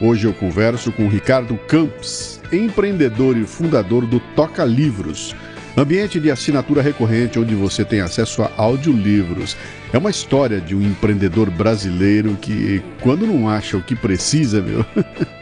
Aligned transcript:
Hoje 0.00 0.26
eu 0.26 0.32
converso 0.32 0.92
com 0.92 1.08
Ricardo 1.08 1.56
Campos, 1.66 2.40
empreendedor 2.52 3.36
e 3.36 3.44
fundador 3.44 4.06
do 4.06 4.20
Toca 4.34 4.64
Livros 4.64 5.34
Ambiente 5.78 6.18
de 6.18 6.28
assinatura 6.28 6.82
recorrente 6.82 7.38
onde 7.38 7.54
você 7.54 7.84
tem 7.84 8.00
acesso 8.00 8.42
a 8.42 8.50
audiolivros. 8.56 9.56
É 9.92 9.98
uma 9.98 10.10
história 10.10 10.60
de 10.60 10.74
um 10.74 10.82
empreendedor 10.82 11.48
brasileiro 11.50 12.36
que, 12.42 12.82
quando 13.00 13.24
não 13.24 13.48
acha 13.48 13.76
o 13.76 13.82
que 13.82 13.94
precisa, 13.94 14.60
meu, 14.60 14.84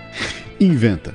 inventa. 0.60 1.14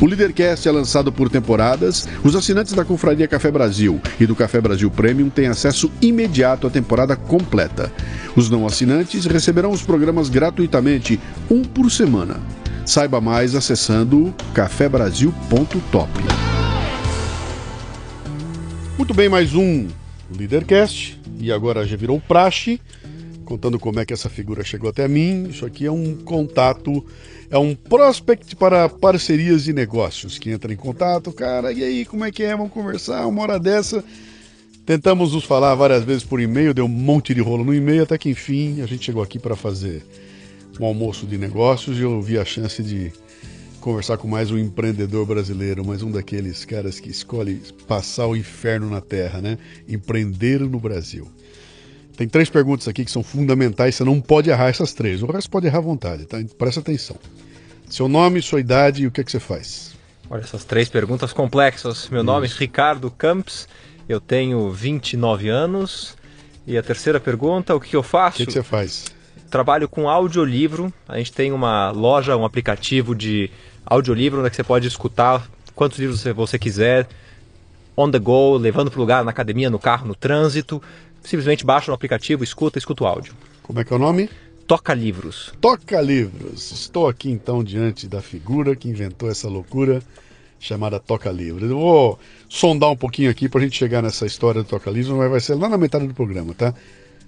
O 0.00 0.06
Leadercast 0.06 0.68
é 0.68 0.70
lançado 0.70 1.10
por 1.10 1.28
temporadas. 1.28 2.06
Os 2.22 2.36
assinantes 2.36 2.72
da 2.72 2.84
Confraria 2.84 3.26
Café 3.26 3.50
Brasil 3.50 4.00
e 4.20 4.26
do 4.26 4.36
Café 4.36 4.60
Brasil 4.60 4.88
Premium 4.90 5.28
têm 5.28 5.48
acesso 5.48 5.90
imediato 6.00 6.68
à 6.68 6.70
temporada 6.70 7.16
completa. 7.16 7.92
Os 8.36 8.48
não 8.48 8.64
assinantes 8.64 9.26
receberão 9.26 9.72
os 9.72 9.82
programas 9.82 10.28
gratuitamente, 10.28 11.18
um 11.50 11.62
por 11.62 11.90
semana. 11.90 12.40
Saiba 12.86 13.20
mais 13.20 13.56
acessando 13.56 14.32
cafebrasil.top. 14.54 16.10
Muito 18.96 19.14
bem, 19.14 19.28
mais 19.28 19.52
um 19.52 19.88
Leadercast. 20.36 21.20
E 21.40 21.50
agora 21.50 21.84
já 21.84 21.96
virou 21.96 22.20
praxe, 22.20 22.80
contando 23.48 23.78
como 23.78 23.98
é 23.98 24.04
que 24.04 24.12
essa 24.12 24.28
figura 24.28 24.62
chegou 24.62 24.90
até 24.90 25.08
mim. 25.08 25.48
Isso 25.48 25.64
aqui 25.64 25.86
é 25.86 25.90
um 25.90 26.14
contato 26.16 27.02
é 27.50 27.56
um 27.56 27.74
prospect 27.74 28.54
para 28.54 28.90
parcerias 28.90 29.64
de 29.64 29.72
negócios 29.72 30.38
que 30.38 30.50
entra 30.50 30.70
em 30.70 30.76
contato, 30.76 31.32
cara, 31.32 31.72
e 31.72 31.82
aí, 31.82 32.04
como 32.04 32.26
é 32.26 32.30
que 32.30 32.42
é? 32.42 32.54
Vamos 32.54 32.70
conversar 32.70 33.26
uma 33.26 33.40
hora 33.40 33.58
dessa. 33.58 34.04
Tentamos 34.84 35.32
nos 35.32 35.44
falar 35.44 35.74
várias 35.74 36.04
vezes 36.04 36.24
por 36.24 36.42
e-mail, 36.42 36.74
deu 36.74 36.84
um 36.84 36.88
monte 36.88 37.32
de 37.32 37.40
rolo 37.40 37.64
no 37.64 37.74
e-mail, 37.74 38.02
até 38.02 38.18
que 38.18 38.28
enfim 38.28 38.82
a 38.82 38.86
gente 38.86 39.06
chegou 39.06 39.22
aqui 39.22 39.38
para 39.38 39.56
fazer 39.56 40.04
um 40.78 40.84
almoço 40.84 41.26
de 41.26 41.38
negócios 41.38 41.98
e 41.98 42.02
eu 42.02 42.20
vi 42.20 42.38
a 42.38 42.44
chance 42.44 42.82
de 42.82 43.10
conversar 43.80 44.18
com 44.18 44.28
mais 44.28 44.50
um 44.50 44.58
empreendedor 44.58 45.24
brasileiro, 45.24 45.86
mais 45.86 46.02
um 46.02 46.10
daqueles 46.10 46.66
caras 46.66 47.00
que 47.00 47.08
escolhe 47.08 47.62
passar 47.86 48.26
o 48.26 48.36
inferno 48.36 48.90
na 48.90 49.00
terra, 49.00 49.40
né? 49.40 49.56
Empreender 49.88 50.60
no 50.60 50.78
Brasil. 50.78 51.26
Tem 52.18 52.26
três 52.26 52.50
perguntas 52.50 52.88
aqui 52.88 53.04
que 53.04 53.12
são 53.12 53.22
fundamentais, 53.22 53.94
você 53.94 54.02
não 54.02 54.20
pode 54.20 54.50
errar 54.50 54.70
essas 54.70 54.92
três. 54.92 55.22
O 55.22 55.26
resto 55.26 55.48
pode 55.48 55.68
errar 55.68 55.78
à 55.78 55.82
vontade, 55.82 56.26
tá? 56.26 56.36
Presta 56.58 56.80
atenção. 56.80 57.16
Seu 57.88 58.08
nome, 58.08 58.42
sua 58.42 58.58
idade 58.58 59.04
e 59.04 59.06
o 59.06 59.10
que, 59.12 59.20
é 59.20 59.24
que 59.24 59.30
você 59.30 59.38
faz? 59.38 59.94
Olha, 60.28 60.40
essas 60.40 60.64
três 60.64 60.88
perguntas 60.88 61.32
complexas. 61.32 62.08
Meu 62.08 62.22
Isso. 62.22 62.26
nome 62.26 62.48
é 62.48 62.50
Ricardo 62.50 63.08
Campos, 63.08 63.68
eu 64.08 64.20
tenho 64.20 64.68
29 64.68 65.48
anos. 65.48 66.16
E 66.66 66.76
a 66.76 66.82
terceira 66.82 67.20
pergunta, 67.20 67.76
o 67.76 67.78
que 67.78 67.94
eu 67.94 68.02
faço? 68.02 68.34
O 68.34 68.38
que, 68.38 68.46
que 68.46 68.52
você 68.52 68.64
faz? 68.64 69.04
Trabalho 69.48 69.88
com 69.88 70.08
audiolivro. 70.08 70.92
A 71.06 71.18
gente 71.18 71.32
tem 71.32 71.52
uma 71.52 71.92
loja, 71.92 72.36
um 72.36 72.44
aplicativo 72.44 73.14
de 73.14 73.48
audiolivro 73.86 74.44
onde 74.44 74.56
você 74.56 74.64
pode 74.64 74.88
escutar 74.88 75.48
quantos 75.72 76.00
livros 76.00 76.24
você 76.34 76.58
quiser, 76.58 77.06
on 77.96 78.10
the 78.10 78.18
go, 78.18 78.56
levando 78.56 78.90
para 78.90 78.98
o 78.98 79.00
lugar, 79.00 79.24
na 79.24 79.30
academia, 79.30 79.70
no 79.70 79.78
carro, 79.78 80.04
no 80.06 80.16
trânsito 80.16 80.82
simplesmente 81.22 81.64
baixa 81.64 81.90
no 81.90 81.94
aplicativo, 81.94 82.44
escuta, 82.44 82.78
escuta 82.78 83.04
o 83.04 83.06
áudio. 83.06 83.34
Como 83.62 83.80
é 83.80 83.84
que 83.84 83.92
é 83.92 83.96
o 83.96 83.98
nome? 83.98 84.28
Toca 84.66 84.92
Livros. 84.92 85.52
Toca 85.60 86.00
Livros. 86.00 86.70
Estou 86.72 87.08
aqui 87.08 87.30
então 87.30 87.64
diante 87.64 88.06
da 88.06 88.20
figura 88.20 88.76
que 88.76 88.88
inventou 88.88 89.30
essa 89.30 89.48
loucura 89.48 90.02
chamada 90.60 90.98
Toca 90.98 91.30
Livros. 91.30 91.70
Eu 91.70 91.78
vou 91.78 92.18
sondar 92.48 92.90
um 92.90 92.96
pouquinho 92.96 93.30
aqui 93.30 93.48
para 93.48 93.60
a 93.60 93.64
gente 93.64 93.76
chegar 93.76 94.02
nessa 94.02 94.26
história 94.26 94.62
do 94.62 94.68
Toca 94.68 94.90
Livros, 94.90 95.16
mas 95.16 95.30
vai 95.30 95.40
ser 95.40 95.54
lá 95.54 95.68
na 95.68 95.78
metade 95.78 96.06
do 96.06 96.14
programa, 96.14 96.54
tá? 96.54 96.74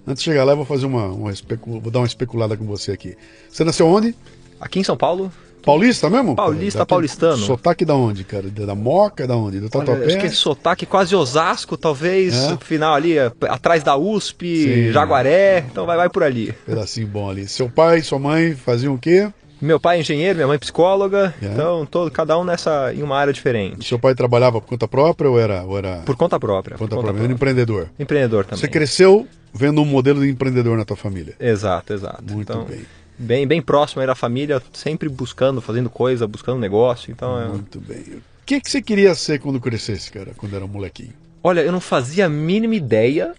Antes 0.07 0.23
de 0.23 0.31
chegar 0.31 0.45
lá, 0.45 0.53
eu 0.53 0.57
vou 0.57 0.67
fazer 0.67 0.87
uma, 0.87 1.07
uma 1.07 1.33
vou 1.67 1.91
dar 1.91 2.01
uma 2.01 2.07
especulada 2.07 2.57
com 2.57 2.65
você 2.65 2.93
aqui. 2.93 3.17
Você 3.51 3.65
nasceu 3.65 3.87
onde? 3.87 4.15
Aqui 4.61 4.81
em 4.81 4.85
São 4.85 4.97
Paulo, 4.97 5.33
Paulista 5.65 6.11
mesmo? 6.11 6.35
Paulista, 6.35 6.87
paulistano. 6.87 7.37
Sotaque 7.37 7.85
da 7.85 7.95
onde, 7.95 8.25
cara? 8.25 8.49
Da 8.49 8.75
Moca, 8.75 9.27
da 9.27 9.37
onde? 9.37 9.61
Do 9.61 9.69
Tatuapé? 9.69 10.07
acho 10.07 10.19
que 10.19 10.27
é 10.27 10.31
sotaque 10.31 10.87
quase 10.87 11.15
Osasco, 11.15 11.77
talvez. 11.77 12.35
É? 12.35 12.57
Final 12.59 12.95
ali, 12.95 13.19
é, 13.19 13.31
atrás 13.49 13.83
da 13.83 13.97
USP, 13.97 14.65
Sim. 14.65 14.93
Jaguaré. 14.93 15.65
Então 15.71 15.87
vai, 15.87 15.97
vai 15.97 16.09
por 16.09 16.23
ali. 16.23 16.53
Pedacinho 16.67 17.07
bom 17.07 17.31
ali. 17.31 17.47
Seu 17.47 17.69
pai 17.69 18.03
sua 18.03 18.19
mãe 18.19 18.55
faziam 18.55 18.95
o 18.95 18.99
quê? 18.99 19.29
Meu 19.61 19.79
pai 19.79 19.99
é 19.99 20.01
engenheiro, 20.01 20.37
minha 20.37 20.47
mãe 20.47 20.55
é 20.55 20.59
psicóloga, 20.59 21.35
é. 21.43 21.45
então 21.45 21.85
todo, 21.85 22.11
cada 22.11 22.39
um 22.39 22.45
nessa 22.45 22.95
em 22.95 23.03
uma 23.03 23.19
área 23.19 23.31
diferente. 23.31 23.87
Seu 23.87 23.99
pai 23.99 24.15
trabalhava 24.15 24.59
por 24.59 24.67
conta 24.67 24.89
própria 24.89 25.29
ou 25.29 25.39
era, 25.39 25.63
ou 25.65 25.77
era... 25.77 25.99
por 25.99 26.17
conta 26.17 26.41
própria? 26.41 26.79
Por 26.79 26.85
conta, 26.85 26.97
por 26.97 27.03
conta 27.03 27.09
própria. 27.09 27.25
Era 27.25 27.33
empreendedor. 27.33 27.89
Empreendedor 27.99 28.45
também. 28.47 28.59
Você 28.59 28.69
cresceu 28.69 29.29
vendo 29.53 29.83
um 29.83 29.85
modelo 29.85 30.23
de 30.23 30.31
empreendedor 30.31 30.79
na 30.79 30.85
tua 30.87 30.97
família. 30.97 31.35
Exato, 31.39 31.93
exato. 31.93 32.25
Muito 32.27 32.51
então, 32.51 32.65
bem 32.65 32.81
bem, 33.21 33.47
bem 33.47 33.61
próximo 33.61 34.01
aí 34.01 34.07
da 34.07 34.15
família, 34.15 34.63
sempre 34.73 35.09
buscando, 35.09 35.61
fazendo 35.61 35.91
coisa, 35.91 36.27
buscando 36.27 36.59
negócio. 36.59 37.13
Então 37.13 37.41
é... 37.41 37.49
Muito 37.49 37.79
bem. 37.81 38.01
O 38.01 38.47
que, 38.47 38.61
que 38.61 38.71
você 38.71 38.83
queria 38.83 39.15
ser 39.15 39.39
quando 39.39 39.61
crescesse, 39.61 40.11
cara, 40.11 40.33
quando 40.37 40.57
era 40.57 40.65
um 40.65 40.69
molequinho? 40.69 41.13
Olha, 41.43 41.61
eu 41.61 41.71
não 41.71 41.81
fazia 41.81 42.27
a 42.27 42.29
mínima 42.29 42.75
ideia. 42.75 43.35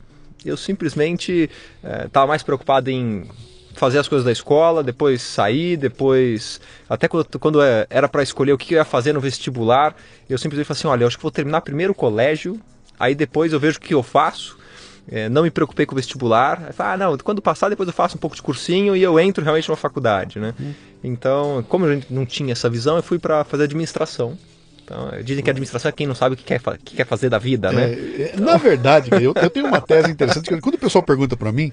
Eu 0.45 0.55
simplesmente 0.55 1.49
estava 2.05 2.25
é, 2.25 2.29
mais 2.29 2.43
preocupado 2.43 2.89
em 2.89 3.27
fazer 3.73 3.99
as 3.99 4.07
coisas 4.07 4.25
da 4.25 4.31
escola, 4.31 4.83
depois 4.83 5.21
sair, 5.21 5.77
depois. 5.77 6.61
Até 6.89 7.07
quando, 7.07 7.39
quando 7.39 7.61
é, 7.61 7.85
era 7.89 8.07
para 8.07 8.23
escolher 8.23 8.53
o 8.53 8.57
que 8.57 8.73
eu 8.73 8.77
ia 8.77 8.85
fazer 8.85 9.13
no 9.13 9.19
vestibular, 9.19 9.95
eu 10.29 10.37
simplesmente 10.37 10.65
falei 10.65 10.79
assim: 10.79 10.87
olha, 10.87 11.03
eu 11.03 11.07
acho 11.07 11.17
que 11.17 11.23
vou 11.23 11.31
terminar 11.31 11.61
primeiro 11.61 11.91
o 11.91 11.95
colégio, 11.95 12.59
aí 12.99 13.13
depois 13.13 13.53
eu 13.53 13.59
vejo 13.59 13.77
o 13.77 13.81
que 13.81 13.93
eu 13.93 14.01
faço. 14.01 14.57
É, 15.09 15.27
não 15.27 15.43
me 15.43 15.51
preocupei 15.51 15.85
com 15.85 15.93
o 15.93 15.95
vestibular. 15.95 16.73
Falei, 16.73 16.93
ah, 16.93 16.97
não, 16.97 17.17
quando 17.17 17.41
passar, 17.41 17.69
depois 17.69 17.87
eu 17.87 17.93
faço 17.93 18.17
um 18.17 18.19
pouco 18.19 18.35
de 18.35 18.41
cursinho 18.41 18.95
e 18.95 19.01
eu 19.01 19.19
entro 19.19 19.43
realmente 19.43 19.67
numa 19.67 19.77
faculdade, 19.77 20.39
né? 20.39 20.53
Uhum. 20.59 20.73
Então, 21.03 21.65
como 21.67 21.85
a 21.85 21.93
gente 21.93 22.13
não 22.13 22.25
tinha 22.25 22.51
essa 22.51 22.69
visão, 22.69 22.95
eu 22.95 23.03
fui 23.03 23.17
para 23.17 23.43
fazer 23.43 23.63
administração. 23.63 24.37
Então, 24.83 25.09
dizem 25.23 25.43
que 25.43 25.49
administração 25.49 25.89
é 25.89 25.91
quem 25.91 26.05
não 26.05 26.15
sabe 26.15 26.35
o 26.35 26.37
que 26.37 26.43
quer, 26.43 26.61
que 26.83 26.95
quer 26.95 27.05
fazer 27.05 27.29
da 27.29 27.37
vida, 27.37 27.71
né? 27.71 27.91
É, 27.93 28.31
então... 28.33 28.45
Na 28.45 28.57
verdade, 28.57 29.09
eu, 29.11 29.33
eu 29.35 29.49
tenho 29.49 29.67
uma 29.67 29.81
tese 29.81 30.11
interessante. 30.11 30.49
Quando 30.59 30.75
o 30.75 30.79
pessoal 30.79 31.03
pergunta 31.03 31.35
para 31.35 31.51
mim, 31.51 31.71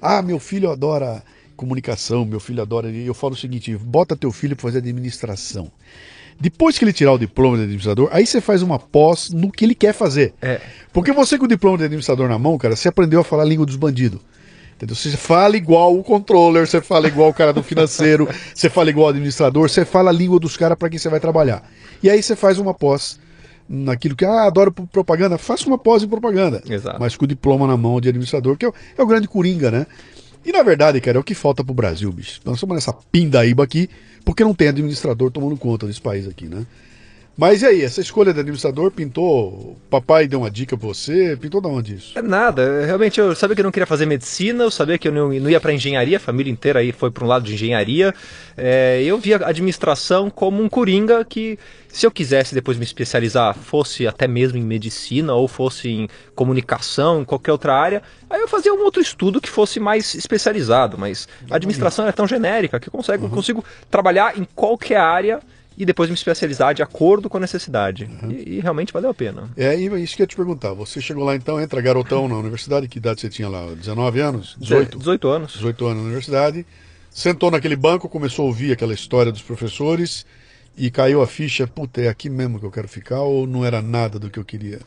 ah, 0.00 0.20
meu 0.20 0.38
filho 0.38 0.70
adora 0.70 1.22
comunicação, 1.56 2.24
meu 2.24 2.38
filho 2.38 2.62
adora. 2.62 2.90
Eu 2.90 3.14
falo 3.14 3.32
o 3.32 3.36
seguinte: 3.36 3.76
bota 3.76 4.14
teu 4.14 4.30
filho 4.30 4.54
para 4.54 4.64
fazer 4.64 4.78
administração. 4.78 5.70
Depois 6.38 6.78
que 6.78 6.84
ele 6.84 6.92
tirar 6.92 7.12
o 7.12 7.18
diploma 7.18 7.56
de 7.56 7.62
administrador, 7.62 8.08
aí 8.12 8.26
você 8.26 8.40
faz 8.40 8.62
uma 8.62 8.78
pós 8.78 9.30
no 9.30 9.50
que 9.50 9.64
ele 9.64 9.74
quer 9.74 9.94
fazer. 9.94 10.34
É. 10.42 10.60
Porque 10.92 11.12
você 11.12 11.38
com 11.38 11.46
o 11.46 11.48
diploma 11.48 11.78
de 11.78 11.84
administrador 11.84 12.28
na 12.28 12.38
mão, 12.38 12.58
cara, 12.58 12.76
você 12.76 12.88
aprendeu 12.88 13.20
a 13.20 13.24
falar 13.24 13.42
a 13.42 13.46
língua 13.46 13.64
dos 13.64 13.76
bandidos. 13.76 14.20
Entendeu? 14.76 14.94
Você 14.94 15.16
fala 15.16 15.56
igual 15.56 15.98
o 15.98 16.04
controller, 16.04 16.66
você 16.66 16.82
fala 16.82 17.08
igual 17.08 17.30
o 17.30 17.34
cara 17.34 17.52
do 17.52 17.62
financeiro, 17.62 18.28
você 18.54 18.68
fala 18.68 18.90
igual 18.90 19.06
o 19.06 19.10
administrador, 19.10 19.68
você 19.70 19.86
fala 19.86 20.10
a 20.10 20.12
língua 20.12 20.38
dos 20.38 20.56
caras 20.56 20.76
para 20.76 20.90
quem 20.90 20.98
você 20.98 21.08
vai 21.08 21.18
trabalhar. 21.18 21.62
E 22.02 22.10
aí 22.10 22.22
você 22.22 22.36
faz 22.36 22.58
uma 22.58 22.74
pós 22.74 23.18
naquilo 23.66 24.14
que, 24.14 24.24
ah, 24.24 24.44
adoro 24.44 24.70
propaganda, 24.70 25.38
faça 25.38 25.66
uma 25.66 25.78
pós 25.78 26.02
em 26.02 26.08
propaganda. 26.08 26.62
Exato. 26.68 27.00
Mas 27.00 27.16
com 27.16 27.24
o 27.24 27.28
diploma 27.28 27.66
na 27.66 27.76
mão 27.76 27.98
de 28.00 28.10
administrador, 28.10 28.56
que 28.56 28.66
é 28.66 28.68
o, 28.68 28.74
é 28.98 29.02
o 29.02 29.06
grande 29.06 29.26
coringa, 29.26 29.70
né? 29.70 29.86
E 30.46 30.52
na 30.52 30.62
verdade, 30.62 31.00
cara, 31.00 31.18
é 31.18 31.20
o 31.20 31.24
que 31.24 31.34
falta 31.34 31.64
pro 31.64 31.74
Brasil, 31.74 32.10
bicho. 32.12 32.40
Nós 32.44 32.54
estamos 32.54 32.76
nessa 32.76 32.92
pindaíba 32.92 33.64
aqui, 33.64 33.90
porque 34.24 34.44
não 34.44 34.54
tem 34.54 34.68
administrador 34.68 35.28
tomando 35.28 35.56
conta 35.56 35.88
desse 35.88 36.00
país 36.00 36.28
aqui, 36.28 36.46
né? 36.46 36.64
Mas 37.36 37.60
e 37.60 37.66
aí, 37.66 37.82
essa 37.82 38.00
escolha 38.00 38.32
de 38.32 38.40
administrador 38.40 38.90
pintou. 38.90 39.76
Papai 39.90 40.26
deu 40.26 40.40
uma 40.40 40.50
dica 40.50 40.76
pra 40.76 40.88
você? 40.88 41.36
Pintou 41.36 41.60
da 41.60 41.68
onde 41.68 41.96
isso? 41.96 42.18
É 42.18 42.22
nada, 42.22 42.86
realmente 42.86 43.20
eu 43.20 43.34
sabia 43.34 43.54
que 43.54 43.60
eu 43.60 43.64
não 43.64 43.70
queria 43.70 43.86
fazer 43.86 44.06
medicina, 44.06 44.64
eu 44.64 44.70
sabia 44.70 44.96
que 44.96 45.06
eu 45.06 45.12
não, 45.12 45.28
não 45.28 45.50
ia 45.50 45.60
para 45.60 45.72
engenharia, 45.72 46.16
a 46.16 46.20
família 46.20 46.50
inteira 46.50 46.80
aí 46.80 46.92
foi 46.92 47.10
para 47.10 47.24
um 47.24 47.26
lado 47.26 47.44
de 47.44 47.52
engenharia. 47.52 48.14
É, 48.56 49.02
eu 49.04 49.18
via 49.18 49.36
a 49.36 49.50
administração 49.50 50.30
como 50.30 50.62
um 50.62 50.68
coringa 50.68 51.22
que, 51.26 51.58
se 51.88 52.06
eu 52.06 52.10
quisesse 52.10 52.54
depois 52.54 52.78
me 52.78 52.84
especializar, 52.84 53.54
fosse 53.54 54.06
até 54.06 54.26
mesmo 54.26 54.56
em 54.56 54.62
medicina 54.62 55.34
ou 55.34 55.46
fosse 55.46 55.90
em 55.90 56.08
comunicação, 56.34 57.20
em 57.20 57.24
qualquer 57.24 57.52
outra 57.52 57.74
área, 57.74 58.02
aí 58.30 58.40
eu 58.40 58.48
fazia 58.48 58.72
um 58.72 58.82
outro 58.82 59.02
estudo 59.02 59.42
que 59.42 59.50
fosse 59.50 59.78
mais 59.78 60.14
especializado. 60.14 60.96
Mas 60.96 61.28
a 61.50 61.56
administração 61.56 62.08
é 62.08 62.12
tão 62.12 62.26
genérica 62.26 62.80
que 62.80 62.88
eu 62.88 62.92
consigo, 62.92 63.24
uhum. 63.24 63.30
consigo 63.30 63.64
trabalhar 63.90 64.38
em 64.38 64.48
qualquer 64.54 64.96
área 64.96 65.40
e 65.76 65.84
depois 65.84 66.08
me 66.08 66.14
especializar 66.14 66.74
de 66.74 66.82
acordo 66.82 67.28
com 67.28 67.36
a 67.36 67.40
necessidade. 67.40 68.04
Uhum. 68.04 68.30
E, 68.30 68.56
e, 68.56 68.60
realmente 68.60 68.92
valeu 68.92 69.10
a 69.10 69.14
pena. 69.14 69.50
É 69.56 69.74
isso 69.74 70.16
que 70.16 70.22
eu 70.22 70.24
ia 70.24 70.28
te 70.28 70.36
perguntar. 70.36 70.72
Você 70.72 71.00
chegou 71.00 71.24
lá 71.24 71.36
então, 71.36 71.60
entra 71.60 71.80
garotão 71.80 72.26
na 72.28 72.36
universidade, 72.36 72.88
que 72.88 72.98
idade 72.98 73.20
você 73.20 73.28
tinha 73.28 73.48
lá? 73.48 73.74
19 73.74 74.20
anos? 74.20 74.56
18? 74.58 74.98
18 74.98 75.28
anos. 75.28 75.52
18 75.52 75.86
anos 75.86 75.96
na 75.98 76.04
universidade. 76.04 76.66
Sentou 77.10 77.50
naquele 77.50 77.76
banco, 77.76 78.08
começou 78.08 78.44
a 78.44 78.48
ouvir 78.48 78.72
aquela 78.72 78.94
história 78.94 79.32
dos 79.32 79.42
professores 79.42 80.26
e 80.76 80.90
caiu 80.90 81.22
a 81.22 81.26
ficha, 81.26 81.66
puta, 81.66 82.02
é 82.02 82.08
aqui 82.08 82.28
mesmo 82.28 82.60
que 82.60 82.66
eu 82.66 82.70
quero 82.70 82.86
ficar 82.86 83.22
ou 83.22 83.46
não 83.46 83.64
era 83.64 83.80
nada 83.80 84.18
do 84.18 84.28
que 84.28 84.38
eu 84.38 84.44
queria? 84.44 84.80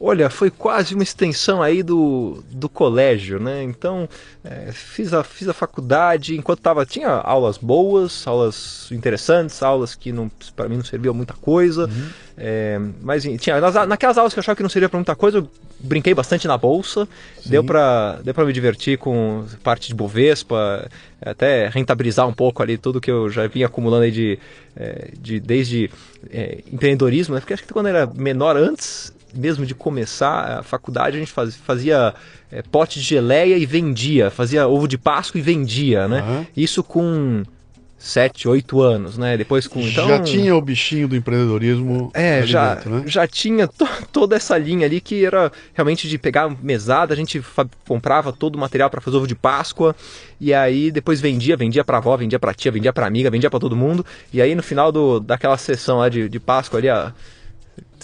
Olha, 0.00 0.28
foi 0.28 0.50
quase 0.50 0.94
uma 0.94 1.02
extensão 1.02 1.62
aí 1.62 1.82
do, 1.82 2.42
do 2.50 2.68
colégio, 2.68 3.38
né? 3.38 3.62
Então, 3.62 4.08
é, 4.44 4.72
fiz, 4.72 5.14
a, 5.14 5.22
fiz 5.22 5.48
a 5.48 5.54
faculdade, 5.54 6.36
enquanto 6.36 6.60
tava, 6.60 6.84
tinha 6.84 7.08
aulas 7.08 7.56
boas, 7.56 8.26
aulas 8.26 8.88
interessantes, 8.90 9.62
aulas 9.62 9.94
que 9.94 10.12
para 10.54 10.68
mim 10.68 10.76
não 10.76 10.84
serviam 10.84 11.14
muita 11.14 11.34
coisa, 11.34 11.84
uhum. 11.86 12.08
é, 12.36 12.80
mas 13.00 13.22
tinha, 13.40 13.60
nas, 13.60 13.74
naquelas 13.86 14.18
aulas 14.18 14.34
que 14.34 14.38
eu 14.38 14.42
achava 14.42 14.56
que 14.56 14.62
não 14.62 14.68
servia 14.68 14.88
para 14.88 14.98
muita 14.98 15.14
coisa, 15.14 15.38
eu 15.38 15.48
brinquei 15.78 16.12
bastante 16.12 16.48
na 16.48 16.58
bolsa, 16.58 17.06
Sim. 17.40 17.50
deu 17.50 17.62
para 17.64 18.20
deu 18.24 18.46
me 18.46 18.52
divertir 18.52 18.98
com 18.98 19.44
parte 19.62 19.88
de 19.88 19.94
Bovespa, 19.94 20.88
até 21.20 21.68
rentabilizar 21.68 22.26
um 22.26 22.32
pouco 22.32 22.62
ali 22.62 22.76
tudo 22.76 23.00
que 23.00 23.10
eu 23.10 23.30
já 23.30 23.46
vinha 23.46 23.66
acumulando 23.66 24.04
aí 24.04 24.10
de, 24.10 24.38
é, 24.76 25.10
de 25.18 25.38
desde 25.38 25.90
é, 26.30 26.62
empreendedorismo, 26.72 27.34
né? 27.34 27.40
Porque 27.40 27.54
acho 27.54 27.62
que 27.62 27.72
quando 27.72 27.86
eu 27.86 27.96
era 27.96 28.06
menor 28.06 28.56
antes, 28.56 29.12
mesmo 29.36 29.66
de 29.66 29.74
começar 29.74 30.58
a 30.58 30.62
faculdade, 30.62 31.16
a 31.16 31.20
gente 31.20 31.32
fazia, 31.32 31.60
fazia 31.64 32.14
é, 32.50 32.62
pote 32.62 32.98
de 33.00 33.04
geleia 33.04 33.56
e 33.56 33.66
vendia, 33.66 34.30
fazia 34.30 34.66
ovo 34.66 34.86
de 34.86 34.98
Páscoa 34.98 35.38
e 35.38 35.42
vendia, 35.42 36.06
né? 36.08 36.22
Uhum. 36.22 36.46
Isso 36.56 36.82
com 36.82 37.42
7, 38.04 38.46
8 38.46 38.82
anos, 38.82 39.16
né? 39.16 39.34
Depois 39.34 39.66
com 39.66 39.80
então, 39.80 40.06
já 40.06 40.18
tinha 40.18 40.54
o 40.54 40.60
bichinho 40.60 41.08
do 41.08 41.16
empreendedorismo. 41.16 42.10
É, 42.12 42.44
já 42.44 42.74
dentro, 42.74 42.90
né? 42.90 43.02
já 43.06 43.26
tinha 43.26 43.66
to, 43.66 43.88
toda 44.12 44.36
essa 44.36 44.58
linha 44.58 44.84
ali 44.84 45.00
que 45.00 45.24
era 45.24 45.50
realmente 45.72 46.06
de 46.06 46.18
pegar 46.18 46.54
mesada, 46.62 47.14
a 47.14 47.16
gente 47.16 47.42
comprava 47.88 48.30
todo 48.30 48.56
o 48.56 48.58
material 48.58 48.90
para 48.90 49.00
fazer 49.00 49.16
ovo 49.16 49.26
de 49.26 49.34
Páscoa 49.34 49.96
e 50.38 50.52
aí 50.52 50.90
depois 50.90 51.18
vendia, 51.18 51.56
vendia 51.56 51.82
para 51.82 51.96
avó, 51.96 52.14
vendia 52.14 52.38
para 52.38 52.52
tia, 52.52 52.70
vendia 52.70 52.92
para 52.92 53.06
amiga, 53.06 53.30
vendia 53.30 53.48
para 53.48 53.58
todo 53.58 53.74
mundo. 53.74 54.04
E 54.30 54.42
aí 54.42 54.54
no 54.54 54.62
final 54.62 54.92
do, 54.92 55.18
daquela 55.18 55.56
sessão 55.56 55.96
lá 55.96 56.10
de, 56.10 56.28
de 56.28 56.38
Páscoa 56.38 56.80
ali, 56.80 56.90
a 56.90 57.10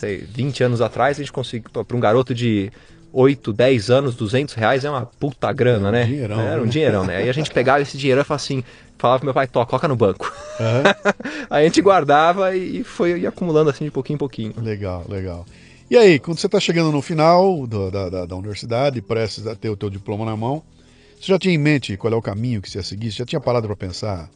sei, 0.00 0.18
20 0.18 0.64
anos 0.64 0.80
atrás, 0.80 1.18
a 1.18 1.22
gente 1.22 1.32
conseguiu, 1.32 1.70
para 1.70 1.96
um 1.96 2.00
garoto 2.00 2.34
de 2.34 2.72
8, 3.12 3.52
10 3.52 3.90
anos, 3.90 4.14
200 4.14 4.54
reais 4.54 4.84
é 4.84 4.90
uma 4.90 5.06
puta 5.06 5.52
grana, 5.52 5.88
é 5.88 5.90
um 5.90 5.92
né? 5.92 6.04
Dinheirão, 6.04 6.40
Era 6.40 6.60
um 6.60 6.64
né? 6.64 6.70
dinheirão, 6.70 7.04
né? 7.04 7.16
Aí 7.16 7.28
a 7.28 7.32
gente 7.32 7.50
pegava 7.50 7.82
esse 7.82 7.98
dinheiro 7.98 8.20
e 8.20 8.24
falava 8.24 8.42
assim, 8.42 8.64
falava 8.98 9.18
pro 9.18 9.26
meu 9.26 9.34
pai, 9.34 9.46
toca, 9.46 9.66
coloca 9.66 9.88
no 9.88 9.96
banco. 9.96 10.32
Uhum. 10.58 11.14
aí 11.50 11.64
a 11.64 11.66
gente 11.66 11.82
guardava 11.82 12.56
e 12.56 12.82
foi 12.82 13.26
acumulando 13.26 13.70
assim 13.70 13.84
de 13.84 13.90
pouquinho 13.90 14.16
em 14.16 14.18
pouquinho. 14.18 14.54
Legal, 14.58 15.04
legal. 15.08 15.44
E 15.90 15.96
aí, 15.96 16.20
quando 16.20 16.38
você 16.38 16.46
está 16.46 16.60
chegando 16.60 16.92
no 16.92 17.02
final 17.02 17.66
do, 17.66 17.90
da, 17.90 18.08
da, 18.08 18.26
da, 18.26 18.36
universidade, 18.36 19.02
prestes 19.02 19.46
a 19.46 19.56
ter 19.56 19.70
o 19.70 19.76
teu 19.76 19.90
diploma 19.90 20.24
na 20.24 20.36
mão, 20.36 20.62
você 21.20 21.32
já 21.32 21.38
tinha 21.38 21.52
em 21.52 21.58
mente 21.58 21.96
qual 21.96 22.12
é 22.12 22.16
o 22.16 22.22
caminho 22.22 22.62
que 22.62 22.70
você 22.70 22.78
ia 22.78 22.84
seguir? 22.84 23.10
Você 23.10 23.18
já 23.18 23.26
tinha 23.26 23.40
parado 23.40 23.66
para 23.66 23.76
pensar, 23.76 24.30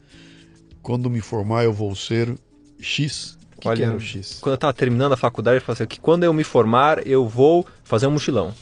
quando 0.82 1.08
me 1.08 1.20
formar 1.20 1.62
eu 1.62 1.72
vou 1.72 1.94
ser 1.94 2.34
X? 2.81 3.38
Que 3.64 3.69
Olha, 3.69 3.76
que 3.78 3.82
era 3.84 3.96
o 3.96 4.00
X? 4.00 4.38
Quando 4.40 4.52
eu 4.52 4.56
estava 4.56 4.72
terminando 4.75 5.12
a 5.12 5.16
faculdade, 5.16 5.56
eu 5.56 5.61
falei 5.62 5.75
assim, 5.75 5.87
que 5.87 5.99
quando 5.99 6.25
eu 6.25 6.32
me 6.32 6.44
formar, 6.44 7.06
eu 7.06 7.26
vou 7.26 7.66
fazer 7.82 8.06
um 8.06 8.11
mochilão. 8.11 8.55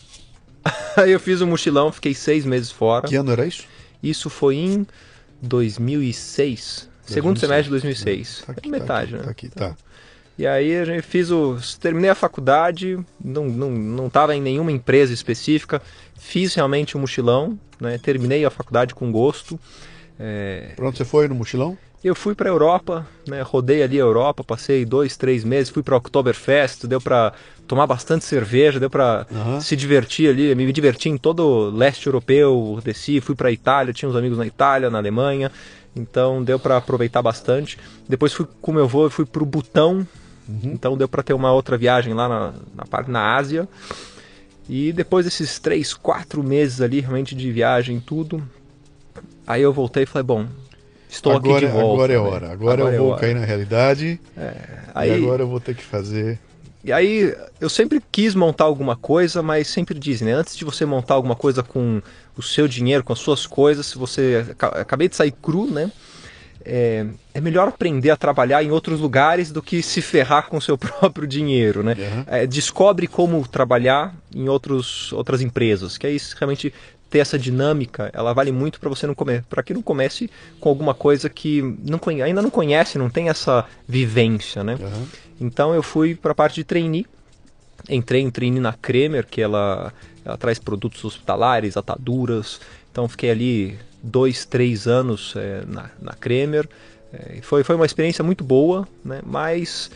Aí 0.96 1.10
eu 1.10 1.18
fiz 1.18 1.42
um 1.42 1.46
mochilão, 1.46 1.90
fiquei 1.90 2.14
seis 2.14 2.44
meses 2.44 2.70
fora. 2.70 3.08
Que 3.08 3.16
ano 3.16 3.32
era 3.32 3.44
isso? 3.44 3.64
Isso 4.00 4.30
foi 4.30 4.56
em 4.56 4.86
2006. 5.42 6.88
2006. 6.88 6.88
Segundo 7.04 7.38
semestre 7.38 7.64
de 7.64 7.70
2006. 7.70 8.44
Tá 8.46 8.52
aqui, 8.52 8.68
metade, 8.70 9.12
tá 9.12 9.16
aqui, 9.16 9.16
né? 9.16 9.22
Tá 9.24 9.30
aqui, 9.30 9.48
tá. 9.48 9.76
E 10.38 10.46
aí 10.46 10.76
a 10.76 10.84
gente 10.84 11.02
fiz 11.02 11.30
o. 11.30 11.58
Terminei 11.80 12.10
a 12.10 12.14
faculdade, 12.14 12.98
não, 13.22 13.46
não, 13.46 13.70
não 13.70 14.08
tava 14.08 14.34
em 14.34 14.40
nenhuma 14.40 14.72
empresa 14.72 15.12
específica, 15.12 15.82
fiz 16.16 16.54
realmente 16.54 16.96
o 16.96 16.98
um 16.98 17.02
mochilão, 17.02 17.58
né? 17.80 17.98
Terminei 17.98 18.44
a 18.44 18.50
faculdade 18.50 18.94
com 18.94 19.10
gosto. 19.10 19.58
É... 20.18 20.72
Pronto, 20.76 20.96
você 20.96 21.04
foi 21.04 21.26
no 21.28 21.34
mochilão? 21.34 21.76
Eu 22.04 22.16
fui 22.16 22.34
para 22.34 22.48
a 22.48 22.52
Europa, 22.52 23.06
né, 23.28 23.42
rodei 23.42 23.80
ali 23.80 23.96
a 23.96 24.02
Europa, 24.02 24.42
passei 24.42 24.84
dois, 24.84 25.16
três 25.16 25.44
meses, 25.44 25.70
fui 25.70 25.84
para 25.84 25.96
Oktoberfest, 25.96 26.84
deu 26.86 27.00
para 27.00 27.32
tomar 27.68 27.86
bastante 27.86 28.24
cerveja, 28.24 28.80
deu 28.80 28.90
para 28.90 29.24
uhum. 29.30 29.60
se 29.60 29.76
divertir 29.76 30.28
ali, 30.28 30.52
me 30.52 30.72
diverti 30.72 31.08
em 31.08 31.16
todo 31.16 31.46
o 31.46 31.70
leste 31.70 32.06
europeu, 32.06 32.80
desci, 32.82 33.20
fui 33.20 33.36
para 33.36 33.50
a 33.50 33.52
Itália, 33.52 33.94
tinha 33.94 34.08
uns 34.08 34.16
amigos 34.16 34.36
na 34.36 34.44
Itália, 34.44 34.90
na 34.90 34.98
Alemanha, 34.98 35.52
então 35.94 36.42
deu 36.42 36.58
para 36.58 36.76
aproveitar 36.76 37.22
bastante. 37.22 37.78
Depois 38.08 38.32
fui 38.32 38.48
com 38.60 38.72
meu 38.72 38.84
avô, 38.84 39.08
fui 39.08 39.24
para 39.24 39.42
o 39.42 39.46
Butão, 39.46 40.06
uhum. 40.48 40.60
então 40.64 40.96
deu 40.96 41.08
para 41.08 41.22
ter 41.22 41.34
uma 41.34 41.52
outra 41.52 41.78
viagem 41.78 42.14
lá 42.14 42.28
na, 42.28 42.52
na 42.74 42.84
parte 42.84 43.12
na 43.12 43.36
Ásia. 43.36 43.68
E 44.68 44.92
depois 44.92 45.24
desses 45.24 45.60
três, 45.60 45.94
quatro 45.94 46.42
meses 46.42 46.80
ali 46.80 46.98
realmente 46.98 47.34
de 47.34 47.52
viagem 47.52 48.00
tudo, 48.00 48.42
aí 49.46 49.62
eu 49.62 49.72
voltei 49.72 50.02
e 50.02 50.06
falei, 50.06 50.24
bom, 50.24 50.46
estou 51.12 51.32
agora, 51.32 51.66
aqui 51.66 51.66
de 51.66 51.72
volta. 51.72 51.92
Agora 51.92 52.12
é 52.12 52.16
né? 52.16 52.22
hora. 52.22 52.52
Agora, 52.52 52.52
agora 52.52 52.80
eu 52.82 52.88
é 52.88 52.98
vou 52.98 53.16
cair 53.16 53.34
na 53.34 53.44
realidade. 53.44 54.20
É, 54.36 54.54
aí, 54.94 55.10
e 55.10 55.14
agora 55.14 55.42
eu 55.42 55.48
vou 55.48 55.60
ter 55.60 55.74
que 55.74 55.82
fazer. 55.82 56.38
E 56.84 56.92
aí, 56.92 57.32
eu 57.60 57.68
sempre 57.68 58.02
quis 58.10 58.34
montar 58.34 58.64
alguma 58.64 58.96
coisa, 58.96 59.40
mas 59.40 59.68
sempre 59.68 59.96
dizem, 59.96 60.26
né? 60.26 60.34
Antes 60.34 60.56
de 60.56 60.64
você 60.64 60.84
montar 60.84 61.14
alguma 61.14 61.36
coisa 61.36 61.62
com 61.62 62.02
o 62.36 62.42
seu 62.42 62.66
dinheiro, 62.66 63.04
com 63.04 63.12
as 63.12 63.20
suas 63.20 63.46
coisas, 63.46 63.86
se 63.86 63.98
você. 63.98 64.44
Acabei 64.58 65.08
de 65.08 65.14
sair 65.14 65.32
cru, 65.32 65.70
né? 65.70 65.92
É, 66.64 67.06
é, 67.34 67.40
melhor 67.40 67.68
aprender 67.68 68.10
a 68.10 68.16
trabalhar 68.16 68.62
em 68.62 68.70
outros 68.70 69.00
lugares 69.00 69.50
do 69.50 69.60
que 69.60 69.82
se 69.82 70.00
ferrar 70.00 70.48
com 70.48 70.56
o 70.56 70.62
seu 70.62 70.78
próprio 70.78 71.26
dinheiro, 71.26 71.82
né? 71.82 71.96
Uhum. 71.98 72.24
É, 72.26 72.46
descobre 72.46 73.06
como 73.06 73.46
trabalhar 73.46 74.14
em 74.34 74.48
outros, 74.48 75.12
outras 75.12 75.40
empresas, 75.40 75.98
que 75.98 76.06
aí 76.06 76.16
realmente 76.38 76.72
ter 77.12 77.18
essa 77.18 77.38
dinâmica, 77.38 78.10
ela 78.14 78.32
vale 78.32 78.50
muito 78.50 78.80
para 78.80 78.88
você 78.88 79.06
não 79.06 79.14
comer, 79.14 79.44
para 79.44 79.62
que 79.62 79.74
não 79.74 79.82
comece 79.82 80.30
com 80.58 80.70
alguma 80.70 80.94
coisa 80.94 81.28
que 81.28 81.60
não 81.84 82.00
ainda 82.24 82.40
não 82.40 82.48
conhece, 82.48 82.96
não 82.96 83.10
tem 83.10 83.28
essa 83.28 83.66
vivência, 83.86 84.64
né? 84.64 84.78
Uhum. 84.80 85.06
Então 85.38 85.74
eu 85.74 85.82
fui 85.82 86.14
para 86.14 86.32
a 86.32 86.34
parte 86.34 86.54
de 86.54 86.64
trainee, 86.64 87.06
entrei 87.86 88.22
em 88.22 88.30
trainee 88.30 88.60
na 88.60 88.72
Kremer, 88.72 89.26
que 89.26 89.42
ela, 89.42 89.92
ela 90.24 90.38
traz 90.38 90.58
produtos 90.58 91.04
hospitalares, 91.04 91.76
ataduras, 91.76 92.58
então 92.90 93.06
fiquei 93.06 93.30
ali 93.30 93.78
dois, 94.02 94.46
três 94.46 94.86
anos 94.86 95.34
é, 95.36 95.64
na, 95.66 95.90
na 96.00 96.14
Kremer, 96.14 96.66
é, 97.12 97.42
foi, 97.42 97.62
foi 97.62 97.76
uma 97.76 97.84
experiência 97.84 98.24
muito 98.24 98.42
boa, 98.42 98.88
né? 99.04 99.20
Mas 99.22 99.90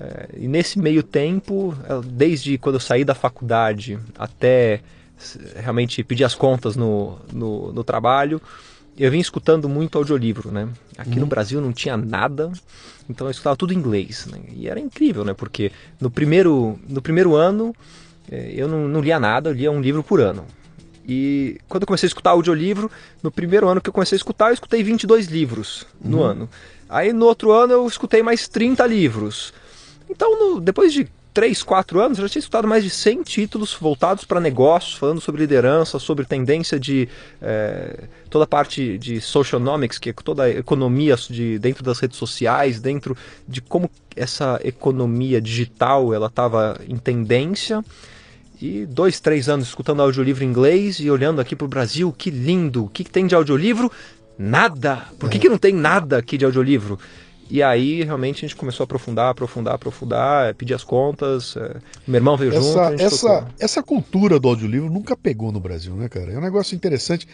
é, 0.00 0.28
e 0.36 0.46
nesse 0.46 0.78
meio 0.78 1.02
tempo, 1.02 1.74
desde 2.06 2.56
quando 2.58 2.76
eu 2.76 2.80
saí 2.80 3.04
da 3.04 3.14
faculdade 3.16 3.98
até 4.16 4.80
realmente 5.56 6.02
pedir 6.02 6.24
as 6.24 6.34
contas 6.34 6.76
no, 6.76 7.18
no, 7.32 7.72
no 7.72 7.84
trabalho, 7.84 8.40
eu 8.98 9.10
vim 9.10 9.18
escutando 9.18 9.68
muito 9.68 9.96
audiolivro, 9.96 10.50
né? 10.50 10.68
Aqui 10.98 11.14
uhum. 11.14 11.20
no 11.20 11.26
Brasil 11.26 11.60
não 11.60 11.72
tinha 11.72 11.96
nada, 11.96 12.52
então 13.08 13.26
eu 13.26 13.30
escutava 13.30 13.56
tudo 13.56 13.72
em 13.72 13.76
inglês, 13.76 14.26
né? 14.26 14.40
E 14.54 14.68
era 14.68 14.78
incrível, 14.78 15.24
né? 15.24 15.32
Porque 15.32 15.72
no 16.00 16.10
primeiro, 16.10 16.78
no 16.88 17.00
primeiro 17.00 17.34
ano 17.34 17.74
eh, 18.30 18.52
eu 18.54 18.68
não, 18.68 18.88
não 18.88 19.00
lia 19.00 19.18
nada, 19.18 19.50
eu 19.50 19.54
lia 19.54 19.70
um 19.70 19.80
livro 19.80 20.02
por 20.02 20.20
ano. 20.20 20.44
E 21.08 21.58
quando 21.68 21.84
eu 21.84 21.86
comecei 21.86 22.06
a 22.06 22.10
escutar 22.10 22.30
audiolivro, 22.30 22.90
no 23.22 23.30
primeiro 23.30 23.68
ano 23.68 23.80
que 23.80 23.88
eu 23.88 23.92
comecei 23.92 24.16
a 24.16 24.18
escutar, 24.18 24.48
eu 24.48 24.54
escutei 24.54 24.82
22 24.82 25.26
livros 25.26 25.86
no 26.02 26.18
uhum. 26.18 26.24
ano. 26.24 26.48
Aí 26.88 27.12
no 27.12 27.26
outro 27.26 27.52
ano 27.52 27.72
eu 27.72 27.86
escutei 27.86 28.22
mais 28.22 28.46
30 28.48 28.86
livros. 28.86 29.52
Então, 30.08 30.38
no, 30.38 30.60
depois 30.60 30.92
de 30.92 31.08
3, 31.32 31.62
4 31.62 32.00
anos, 32.00 32.18
eu 32.18 32.24
já 32.26 32.28
tinha 32.28 32.40
escutado 32.40 32.66
mais 32.66 32.82
de 32.82 32.90
100 32.90 33.22
títulos 33.22 33.74
voltados 33.74 34.24
para 34.24 34.40
negócios, 34.40 34.94
falando 34.94 35.20
sobre 35.20 35.40
liderança, 35.40 35.98
sobre 35.98 36.24
tendência 36.24 36.78
de 36.78 37.08
é, 37.40 38.04
toda 38.28 38.44
a 38.44 38.48
parte 38.48 38.98
de 38.98 39.20
socionomics, 39.20 39.98
que 39.98 40.10
é 40.10 40.12
toda 40.12 40.44
a 40.44 40.50
economia 40.50 41.16
de, 41.16 41.58
dentro 41.58 41.84
das 41.84 41.98
redes 42.00 42.18
sociais, 42.18 42.80
dentro 42.80 43.16
de 43.46 43.60
como 43.60 43.90
essa 44.16 44.60
economia 44.64 45.40
digital 45.40 46.12
ela 46.12 46.26
estava 46.26 46.80
em 46.88 46.96
tendência. 46.96 47.84
E 48.60 48.84
dois, 48.84 49.20
três 49.20 49.48
anos 49.48 49.68
escutando 49.68 50.02
audiolivro 50.02 50.44
em 50.44 50.48
inglês 50.48 50.98
e 51.00 51.10
olhando 51.10 51.40
aqui 51.40 51.56
para 51.56 51.64
o 51.64 51.68
Brasil, 51.68 52.12
que 52.16 52.30
lindo! 52.30 52.84
O 52.84 52.88
que, 52.88 53.04
que 53.04 53.10
tem 53.10 53.26
de 53.26 53.34
audiolivro? 53.34 53.90
Nada! 54.38 55.06
Por 55.18 55.30
que, 55.30 55.38
que 55.38 55.48
não 55.48 55.56
tem 55.56 55.72
nada 55.72 56.18
aqui 56.18 56.36
de 56.36 56.44
audiolivro? 56.44 56.98
E 57.50 57.62
aí 57.62 58.02
realmente 58.04 58.44
a 58.44 58.48
gente 58.48 58.56
começou 58.56 58.84
a 58.84 58.86
aprofundar, 58.86 59.30
aprofundar, 59.30 59.74
aprofundar, 59.74 60.54
pedir 60.54 60.74
as 60.74 60.84
contas. 60.84 61.56
É, 61.56 61.76
meu 62.06 62.18
irmão 62.18 62.36
veio 62.36 62.54
essa, 62.54 62.90
junto. 62.90 63.02
Essa, 63.02 63.28
tocou. 63.40 63.48
essa 63.58 63.82
cultura 63.82 64.38
do 64.38 64.48
audiolivro 64.48 64.88
nunca 64.88 65.16
pegou 65.16 65.50
no 65.50 65.58
Brasil, 65.60 65.94
né, 65.94 66.08
cara? 66.08 66.32
É 66.32 66.38
um 66.38 66.42
negócio 66.42 66.74
interessante. 66.76 67.26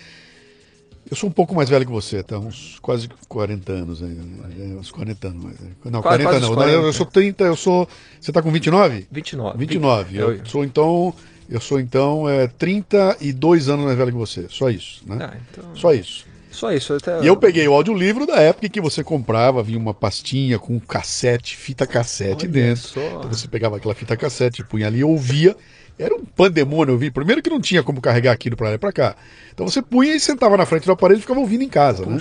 Eu 1.08 1.16
sou 1.16 1.28
um 1.28 1.32
pouco 1.32 1.54
mais 1.54 1.68
velho 1.68 1.86
que 1.86 1.92
você, 1.92 2.20
tá? 2.22 2.36
Uns 2.38 2.78
quase 2.80 3.08
40 3.28 3.72
anos 3.72 4.02
ainda. 4.02 4.22
né? 4.22 4.72
É, 4.74 4.80
Uns 4.80 4.90
40 4.90 5.28
anos 5.28 5.44
mais. 5.44 5.56
Não, 5.84 6.02
Quase- 6.02 6.24
40 6.24 6.24
quase 6.24 6.40
não. 6.40 6.50
uns 6.50 6.56
Não, 6.56 6.62
Eu 6.64 6.80
40. 6.80 6.92
sou 6.96 7.06
30, 7.06 7.44
eu 7.44 7.56
sou. 7.56 7.88
Você 8.20 8.32
tá 8.32 8.42
com 8.42 8.50
29? 8.50 9.06
29. 9.12 9.58
29. 9.58 10.16
Eu, 10.16 10.32
Eu- 10.34 10.46
sou 10.46 10.64
então. 10.64 11.14
Eu 11.48 11.60
sou 11.60 11.78
então 11.78 12.28
é, 12.28 12.48
32 12.48 13.68
anos 13.68 13.84
mais 13.84 13.96
velho 13.96 14.10
que 14.10 14.18
você. 14.18 14.46
Só 14.48 14.68
isso, 14.68 15.02
né? 15.06 15.18
Ah, 15.20 15.36
então, 15.52 15.76
Só 15.76 15.92
isso. 15.94 16.26
Só 16.56 16.72
isso. 16.72 16.94
Até... 16.94 17.20
E 17.22 17.26
eu 17.26 17.36
peguei 17.36 17.66
o 17.68 17.72
audiolivro 17.72 18.26
da 18.26 18.36
época 18.36 18.68
que 18.68 18.80
você 18.80 19.04
comprava, 19.04 19.62
vinha 19.62 19.78
uma 19.78 19.94
pastinha 19.94 20.58
com 20.58 20.80
cassete, 20.80 21.56
fita 21.56 21.86
cassete 21.86 22.46
Olha 22.46 22.52
dentro. 22.52 22.82
só. 22.82 23.00
Então 23.00 23.28
você 23.32 23.46
pegava 23.46 23.76
aquela 23.76 23.94
fita 23.94 24.16
cassete, 24.16 24.64
punha 24.64 24.86
ali, 24.86 25.04
ouvia. 25.04 25.56
Era 25.98 26.14
um 26.14 26.24
pandemônio 26.24 26.92
ouvir. 26.94 27.10
Primeiro 27.10 27.40
que 27.42 27.48
não 27.48 27.60
tinha 27.60 27.82
como 27.82 28.00
carregar 28.00 28.32
aquilo 28.32 28.56
pra 28.56 28.68
lá 28.68 28.74
e 28.74 28.78
pra 28.78 28.92
cá. 28.92 29.16
Então 29.54 29.66
você 29.66 29.80
punha 29.80 30.14
e 30.14 30.20
sentava 30.20 30.56
na 30.56 30.66
frente 30.66 30.84
do 30.84 30.92
aparelho 30.92 31.18
e 31.18 31.22
ficava 31.22 31.40
ouvindo 31.40 31.62
em 31.62 31.68
casa, 31.68 32.04
né? 32.04 32.20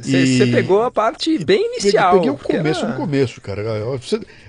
Você 0.00 0.18
E- 0.22 0.38
você 0.38 0.46
pegou 0.46 0.82
a 0.82 0.90
parte 0.90 1.42
bem 1.44 1.64
inicial. 1.76 2.14
peguei 2.14 2.30
o 2.30 2.36
começo 2.36 2.80
era- 2.84 2.92
do 2.92 2.96
começo, 2.96 3.40
cara. 3.40 3.62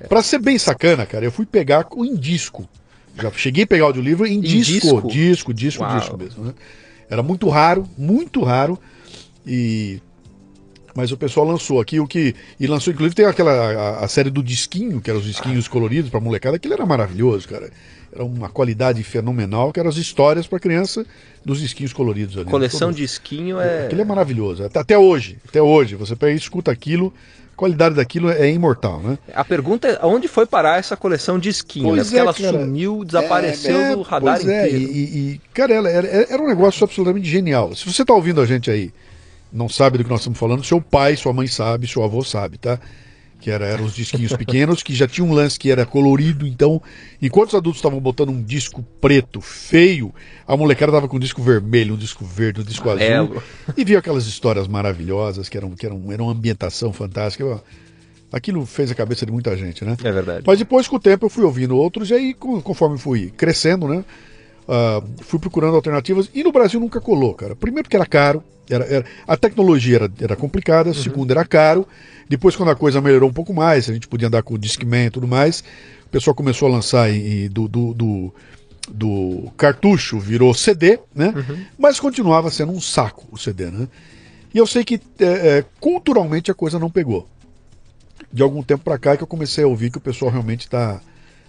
Pra 0.09 0.21
ser 0.23 0.39
bem 0.39 0.57
sacana, 0.57 1.05
cara, 1.05 1.25
eu 1.25 1.31
fui 1.31 1.45
pegar 1.45 1.87
em 1.97 2.15
disco. 2.15 2.67
Já 3.21 3.31
cheguei 3.31 3.63
a 3.63 3.67
pegar 3.67 3.83
o 3.83 3.87
audiolivro 3.87 4.25
em, 4.25 4.39
disco, 4.41 4.71
disco? 4.73 5.07
disco, 5.07 5.53
disco, 5.53 5.83
Uau. 5.83 5.99
disco 5.99 6.17
mesmo, 6.17 6.45
né? 6.45 6.53
Era 7.13 7.23
muito 7.23 7.47
raro, 7.47 7.87
muito 7.97 8.41
raro. 8.43 8.77
E 9.45 10.01
mas 10.95 11.11
o 11.11 11.17
pessoal 11.17 11.45
lançou 11.47 11.79
aqui 11.81 11.99
o 11.99 12.05
que 12.07 12.35
e 12.59 12.67
lançou 12.67 12.93
inclusive 12.93 13.15
tem 13.15 13.25
aquela 13.25 13.51
a, 13.51 14.05
a 14.05 14.07
série 14.07 14.29
do 14.29 14.43
disquinho, 14.43 15.01
que 15.01 15.09
eram 15.09 15.19
os 15.19 15.25
disquinhos 15.25 15.67
coloridos 15.67 16.09
pra 16.11 16.19
molecada, 16.19 16.55
aquilo 16.57 16.73
era 16.75 16.85
maravilhoso, 16.85 17.47
cara. 17.47 17.71
Era 18.11 18.23
uma 18.23 18.47
qualidade 18.47 19.01
fenomenal, 19.03 19.73
que 19.73 19.79
eram 19.79 19.89
as 19.89 19.97
histórias 19.97 20.45
pra 20.45 20.59
criança 20.59 21.03
dos 21.43 21.59
disquinhos 21.59 21.91
coloridos 21.93 22.35
ali. 22.35 22.45
né? 22.45 22.51
Coleção 22.51 22.89
Todo- 22.89 22.97
de 22.97 23.03
esquinho 23.03 23.59
é. 23.59 23.87
Aquilo 23.87 24.01
é 24.01 24.05
maravilhoso. 24.05 24.63
Até, 24.63 24.79
até 24.79 24.97
hoje, 24.97 25.39
até 25.49 25.59
hoje, 25.59 25.95
você 25.95 26.15
pega 26.15 26.31
e 26.33 26.35
escuta 26.37 26.71
aquilo, 26.71 27.11
qualidade 27.55 27.95
daquilo 27.95 28.29
é 28.29 28.49
imortal, 28.51 28.99
né? 29.01 29.17
A 29.33 29.43
pergunta 29.45 29.87
é 29.87 30.05
onde 30.05 30.27
foi 30.27 30.45
parar 30.45 30.79
essa 30.79 30.95
coleção 30.97 31.37
de 31.39 31.49
esquinho? 31.49 31.85
Pois 31.89 31.97
né? 31.97 32.03
Porque 32.03 32.15
é, 32.17 32.19
ela 32.19 32.33
cara. 32.33 32.65
sumiu, 32.65 33.03
desapareceu 33.05 33.77
É, 33.77 33.95
do 33.95 34.01
radar 34.01 34.35
pois 34.37 34.47
é, 34.47 34.67
inteiro. 34.67 34.91
e, 34.91 34.95
e- 34.95 35.31
e, 35.33 35.41
cara, 35.53 35.73
ela- 35.73 35.89
era, 35.89 36.07
era 36.07 36.41
um 36.41 36.47
negócio 36.47 36.83
absolutamente 36.83 37.27
genial. 37.29 37.75
Se 37.75 37.91
você 37.91 38.01
está 38.01 38.13
ouvindo 38.13 38.41
a 38.41 38.45
gente 38.45 38.69
aí, 38.71 38.91
não 39.51 39.69
sabe 39.69 39.97
do 39.97 40.03
que 40.03 40.09
nós 40.09 40.21
estamos 40.21 40.39
falando, 40.39 40.63
seu 40.63 40.81
pai, 40.81 41.15
sua 41.15 41.31
mãe 41.33 41.47
sabe, 41.47 41.87
seu 41.87 42.03
avô 42.03 42.23
sabe, 42.23 42.57
tá? 42.57 42.79
Que 43.43 43.51
era, 43.51 43.65
eram 43.67 43.83
os 43.83 43.93
disquinhos 43.93 44.31
pequenos, 44.33 44.81
que 44.81 44.95
já 44.95 45.05
tinha 45.05 45.25
um 45.25 45.33
lance 45.33 45.59
que 45.59 45.69
era 45.69 45.85
colorido, 45.85 46.47
então, 46.47 46.81
enquanto 47.21 47.49
os 47.49 47.55
adultos 47.55 47.79
estavam 47.79 47.99
botando 47.99 48.29
um 48.29 48.41
disco 48.41 48.81
preto, 49.01 49.41
feio, 49.41 50.15
a 50.47 50.55
molecada 50.55 50.93
tava 50.93 51.09
com 51.09 51.17
um 51.17 51.19
disco 51.19 51.41
vermelho, 51.43 51.95
um 51.95 51.97
disco 51.97 52.23
verde, 52.23 52.61
um 52.61 52.63
disco 52.63 52.89
azul. 52.89 53.03
E 53.75 53.83
viu 53.83 53.99
aquelas 53.99 54.25
histórias 54.27 54.65
maravilhosas, 54.65 55.49
que 55.49 55.57
eram, 55.57 55.71
que 55.71 55.85
eram, 55.85 56.09
era 56.09 56.23
uma 56.23 56.31
ambientação 56.31 56.93
fantástica. 56.93 57.61
Aquilo 58.31 58.65
fez 58.65 58.89
a 58.89 58.95
cabeça 58.95 59.25
de 59.25 59.31
muita 59.33 59.57
gente, 59.57 59.83
né? 59.83 59.97
É 60.01 60.11
verdade. 60.11 60.43
Mas 60.47 60.57
depois, 60.59 60.87
com 60.87 60.95
o 60.95 60.99
tempo, 60.99 61.25
eu 61.25 61.29
fui 61.29 61.43
ouvindo 61.43 61.75
outros, 61.75 62.11
e 62.11 62.13
aí, 62.13 62.33
conforme 62.33 62.97
fui 62.97 63.29
crescendo, 63.35 63.89
né? 63.89 64.05
ah, 64.67 65.03
fui 65.21 65.37
procurando 65.37 65.75
alternativas. 65.75 66.29
E 66.33 66.43
no 66.43 66.51
Brasil 66.53 66.79
nunca 66.79 67.01
colou, 67.01 67.33
cara. 67.33 67.55
Primeiro 67.57 67.83
porque 67.83 67.97
era 67.97 68.05
caro, 68.05 68.41
era, 68.69 68.85
era- 68.85 69.05
a 69.27 69.35
tecnologia 69.35 69.95
era, 69.97 70.11
era 70.21 70.35
complicada, 70.37 70.93
segundo 70.93 71.29
era 71.31 71.43
caro. 71.45 71.85
Depois, 72.29 72.55
quando 72.55 72.69
a 72.69 72.75
coisa 72.75 73.01
melhorou 73.01 73.29
um 73.29 73.33
pouco 73.33 73.53
mais, 73.53 73.89
a 73.89 73.93
gente 73.93 74.07
podia 74.07 74.27
andar 74.27 74.43
com 74.43 74.53
o 74.53 74.57
Discman 74.57 75.05
e 75.07 75.09
tudo 75.09 75.27
mais, 75.27 75.63
o 76.05 76.09
pessoal 76.09 76.33
começou 76.35 76.67
a 76.67 76.71
lançar 76.71 77.09
em- 77.09 77.49
do, 77.49 77.67
do, 77.67 77.93
do, 77.93 78.33
do 78.89 79.51
cartucho, 79.57 80.19
virou 80.19 80.53
CD, 80.53 80.99
né? 81.13 81.33
Mas 81.77 81.99
continuava 81.99 82.49
sendo 82.51 82.71
um 82.71 82.81
saco 82.81 83.25
o 83.31 83.37
CD, 83.37 83.69
né? 83.71 83.87
E 84.53 84.57
eu 84.57 84.67
sei 84.67 84.83
que 84.83 84.99
é, 85.19 85.25
é, 85.59 85.65
culturalmente 85.79 86.51
a 86.51 86.53
coisa 86.53 86.77
não 86.79 86.89
pegou 86.89 87.27
de 88.31 88.41
algum 88.41 88.63
tempo 88.63 88.83
pra 88.83 88.97
cá 88.97 89.13
é 89.13 89.17
que 89.17 89.23
eu 89.23 89.27
comecei 89.27 89.63
a 89.63 89.67
ouvir 89.67 89.91
que 89.91 89.97
o 89.97 90.01
pessoal 90.01 90.31
realmente 90.31 90.67
tá, 90.67 90.99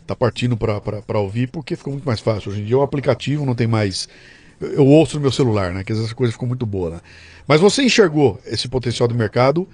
tá 0.07 0.15
partindo 0.15 0.55
pra 0.57 1.19
ouvir, 1.19 1.47
porque 1.49 1.77
ficou 1.77 1.93
muito 1.93 2.05
mais 2.05 2.21
fácil. 2.21 2.51
Hoje 2.51 2.61
em 2.61 2.65
dia 2.65 2.77
o 2.77 2.83
aplicativo 2.83 3.47
não 3.47 3.55
tem 3.55 3.67
mais. 3.67 4.07
Eu, 4.61 4.87
ouço 4.87 5.17
no 5.17 5.23
meu 5.23 5.33
celular, 5.33 5.73
né? 5.73 5.83
Que 5.83 5.93
essa 5.93 6.15
coisa 6.15 6.33
ficou 6.33 6.47
muito 6.49 6.67
boa, 6.67 6.91
né? 6.91 7.01
Mas 7.47 7.61
você 7.61 7.83
enxergou 7.83 8.39
esse 8.47 8.69
potencial 8.69 9.09
do 9.09 9.15
mercado 9.15 9.67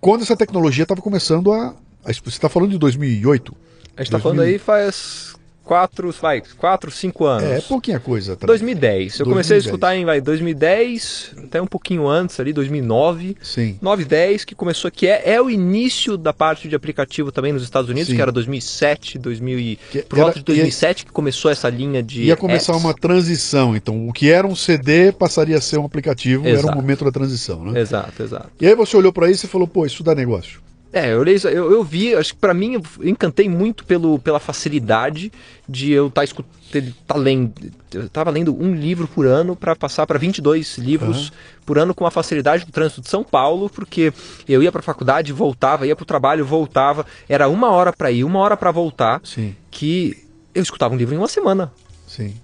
quando 0.00 0.22
essa 0.22 0.36
tecnologia 0.36 0.82
estava 0.84 1.00
começando 1.02 1.52
a. 1.52 1.74
a 2.04 2.12
você 2.12 2.28
está 2.28 2.48
falando 2.48 2.70
de 2.70 2.78
2008? 2.78 3.54
A 3.96 4.02
gente 4.02 4.10
tá 4.10 4.18
2000. 4.18 4.20
falando 4.20 4.40
aí 4.40 4.58
faz 4.58 5.34
quatro, 5.68 6.10
vai, 6.20 6.42
quatro, 6.56 6.90
cinco 6.90 7.26
anos. 7.26 7.44
É, 7.50 7.60
pouquinha 7.60 8.00
coisa. 8.00 8.32
atrás. 8.32 8.48
2010. 8.48 9.20
Eu 9.20 9.26
comecei 9.26 9.50
2010. 9.50 9.52
a 9.52 9.58
escutar 9.68 9.96
em 9.96 10.04
vai, 10.06 10.20
2010, 10.20 11.32
até 11.44 11.60
um 11.60 11.66
pouquinho 11.66 12.08
antes 12.08 12.40
ali, 12.40 12.52
2009. 12.54 13.36
Sim. 13.42 13.78
9 13.82 14.04
10 14.06 14.44
que 14.46 14.54
começou 14.54 14.90
que 14.90 15.06
é, 15.06 15.22
é 15.34 15.42
o 15.42 15.50
início 15.50 16.16
da 16.16 16.32
parte 16.32 16.68
de 16.68 16.74
aplicativo 16.74 17.30
também 17.30 17.52
nos 17.52 17.62
Estados 17.62 17.90
Unidos 17.90 18.08
Sim. 18.08 18.16
que 18.16 18.22
era 18.22 18.32
2007 18.32 19.18
2000 19.18 19.58
e- 19.58 19.78
Que 19.90 20.02
por 20.02 20.16
volta 20.16 20.32
era- 20.32 20.38
de 20.40 20.44
2007 20.46 21.04
que 21.04 21.12
começou 21.12 21.50
essa 21.50 21.68
linha 21.68 22.02
de 22.02 22.22
Ia 22.22 22.36
começar 22.36 22.72
apps. 22.72 22.82
uma 22.84 22.94
transição. 22.94 23.76
Então, 23.76 24.08
o 24.08 24.12
que 24.12 24.30
era 24.30 24.46
um 24.46 24.56
CD 24.56 25.12
passaria 25.12 25.58
a 25.58 25.60
ser 25.60 25.78
um 25.78 25.84
aplicativo. 25.84 26.46
Era 26.48 26.58
Exato. 26.60 26.72
o 26.72 26.76
momento 26.76 27.04
da 27.04 27.12
transição, 27.12 27.64
né? 27.64 27.78
exato 27.80 28.22
exato 28.22 28.48
E 28.60 28.66
aí 28.66 28.74
você 28.74 28.96
olhou 28.96 29.12
para 29.12 29.30
isso 29.30 29.44
e 29.44 29.48
falou, 29.48 29.66
pô, 29.68 29.84
isso 29.84 30.02
dá 30.02 30.14
negócio. 30.14 30.60
É 30.92 31.12
eu 31.12 31.22
isso- 31.26 31.48
eu, 31.48 31.70
eu 31.70 31.84
vi 31.84 32.14
acho 32.14 32.34
que 32.34 32.40
pra 32.40 32.54
mim 32.54 32.74
eu 32.74 32.82
encantei 33.08 33.48
muito 33.48 33.84
pelo 33.84 34.18
pela 34.18 34.40
facilidade 34.40 35.30
de 35.68 35.92
eu 35.92 36.08
estar 36.08 36.24
escutando 36.24 36.58
tá 37.06 37.16
lendo 37.16 37.52
eu 37.92 38.08
tava 38.10 38.30
lendo 38.30 38.54
um 38.54 38.74
livro 38.74 39.06
por 39.08 39.26
ano 39.26 39.56
para 39.56 39.74
passar 39.74 40.06
para 40.06 40.18
22 40.18 40.76
livros 40.78 41.32
por 41.64 41.78
ano 41.78 41.94
com 41.94 42.06
a 42.06 42.10
facilidade 42.10 42.64
do 42.66 42.72
trânsito 42.72 43.00
de 43.02 43.08
São 43.08 43.22
Paulo 43.24 43.70
porque 43.70 44.12
eu 44.48 44.62
ia 44.62 44.70
para 44.72 44.82
faculdade 44.82 45.32
voltava 45.32 45.86
ia 45.86 45.96
para 45.96 46.02
o 46.02 46.06
trabalho 46.06 46.44
voltava 46.44 47.04
era 47.28 47.48
uma 47.48 47.70
hora 47.70 47.92
para 47.92 48.10
ir 48.10 48.24
uma 48.24 48.38
hora 48.38 48.56
para 48.56 48.70
voltar 48.70 49.20
Sim, 49.24 49.54
que 49.70 50.16
eu 50.54 50.62
escutava 50.62 50.94
um 50.94 50.96
livro 50.96 51.14
em 51.14 51.18
uma 51.18 51.28
semana. 51.28 51.72
sim. 52.06 52.34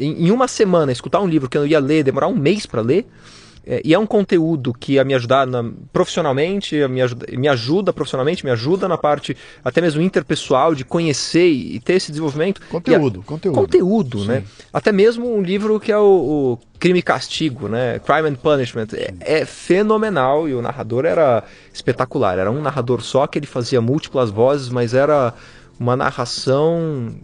Em, 0.00 0.26
em 0.26 0.30
uma 0.32 0.48
semana, 0.48 0.90
escutar 0.90 1.20
um 1.20 1.26
livro 1.28 1.48
que 1.48 1.56
eu 1.56 1.64
ia 1.66 1.78
ler, 1.78 2.02
demorar 2.02 2.26
um 2.26 2.34
mês 2.34 2.66
para 2.66 2.80
ler, 2.80 3.06
é, 3.66 3.80
e 3.84 3.94
é 3.94 3.98
um 3.98 4.06
conteúdo 4.06 4.72
que 4.72 4.94
ia 4.94 5.04
me 5.04 5.14
ajudar 5.14 5.46
na- 5.46 5.64
profissionalmente, 5.92 6.76
ia 6.76 6.86
me 6.88 7.00
ajuda, 7.02 7.26
me 7.36 7.48
ajuda 7.48 7.92
profissionalmente, 7.92 8.44
me 8.44 8.50
ajuda 8.50 8.86
na 8.86 8.98
parte 8.98 9.36
até 9.64 9.80
mesmo 9.80 10.02
interpessoal, 10.02 10.74
de 10.74 10.84
conhecer 10.84 11.48
e, 11.48 11.80
ter 11.80 11.94
esse 11.94 12.10
desenvolvimento. 12.10 12.60
Conteúdo, 12.70 13.20
a- 13.20 13.24
conteúdo. 13.28 13.54
Conteúdo, 13.56 14.18
Sim. 14.20 14.26
né? 14.28 14.44
Até 14.72 14.92
mesmo 14.92 15.34
um 15.34 15.40
livro 15.42 15.80
que 15.80 15.90
é 15.90 15.98
o, 15.98 16.02
o 16.02 16.58
Crime 16.78 16.98
e 16.98 17.02
Castigo, 17.02 17.68
né? 17.68 17.98
Crime 18.00 18.28
and 18.28 18.34
Punishment. 18.34 18.88
É, 18.92 19.14
é 19.40 19.44
fenomenal 19.44 20.48
e 20.48 20.54
o 20.54 20.60
narrador 20.60 21.04
era 21.06 21.42
espetacular. 21.72 22.38
Era 22.38 22.50
um 22.50 22.60
narrador 22.60 23.00
só 23.02 23.26
que 23.26 23.38
ele 23.38 23.46
fazia 23.46 23.80
múltiplas 23.80 24.30
vozes, 24.30 24.68
mas 24.68 24.92
era 24.94 25.32
uma 25.80 25.96
narração 25.96 27.14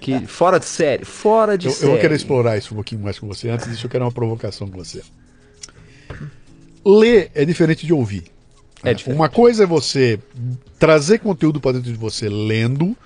que 0.00 0.26
fora 0.26 0.58
de 0.60 0.66
série, 0.66 1.04
fora 1.04 1.56
de 1.56 1.66
Eu, 1.66 1.70
eu 1.72 1.76
série. 1.76 1.90
vou 1.92 2.00
querer 2.00 2.14
explorar 2.14 2.56
isso 2.58 2.72
um 2.72 2.76
pouquinho 2.76 3.00
mais 3.02 3.18
com 3.18 3.26
você. 3.26 3.48
Antes 3.48 3.66
disso, 3.68 3.86
eu 3.86 3.90
quero 3.90 4.04
uma 4.04 4.12
provocação 4.12 4.68
com 4.68 4.76
você. 4.76 5.02
Ler 6.88 7.30
é 7.34 7.44
diferente 7.44 7.84
de 7.84 7.92
ouvir. 7.92 8.24
É 8.82 8.94
diferente. 8.94 9.18
Uma 9.18 9.28
coisa 9.28 9.64
é 9.64 9.66
você 9.66 10.18
trazer 10.78 11.18
conteúdo 11.18 11.60
para 11.60 11.72
dentro 11.72 11.90
de 11.90 11.98
você 11.98 12.28
lendo, 12.28 12.96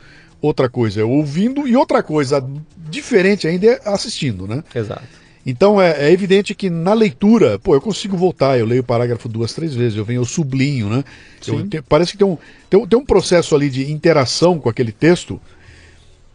outra 0.43 0.69
coisa 0.69 1.01
é 1.01 1.05
ouvindo, 1.05 1.67
e 1.67 1.77
outra 1.77 2.03
coisa 2.03 2.45
diferente 2.91 3.47
ainda 3.47 3.67
é 3.67 3.81
assistindo, 3.87 4.47
né? 4.47 4.63
Exato. 4.75 5.21
Então 5.47 5.81
é, 5.81 6.09
é 6.09 6.13
evidente 6.13 6.55
que 6.55 6.69
na 6.69 6.93
leitura, 6.93 7.59
pô, 7.59 7.75
eu 7.75 7.81
consigo 7.81 8.17
voltar, 8.17 8.59
eu 8.59 8.67
leio 8.67 8.83
o 8.83 8.85
parágrafo 8.85 9.29
duas, 9.29 9.55
três 9.55 9.75
vezes, 9.75 9.97
eu 9.97 10.05
venho, 10.05 10.21
eu 10.21 10.27
sublinho, 10.27 10.91
né? 10.91 11.03
Eu 11.47 11.83
parece 11.89 12.13
que 12.13 12.19
tem 12.19 12.27
um, 12.27 12.37
tem, 12.69 12.87
tem 12.87 12.99
um 12.99 13.05
processo 13.05 13.55
ali 13.55 13.71
de 13.71 13.91
interação 13.91 14.59
com 14.59 14.69
aquele 14.69 14.93
texto 14.93 15.41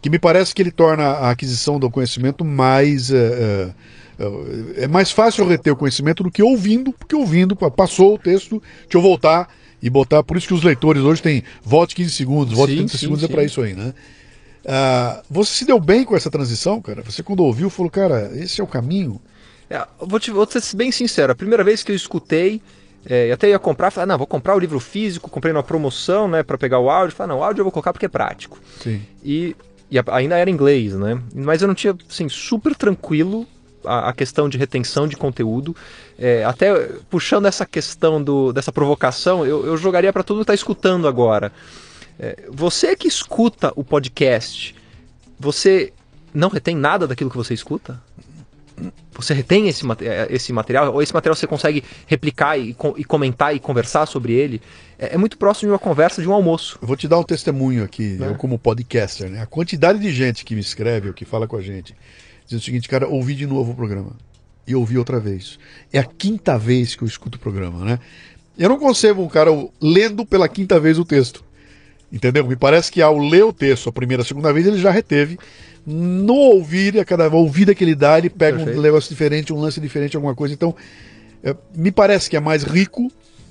que 0.02 0.10
me 0.10 0.18
parece 0.18 0.54
que 0.54 0.62
ele 0.62 0.70
torna 0.70 1.04
a 1.04 1.30
aquisição 1.30 1.78
do 1.78 1.90
conhecimento 1.90 2.44
mais. 2.44 3.10
É, 3.10 3.16
é, 3.16 3.70
é 4.76 4.86
mais 4.86 5.10
fácil 5.10 5.46
reter 5.46 5.72
o 5.72 5.76
conhecimento 5.76 6.22
do 6.22 6.30
que 6.30 6.42
ouvindo, 6.42 6.92
porque 6.92 7.14
ouvindo, 7.14 7.54
passou 7.54 8.14
o 8.14 8.18
texto, 8.18 8.62
deixa 8.82 8.96
eu 8.96 9.02
voltar 9.02 9.48
e 9.82 9.90
botar. 9.90 10.22
Por 10.22 10.36
isso 10.36 10.48
que 10.48 10.54
os 10.54 10.62
leitores 10.62 11.02
hoje 11.02 11.22
têm 11.22 11.42
volte 11.62 11.94
15 11.94 12.10
segundos, 12.10 12.54
volte 12.54 12.70
Sim, 12.70 12.76
30 12.78 12.92
sim, 12.92 12.98
segundos, 12.98 13.24
é 13.24 13.26
sim. 13.26 13.32
para 13.32 13.44
isso 13.44 13.60
aí, 13.60 13.74
né? 13.74 13.92
Ah, 14.66 15.22
você 15.30 15.52
se 15.52 15.64
deu 15.64 15.78
bem 15.78 16.04
com 16.04 16.16
essa 16.16 16.30
transição, 16.30 16.80
cara? 16.80 17.02
Você 17.02 17.22
quando 17.22 17.40
ouviu 17.40 17.70
falou, 17.70 17.90
cara, 17.90 18.32
esse 18.34 18.60
é 18.60 18.64
o 18.64 18.66
caminho? 18.66 19.20
É, 19.70 19.86
vou, 20.00 20.18
te, 20.18 20.30
vou 20.30 20.46
ser 20.48 20.62
bem 20.76 20.90
sincero, 20.90 21.32
a 21.32 21.34
primeira 21.34 21.62
vez 21.62 21.82
que 21.82 21.92
eu 21.92 21.96
escutei, 21.96 22.60
é, 23.08 23.28
eu 23.28 23.34
até 23.34 23.48
ia 23.48 23.58
comprar, 23.58 23.90
falei, 23.90 24.04
ah, 24.04 24.06
não, 24.06 24.18
vou 24.18 24.26
comprar 24.26 24.56
o 24.56 24.58
livro 24.58 24.80
físico, 24.80 25.30
comprei 25.30 25.52
numa 25.52 25.62
promoção, 25.62 26.26
né, 26.26 26.42
para 26.42 26.58
pegar 26.58 26.80
o 26.80 26.90
áudio, 26.90 27.14
falei, 27.14 27.34
não, 27.34 27.40
o 27.40 27.44
áudio 27.44 27.60
eu 27.60 27.64
vou 27.64 27.72
colocar 27.72 27.92
porque 27.92 28.06
é 28.06 28.08
prático. 28.08 28.58
Sim. 28.82 29.02
E, 29.24 29.54
e 29.90 29.98
ainda 30.10 30.36
era 30.36 30.50
inglês, 30.50 30.94
né? 30.94 31.20
Mas 31.32 31.62
eu 31.62 31.68
não 31.68 31.74
tinha, 31.74 31.96
assim, 32.08 32.28
super 32.28 32.74
tranquilo. 32.74 33.46
A, 33.86 34.10
a 34.10 34.12
questão 34.12 34.48
de 34.48 34.58
retenção 34.58 35.06
de 35.06 35.16
conteúdo. 35.16 35.74
É, 36.18 36.44
até 36.44 36.88
puxando 37.08 37.46
essa 37.46 37.64
questão 37.64 38.22
do, 38.22 38.52
dessa 38.52 38.72
provocação, 38.72 39.46
eu, 39.46 39.64
eu 39.64 39.76
jogaria 39.76 40.12
para 40.12 40.22
todo 40.22 40.36
mundo 40.36 40.44
que 40.44 40.52
está 40.52 40.54
escutando 40.54 41.08
agora. 41.08 41.52
É, 42.18 42.44
você 42.50 42.96
que 42.96 43.08
escuta 43.08 43.72
o 43.76 43.84
podcast, 43.84 44.74
você 45.38 45.92
não 46.32 46.48
retém 46.48 46.76
nada 46.76 47.06
daquilo 47.06 47.30
que 47.30 47.36
você 47.36 47.54
escuta? 47.54 48.00
Você 49.12 49.32
retém 49.32 49.68
esse, 49.68 49.82
é, 50.02 50.26
esse 50.30 50.52
material? 50.52 50.92
Ou 50.92 51.02
esse 51.02 51.14
material 51.14 51.34
você 51.34 51.46
consegue 51.46 51.82
replicar 52.06 52.58
e, 52.58 52.76
e 52.96 53.04
comentar 53.04 53.54
e 53.56 53.58
conversar 53.58 54.04
sobre 54.04 54.34
ele? 54.34 54.60
É, 54.98 55.14
é, 55.14 55.18
muito 55.18 55.38
próximo 55.38 55.68
de 55.68 55.72
uma 55.72 55.78
conversa 55.78 56.20
de 56.20 56.28
um 56.28 56.32
almoço. 56.32 56.78
Eu 56.80 56.86
vou 56.86 56.96
te 56.96 57.08
dar 57.08 57.18
um 57.18 57.22
testemunho 57.22 57.82
aqui, 57.82 58.16
né? 58.18 58.28
eu 58.28 58.34
como 58.34 58.58
podcaster, 58.58 59.30
né? 59.30 59.40
A 59.40 59.46
quantidade 59.46 59.98
de 59.98 60.12
gente 60.12 60.44
que 60.44 60.54
me 60.54 60.60
escreve 60.60 61.08
ou 61.08 61.14
que 61.14 61.24
fala 61.24 61.46
com 61.46 61.56
a 61.56 61.62
gente, 61.62 61.94
diz 62.46 62.60
o 62.60 62.64
seguinte, 62.64 62.88
cara, 62.88 63.08
ouvi 63.08 63.34
de 63.34 63.46
novo 63.46 63.72
o 63.72 63.74
programa. 63.74 64.12
E 64.66 64.74
ouvi 64.74 64.98
outra 64.98 65.20
vez. 65.20 65.58
É 65.92 65.98
a 65.98 66.04
quinta 66.04 66.58
vez 66.58 66.96
que 66.96 67.02
eu 67.02 67.08
escuto 67.08 67.38
o 67.38 67.40
programa, 67.40 67.84
né? 67.84 68.00
Eu 68.58 68.68
não 68.68 68.78
concebo 68.78 69.22
um 69.22 69.28
cara 69.28 69.50
lendo 69.80 70.24
pela 70.26 70.48
quinta 70.48 70.80
vez 70.80 70.98
o 70.98 71.04
texto. 71.04 71.44
Entendeu? 72.12 72.46
Me 72.46 72.56
parece 72.56 72.90
que 72.90 73.02
ao 73.02 73.18
ler 73.18 73.44
o 73.44 73.52
texto 73.52 73.88
a 73.88 73.92
primeira, 73.92 74.22
a 74.22 74.26
segunda 74.26 74.52
vez, 74.52 74.66
ele 74.66 74.78
já 74.78 74.90
reteve 74.90 75.38
no 75.86 76.34
ouvir, 76.34 76.98
a 76.98 77.04
cada 77.04 77.28
ouvida 77.28 77.74
que 77.74 77.84
ele 77.84 77.94
dá, 77.94 78.18
ele 78.18 78.28
pega 78.28 78.56
Perfeito. 78.56 78.78
um 78.78 78.82
negócio 78.82 79.08
diferente, 79.08 79.52
um 79.52 79.60
lance 79.60 79.80
diferente, 79.80 80.16
alguma 80.16 80.34
coisa. 80.34 80.52
Então, 80.52 80.74
é, 81.44 81.54
me 81.76 81.92
parece 81.92 82.28
que 82.28 82.36
é 82.36 82.40
mais 82.40 82.64
rico 82.64 83.10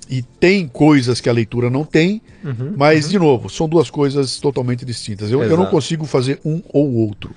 e 0.10 0.22
tem 0.22 0.68
coisas 0.68 1.22
que 1.22 1.30
a 1.30 1.34
leitura 1.34 1.70
não 1.70 1.86
tem, 1.86 2.22
uhum, 2.44 2.74
mas, 2.76 3.06
uhum. 3.06 3.12
de 3.12 3.20
novo, 3.20 3.50
são 3.50 3.70
duas 3.70 3.90
coisas 3.90 4.38
totalmente 4.38 4.84
distintas. 4.84 5.32
Eu, 5.32 5.42
eu 5.44 5.56
não 5.56 5.68
consigo 5.68 6.06
fazer 6.06 6.40
um 6.44 6.62
ou 6.74 6.94
outro. 6.94 7.34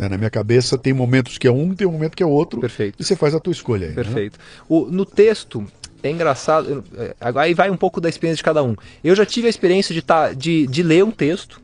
Né? 0.00 0.08
Na 0.08 0.16
minha 0.16 0.30
cabeça 0.30 0.78
tem 0.78 0.94
momentos 0.94 1.36
que 1.36 1.46
é 1.46 1.52
um, 1.52 1.74
tem 1.74 1.86
um 1.86 1.92
momento 1.92 2.16
que 2.16 2.22
é 2.22 2.26
outro. 2.26 2.58
Perfeito. 2.58 2.96
E 2.98 3.04
você 3.04 3.14
faz 3.14 3.34
a 3.34 3.38
tua 3.38 3.52
escolha 3.52 3.88
aí. 3.88 3.94
Né? 3.94 4.02
Perfeito. 4.02 4.38
Né? 4.38 4.44
O, 4.66 4.86
no 4.86 5.04
texto, 5.04 5.62
é 6.02 6.10
engraçado, 6.10 6.82
é, 6.96 7.14
aí 7.20 7.52
vai 7.52 7.70
um 7.70 7.76
pouco 7.76 8.00
da 8.00 8.08
experiência 8.08 8.38
de 8.38 8.44
cada 8.44 8.62
um. 8.62 8.74
Eu 9.04 9.14
já 9.14 9.26
tive 9.26 9.46
a 9.46 9.50
experiência 9.50 9.94
de, 9.94 10.00
tá, 10.00 10.32
de, 10.32 10.66
de 10.66 10.82
ler 10.82 11.04
um 11.04 11.10
texto 11.10 11.60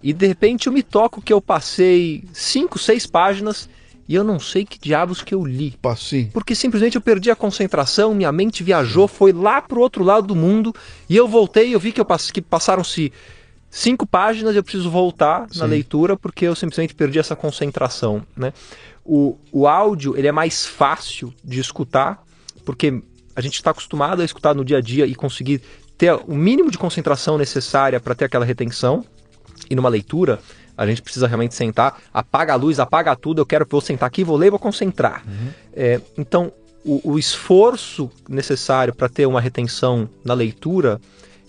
e 0.00 0.12
de 0.12 0.24
repente 0.24 0.68
eu 0.68 0.72
me 0.72 0.84
toco 0.84 1.20
que 1.20 1.32
eu 1.32 1.40
passei 1.40 2.22
cinco, 2.32 2.78
seis 2.78 3.06
páginas 3.06 3.68
e 4.08 4.14
eu 4.14 4.22
não 4.22 4.38
sei 4.38 4.64
que 4.64 4.78
diabos 4.78 5.20
que 5.20 5.34
eu 5.34 5.44
li. 5.44 5.74
Passei. 5.82 6.30
Porque 6.32 6.54
simplesmente 6.54 6.94
eu 6.94 7.00
perdi 7.00 7.28
a 7.28 7.34
concentração, 7.34 8.14
minha 8.14 8.30
mente 8.30 8.62
viajou, 8.62 9.08
foi 9.08 9.32
lá 9.32 9.60
pro 9.60 9.80
outro 9.80 10.04
lado 10.04 10.28
do 10.28 10.36
mundo 10.36 10.72
e 11.08 11.16
eu 11.16 11.26
voltei 11.26 11.70
e 11.70 11.72
eu 11.72 11.80
vi 11.80 11.90
que, 11.90 12.00
eu 12.00 12.04
pass 12.04 12.30
que 12.30 12.40
passaram-se 12.40 13.12
cinco 13.70 14.06
páginas 14.06 14.56
eu 14.56 14.62
preciso 14.62 14.90
voltar 14.90 15.46
Sim. 15.50 15.60
na 15.60 15.66
leitura 15.66 16.16
porque 16.16 16.46
eu 16.46 16.54
simplesmente 16.54 16.94
perdi 16.94 17.18
essa 17.18 17.36
concentração, 17.36 18.22
né? 18.36 18.52
O, 19.04 19.38
o 19.50 19.66
áudio 19.66 20.16
ele 20.16 20.28
é 20.28 20.32
mais 20.32 20.66
fácil 20.66 21.32
de 21.42 21.60
escutar 21.60 22.22
porque 22.64 23.02
a 23.34 23.40
gente 23.40 23.54
está 23.54 23.70
acostumado 23.70 24.20
a 24.20 24.24
escutar 24.24 24.54
no 24.54 24.64
dia 24.64 24.78
a 24.78 24.80
dia 24.80 25.06
e 25.06 25.14
conseguir 25.14 25.62
ter 25.96 26.12
o 26.26 26.34
mínimo 26.34 26.70
de 26.70 26.76
concentração 26.76 27.38
necessária 27.38 27.98
para 27.98 28.14
ter 28.14 28.26
aquela 28.26 28.44
retenção. 28.44 29.04
E 29.70 29.74
numa 29.74 29.88
leitura, 29.88 30.40
a 30.76 30.86
gente 30.86 31.02
precisa 31.02 31.26
realmente 31.26 31.54
sentar, 31.54 32.00
apaga 32.14 32.52
a 32.52 32.56
luz, 32.56 32.78
apaga 32.78 33.16
tudo, 33.16 33.40
eu 33.40 33.46
quero 33.46 33.66
vou 33.68 33.80
sentar 33.80 34.06
aqui, 34.06 34.22
vou 34.22 34.36
ler 34.36 34.46
e 34.46 34.50
vou 34.50 34.58
concentrar. 34.58 35.24
Uhum. 35.26 35.48
É, 35.72 36.00
então, 36.16 36.52
o, 36.84 37.12
o, 37.12 37.18
esforço 37.18 38.08
necessário 38.28 38.94
para 38.94 39.08
ter 39.08 39.26
uma 39.26 39.40
retenção 39.40 40.08
na 40.24 40.34
leitura, 40.34 41.00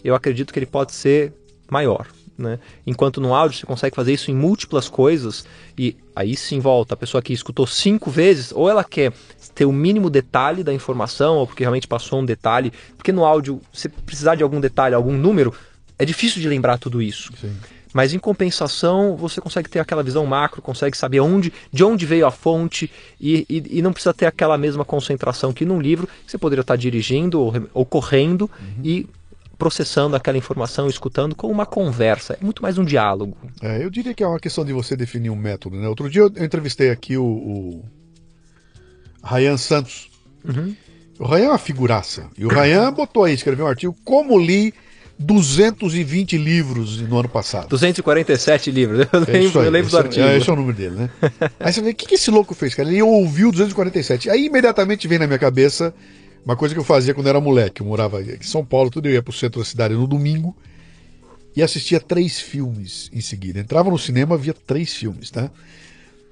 eu 0.03 0.15
acredito 0.15 0.51
que 0.51 0.57
ele 0.57 0.65
pode 0.65 0.93
ser 0.93 1.31
maior. 1.69 2.07
Né? 2.37 2.57
Enquanto 2.87 3.19
no 3.19 3.33
áudio 3.33 3.59
você 3.59 3.65
consegue 3.65 3.95
fazer 3.95 4.13
isso 4.13 4.31
em 4.31 4.33
múltiplas 4.33 4.87
coisas, 4.87 5.45
e 5.77 5.97
aí 6.15 6.37
sim 6.37 6.59
volta, 6.61 6.93
a 6.93 6.97
pessoa 6.97 7.21
que 7.21 7.33
escutou 7.33 7.67
cinco 7.67 8.09
vezes, 8.09 8.53
ou 8.55 8.69
ela 8.69 8.83
quer 8.83 9.11
ter 9.53 9.65
o 9.65 9.73
mínimo 9.73 10.09
detalhe 10.09 10.63
da 10.63 10.73
informação, 10.73 11.37
ou 11.37 11.45
porque 11.45 11.63
realmente 11.63 11.87
passou 11.87 12.21
um 12.21 12.25
detalhe, 12.25 12.71
porque 12.95 13.11
no 13.11 13.25
áudio, 13.25 13.61
se 13.73 13.89
precisar 13.89 14.35
de 14.35 14.43
algum 14.43 14.61
detalhe, 14.61 14.95
algum 14.95 15.17
número, 15.17 15.53
é 15.97 16.05
difícil 16.05 16.41
de 16.41 16.47
lembrar 16.47 16.77
tudo 16.77 17.01
isso. 17.01 17.33
Sim. 17.41 17.53
Mas 17.93 18.13
em 18.13 18.19
compensação, 18.19 19.17
você 19.17 19.41
consegue 19.41 19.69
ter 19.69 19.79
aquela 19.79 20.03
visão 20.03 20.25
macro, 20.25 20.61
consegue 20.61 20.95
saber 20.95 21.19
onde, 21.19 21.51
de 21.73 21.83
onde 21.83 22.05
veio 22.05 22.25
a 22.25 22.31
fonte 22.31 22.89
e, 23.19 23.45
e, 23.49 23.79
e 23.79 23.81
não 23.81 23.91
precisa 23.91 24.13
ter 24.13 24.27
aquela 24.27 24.57
mesma 24.57 24.85
concentração 24.85 25.51
que 25.51 25.65
num 25.65 25.81
livro, 25.81 26.07
que 26.07 26.31
você 26.31 26.37
poderia 26.37 26.61
estar 26.61 26.75
dirigindo 26.75 27.41
ou, 27.41 27.53
ou 27.73 27.85
correndo 27.85 28.49
uhum. 28.59 28.81
e 28.83 29.07
processando 29.59 30.15
aquela 30.15 30.37
informação, 30.37 30.87
escutando 30.87 31.35
como 31.35 31.53
uma 31.53 31.65
conversa. 31.65 32.37
É 32.41 32.43
muito 32.43 32.63
mais 32.63 32.77
um 32.77 32.85
diálogo. 32.85 33.37
É, 33.61 33.83
eu 33.83 33.89
diria 33.89 34.13
que 34.13 34.23
é 34.23 34.27
uma 34.27 34.39
questão 34.39 34.63
de 34.63 34.71
você 34.71 34.95
definir 34.95 35.29
um 35.29 35.35
método. 35.35 35.75
Né? 35.75 35.87
Outro 35.87 36.09
dia 36.09 36.21
eu 36.21 36.27
entrevistei 36.43 36.89
aqui 36.89 37.17
o, 37.17 37.25
o 37.25 37.85
Ryan 39.21 39.57
Santos. 39.57 40.09
Uhum. 40.45 40.73
O 41.19 41.27
Ryan 41.27 41.45
é 41.45 41.49
uma 41.49 41.57
figuraça. 41.57 42.29
E 42.37 42.45
o 42.45 42.47
Ryan 42.47 42.93
botou 42.95 43.25
aí, 43.25 43.33
escreveu 43.33 43.65
um 43.65 43.67
artigo, 43.67 43.93
como 44.05 44.39
li 44.39 44.73
220 45.19 46.37
livros 46.37 47.01
no 47.01 47.19
ano 47.19 47.27
passado. 47.27 47.67
247 47.67 48.71
livros. 48.71 49.05
Eu 49.11 49.23
é 49.23 49.25
lembro, 49.39 49.59
aí, 49.59 49.65
eu 49.65 49.71
lembro 49.71 49.91
do 49.91 49.97
é- 49.97 49.99
artigo. 49.99 50.25
É, 50.25 50.37
esse 50.37 50.49
é 50.49 50.53
o 50.53 50.55
número 50.55 50.77
dele, 50.77 50.95
né? 50.95 51.09
aí 51.59 51.73
você 51.73 51.81
vê, 51.81 51.89
o 51.89 51.95
que, 51.95 52.05
que 52.05 52.15
esse 52.15 52.31
louco 52.31 52.55
fez, 52.55 52.73
cara? 52.73 52.87
Ele 52.87 53.01
ouviu 53.01 53.51
247. 53.51 54.29
Aí 54.29 54.45
imediatamente 54.45 55.05
vem 55.05 55.19
na 55.19 55.27
minha 55.27 55.37
cabeça 55.37 55.93
uma 56.45 56.55
coisa 56.55 56.73
que 56.73 56.79
eu 56.79 56.83
fazia 56.83 57.13
quando 57.13 57.27
era 57.27 57.39
moleque. 57.39 57.81
Eu 57.81 57.87
morava 57.87 58.21
em 58.21 58.41
São 58.41 58.65
Paulo, 58.65 58.89
tudo 58.89 59.07
eu 59.07 59.13
ia 59.13 59.21
pro 59.21 59.33
centro 59.33 59.59
da 59.59 59.65
cidade 59.65 59.93
no 59.93 60.07
domingo 60.07 60.55
e 61.55 61.61
assistia 61.61 61.99
três 61.99 62.39
filmes 62.39 63.09
em 63.13 63.21
seguida. 63.21 63.59
Entrava 63.59 63.89
no 63.89 63.97
cinema, 63.97 64.37
via 64.37 64.53
três 64.53 64.93
filmes, 64.93 65.29
tá? 65.29 65.51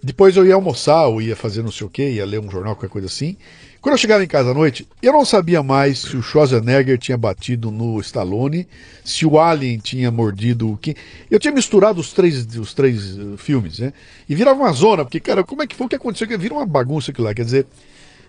Depois 0.02 0.38
eu 0.38 0.46
ia 0.46 0.54
almoçar, 0.54 1.08
ou 1.08 1.22
ia 1.22 1.36
fazer 1.36 1.63
não 1.63 1.72
sei 1.72 1.88
o 1.88 1.89
que, 1.89 2.08
ia 2.08 2.26
ler 2.26 2.39
um 2.39 2.50
jornal, 2.50 2.76
qualquer 2.76 2.89
coisa 2.89 3.08
assim. 3.08 3.36
Quando 3.82 3.93
eu 3.93 3.98
chegava 3.98 4.24
em 4.24 4.28
casa 4.28 4.52
à 4.52 4.54
noite, 4.54 4.88
eu 5.02 5.12
não 5.12 5.26
sabia 5.26 5.63
mais 5.63 6.00
se 6.00 6.17
o 6.17 6.22
Schwarzenegger 6.22 6.98
tinha 6.98 7.17
batido 7.17 7.72
no 7.72 8.00
Stallone, 8.02 8.67
se 9.04 9.26
o 9.26 9.39
Alien 9.39 9.80
tinha 9.80 10.12
mordido 10.12 10.72
o 10.72 10.78
que. 10.78 10.96
Eu 11.32 11.39
tinha 11.39 11.54
misturado 11.54 12.00
os 12.00 12.13
três, 12.13 12.46
os 12.58 12.74
três 12.74 13.17
uh, 13.17 13.38
filmes, 13.38 13.80
né? 13.80 13.93
E 14.30 14.36
virava 14.36 14.60
uma 14.60 14.72
zona, 14.72 15.04
porque, 15.04 15.20
cara, 15.20 15.43
como 15.43 15.63
é 15.63 15.67
que 15.67 15.76
foi 15.76 15.88
o 15.88 15.89
que 15.89 15.96
aconteceu? 15.96 16.28
Vira 16.38 16.54
uma 16.54 16.65
bagunça 16.65 17.12
aquilo 17.12 17.28
lá. 17.28 17.34
Quer 17.34 17.46
dizer, 17.46 17.67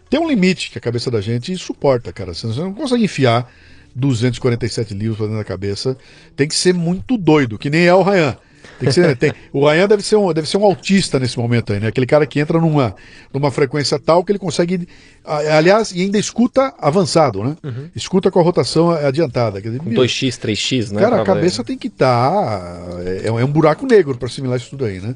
tem 0.09 0.21
um 0.21 0.29
limite 0.29 0.71
que 0.71 0.79
a 0.79 0.81
cabeça 0.81 1.11
da 1.11 1.21
gente 1.21 1.57
suporta, 1.57 2.13
cara. 2.13 2.35
Você 2.35 2.47
não 2.47 2.73
consegue 2.73 3.05
enfiar 3.05 3.51
247 3.95 4.95
livros 4.95 5.19
dentro 5.19 5.37
da 5.37 5.45
cabeça. 5.45 5.97
Tem 6.37 6.49
que 6.49 6.55
ser 6.55 6.73
muito 6.75 7.17
doido, 7.17 7.59
que 7.59 7.71
nem 7.71 7.87
é 7.87 7.95
o 7.95 8.03
Ryan. 8.03 8.37
Tem 8.79 8.89
que 8.89 8.93
ser, 8.93 9.17
tem, 9.17 9.33
o 9.53 9.69
Ryan 9.69 9.89
deve 9.89 10.03
ser, 10.03 10.17
um, 10.17 10.33
deve 10.33 10.49
ser 10.49 10.57
um 10.57 10.65
autista 10.65 11.19
nesse 11.19 11.37
momento 11.37 11.73
aí, 11.73 11.81
né? 11.81 11.89
Aquele 11.89 12.07
cara 12.07 12.25
que 12.27 12.39
entra 12.39 12.61
numa, 12.61 12.95
numa 13.33 13.51
frequência 13.51 13.99
tal 13.99 14.23
que 14.23 14.31
ele 14.31 14.39
consegue. 14.39 14.87
Aliás, 15.25 15.91
e 15.91 16.03
ainda 16.03 16.19
escuta 16.19 16.73
avançado, 16.79 17.43
né? 17.43 17.57
Uhum. 17.63 17.91
Escuta 17.95 18.31
com 18.31 18.39
a 18.39 18.43
rotação 18.43 18.91
adiantada. 18.91 19.61
Quer 19.61 19.69
dizer, 19.69 19.81
com 19.81 19.91
2x, 19.91 20.39
3x, 20.39 20.93
né? 20.93 21.01
Cara, 21.01 21.21
a 21.21 21.25
cabeça 21.25 21.65
tem 21.65 21.77
que 21.77 21.89
estar. 21.89 22.31
Tá, 22.31 23.03
é, 23.05 23.27
é 23.27 23.45
um 23.45 23.51
buraco 23.51 23.85
negro 23.85 24.17
para 24.17 24.29
assimilar 24.29 24.57
isso 24.57 24.71
tudo 24.71 24.85
aí, 24.85 25.01
né? 25.01 25.15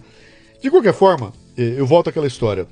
De 0.60 0.70
qualquer 0.70 0.94
forma, 0.94 1.32
eu 1.56 1.86
volto 1.86 2.08
àquela 2.10 2.26
história. 2.26 2.66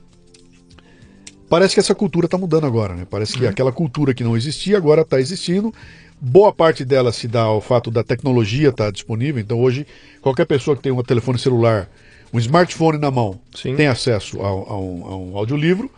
Parece 1.50 1.74
que 1.74 1.80
essa 1.80 1.96
cultura 1.96 2.26
está 2.26 2.38
mudando 2.38 2.64
agora, 2.64 2.94
né? 2.94 3.04
Parece 3.10 3.32
que 3.32 3.42
uhum. 3.42 3.50
aquela 3.50 3.72
cultura 3.72 4.14
que 4.14 4.22
não 4.22 4.36
existia 4.36 4.76
agora 4.76 5.02
está 5.02 5.18
existindo. 5.18 5.74
Boa 6.20 6.52
parte 6.52 6.84
dela 6.84 7.10
se 7.10 7.26
dá 7.26 7.42
ao 7.42 7.60
fato 7.60 7.90
da 7.90 8.04
tecnologia 8.04 8.68
estar 8.68 8.84
tá 8.84 8.90
disponível. 8.92 9.42
Então 9.42 9.60
hoje, 9.60 9.84
qualquer 10.22 10.44
pessoa 10.44 10.76
que 10.76 10.82
tem 10.82 10.92
um 10.92 11.02
telefone 11.02 11.40
celular, 11.40 11.90
um 12.32 12.38
smartphone 12.38 12.98
na 12.98 13.10
mão, 13.10 13.40
Sim. 13.52 13.74
tem 13.74 13.88
acesso 13.88 14.40
a, 14.40 14.46
a, 14.46 14.78
um, 14.78 15.04
a 15.04 15.16
um, 15.16 15.36
audiolivro. 15.36 15.90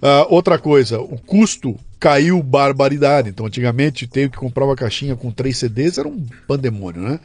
Uh, 0.00 0.32
outra 0.32 0.56
coisa, 0.56 1.00
o 1.00 1.18
custo 1.18 1.76
caiu 1.98 2.40
barbaridade. 2.40 3.28
Então 3.28 3.44
antigamente, 3.44 4.06
tenho 4.06 4.30
que 4.30 4.38
comprar 4.38 4.66
uma 4.66 4.76
caixinha 4.76 5.16
com 5.16 5.32
três 5.32 5.58
CDs 5.58 5.98
era 5.98 6.06
um 6.06 6.24
pandemônio, 6.46 7.02
né? 7.02 7.18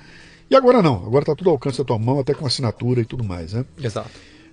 E 0.50 0.56
agora 0.56 0.82
não, 0.82 0.96
agora 0.96 1.22
está 1.22 1.36
tudo 1.36 1.52
ao 1.52 1.58
alcance 1.58 1.78
da 1.78 1.84
tua 1.84 2.00
mão, 2.00 2.20
até 2.20 2.34
com 2.34 2.44
assinatura 2.44 3.02
e 3.02 3.06
tudo 3.06 3.24
mais, 3.24 3.54
né? 3.54 3.64
Exato. 3.80 4.10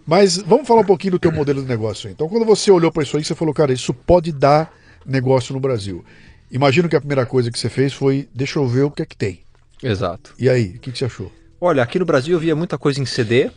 Mas 0.08 0.38
vamos 0.38 0.66
falar 0.66 0.80
um 0.80 0.86
pouquinho 0.86 1.10
do 1.10 1.18
teu 1.18 1.30
modelo 1.30 1.60
de 1.60 1.68
negócio. 1.68 2.08
Então, 2.08 2.30
quando 2.30 2.46
você 2.46 2.70
olhou 2.70 2.90
para 2.90 3.02
isso 3.02 3.14
aí, 3.18 3.22
você 3.22 3.34
falou, 3.34 3.52
cara, 3.52 3.74
isso 3.74 3.92
pode 3.92 4.32
dar 4.32 4.72
negócio 5.04 5.52
no 5.52 5.60
Brasil. 5.60 6.02
Imagino 6.50 6.88
que 6.88 6.96
a 6.96 6.98
primeira 6.98 7.26
coisa 7.26 7.50
que 7.50 7.58
você 7.58 7.68
fez 7.68 7.92
foi, 7.92 8.26
deixa 8.34 8.58
eu 8.58 8.66
ver 8.66 8.84
o 8.84 8.90
que 8.90 9.02
é 9.02 9.04
que 9.04 9.14
tem. 9.14 9.40
Exato. 9.82 10.32
E 10.38 10.48
aí, 10.48 10.76
o 10.76 10.80
que, 10.80 10.92
que 10.92 10.98
você 10.98 11.04
achou? 11.04 11.30
Olha, 11.60 11.82
aqui 11.82 11.98
no 11.98 12.06
Brasil 12.06 12.36
eu 12.36 12.40
via 12.40 12.56
muita 12.56 12.78
coisa 12.78 12.98
em 13.02 13.04
CD, 13.04 13.50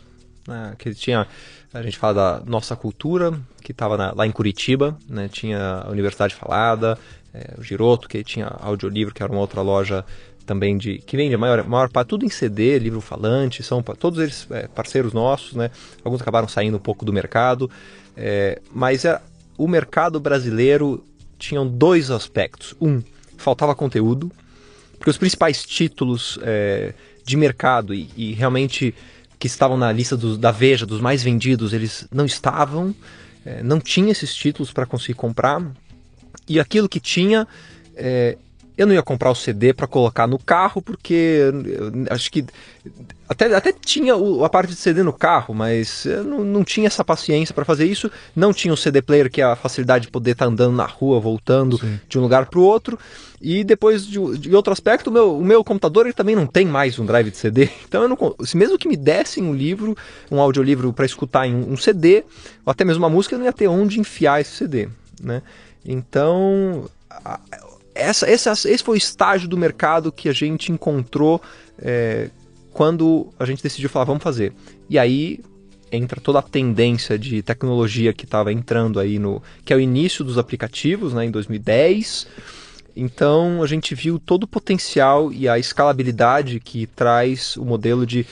né, 0.46 0.74
que 0.78 0.94
tinha, 0.94 1.26
a 1.72 1.82
gente 1.82 1.96
fala 1.96 2.12
da 2.12 2.44
nossa 2.44 2.76
cultura, 2.76 3.32
que 3.62 3.72
estava 3.72 4.12
lá 4.14 4.26
em 4.26 4.30
Curitiba, 4.30 4.98
né, 5.08 5.30
tinha 5.32 5.84
a 5.86 5.90
Universidade 5.90 6.34
Falada, 6.34 6.98
é, 7.32 7.54
o 7.56 7.62
Giroto, 7.62 8.06
que 8.06 8.22
tinha 8.22 8.46
audiolivro, 8.60 9.14
que 9.14 9.22
era 9.22 9.32
uma 9.32 9.40
outra 9.40 9.62
loja 9.62 10.04
também 10.44 10.76
de 10.76 10.98
que 10.98 11.16
vende 11.16 11.34
a 11.34 11.38
maior, 11.38 11.64
maior 11.64 11.88
parte 11.88 12.08
tudo 12.08 12.24
em 12.24 12.30
CD, 12.30 12.78
livro 12.78 13.00
falante, 13.00 13.62
são 13.62 13.82
todos 13.82 14.18
eles 14.18 14.46
é, 14.50 14.68
parceiros 14.68 15.12
nossos, 15.12 15.54
né? 15.54 15.70
Alguns 16.04 16.20
acabaram 16.20 16.48
saindo 16.48 16.76
um 16.76 16.80
pouco 16.80 17.04
do 17.04 17.12
mercado, 17.12 17.70
é, 18.16 18.60
mas 18.72 19.04
é, 19.04 19.20
o 19.56 19.68
mercado 19.68 20.18
brasileiro 20.20 21.04
tinham 21.38 21.66
dois 21.66 22.10
aspectos. 22.10 22.74
Um, 22.80 23.02
faltava 23.36 23.74
conteúdo, 23.74 24.30
porque 24.98 25.10
os 25.10 25.18
principais 25.18 25.64
títulos 25.64 26.38
é, 26.42 26.94
de 27.24 27.36
mercado 27.36 27.92
e, 27.92 28.08
e, 28.16 28.32
realmente 28.32 28.94
que 29.38 29.48
estavam 29.48 29.76
na 29.76 29.90
lista 29.90 30.16
da 30.16 30.52
Veja, 30.52 30.86
dos 30.86 31.00
mais 31.00 31.22
vendidos, 31.22 31.72
eles 31.72 32.06
não 32.12 32.24
estavam. 32.24 32.94
é, 33.44 33.60
não 33.62 33.80
tinha 33.80 34.12
esses 34.12 34.32
títulos 34.32 34.72
para 34.72 34.86
conseguir 34.86 35.14
comprar. 35.14 35.60
E 36.48 36.60
aquilo 36.60 36.88
que 36.88 37.00
tinha, 37.00 37.46
é, 37.96 38.38
eu 38.82 38.86
não 38.86 38.94
ia 38.94 39.02
comprar 39.02 39.30
o 39.30 39.34
CD 39.34 39.72
para 39.72 39.86
colocar 39.86 40.26
no 40.26 40.38
carro, 40.38 40.82
porque 40.82 41.40
acho 42.10 42.30
que 42.30 42.44
até, 43.28 43.54
até 43.54 43.72
tinha 43.72 44.14
o, 44.16 44.44
a 44.44 44.48
parte 44.48 44.70
de 44.70 44.76
CD 44.76 45.02
no 45.02 45.12
carro, 45.12 45.54
mas 45.54 46.04
eu 46.04 46.22
não, 46.22 46.44
não 46.44 46.64
tinha 46.64 46.86
essa 46.86 47.04
paciência 47.04 47.54
para 47.54 47.64
fazer 47.64 47.86
isso. 47.86 48.10
Não 48.36 48.52
tinha 48.52 48.74
o 48.74 48.76
CD 48.76 49.00
player, 49.00 49.30
que 49.30 49.40
é 49.40 49.44
a 49.44 49.56
facilidade 49.56 50.06
de 50.06 50.10
poder 50.10 50.32
estar 50.32 50.44
tá 50.44 50.50
andando 50.50 50.76
na 50.76 50.84
rua, 50.84 51.18
voltando 51.18 51.78
Sim. 51.78 51.98
de 52.08 52.18
um 52.18 52.22
lugar 52.22 52.46
para 52.46 52.58
o 52.58 52.62
outro. 52.62 52.98
E 53.40 53.64
depois, 53.64 54.06
de, 54.06 54.18
de, 54.38 54.54
outro 54.54 54.72
aspecto, 54.72 55.08
o 55.08 55.12
meu, 55.12 55.38
o 55.38 55.44
meu 55.44 55.64
computador 55.64 56.06
ele 56.06 56.12
também 56.12 56.36
não 56.36 56.46
tem 56.46 56.66
mais 56.66 56.98
um 56.98 57.06
drive 57.06 57.30
de 57.30 57.36
CD. 57.36 57.70
Então, 57.92 58.02
eu 58.02 58.08
não, 58.08 58.34
se 58.44 58.56
mesmo 58.56 58.78
que 58.78 58.88
me 58.88 58.96
dessem 58.96 59.42
um 59.44 59.54
livro, 59.54 59.96
um 60.30 60.40
audiolivro 60.40 60.92
para 60.92 61.04
escutar 61.04 61.46
em 61.46 61.54
um 61.54 61.76
CD, 61.76 62.24
ou 62.64 62.70
até 62.70 62.84
mesmo 62.84 63.02
uma 63.02 63.10
música, 63.10 63.34
eu 63.34 63.38
não 63.38 63.46
ia 63.46 63.52
ter 63.52 63.68
onde 63.68 64.00
enfiar 64.00 64.40
esse 64.40 64.52
CD. 64.52 64.88
Né? 65.22 65.42
Então, 65.84 66.88
essa, 67.94 68.30
esse, 68.30 68.48
esse 68.50 68.82
foi 68.82 68.96
o 68.96 68.98
estágio 68.98 69.48
do 69.48 69.56
mercado 69.56 70.10
que 70.10 70.28
a 70.28 70.32
gente 70.32 70.72
encontrou 70.72 71.40
é, 71.78 72.30
quando 72.72 73.32
a 73.38 73.44
gente 73.44 73.62
decidiu 73.62 73.90
falar, 73.90 74.06
vamos 74.06 74.22
fazer. 74.22 74.52
E 74.88 74.98
aí 74.98 75.40
entra 75.90 76.20
toda 76.20 76.38
a 76.38 76.42
tendência 76.42 77.18
de 77.18 77.42
tecnologia 77.42 78.12
que 78.12 78.24
estava 78.24 78.52
entrando 78.52 78.98
aí 78.98 79.18
no. 79.18 79.42
que 79.64 79.72
é 79.72 79.76
o 79.76 79.80
início 79.80 80.24
dos 80.24 80.38
aplicativos, 80.38 81.12
né, 81.12 81.26
em 81.26 81.30
2010. 81.30 82.26
Então 82.96 83.62
a 83.62 83.66
gente 83.66 83.94
viu 83.94 84.18
todo 84.18 84.44
o 84.44 84.48
potencial 84.48 85.32
e 85.32 85.48
a 85.48 85.58
escalabilidade 85.58 86.60
que 86.60 86.86
traz 86.86 87.56
o 87.56 87.64
modelo 87.64 88.06
de 88.06 88.26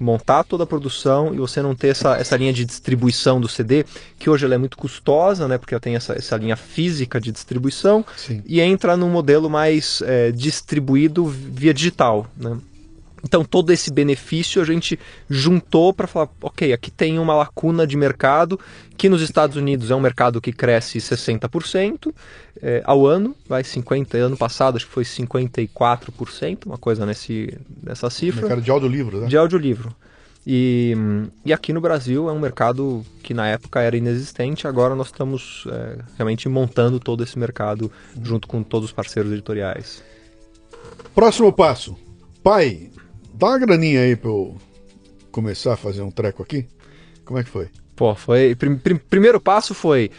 montar 0.00 0.44
toda 0.44 0.64
a 0.64 0.66
produção 0.66 1.34
e 1.34 1.38
você 1.38 1.62
não 1.62 1.74
ter 1.74 1.88
essa, 1.88 2.16
essa 2.16 2.36
linha 2.36 2.52
de 2.52 2.64
distribuição 2.64 3.40
do 3.40 3.48
CD, 3.48 3.84
que 4.18 4.28
hoje 4.28 4.44
ela 4.44 4.54
é 4.54 4.58
muito 4.58 4.76
custosa, 4.76 5.46
né, 5.46 5.58
porque 5.58 5.74
ela 5.74 5.80
tem 5.80 5.96
essa, 5.96 6.14
essa 6.14 6.36
linha 6.36 6.56
física 6.56 7.20
de 7.20 7.30
distribuição, 7.30 8.04
Sim. 8.16 8.42
e 8.46 8.60
entra 8.60 8.96
num 8.96 9.10
modelo 9.10 9.48
mais 9.48 10.02
é, 10.02 10.32
distribuído 10.32 11.24
via 11.26 11.72
digital. 11.72 12.26
Né? 12.36 12.56
Então, 13.24 13.42
todo 13.42 13.72
esse 13.72 13.90
benefício 13.90 14.60
a 14.60 14.64
gente 14.64 14.98
juntou 15.28 15.92
para 15.94 16.06
falar: 16.06 16.28
ok, 16.42 16.72
aqui 16.72 16.90
tem 16.90 17.18
uma 17.18 17.34
lacuna 17.34 17.86
de 17.86 17.96
mercado 17.96 18.60
que 18.96 19.08
nos 19.08 19.22
Estados 19.22 19.56
Unidos 19.56 19.90
é 19.90 19.94
um 19.94 20.00
mercado 20.00 20.40
que 20.40 20.52
cresce 20.52 20.98
60% 20.98 22.12
é, 22.62 22.82
ao 22.84 23.06
ano, 23.06 23.34
vai 23.48 23.62
50%, 23.62 24.14
ano 24.16 24.36
passado 24.36 24.76
acho 24.76 24.86
que 24.86 24.92
foi 24.92 25.04
54%, 25.04 26.66
uma 26.66 26.78
coisa 26.78 27.06
nesse, 27.06 27.58
nessa 27.82 28.10
cifra. 28.10 28.42
Mercado 28.42 28.62
de 28.62 28.70
audiolivro, 28.70 29.20
né? 29.20 29.26
De 29.26 29.36
audiolivro. 29.36 29.94
E, 30.46 30.94
e 31.42 31.54
aqui 31.54 31.72
no 31.72 31.80
Brasil 31.80 32.28
é 32.28 32.32
um 32.32 32.38
mercado 32.38 33.02
que 33.22 33.32
na 33.32 33.48
época 33.48 33.80
era 33.80 33.96
inexistente, 33.96 34.68
agora 34.68 34.94
nós 34.94 35.06
estamos 35.06 35.64
é, 35.70 35.98
realmente 36.16 36.46
montando 36.50 37.00
todo 37.00 37.22
esse 37.22 37.38
mercado 37.38 37.90
junto 38.22 38.46
com 38.46 38.62
todos 38.62 38.90
os 38.90 38.92
parceiros 38.92 39.32
editoriais. 39.32 40.04
Próximo 41.14 41.50
passo. 41.50 41.96
Pai, 42.42 42.90
Dá 43.34 43.48
uma 43.48 43.58
graninha 43.58 44.00
aí 44.00 44.14
pra 44.14 44.30
eu 44.30 44.56
começar 45.32 45.74
a 45.74 45.76
fazer 45.76 46.02
um 46.02 46.10
treco 46.10 46.42
aqui. 46.42 46.66
Como 47.24 47.38
é 47.38 47.42
que 47.42 47.50
foi? 47.50 47.68
Pô, 47.96 48.14
foi. 48.14 48.54
Prim, 48.54 48.76
prim, 48.76 48.96
primeiro 48.96 49.40
passo 49.40 49.74
foi. 49.74 50.10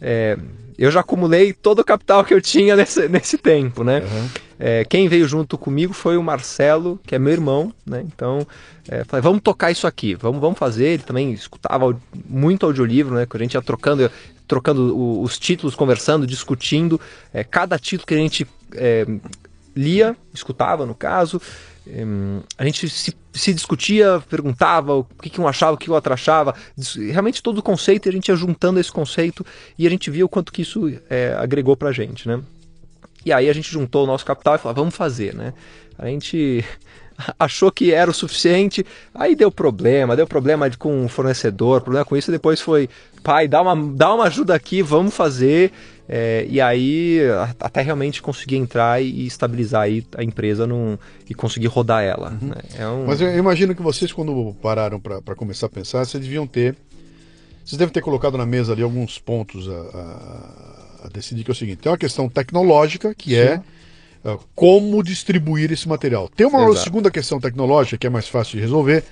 É, 0.00 0.36
eu 0.76 0.90
já 0.90 1.00
acumulei 1.00 1.52
todo 1.52 1.78
o 1.78 1.84
capital 1.84 2.24
que 2.24 2.34
eu 2.34 2.40
tinha 2.40 2.74
nesse, 2.76 3.08
nesse 3.08 3.38
tempo, 3.38 3.84
né? 3.84 4.00
Uhum. 4.00 4.28
É, 4.58 4.84
quem 4.84 5.08
veio 5.08 5.26
junto 5.28 5.56
comigo 5.56 5.92
foi 5.92 6.16
o 6.16 6.22
Marcelo, 6.22 6.98
que 7.06 7.14
é 7.14 7.18
meu 7.18 7.32
irmão, 7.32 7.72
né? 7.86 8.04
Então, 8.04 8.46
é, 8.88 9.04
falei, 9.04 9.22
vamos 9.22 9.42
tocar 9.42 9.70
isso 9.70 9.86
aqui, 9.86 10.14
vamos, 10.14 10.40
vamos 10.40 10.58
fazer. 10.58 10.86
Ele 10.86 11.02
também 11.02 11.32
escutava 11.32 11.96
muito 12.28 12.66
audiolivro, 12.66 13.14
né? 13.14 13.26
Que 13.26 13.36
a 13.36 13.40
gente 13.40 13.54
ia 13.54 13.62
trocando, 13.62 14.10
trocando 14.48 15.20
os 15.22 15.38
títulos, 15.38 15.76
conversando, 15.76 16.26
discutindo. 16.26 17.00
É, 17.32 17.44
cada 17.44 17.78
título 17.78 18.06
que 18.06 18.14
a 18.14 18.18
gente 18.18 18.46
é, 18.74 19.06
lia, 19.76 20.16
escutava 20.32 20.86
no 20.86 20.94
caso, 20.94 21.40
a 22.56 22.64
gente 22.64 22.88
se, 22.88 23.14
se, 23.32 23.54
discutia, 23.54 24.22
perguntava 24.28 24.94
o 24.94 25.04
que, 25.04 25.28
que 25.28 25.40
um 25.40 25.46
achava, 25.46 25.74
o 25.74 25.78
que 25.78 25.90
o 25.90 25.94
outro 25.94 26.12
achava, 26.12 26.54
realmente 27.10 27.42
todo 27.42 27.58
o 27.58 27.62
conceito, 27.62 28.06
e 28.06 28.10
a 28.10 28.12
gente 28.12 28.28
ia 28.28 28.36
juntando 28.36 28.80
esse 28.80 28.90
conceito 28.90 29.44
e 29.78 29.86
a 29.86 29.90
gente 29.90 30.10
via 30.10 30.24
o 30.24 30.28
quanto 30.28 30.52
que 30.52 30.62
isso 30.62 30.92
é, 31.10 31.34
agregou 31.38 31.76
pra 31.76 31.92
gente, 31.92 32.26
né? 32.26 32.40
E 33.24 33.32
aí 33.32 33.48
a 33.48 33.52
gente 33.52 33.70
juntou 33.70 34.04
o 34.04 34.06
nosso 34.06 34.24
capital 34.24 34.54
e 34.54 34.58
falou, 34.58 34.74
vamos 34.74 34.94
fazer, 34.94 35.34
né? 35.34 35.52
A 35.98 36.06
gente 36.06 36.64
achou 37.38 37.70
que 37.70 37.92
era 37.92 38.10
o 38.10 38.14
suficiente, 38.14 38.84
aí 39.14 39.34
deu 39.34 39.50
problema, 39.50 40.16
deu 40.16 40.26
problema 40.26 40.70
com 40.78 41.04
o 41.04 41.08
fornecedor, 41.08 41.80
problema 41.80 42.04
com 42.04 42.16
isso, 42.16 42.30
e 42.30 42.32
depois 42.32 42.60
foi, 42.60 42.88
pai, 43.22 43.48
dá 43.48 43.62
uma, 43.62 43.76
dá 43.94 44.14
uma 44.14 44.24
ajuda 44.24 44.54
aqui, 44.54 44.82
vamos 44.82 45.14
fazer. 45.14 45.72
É, 46.06 46.46
e 46.50 46.60
aí 46.60 47.18
até 47.58 47.80
realmente 47.80 48.20
conseguir 48.20 48.56
entrar 48.56 49.02
e 49.02 49.26
estabilizar 49.26 49.82
aí 49.82 50.06
a 50.14 50.22
empresa 50.22 50.66
num, 50.66 50.98
e 51.28 51.34
conseguir 51.34 51.68
rodar 51.68 52.02
ela. 52.02 52.36
Uhum. 52.42 52.48
Né? 52.48 52.56
É 52.78 52.86
um... 52.86 53.06
Mas 53.06 53.22
eu 53.22 53.34
imagino 53.38 53.74
que 53.74 53.80
vocês, 53.80 54.12
quando 54.12 54.54
pararam 54.60 55.00
para 55.00 55.34
começar 55.34 55.66
a 55.66 55.70
pensar, 55.70 56.04
vocês 56.04 56.22
deviam 56.22 56.46
ter. 56.46 56.76
Vocês 57.64 57.78
devem 57.78 57.92
ter 57.92 58.02
colocado 58.02 58.36
na 58.36 58.44
mesa 58.44 58.74
ali 58.74 58.82
alguns 58.82 59.18
pontos 59.18 59.66
a, 59.66 59.72
a, 59.72 61.06
a 61.06 61.08
decidir, 61.10 61.42
que 61.42 61.50
é 61.50 61.52
o 61.52 61.54
seguinte: 61.54 61.78
tem 61.78 61.90
uma 61.90 61.96
questão 61.96 62.28
tecnológica, 62.28 63.14
que 63.14 63.34
é, 63.34 63.56
Sim. 63.56 63.62
é 63.62 63.62
como 64.54 65.02
distribuir 65.02 65.70
esse 65.70 65.88
material. 65.88 66.28
Tem 66.34 66.46
uma 66.46 66.64
Exato. 66.64 66.84
segunda 66.84 67.10
questão 67.10 67.38
tecnológica 67.38 67.98
que 67.98 68.06
é 68.06 68.10
mais 68.10 68.26
fácil 68.26 68.56
de 68.56 68.60
resolver, 68.60 69.04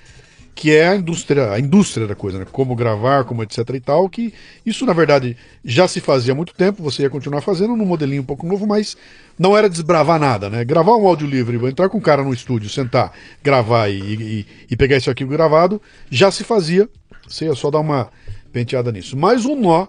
que 0.54 0.70
é 0.70 0.88
a 0.88 0.96
indústria, 0.96 1.50
a 1.50 1.58
indústria 1.58 2.06
da 2.06 2.14
coisa, 2.14 2.38
né? 2.38 2.46
Como 2.50 2.74
gravar, 2.76 3.24
como 3.24 3.42
etc 3.42 3.58
e 3.74 3.80
tal, 3.80 4.08
que 4.08 4.32
isso 4.64 4.84
na 4.84 4.92
verdade 4.92 5.36
já 5.64 5.88
se 5.88 6.00
fazia 6.00 6.32
há 6.32 6.36
muito 6.36 6.54
tempo, 6.54 6.82
você 6.82 7.02
ia 7.02 7.10
continuar 7.10 7.40
fazendo 7.40 7.74
num 7.76 7.86
modelinho 7.86 8.22
um 8.22 8.24
pouco 8.24 8.46
novo, 8.46 8.66
mas 8.66 8.96
não 9.38 9.56
era 9.56 9.68
desbravar 9.68 10.18
nada, 10.18 10.50
né? 10.50 10.64
Gravar 10.64 10.96
um 10.96 11.06
áudio 11.06 11.26
livre, 11.26 11.56
entrar 11.66 11.88
com 11.88 11.98
um 11.98 12.02
cara 12.02 12.22
no 12.22 12.32
estúdio, 12.32 12.68
sentar, 12.68 13.12
gravar 13.42 13.88
e, 13.88 13.98
e, 13.98 14.46
e 14.70 14.76
pegar 14.76 14.96
esse 14.96 15.08
arquivo 15.08 15.30
gravado, 15.30 15.80
já 16.10 16.30
se 16.30 16.44
fazia, 16.44 16.88
você 17.26 17.46
ia 17.46 17.54
só 17.54 17.70
dar 17.70 17.80
uma 17.80 18.10
penteada 18.52 18.92
nisso. 18.92 19.16
Mas 19.16 19.46
um 19.46 19.58
nó 19.58 19.88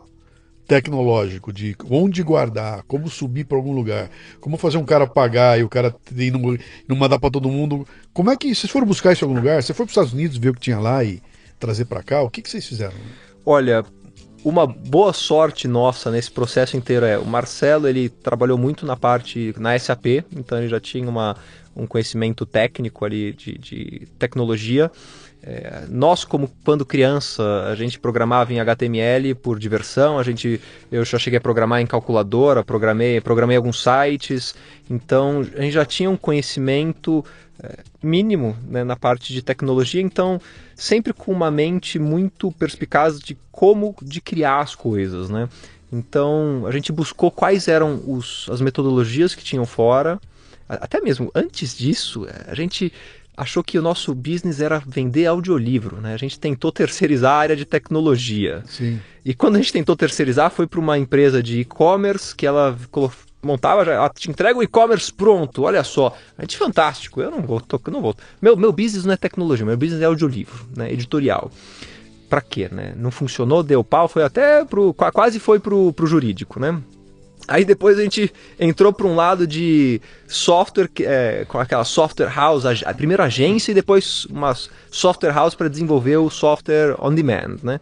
tecnológico 0.68 1.52
de 1.52 1.76
onde 1.90 2.24
guardar, 2.24 2.84
como 2.84 3.10
subir 3.10 3.46
para 3.46 3.58
algum 3.58 3.74
lugar, 3.74 4.10
como 4.40 4.58
fazer 4.58 4.78
um 4.78 4.86
cara 4.86 5.06
pagar 5.06 5.60
e 5.60 5.64
o 5.64 5.70
cara 5.70 5.96
e 6.16 6.32
não, 6.32 6.58
não 6.88 6.96
mandar 6.96 7.20
para 7.20 7.32
todo 7.32 7.50
mundo. 7.50 7.88
Como 8.14 8.32
é 8.32 8.38
que 8.38 8.54
vocês 8.54 8.72
foram 8.72 8.88
buscar 8.88 9.14
isso 9.14 9.24
em 9.24 9.28
algum 9.28 9.40
lugar? 9.40 9.62
Você 9.62 9.74
foi 9.74 9.86
para 9.86 9.92
os 9.92 9.94
Estados 9.94 10.14
Unidos 10.14 10.38
ver 10.38 10.50
o 10.50 10.54
que 10.54 10.62
tinha 10.62 10.80
lá 10.80 11.04
e 11.04 11.22
trazer 11.60 11.86
para 11.86 12.04
cá? 12.04 12.22
O 12.22 12.30
que, 12.30 12.42
que 12.42 12.50
vocês 12.50 12.66
fizeram? 12.66 12.94
Olha, 13.46 13.84
uma 14.44 14.68
boa 14.68 15.14
sorte 15.14 15.68
nossa 15.68 16.12
nesse 16.12 16.30
processo 16.30 16.76
inteiro 16.76 17.06
é 17.06 17.18
o 17.18 17.26
Marcelo 17.26 17.88
ele 17.88 18.10
trabalhou 18.10 18.58
muito 18.58 18.86
na 18.86 18.98
parte 18.98 19.54
na 19.58 19.78
SAP, 19.78 20.24
então 20.36 20.58
ele 20.58 20.68
já 20.68 20.80
tinha 20.80 21.08
uma, 21.08 21.36
um 21.76 21.88
conhecimento 21.88 22.46
técnico 22.46 23.06
ali 23.06 23.34
de, 23.34 23.58
de 23.58 24.08
tecnologia. 24.20 24.92
É, 25.46 25.84
nós, 25.90 26.24
como 26.24 26.50
quando 26.64 26.86
criança, 26.86 27.44
a 27.70 27.76
gente 27.76 28.00
programava 28.00 28.54
em 28.54 28.62
HTML 28.62 29.36
por 29.36 29.60
diversão, 29.60 30.18
a 30.18 30.24
gente, 30.24 30.62
eu 30.90 31.04
já 31.04 31.20
cheguei 31.20 31.38
a 31.38 31.42
programar 31.42 31.82
em 31.82 31.86
calculadora, 31.86 32.64
programei, 32.64 33.20
programei 33.20 33.58
alguns 33.58 33.84
sites, 33.84 34.56
então 34.90 35.42
a 35.58 35.62
gente 35.62 35.74
já 35.74 35.84
tinha 35.84 36.10
um 36.10 36.16
conhecimento 36.16 37.26
é, 37.62 37.80
mínimo 38.02 38.56
né, 38.66 38.86
na 38.86 38.96
parte 38.96 39.34
de 39.34 39.42
tecnologia, 39.42 40.02
então 40.02 40.40
sempre 40.76 41.12
com 41.12 41.34
uma 41.34 41.52
mente 41.52 42.00
muito 42.00 42.50
perspicaz 42.54 43.20
de 43.20 43.38
como 43.52 43.94
de 44.02 44.22
criar 44.22 44.62
as 44.62 44.74
coisas, 44.74 45.30
né? 45.30 45.50
Então 45.92 46.64
a 46.66 46.72
gente 46.72 46.92
buscou 46.94 47.30
quais 47.30 47.68
eram 47.68 48.02
os, 48.08 48.48
as 48.50 48.62
metodologias 48.62 49.36
que 49.36 49.44
tinham 49.44 49.66
fora, 49.66 50.22
até 50.70 51.02
mesmo 51.02 51.30
antes 51.36 51.78
disso, 51.78 52.26
a 52.48 52.56
gente 52.56 52.94
achou 53.36 53.64
que 53.64 53.78
o 53.78 53.82
nosso 53.82 54.14
business 54.14 54.62
era 54.62 54.82
vender 54.86 55.26
audiolivro, 55.26 56.00
né? 56.00 56.14
A 56.14 56.18
gente 56.18 56.40
tentou 56.40 56.72
terceirizar 56.72 57.34
a 57.34 57.38
área 57.38 57.56
de 57.56 57.66
tecnologia. 57.66 58.64
Sim. 58.66 59.00
E 59.26 59.34
quando 59.34 59.56
a 59.56 59.58
gente 59.60 59.74
tentou 59.74 59.96
terceirizar, 59.96 60.52
foi 60.52 60.68
para 60.68 60.80
uma 60.80 60.98
empresa 60.98 61.42
de 61.42 61.62
e-commerce 61.62 62.36
que 62.36 62.46
ela 62.46 62.78
montava, 63.42 63.84
já, 63.84 63.94
ela 63.94 64.10
te 64.10 64.30
entrega 64.30 64.58
o 64.58 64.64
e-commerce 64.64 65.12
pronto, 65.12 65.64
olha 65.64 65.84
só. 65.84 66.16
A 66.38 66.44
gente 66.44 66.58
fantástico, 66.58 67.22
eu 67.22 67.32
não 67.32 67.42
vou, 67.42 67.60
tô, 67.60 67.80
não 67.92 68.02
vou. 68.02 68.16
Meu, 68.42 68.56
meu 68.56 68.72
business 68.72 69.06
não 69.06 69.14
é 69.14 69.18
tecnologia, 69.18 69.66
meu 69.66 69.78
business 69.78 70.02
é 70.02 70.06
audiolivro, 70.06 70.66
né? 70.76 70.92
Editorial. 70.92 71.52
Para 72.30 72.42
quê, 72.42 72.70
né? 72.72 72.94
Não 72.96 73.12
funcionou, 73.12 73.62
deu 73.62 73.84
pau, 73.84 74.08
foi 74.08 74.24
até 74.24 74.64
pro, 74.66 74.94
quase 74.94 75.40
foi 75.40 75.60
pro, 75.60 75.92
pro 75.94 76.08
jurídico, 76.08 76.60
né? 76.60 76.82
Aí 77.48 77.66
depois 77.66 77.98
a 78.00 78.04
gente 78.04 78.32
entrou 78.60 78.94
para 78.94 79.06
um 79.06 79.16
lado 79.16 79.46
de 79.46 80.02
software, 80.28 80.90
é, 81.02 81.46
com 81.48 81.60
aquela 81.60 81.84
software 81.84 82.32
house, 82.34 82.64
a, 82.66 82.94
primeira 82.94 83.26
agência 83.26 83.72
e 83.72 83.76
depois 83.76 84.26
uma 84.26 84.56
software 84.90 85.34
house 85.34 85.54
para 85.54 85.68
desenvolver 85.68 86.18
o 86.18 86.30
software 86.30 86.96
on 87.00 87.14
demand, 87.14 87.58
né? 87.62 87.80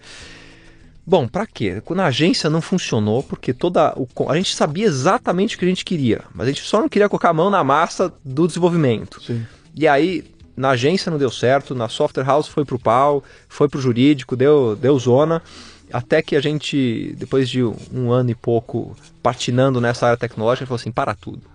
Bom, 1.05 1.27
para 1.27 1.45
quê? 1.47 1.81
Quando 1.83 1.99
a 1.99 2.05
agência 2.05 2.49
não 2.49 2.61
funcionou, 2.61 3.23
porque 3.23 3.53
toda 3.53 3.93
o, 3.97 4.07
a 4.29 4.35
gente 4.35 4.55
sabia 4.55 4.85
exatamente 4.85 5.55
o 5.55 5.59
que 5.59 5.65
a 5.65 5.67
gente 5.67 5.83
queria, 5.83 6.21
mas 6.33 6.47
a 6.47 6.51
gente 6.51 6.63
só 6.63 6.79
não 6.79 6.87
queria 6.87 7.09
colocar 7.09 7.29
a 7.29 7.33
mão 7.33 7.49
na 7.49 7.63
massa 7.63 8.13
do 8.23 8.47
desenvolvimento. 8.47 9.21
Sim. 9.21 9.45
E 9.75 9.87
aí 9.87 10.23
na 10.55 10.71
agência 10.71 11.09
não 11.09 11.17
deu 11.17 11.31
certo, 11.31 11.73
na 11.73 11.89
software 11.89 12.23
house 12.23 12.47
foi 12.47 12.63
pro 12.63 12.79
pau, 12.79 13.23
foi 13.47 13.67
pro 13.67 13.81
jurídico, 13.81 14.35
deu, 14.35 14.75
deu 14.75 14.97
zona. 14.99 15.41
Até 15.91 16.21
que 16.21 16.35
a 16.35 16.41
gente, 16.41 17.15
depois 17.17 17.49
de 17.49 17.63
um 17.63 18.11
ano 18.11 18.31
e 18.31 18.35
pouco 18.35 18.95
patinando 19.21 19.79
nessa 19.79 20.07
área 20.07 20.17
tecnológica, 20.17 20.65
falou 20.65 20.79
assim: 20.79 20.91
para 20.91 21.13
tudo 21.13 21.51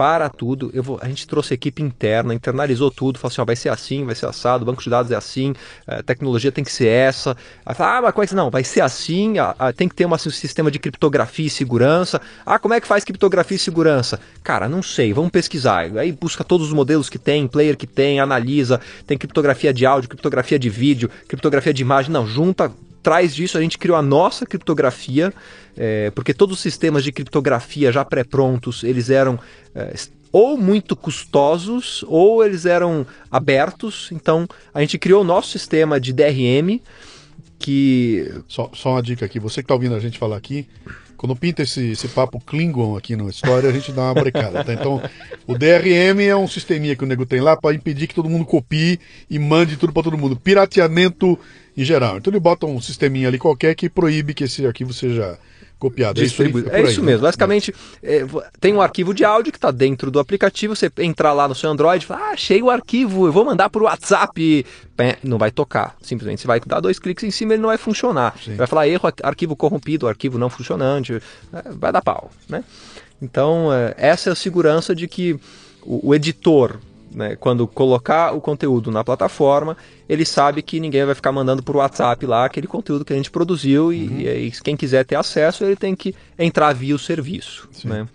para 0.00 0.30
tudo. 0.30 0.70
Eu 0.72 0.82
vou, 0.82 0.98
a 1.02 1.06
gente 1.06 1.26
trouxe 1.26 1.52
equipe 1.52 1.82
interna, 1.82 2.32
internalizou 2.32 2.90
tudo, 2.90 3.18
falou 3.18 3.30
assim: 3.30 3.42
ó, 3.42 3.44
vai 3.44 3.54
ser 3.54 3.68
assim, 3.68 4.02
vai 4.06 4.14
ser 4.14 4.24
assado, 4.24 4.64
banco 4.64 4.82
de 4.82 4.88
dados 4.88 5.12
é 5.12 5.14
assim, 5.14 5.52
a 5.86 5.96
eh, 5.96 6.02
tecnologia 6.02 6.50
tem 6.50 6.64
que 6.64 6.72
ser 6.72 6.86
essa. 6.86 7.36
Aí 7.66 7.74
fala, 7.74 7.98
ah, 7.98 8.02
mas 8.04 8.12
como 8.14 8.24
é 8.24 8.26
que 8.26 8.34
não? 8.34 8.48
Vai 8.48 8.64
ser 8.64 8.80
assim, 8.80 9.38
a, 9.38 9.54
a, 9.58 9.74
tem 9.74 9.86
que 9.86 9.94
ter 9.94 10.06
um 10.06 10.16
sistema 10.16 10.70
de 10.70 10.78
criptografia 10.78 11.46
e 11.46 11.50
segurança. 11.50 12.18
Ah, 12.46 12.58
como 12.58 12.72
é 12.72 12.80
que 12.80 12.86
faz 12.86 13.04
criptografia 13.04 13.56
e 13.56 13.60
segurança? 13.60 14.18
Cara, 14.42 14.70
não 14.70 14.82
sei, 14.82 15.12
vamos 15.12 15.30
pesquisar. 15.30 15.94
Aí 15.98 16.12
busca 16.12 16.42
todos 16.42 16.68
os 16.68 16.72
modelos 16.72 17.10
que 17.10 17.18
tem, 17.18 17.46
player 17.46 17.76
que 17.76 17.86
tem, 17.86 18.20
analisa, 18.20 18.80
tem 19.06 19.18
criptografia 19.18 19.70
de 19.70 19.84
áudio, 19.84 20.08
criptografia 20.08 20.58
de 20.58 20.70
vídeo, 20.70 21.10
criptografia 21.28 21.74
de 21.74 21.82
imagem. 21.82 22.10
Não, 22.10 22.26
junta 22.26 22.72
trás 23.02 23.34
disso 23.34 23.58
a 23.58 23.60
gente 23.60 23.78
criou 23.78 23.96
a 23.96 24.02
nossa 24.02 24.46
criptografia, 24.46 25.32
é, 25.76 26.10
porque 26.10 26.34
todos 26.34 26.56
os 26.56 26.62
sistemas 26.62 27.04
de 27.04 27.12
criptografia 27.12 27.92
já 27.92 28.04
pré-prontos, 28.04 28.84
eles 28.84 29.10
eram 29.10 29.38
é, 29.74 29.94
ou 30.32 30.56
muito 30.56 30.94
custosos 30.94 32.04
ou 32.06 32.44
eles 32.44 32.66
eram 32.66 33.06
abertos. 33.30 34.10
Então 34.12 34.46
a 34.72 34.80
gente 34.80 34.98
criou 34.98 35.22
o 35.22 35.24
nosso 35.24 35.50
sistema 35.50 36.00
de 36.00 36.12
DRM 36.12 36.80
que... 37.58 38.32
Só, 38.48 38.70
só 38.74 38.92
uma 38.92 39.02
dica 39.02 39.24
aqui, 39.24 39.38
você 39.38 39.56
que 39.56 39.64
está 39.64 39.74
ouvindo 39.74 39.94
a 39.94 40.00
gente 40.00 40.18
falar 40.18 40.36
aqui, 40.36 40.66
quando 41.20 41.36
pinta 41.36 41.62
esse, 41.62 41.90
esse 41.90 42.08
papo 42.08 42.40
Klingon 42.40 42.96
aqui 42.96 43.14
na 43.14 43.24
história, 43.24 43.68
a 43.68 43.72
gente 43.72 43.92
dá 43.92 44.04
uma 44.04 44.14
brecada, 44.14 44.64
tá? 44.64 44.72
Então, 44.72 45.02
o 45.46 45.56
DRM 45.56 46.18
é 46.22 46.34
um 46.34 46.48
sisteminha 46.48 46.96
que 46.96 47.04
o 47.04 47.06
nego 47.06 47.26
tem 47.26 47.42
lá 47.42 47.54
para 47.54 47.74
impedir 47.74 48.06
que 48.06 48.14
todo 48.14 48.30
mundo 48.30 48.46
copie 48.46 48.98
e 49.28 49.38
mande 49.38 49.76
tudo 49.76 49.92
para 49.92 50.02
todo 50.02 50.16
mundo. 50.16 50.34
Pirateamento 50.34 51.38
em 51.76 51.84
geral. 51.84 52.18
Então 52.18 52.30
ele 52.30 52.40
bota 52.40 52.66
um 52.66 52.80
sisteminha 52.80 53.28
ali 53.28 53.38
qualquer 53.38 53.74
que 53.74 53.88
proíbe 53.88 54.34
que 54.34 54.44
esse 54.44 54.66
arquivo 54.66 54.92
seja 54.92 55.38
copiado. 55.80 56.20
É 56.20 56.24
isso, 56.24 56.42
aí, 56.42 56.48
é, 56.70 56.80
é 56.80 56.82
isso 56.82 57.00
aí, 57.00 57.06
mesmo. 57.06 57.22
Né? 57.22 57.28
Basicamente, 57.28 57.74
é, 58.02 58.24
tem 58.60 58.74
um 58.74 58.82
arquivo 58.82 59.14
de 59.14 59.24
áudio 59.24 59.50
que 59.50 59.58
está 59.58 59.70
dentro 59.70 60.10
do 60.10 60.20
aplicativo. 60.20 60.76
Você 60.76 60.92
entrar 60.98 61.32
lá 61.32 61.48
no 61.48 61.54
seu 61.54 61.70
Android 61.70 62.04
e 62.04 62.06
fala, 62.06 62.28
ah, 62.28 62.32
achei 62.32 62.62
o 62.62 62.70
arquivo, 62.70 63.26
eu 63.26 63.32
vou 63.32 63.44
mandar 63.44 63.70
para 63.70 63.82
o 63.82 63.86
WhatsApp. 63.86 64.66
Não 65.24 65.38
vai 65.38 65.50
tocar. 65.50 65.96
Simplesmente 66.02 66.42
você 66.42 66.46
vai 66.46 66.60
dar 66.60 66.80
dois 66.80 66.98
cliques 66.98 67.24
em 67.24 67.30
cima 67.30 67.54
ele 67.54 67.62
não 67.62 67.70
vai 67.70 67.78
funcionar. 67.78 68.36
Vai 68.56 68.66
falar 68.66 68.86
erro, 68.86 69.10
arquivo 69.22 69.56
corrompido, 69.56 70.06
arquivo 70.06 70.38
não 70.38 70.50
funcionante. 70.50 71.14
É, 71.14 71.22
vai 71.70 71.90
dar 71.90 72.02
pau. 72.02 72.30
Né? 72.48 72.62
Então, 73.20 73.72
é, 73.72 73.94
essa 73.96 74.28
é 74.28 74.32
a 74.32 74.36
segurança 74.36 74.94
de 74.94 75.08
que 75.08 75.40
o, 75.82 76.10
o 76.10 76.14
editor 76.14 76.78
né, 77.12 77.36
quando 77.36 77.66
colocar 77.66 78.32
o 78.32 78.40
conteúdo 78.40 78.90
na 78.90 79.02
plataforma, 79.02 79.76
ele 80.08 80.24
sabe 80.24 80.62
que 80.62 80.78
ninguém 80.78 81.04
vai 81.04 81.14
ficar 81.14 81.32
mandando 81.32 81.62
por 81.62 81.76
WhatsApp 81.76 82.24
lá 82.26 82.44
aquele 82.44 82.66
conteúdo 82.66 83.04
que 83.04 83.12
a 83.12 83.16
gente 83.16 83.30
produziu 83.30 83.86
uhum. 83.86 83.92
e, 83.92 84.48
e, 84.48 84.50
quem 84.62 84.76
quiser 84.76 85.04
ter 85.04 85.16
acesso, 85.16 85.64
ele 85.64 85.76
tem 85.76 85.94
que 85.94 86.14
entrar 86.38 86.72
via 86.72 86.94
o 86.94 86.98
serviço, 86.98 87.68
né? 87.84 88.06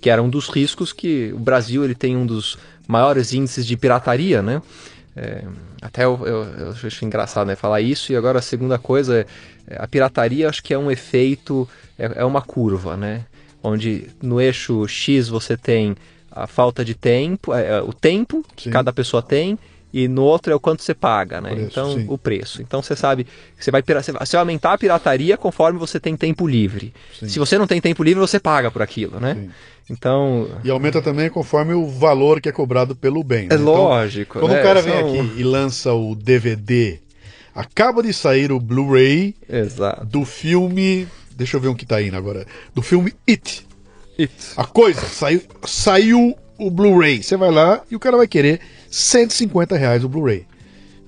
Que 0.00 0.10
era 0.10 0.20
um 0.20 0.28
dos 0.28 0.48
riscos 0.48 0.92
que 0.92 1.32
o 1.32 1.38
Brasil 1.38 1.84
ele 1.84 1.94
tem 1.94 2.16
um 2.16 2.26
dos 2.26 2.58
maiores 2.88 3.32
índices 3.32 3.64
de 3.64 3.76
pirataria, 3.76 4.42
né? 4.42 4.60
É, 5.14 5.44
até 5.80 6.04
eu, 6.04 6.20
eu, 6.24 6.44
eu, 6.44 6.70
acho 6.70 7.04
engraçado 7.04 7.46
né, 7.46 7.54
falar 7.54 7.80
isso. 7.80 8.12
E 8.12 8.16
agora 8.16 8.38
a 8.38 8.42
segunda 8.42 8.78
coisa 8.78 9.26
é 9.66 9.76
a 9.76 9.86
pirataria 9.86 10.48
acho 10.48 10.62
que 10.62 10.74
é 10.74 10.78
um 10.78 10.90
efeito, 10.90 11.68
é, 11.98 12.12
é 12.16 12.24
uma 12.24 12.42
curva, 12.42 12.96
né? 12.96 13.24
Onde 13.62 14.08
no 14.20 14.40
eixo 14.40 14.86
X 14.88 15.28
você 15.28 15.56
tem 15.56 15.94
a 16.34 16.46
falta 16.46 16.84
de 16.84 16.94
tempo, 16.94 17.54
é, 17.54 17.78
é, 17.78 17.80
o 17.80 17.92
tempo 17.92 18.44
que 18.56 18.64
sim. 18.64 18.70
cada 18.70 18.92
pessoa 18.92 19.22
tem, 19.22 19.58
e 19.92 20.08
no 20.08 20.22
outro 20.22 20.52
é 20.52 20.56
o 20.56 20.60
quanto 20.60 20.82
você 20.82 20.94
paga, 20.94 21.40
né? 21.40 21.50
Preço, 21.50 21.66
então, 21.66 21.94
sim. 21.94 22.06
o 22.08 22.16
preço. 22.16 22.62
Então 22.62 22.80
você 22.80 22.96
sabe 22.96 23.24
que 23.24 23.62
você 23.62 23.70
vai, 23.70 23.82
você 23.82 24.12
vai 24.12 24.40
aumentar 24.40 24.72
a 24.72 24.78
pirataria 24.78 25.36
conforme 25.36 25.78
você 25.78 26.00
tem 26.00 26.16
tempo 26.16 26.46
livre. 26.46 26.94
Sim. 27.18 27.28
Se 27.28 27.38
você 27.38 27.58
não 27.58 27.66
tem 27.66 27.80
tempo 27.80 28.02
livre, 28.02 28.18
você 28.18 28.40
paga 28.40 28.70
por 28.70 28.80
aquilo, 28.80 29.20
né? 29.20 29.34
Sim. 29.34 29.50
Então. 29.90 30.48
E 30.64 30.70
aumenta 30.70 31.02
também 31.02 31.28
conforme 31.28 31.74
o 31.74 31.86
valor 31.86 32.40
que 32.40 32.48
é 32.48 32.52
cobrado 32.52 32.96
pelo 32.96 33.22
bem. 33.22 33.48
Né? 33.48 33.56
É 33.56 33.58
então, 33.58 33.66
lógico. 33.66 34.38
Quando 34.38 34.52
né? 34.52 34.60
o 34.60 34.62
cara 34.62 34.80
vem 34.80 34.94
São... 34.94 35.08
aqui 35.08 35.32
e 35.36 35.42
lança 35.42 35.92
o 35.92 36.14
DVD, 36.14 36.98
acaba 37.54 38.02
de 38.02 38.14
sair 38.14 38.50
o 38.50 38.58
Blu-ray 38.58 39.34
do 40.06 40.24
filme. 40.24 41.06
Deixa 41.36 41.56
eu 41.56 41.60
ver 41.60 41.68
um 41.68 41.74
que 41.74 41.84
tá 41.84 42.00
indo 42.00 42.16
agora. 42.16 42.46
Do 42.74 42.80
filme 42.80 43.12
It. 43.28 43.66
It. 44.18 44.32
A 44.56 44.64
coisa, 44.64 45.00
saiu, 45.00 45.42
saiu 45.64 46.36
o 46.58 46.70
Blu-ray. 46.70 47.22
Você 47.22 47.36
vai 47.36 47.50
lá 47.50 47.82
e 47.90 47.96
o 47.96 48.00
cara 48.00 48.16
vai 48.16 48.26
querer 48.26 48.60
150 48.90 49.76
reais 49.76 50.04
o 50.04 50.08
Blu-ray. 50.08 50.46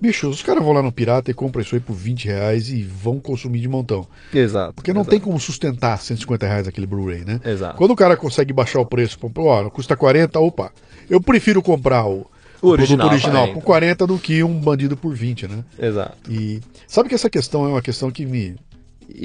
Bicho, 0.01 0.29
os 0.29 0.43
caras 0.43 0.63
vão 0.63 0.73
lá 0.73 0.83
no 0.83 0.93
Pirata 0.93 1.31
e 1.31 1.35
compram 1.35 1.63
isso 1.63 1.75
aí 1.75 1.81
por 1.81 1.95
20 1.95 2.27
reais 2.27 2.69
e 2.69 2.83
vão 2.83 3.19
consumir 3.19 3.61
de 3.61 3.69
montão. 3.69 4.07
Exato. 4.35 4.75
Porque 4.75 4.93
não 4.93 5.01
exato. 5.01 5.11
tem 5.11 5.21
como 5.21 5.39
sustentar 5.41 5.99
150 5.99 6.47
reais 6.47 6.69
aquele 6.69 6.87
Blu-ray, 6.87 7.25
né? 7.25 7.41
Exato. 7.45 7.77
Quando 7.77 7.93
o 7.93 7.97
cara 7.97 8.17
consegue 8.17 8.53
baixar 8.53 8.81
o 8.81 8.87
preço, 8.87 9.19
ó, 9.37 9.71
custa 9.71 9.97
40, 9.97 10.39
opa, 10.41 10.73
eu 11.09 11.21
prefiro 11.21 11.63
comprar 11.63 12.07
o, 12.07 12.27
o 12.61 12.69
original, 12.69 13.09
original 13.09 13.53
por 13.55 13.63
40 13.63 14.07
do 14.07 14.19
que 14.19 14.43
um 14.43 14.59
bandido 14.61 14.97
por 14.97 15.15
20, 15.15 15.49
né? 15.49 15.65
Exato. 15.79 16.31
E 16.31 16.61
sabe 16.87 17.09
que 17.09 17.15
essa 17.15 17.31
questão 17.31 17.65
é 17.65 17.69
uma 17.69 17.83
questão 17.83 18.11
que 18.11 18.27
me, 18.27 18.57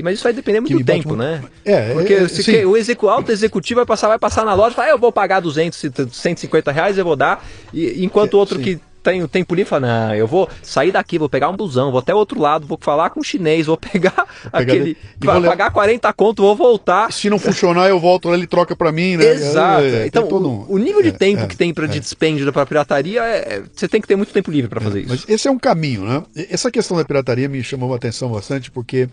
mas 0.04 0.16
isso 0.16 0.24
vai 0.24 0.34
depender 0.34 0.60
muito 0.60 0.78
do 0.78 0.84
tempo, 0.84 1.16
né? 1.16 1.44
É, 1.66 1.94
Porque 1.94 2.14
é, 2.14 2.28
se 2.28 2.44
que, 2.44 2.66
o 2.66 2.76
execu, 2.76 3.08
alto 3.08 3.32
executivo 3.32 3.80
vai 3.80 3.86
passar, 3.86 4.08
vai 4.08 4.20
passar 4.20 4.46
na 4.46 4.54
loja 4.54 4.72
e 4.72 4.76
falar, 4.76 4.88
ah, 4.88 4.92
eu 4.92 5.00
vou 5.00 5.12
pagar 5.12 5.40
200, 5.40 5.92
150 6.12 6.72
reais, 6.72 6.98
eu 6.98 7.06
vou 7.06 7.16
dar. 7.16 7.46
E, 7.74 8.04
enquanto 8.04 8.34
o 8.36 8.38
outro 8.38 8.58
sim. 8.58 8.64
que 8.64 8.82
tem 9.02 9.24
o 9.24 9.28
tempo 9.28 9.56
livre 9.56 9.70
fala, 9.70 9.88
não, 9.88 10.16
eu 10.16 10.28
vou 10.28 10.50
sair 10.62 10.92
daqui, 10.92 11.18
vou 11.18 11.30
pegar 11.30 11.50
um 11.50 11.56
busão, 11.56 11.92
vou 11.92 12.00
até 12.00 12.14
o 12.14 12.18
outro 12.18 12.40
lado, 12.40 12.68
vou 12.68 12.78
falar 12.80 13.10
com 13.10 13.20
o 13.20 13.24
chinês, 13.24 13.66
vou 13.66 13.78
pegar, 13.78 14.14
vou 14.44 14.52
pegar 14.52 14.74
aquele. 14.74 14.98
Vou 15.20 15.42
pagar 15.42 15.72
40 15.72 16.14
conto, 16.14 16.42
vou 16.42 16.56
voltar. 16.56 17.12
Se 17.12 17.30
não 17.30 17.40
funcionar, 17.40 17.90
eu 17.90 18.00
volto 18.00 18.30
lá, 18.30 18.36
ele 18.36 18.48
troca 18.48 18.76
para 18.76 18.92
mim, 18.92 19.18
né? 19.18 19.26
Exato. 19.26 19.84
É, 19.84 20.08
então, 20.08 20.28
um... 20.28 20.66
o, 20.68 20.78
nível 20.78 21.02
de 21.02 21.10
é, 21.10 21.14
tempo 21.14 21.44
é, 21.44 21.48
que 21.48 21.56
tem 21.56 21.74
para 21.74 21.88
de 21.88 22.00
dispêndio 22.00 22.52
para 22.52 22.66
pirataria, 22.66 23.24
é, 23.24 23.64
você 23.74 23.88
tem 23.88 24.02
que 24.02 24.08
ter 24.08 24.16
muito 24.16 24.34
tempo 24.34 24.52
livre 24.52 24.70
para 24.70 24.82
fazer 24.82 25.02
isso. 25.02 25.10
Mas 25.10 25.26
esse 25.28 25.48
é 25.48 25.52
um 25.52 25.60
caminho, 25.60 26.04
né? 26.04 26.24
Essa 26.50 26.70
questão 26.70 26.98
da 26.98 27.06
pirataria 27.06 27.48
me 27.48 27.64
chamou 27.64 27.94
a 27.94 27.96
atenção 27.96 28.30
bastante, 28.30 28.70
porque 28.70 29.08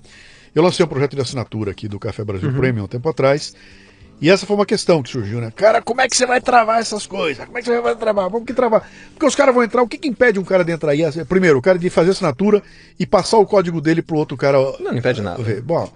eu 0.57 0.63
lancei 0.63 0.83
um 0.83 0.89
projeto 0.89 1.15
de 1.15 1.21
assinatura 1.21 1.71
aqui 1.71 1.87
do 1.87 1.99
Café 1.99 2.25
Brasil 2.25 2.49
uhum. 2.49 2.57
Premium 2.57 2.85
um 2.85 2.89
tempo 2.89 3.07
atrás. 3.11 3.55
E 4.19 4.31
essa 4.31 4.47
foi 4.47 4.57
uma 4.57 4.65
questão 4.65 5.03
que 5.03 5.11
surgiu, 5.11 5.39
né? 5.39 5.53
Cara, 5.55 5.83
como 5.83 6.01
é 6.01 6.09
que 6.09 6.17
você 6.17 6.25
vai 6.25 6.41
travar 6.41 6.81
essas 6.81 7.07
coisas? 7.07 7.45
Como 7.45 7.59
é 7.59 7.61
que 7.61 7.67
você 7.67 7.79
vai 7.79 7.95
travar? 7.95 8.31
Vamos 8.31 8.47
que 8.47 8.55
travar. 8.55 8.89
Porque 9.13 9.27
os 9.27 9.35
caras 9.35 9.55
vão 9.55 9.63
entrar, 9.63 9.83
o 9.83 9.87
que, 9.87 9.99
que 9.99 10.09
impede 10.09 10.39
um 10.39 10.45
cara 10.45 10.65
de 10.65 10.73
entrar 10.73 10.93
aí? 10.93 11.03
Primeiro, 11.29 11.59
o 11.59 11.63
cara 11.63 11.79
de 11.79 11.91
fazer 11.91 12.13
assinatura 12.13 12.63
e 12.99 13.05
passar 13.05 13.37
o 13.37 13.45
código 13.45 13.83
dele 13.83 14.01
pro 14.01 14.17
outro 14.17 14.35
cara. 14.35 14.57
Não, 14.57 14.93
não 14.93 14.97
impede 14.97 15.21
nada. 15.21 15.43
Ver. 15.43 15.61
Bom, 15.61 15.93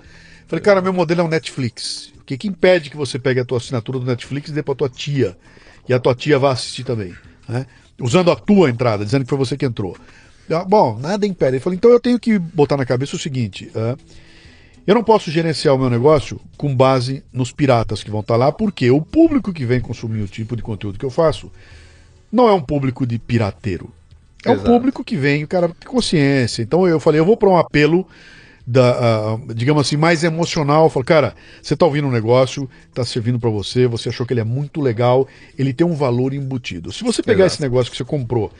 falei, 0.47 0.63
cara, 0.63 0.83
meu 0.83 0.93
modelo 0.93 1.23
é 1.23 1.25
um 1.25 1.29
Netflix. 1.29 2.13
O 2.21 2.25
que, 2.27 2.37
que 2.37 2.47
impede 2.47 2.91
que 2.91 2.97
você 2.99 3.19
pegue 3.19 3.41
a 3.41 3.45
tua 3.47 3.57
assinatura 3.57 3.99
do 3.99 4.05
Netflix 4.05 4.51
e 4.51 4.53
dê 4.53 4.63
pra 4.63 4.75
tua 4.75 4.91
tia? 4.91 5.39
E 5.89 5.95
a 5.95 5.99
tua 5.99 6.15
tia 6.15 6.39
vá 6.39 6.53
assistir 6.53 6.85
também. 6.85 7.15
Né? 7.49 7.65
Usando 7.99 8.31
a 8.31 8.37
tua 8.37 8.69
entrada, 8.69 9.07
dizendo 9.07 9.25
que 9.25 9.31
foi 9.31 9.39
você 9.39 9.57
que 9.57 9.65
entrou. 9.65 9.97
Ah, 10.51 10.65
bom, 10.65 10.99
nada 10.99 11.27
impede. 11.27 11.53
Ele 11.53 11.61
falou, 11.61 11.75
então 11.75 11.91
eu 11.91 12.01
tenho 12.01 12.21
que 12.21 12.39
botar 12.39 12.77
na 12.77 12.85
cabeça 12.85 13.17
o 13.17 13.19
seguinte. 13.19 13.73
Uh, 13.75 13.97
eu 14.87 14.95
não 14.95 15.05
posso 15.05 15.31
gerenciar 15.31 15.75
o 15.75 15.79
meu 15.79 15.91
negócio 15.91 16.41
com 16.57 16.75
base 16.75 17.23
nos 17.33 17.53
piratas 17.53 18.03
que 18.03 18.11
vão 18.11 18.21
estar 18.21 18.37
lá, 18.37 18.51
porque 18.51 18.91
o 18.91 19.01
público 19.01 19.53
que 19.53 19.65
vem 19.65 19.81
consumir 19.81 20.23
o 20.23 20.29
tipo 20.29 20.57
de 20.57 20.63
conteúdo 20.63 20.99
que 20.99 21.05
eu 21.05 21.11
faço 21.11 21.51
não 22.31 22.49
é 22.49 22.53
um 22.53 22.61
público 22.61 23.07
de 23.07 23.19
pirateiro. 23.19 23.91
É 24.45 24.53
Exato. 24.53 24.69
um 24.69 24.73
público 24.73 25.05
que 25.05 25.17
vem, 25.17 25.45
o 25.45 25.49
cara 25.49 25.69
tem 25.69 25.89
consciência. 25.89 26.63
Então 26.63 26.87
eu 26.89 26.99
falei, 26.99 27.21
eu 27.21 27.25
vou 27.25 27.37
para 27.37 27.49
um 27.49 27.57
apelo 27.57 28.07
da, 28.67 29.35
uh, 29.35 29.55
digamos 29.55 29.87
assim, 29.87 29.97
mais 29.97 30.25
emocional. 30.25 30.85
Eu 30.85 30.91
falo, 30.91 31.05
cara, 31.05 31.35
você 31.61 31.75
está 31.75 31.85
ouvindo 31.85 32.09
um 32.09 32.11
negócio, 32.11 32.69
está 32.89 33.05
servindo 33.05 33.39
para 33.39 33.51
você, 33.51 33.87
você 33.87 34.09
achou 34.09 34.25
que 34.25 34.33
ele 34.33 34.41
é 34.41 34.45
muito 34.45 34.81
legal, 34.81 35.27
ele 35.59 35.73
tem 35.73 35.87
um 35.87 35.95
valor 35.95 36.33
embutido. 36.33 36.93
Se 36.93 37.05
você 37.05 37.23
pegar 37.23 37.45
Exato. 37.45 37.55
esse 37.55 37.63
negócio 37.63 37.91
que 37.91 37.97
você 37.97 38.05
comprou 38.05 38.51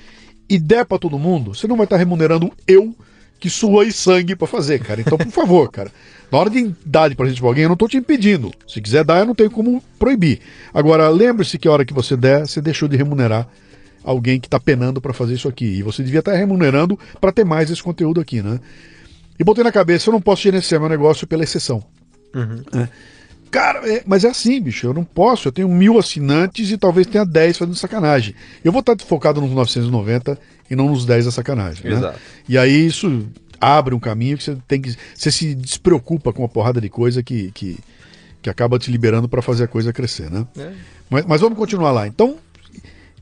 e 0.49 0.59
der 0.59 0.85
para 0.85 0.99
todo 0.99 1.19
mundo, 1.19 1.55
você 1.55 1.67
não 1.67 1.77
vai 1.77 1.85
estar 1.85 1.97
tá 1.97 2.01
remunerando 2.01 2.53
eu 2.67 2.95
que 3.41 3.49
suou 3.49 3.91
sangue 3.91 4.37
para 4.37 4.47
fazer, 4.47 4.79
cara. 4.81 5.01
Então, 5.01 5.17
por 5.17 5.33
favor, 5.33 5.71
cara, 5.71 5.91
na 6.31 6.39
hora 6.39 6.51
de 6.51 6.75
dar 6.85 7.09
de 7.09 7.17
presente 7.17 7.41
pra 7.41 7.49
alguém, 7.49 7.65
eu 7.65 7.69
não 7.71 7.77
tô 7.77 7.89
te 7.89 7.97
impedindo. 7.97 8.53
Se 8.69 8.81
quiser 8.81 9.03
dar, 9.03 9.21
eu 9.21 9.27
não 9.27 9.35
tenho 9.35 9.51
como 9.51 9.83
proibir. 9.99 10.41
Agora, 10.73 11.09
lembre-se 11.09 11.59
que 11.59 11.67
a 11.67 11.73
hora 11.73 11.85
que 11.85 11.95
você 11.95 12.17
der, 12.17 12.47
você 12.47 12.61
deixou 12.61 12.87
de 12.87 12.97
remunerar 12.97 13.49
alguém 14.05 14.39
que 14.39 14.47
está 14.47 14.61
penando 14.61 15.01
para 15.01 15.15
fazer 15.15 15.35
isso 15.35 15.49
aqui. 15.49 15.65
E 15.65 15.83
você 15.83 16.03
devia 16.03 16.21
estar 16.21 16.33
tá 16.33 16.37
remunerando 16.37 16.99
para 17.21 17.33
ter 17.33 17.45
mais 17.45 17.71
esse 17.71 17.83
conteúdo 17.83 18.21
aqui, 18.21 18.43
né? 18.43 18.61
E 19.39 19.43
botei 19.43 19.65
na 19.65 19.73
cabeça, 19.73 20.11
eu 20.11 20.13
não 20.13 20.21
posso 20.21 20.43
gerenciar 20.43 20.81
meu 20.81 20.91
negócio 20.91 21.27
pela 21.27 21.43
exceção. 21.43 21.83
Uhum. 22.35 22.63
É. 22.79 22.89
Cara, 23.51 23.81
é, 23.91 24.03
mas 24.07 24.25
é 24.25 24.29
assim, 24.29 24.61
bicho, 24.61 24.87
eu 24.87 24.95
não 24.95 25.03
posso. 25.03 25.49
Eu 25.49 25.53
tenho 25.53 25.69
mil 25.69 25.99
assinantes 25.99 26.71
e 26.71 26.79
talvez 26.79 27.07
tenha 27.07 27.25
10 27.25 27.59
fazendo 27.59 27.75
sacanagem. 27.75 28.35
Eu 28.63 28.71
vou 28.71 28.81
estar 28.81 28.97
focado 29.01 29.41
nos 29.41 29.51
990 29.51 30.39
e 30.71 30.77
não 30.77 30.89
nos 30.89 31.05
10 31.05 31.25
da 31.25 31.31
sacanagem. 31.31 31.91
Né? 31.91 32.15
E 32.49 32.57
aí 32.57 32.87
isso 32.87 33.27
abre 33.61 33.95
um 33.95 34.01
caminho 34.01 34.39
que 34.39 34.45
você 34.45 34.57
tem 34.67 34.81
que. 34.81 34.97
Você 35.15 35.31
se 35.31 35.55
despreocupa 35.55 36.33
com 36.33 36.43
uma 36.43 36.49
porrada 36.49 36.81
de 36.81 36.89
coisa 36.89 37.23
que, 37.23 37.51
que, 37.53 37.79
que 38.41 38.49
acaba 38.49 38.79
te 38.79 38.91
liberando 38.91 39.29
para 39.29 39.43
fazer 39.43 39.65
a 39.65 39.69
coisa 39.69 39.93
crescer, 39.93 40.31
né? 40.31 40.47
É. 40.57 40.73
Mas, 41.11 41.27
mas 41.27 41.41
vamos 41.41 41.59
continuar 41.59 41.91
lá. 41.91 42.07
Então, 42.07 42.39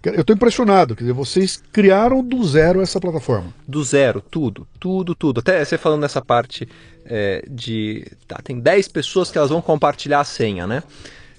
eu 0.05 0.21
estou 0.21 0.35
impressionado, 0.35 0.95
quer 0.95 1.03
dizer, 1.03 1.13
vocês 1.13 1.63
criaram 1.73 2.23
do 2.23 2.45
zero 2.45 2.81
essa 2.81 3.01
plataforma. 3.01 3.53
Do 3.67 3.83
zero, 3.83 4.21
tudo, 4.21 4.67
tudo, 4.79 5.15
tudo. 5.15 5.41
Até 5.41 5.65
você 5.65 5.77
falando 5.77 6.03
nessa 6.03 6.23
parte 6.23 6.69
é, 7.05 7.45
de. 7.51 8.07
Tá, 8.27 8.39
tem 8.43 8.61
10 8.61 8.89
pessoas 8.89 9.31
que 9.31 9.39
elas 9.39 9.51
vão 9.51 9.61
compartilhar 9.61 10.21
a 10.21 10.25
senha, 10.25 10.67
né? 10.67 10.83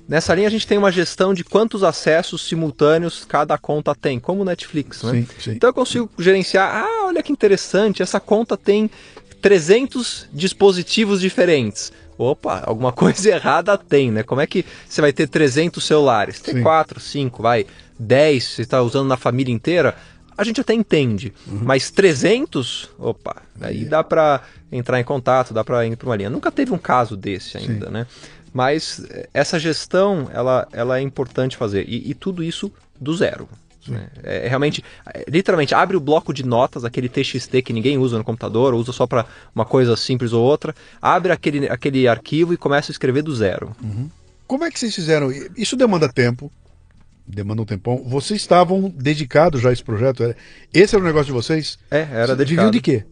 Nessa 0.09 0.33
linha 0.33 0.47
a 0.47 0.51
gente 0.51 0.65
tem 0.65 0.75
uma 0.75 0.91
gestão 0.91 1.35
de 1.35 1.43
quantos 1.43 1.83
acessos 1.83 2.41
simultâneos 2.41 3.23
cada 3.25 3.55
conta 3.59 3.93
tem, 3.93 4.19
como 4.19 4.41
o 4.41 4.45
Netflix, 4.45 5.03
né? 5.03 5.11
Sim, 5.11 5.27
sim. 5.39 5.51
Então 5.51 5.69
eu 5.69 5.73
consigo 5.73 6.09
gerenciar, 6.17 6.83
ah, 6.83 7.05
olha 7.05 7.21
que 7.21 7.31
interessante, 7.31 8.01
essa 8.01 8.19
conta 8.19 8.57
tem 8.57 8.89
300 9.39 10.27
dispositivos 10.33 11.21
diferentes. 11.21 11.93
Opa, 12.17 12.63
alguma 12.65 12.91
coisa 12.91 13.29
errada 13.29 13.77
tem, 13.77 14.09
né? 14.09 14.23
Como 14.23 14.41
é 14.41 14.47
que 14.47 14.65
você 14.87 14.99
vai 14.99 15.13
ter 15.13 15.27
300 15.29 15.83
celulares? 15.83 16.39
Tem 16.39 16.55
Sim. 16.55 16.63
4, 16.63 16.99
5, 16.99 17.43
vai, 17.43 17.67
10, 17.99 18.43
você 18.43 18.61
está 18.63 18.81
usando 18.81 19.07
na 19.07 19.15
família 19.15 19.53
inteira? 19.53 19.95
A 20.35 20.43
gente 20.43 20.61
até 20.61 20.73
entende, 20.73 21.33
mas 21.45 21.91
300, 21.91 22.89
opa, 22.97 23.41
aí 23.59 23.83
dá 23.83 24.01
para 24.01 24.41
entrar 24.71 24.97
em 24.97 25.03
contato, 25.03 25.53
dá 25.53 25.65
para 25.65 25.85
ir 25.85 25.97
para 25.97 26.07
uma 26.07 26.15
linha. 26.15 26.29
Nunca 26.29 26.49
teve 26.49 26.71
um 26.71 26.77
caso 26.77 27.17
desse 27.17 27.57
ainda, 27.57 27.89
né? 27.89 28.07
Mas 28.53 29.03
eh, 29.09 29.29
essa 29.33 29.59
gestão, 29.59 30.27
ela, 30.33 30.67
ela 30.71 30.97
é 30.99 31.01
importante 31.01 31.55
fazer. 31.57 31.85
E, 31.87 32.09
e 32.11 32.13
tudo 32.13 32.43
isso 32.43 32.71
do 32.99 33.15
zero. 33.15 33.47
né? 33.87 34.07
É, 34.23 34.47
realmente, 34.47 34.83
é, 35.13 35.25
literalmente, 35.27 35.73
abre 35.75 35.95
o 35.95 35.99
bloco 35.99 36.33
de 36.33 36.43
notas, 36.45 36.83
aquele 36.85 37.07
TXT 37.09 37.61
que 37.63 37.73
ninguém 37.73 37.97
usa 37.97 38.17
no 38.17 38.23
computador, 38.23 38.73
usa 38.73 38.91
só 38.91 39.05
para 39.07 39.25
uma 39.53 39.65
coisa 39.65 39.95
simples 39.95 40.33
ou 40.33 40.43
outra. 40.43 40.75
Abre 41.01 41.31
aquele, 41.31 41.67
aquele 41.69 42.07
arquivo 42.07 42.53
e 42.53 42.57
começa 42.57 42.91
a 42.91 42.93
escrever 42.93 43.21
do 43.23 43.35
zero. 43.35 43.75
Como 44.47 44.63
é 44.65 44.71
que 44.71 44.79
vocês 44.79 44.93
fizeram? 44.95 45.31
Isso 45.55 45.75
demanda 45.77 46.11
tempo, 46.11 46.51
demanda 47.25 47.61
um 47.61 47.65
tempão. 47.65 48.03
Vocês 48.05 48.41
estavam 48.41 48.89
dedicados 48.89 49.61
já 49.61 49.69
a 49.69 49.73
esse 49.73 49.83
projeto? 49.83 50.23
Esse 50.73 50.95
era 50.95 51.03
o 51.03 51.07
negócio 51.07 51.27
de 51.27 51.31
vocês? 51.33 51.77
É, 51.91 51.99
era 51.99 52.25
Vocês 52.27 52.37
dedicado. 52.39 52.47
Viviam 52.67 52.71
de 52.71 52.81
quê? 52.81 53.05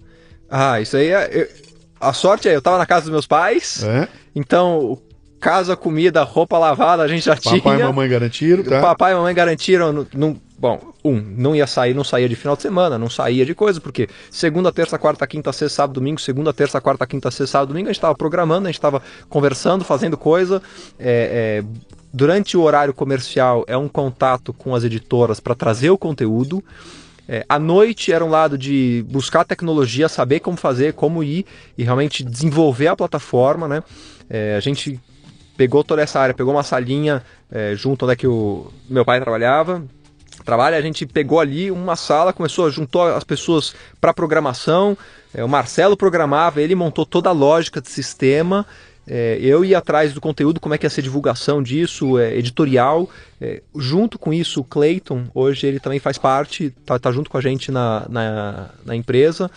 Ah, 0.49 0.81
isso 0.81 0.97
aí 0.97 1.09
é. 1.09 1.29
eu- 1.43 1.67
a 1.99 2.13
sorte 2.13 2.47
é, 2.47 2.55
eu 2.55 2.61
tava 2.61 2.77
na 2.77 2.85
casa 2.85 3.01
dos 3.03 3.11
meus 3.11 3.25
pais, 3.27 3.83
É? 3.83 4.07
então 4.35 4.99
casa, 5.39 5.75
comida, 5.75 6.23
roupa 6.23 6.57
lavada, 6.57 7.03
a 7.03 7.07
gente 7.07 7.25
já 7.25 7.35
Papai 7.35 7.59
tinha. 7.59 7.75
e 7.75 7.83
mamãe 7.83 8.09
garantiram, 8.09 8.63
tá? 8.63 8.81
Papai 8.81 9.11
e 9.13 9.15
mamãe 9.15 9.33
garantiram. 9.33 9.93
Não, 9.93 10.07
não- 10.13 10.41
bom, 10.57 10.79
um, 11.03 11.21
não 11.37 11.55
ia 11.55 11.67
sair, 11.67 11.93
não 11.93 12.03
saía 12.03 12.27
de 12.27 12.35
final 12.35 12.55
de 12.55 12.63
semana, 12.63 12.97
não 12.97 13.09
saía 13.09 13.45
de 13.45 13.53
coisa, 13.53 13.79
porque 13.79 14.09
segunda, 14.31 14.71
terça, 14.71 14.97
quarta, 14.97 15.25
quinta, 15.27 15.51
sexta, 15.53 15.75
sábado, 15.75 15.95
domingo, 15.95 16.19
segunda, 16.19 16.51
terça, 16.51 16.81
quarta, 16.81 17.05
quinta, 17.05 17.29
sexta, 17.29 17.47
sábado, 17.53 17.69
domingo, 17.69 17.87
a 17.87 17.91
gente 17.91 17.97
estava 17.99 18.15
programando, 18.15 18.67
a 18.67 18.71
gente 18.71 18.79
estava 18.79 19.01
conversando, 19.29 19.83
fazendo 19.83 20.17
coisa. 20.17 20.61
É, 20.99 21.61
é, 21.63 21.87
durante 22.11 22.57
o 22.57 22.61
horário 22.61 22.93
comercial 22.93 23.63
é 23.67 23.77
um 23.77 23.87
contato 23.87 24.51
com 24.53 24.73
as 24.73 24.83
editoras 24.83 25.39
para 25.39 25.53
trazer 25.53 25.91
o 25.91 25.97
conteúdo. 25.97 26.63
É, 27.29 27.45
à 27.47 27.59
noite 27.59 28.11
era 28.11 28.23
um 28.23 28.29
lado 28.29 28.57
de 28.57 29.05
buscar 29.09 29.43
tecnologia, 29.43 30.07
saber 30.07 30.39
como 30.39 30.55
fazer, 30.57 30.93
como 30.93 31.21
ir 31.23 31.45
e 31.77 31.83
realmente 31.83 32.23
desenvolver 32.23 32.87
a 32.87 32.95
plataforma, 32.95 33.67
né? 33.67 33.83
É, 34.29 34.55
a 34.55 34.59
gente 34.61 34.99
pegou 35.57 35.83
toda 35.83 36.01
essa 36.01 36.19
área, 36.19 36.35
pegou 36.35 36.53
uma 36.53 36.63
salinha 36.63 37.23
é, 37.51 37.73
junto 37.75 38.05
onde 38.05 38.13
é 38.13 38.15
que 38.15 38.27
o 38.27 38.71
meu 38.87 39.03
pai 39.03 39.19
trabalhava. 39.19 39.83
Trabalha, 40.45 40.77
a 40.77 40.81
gente 40.81 41.05
pegou 41.05 41.39
ali 41.39 41.71
uma 41.71 41.95
sala, 41.95 42.31
começou, 42.31 42.69
juntou 42.69 43.03
as 43.03 43.23
pessoas 43.23 43.75
para 43.99 44.13
programação. 44.13 44.97
é, 45.33 45.43
o 45.43 45.49
Marcelo 45.49 45.97
programava, 45.97 46.61
ele 46.61 46.75
montou 46.75 47.05
toda 47.05 47.29
a 47.29 47.33
lógica 47.33 47.81
de 47.81 47.89
sistema. 47.89 48.65
é, 49.05 49.37
eu 49.41 49.65
ia 49.65 49.79
atrás 49.79 50.13
do 50.13 50.21
conteúdo, 50.21 50.59
como 50.59 50.75
é 50.75 50.77
que 50.77 50.85
ia 50.85 50.89
ser 50.89 51.01
divulgação 51.01 51.61
disso, 51.63 52.19
é, 52.19 52.37
editorial. 52.37 53.09
é, 53.41 53.61
junto 53.75 54.19
com 54.19 54.33
isso, 54.33 54.61
o 54.61 54.63
Clayton, 54.63 55.25
hoje 55.33 55.65
ele 55.65 55.79
também 55.79 55.99
faz 55.99 56.17
parte, 56.17 56.69
tá, 56.85 56.99
tá 56.99 57.11
junto 57.11 57.29
com 57.29 57.37
a 57.37 57.41
gente 57.41 57.71
na, 57.71 58.05
na, 58.07 58.69
na 58.85 58.95
empresa. 58.95 59.49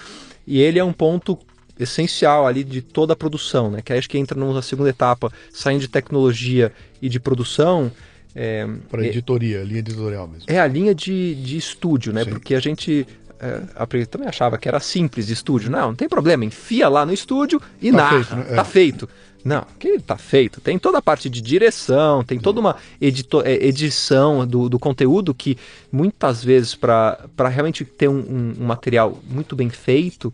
E 0.46 0.60
ele 0.60 0.78
é 0.78 0.84
um 0.84 0.92
ponto 0.92 1.38
essencial 1.82 2.46
ali 2.46 2.62
de 2.62 2.80
toda 2.82 3.12
a 3.12 3.16
produção, 3.16 3.70
né? 3.70 3.80
Que 3.82 3.92
acho 3.92 4.08
que 4.08 4.18
entra 4.18 4.38
numa 4.38 4.62
segunda 4.62 4.90
etapa, 4.90 5.32
saindo 5.52 5.80
de 5.80 5.88
tecnologia 5.88 6.72
e 7.00 7.08
de 7.08 7.18
produção, 7.18 7.90
é, 8.34 8.66
Para 8.88 9.04
editoria, 9.06 9.62
linha 9.64 9.80
editorial 9.80 10.28
mesmo. 10.28 10.44
é 10.46 10.60
a 10.60 10.66
linha 10.66 10.94
de, 10.94 11.34
de 11.36 11.56
estúdio, 11.56 12.12
né? 12.12 12.24
Sim. 12.24 12.30
Porque 12.30 12.54
a 12.54 12.60
gente 12.60 13.06
é, 13.40 14.06
também 14.06 14.28
achava 14.28 14.56
que 14.58 14.68
era 14.68 14.78
simples 14.78 15.26
de 15.26 15.32
estúdio. 15.32 15.70
Não, 15.70 15.88
não 15.88 15.94
tem 15.94 16.08
problema, 16.08 16.44
enfia 16.44 16.88
lá 16.88 17.04
no 17.04 17.12
estúdio 17.12 17.60
e 17.82 17.90
Tá 17.90 17.96
narra, 17.96 18.22
feito, 18.24 18.36
né? 18.36 18.46
É. 18.50 18.54
tá 18.54 18.64
feito. 18.64 19.08
Não, 19.42 19.66
que 19.78 19.98
tá 20.00 20.18
feito. 20.18 20.60
Tem 20.60 20.78
toda 20.78 20.98
a 20.98 21.02
parte 21.02 21.30
de 21.30 21.40
direção, 21.40 22.22
tem 22.22 22.38
toda 22.38 22.60
uma 22.60 22.76
edito- 23.00 23.40
é, 23.42 23.54
edição 23.54 24.46
do, 24.46 24.68
do 24.68 24.78
conteúdo 24.78 25.32
que 25.32 25.56
muitas 25.90 26.44
vezes 26.44 26.74
para 26.74 27.18
realmente 27.48 27.82
ter 27.84 28.06
um, 28.06 28.18
um- 28.18 28.54
um 28.60 28.66
material 28.66 29.18
muito 29.26 29.56
bem 29.56 29.70
feito 29.70 30.30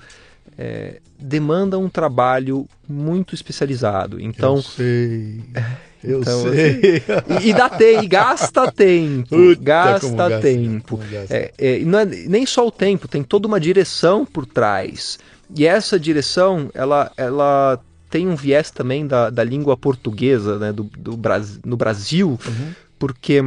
é, 0.59 1.01
demanda 1.19 1.79
um 1.79 1.89
trabalho 1.89 2.67
muito 2.89 3.35
especializado. 3.35 4.21
Então 4.21 4.57
eu 4.57 4.63
sei. 4.63 5.41
Eu 6.05 6.21
então, 6.21 6.43
sei. 6.53 7.03
e, 7.43 7.49
e 7.49 7.55
dá 7.55 7.69
tempo, 7.69 8.05
e 8.05 8.07
gasta 8.07 8.71
tempo, 8.71 9.29
Puta, 9.29 9.61
gasta, 9.61 10.41
tempo. 10.41 10.99
gasta. 10.99 11.35
É, 11.35 11.53
é, 11.59 11.79
não 11.81 11.99
é 11.99 12.05
nem 12.05 12.47
só 12.47 12.65
o 12.65 12.71
tempo, 12.71 13.09
tem 13.09 13.25
toda 13.25 13.49
uma 13.49 13.59
direção 13.59 14.25
por 14.25 14.47
trás. 14.47 15.19
E 15.57 15.67
essa 15.67 15.99
direção, 15.99 16.71
ela, 16.75 17.11
ela 17.17 17.81
tem 18.09 18.29
um 18.29 18.37
viés 18.37 18.71
também 18.71 19.05
da, 19.05 19.31
da 19.31 19.43
língua 19.43 19.77
portuguesa, 19.77 20.59
né, 20.59 20.73
do, 20.73 20.85
do 20.85 21.17
Bras, 21.17 21.59
no 21.65 21.77
Brasil, 21.77 22.39
Uhum. 22.47 22.73
porque 23.01 23.43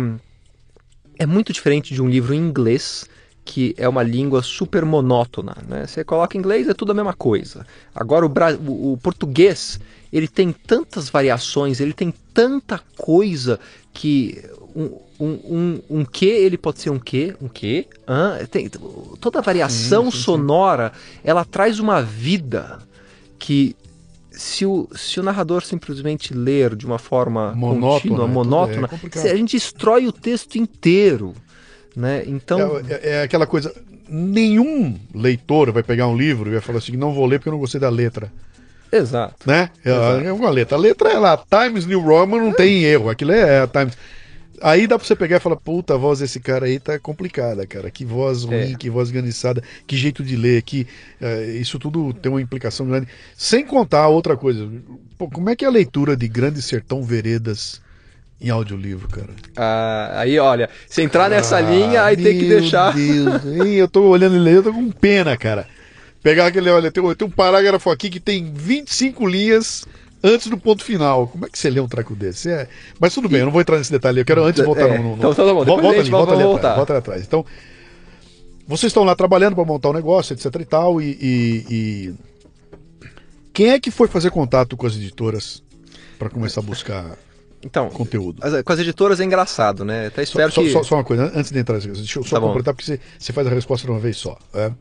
é 1.18 1.26
muito 1.26 1.54
diferente 1.54 1.94
de 1.94 2.02
um 2.02 2.10
livro 2.10 2.34
em 2.34 2.40
inglês 2.40 3.06
que 3.52 3.74
é 3.78 3.90
uma 3.90 4.04
língua 4.04 4.44
super 4.44 4.86
monótona, 4.86 5.58
né? 5.68 5.88
Você 5.88 6.04
coloca 6.04 6.38
inglês 6.38 6.68
é 6.70 6.74
tudo 6.76 6.92
a 6.92 6.94
mesma 6.94 7.14
coisa. 7.14 7.66
Agora 7.96 8.24
o, 8.24 8.30
bra- 8.30 8.54
o- 8.56 8.98
português 9.02 9.80
ele 10.14 10.28
tem 10.28 10.52
tantas 10.52 11.10
variações, 11.10 11.80
ele 11.80 11.94
tem 11.94 12.14
tanta 12.32 12.80
coisa 12.96 13.60
que 13.92 14.40
um, 14.76 14.86
um, 15.20 15.30
um, 15.58 15.82
um 16.00 16.06
que 16.06 16.28
ele 16.28 16.58
pode 16.60 16.80
ser 16.80 16.92
um 16.92 17.00
que, 17.00 17.36
um 17.42 17.48
que, 17.48 17.88
hã? 18.08 18.38
tem 18.52 18.70
toda 19.20 19.40
a 19.40 19.42
variação 19.42 20.06
Sim, 20.06 20.12
sim, 20.12 20.18
sim. 20.18 20.24
sonora, 20.24 20.92
ela 21.24 21.44
traz 21.44 21.80
uma 21.80 22.04
vida 22.04 22.80
que 23.40 23.76
se 24.32 24.64
o, 24.64 24.88
se 24.96 25.20
o 25.20 25.24
narrador 25.24 25.64
simplesmente 25.64 26.34
ler 26.36 26.76
de 26.76 26.86
uma 26.86 27.00
forma 27.00 27.54
Monótona, 27.56 28.00
contínua, 28.00 28.18
é 28.18 28.28
tudo- 28.28 28.34
monótona, 28.34 28.90
é 29.16 29.32
a 29.32 29.36
gente 29.36 29.54
destrói 29.58 30.06
o 30.08 30.12
texto 30.12 30.56
inteiro, 30.56 31.34
né? 31.96 32.24
Então, 32.26 32.80
É, 32.88 32.94
é- 32.94 33.10
é 33.18 33.22
aquela 33.24 33.46
coisa. 33.48 33.74
Nenhum 34.08 34.98
leitor 35.14 35.72
vai 35.72 35.84
pegar 35.84 36.08
um 36.08 36.18
livro 36.18 36.50
e 36.50 36.54
vai 36.54 36.62
falar 36.62 36.80
assim: 36.80 36.98
não 36.98 37.14
vou 37.14 37.26
ler 37.26 37.40
porque 37.40 37.50
eu 37.50 37.54
não 37.54 37.60
gostei 37.60 37.80
da 37.80 37.90
letra. 37.90 38.32
exato. 38.92 39.36
Né? 39.48 39.70
É, 39.86 39.90
Exato. 39.92 40.26
é 40.26 40.34
uma 40.34 40.50
letra. 40.50 40.76
A 40.76 40.80
letra 40.80 41.10
é 41.12 41.20
lá, 41.20 41.38
Times 41.38 41.86
New 41.86 42.02
Roman 42.02 42.40
não 42.40 42.52
tem 42.54 42.84
erro. 42.84 43.10
Aquilo 43.10 43.32
é, 43.32 43.58
é 43.58 43.60
a 43.62 43.68
Times. 43.68 43.96
Aí 44.62 44.88
dá 44.88 44.98
pra 44.98 45.08
você 45.08 45.16
pegar 45.16 45.38
e 45.38 45.40
falar: 45.40 45.56
puta, 45.58 45.94
a 45.94 45.98
voz 45.98 46.20
desse 46.20 46.40
cara 46.40 46.66
aí 46.66 46.80
tá 46.80 46.98
complicada, 47.00 47.66
cara. 47.68 47.90
Que 47.92 48.04
voz 48.04 48.44
ruim, 48.44 48.74
É. 48.74 48.76
que 48.76 48.90
voz 48.90 49.10
ganiçada, 49.12 49.62
que 49.88 49.96
jeito 49.96 50.24
de 50.24 50.36
ler, 50.36 50.64
que 50.64 50.88
é, 51.22 51.46
isso 51.52 51.78
tudo 51.80 52.12
tem 52.14 52.32
uma 52.32 52.42
implicação 52.42 52.86
grande. 52.88 53.08
Sem 53.38 53.64
contar 53.66 54.08
outra 54.08 54.36
coisa. 54.36 54.68
Pô, 55.18 55.30
como 55.30 55.50
é 55.50 55.56
que 55.56 55.64
é 55.64 55.68
a 55.68 55.72
leitura 55.72 56.18
de 56.18 56.28
Grande 56.28 56.62
Sertão 56.62 57.04
Veredas 57.04 57.80
em 58.42 58.50
audiolivro, 58.50 59.08
cara? 59.10 59.30
Ah, 59.56 60.12
aí, 60.22 60.40
olha, 60.40 60.70
se 60.88 61.02
entrar 61.02 61.30
nessa 61.30 61.58
Ah, 61.58 61.62
linha, 61.62 62.04
aí 62.04 62.16
tem 62.16 62.38
que 62.40 62.46
meu 62.46 62.60
deixar. 62.62 62.94
Deus, 62.94 63.46
hein? 63.46 63.74
eu 63.76 63.88
tô 63.88 64.04
olhando 64.04 64.36
ele, 64.36 64.58
eu 64.58 64.64
tô 64.64 64.74
com 64.74 64.90
pena, 64.92 65.36
cara. 65.38 65.68
Pegar 66.24 66.48
aquele, 66.48 66.70
olha, 66.70 66.92
tem, 66.92 67.04
um- 67.04 67.14
tem 67.16 67.28
um 67.28 67.32
parágrafo 67.32 67.90
aqui 67.90 68.10
que 68.10 68.20
tem 68.20 68.52
25 68.54 69.26
linhas 69.28 69.86
antes 70.24 70.48
do 70.48 70.58
ponto 70.58 70.84
final. 70.84 71.28
Como 71.28 71.46
é 71.46 71.50
que 71.50 71.58
você 71.58 71.70
lê 71.70 71.80
um 71.80 71.88
traco 71.88 72.16
desse? 72.16 72.50
É, 72.50 72.68
mas 73.00 73.14
tudo 73.14 73.30
bem, 73.30 73.40
eu 73.40 73.46
não 73.46 73.52
vou 73.54 73.62
entrar 73.62 73.78
nesse 73.78 73.92
detalhe. 73.92 74.20
Eu 74.22 74.26
quero 74.26 74.44
antes 74.44 74.64
voltar 74.64 74.90
É, 74.90 74.98
no, 74.98 75.04
no- 75.12 75.16
então 75.18 75.34
tá 75.34 75.44
bom, 75.44 75.64
volta 75.66 75.82
gente 75.84 76.00
ali, 76.02 76.10
vai- 76.10 76.20
volta 76.20 76.34
ali 76.34 76.42
atrás, 76.44 76.52
voltar. 76.52 76.76
volta 76.76 76.94
ali 76.94 77.00
atrás. 77.00 77.24
Então, 77.24 77.46
vocês 78.68 78.90
estão 78.90 79.04
lá 79.04 79.16
trabalhando 79.16 79.56
para 79.56 79.64
montar 79.66 79.90
o 79.90 79.94
negócio, 79.94 80.34
etc 80.34 80.46
e 80.60 80.66
tal, 80.66 81.02
e, 81.02 81.06
e- 81.22 81.66
e 81.70 82.14
quem 83.54 83.70
é 83.72 83.80
que 83.80 83.92
foi 83.92 84.08
fazer 84.08 84.30
contato 84.32 84.76
com 84.78 84.86
as 84.88 84.96
editoras 84.96 85.64
para 86.18 86.30
começar 86.30 86.60
a 86.62 86.64
buscar 86.64 87.18
Então, 87.64 87.90
conteúdo? 87.90 88.40
as- 88.42 88.62
com 88.64 88.72
as 88.74 88.80
editoras 88.80 89.20
é 89.20 89.26
engraçado, 89.26 89.84
né? 89.84 90.08
Até 90.08 90.24
espero 90.24 90.52
só- 90.52 90.62
que. 90.62 90.72
só- 90.72 90.84
só 90.84 90.96
uma 90.96 91.04
coisa, 91.04 91.32
antes 91.36 91.52
de 91.52 91.60
entrar 91.60 91.78
deixa 91.80 92.20
eu 92.20 92.24
só 92.24 92.36
Tá 92.36 92.40
bom. 92.40 92.48
completar, 92.48 92.74
porque 92.74 92.86
você, 92.86 93.00
você 93.18 93.34
faz 93.34 93.46
a 93.48 93.50
resposta 93.50 93.86
de 93.86 93.92
uma 93.92 94.00
vez 94.00 94.16
só. 94.18 94.38
É. 94.54 94.72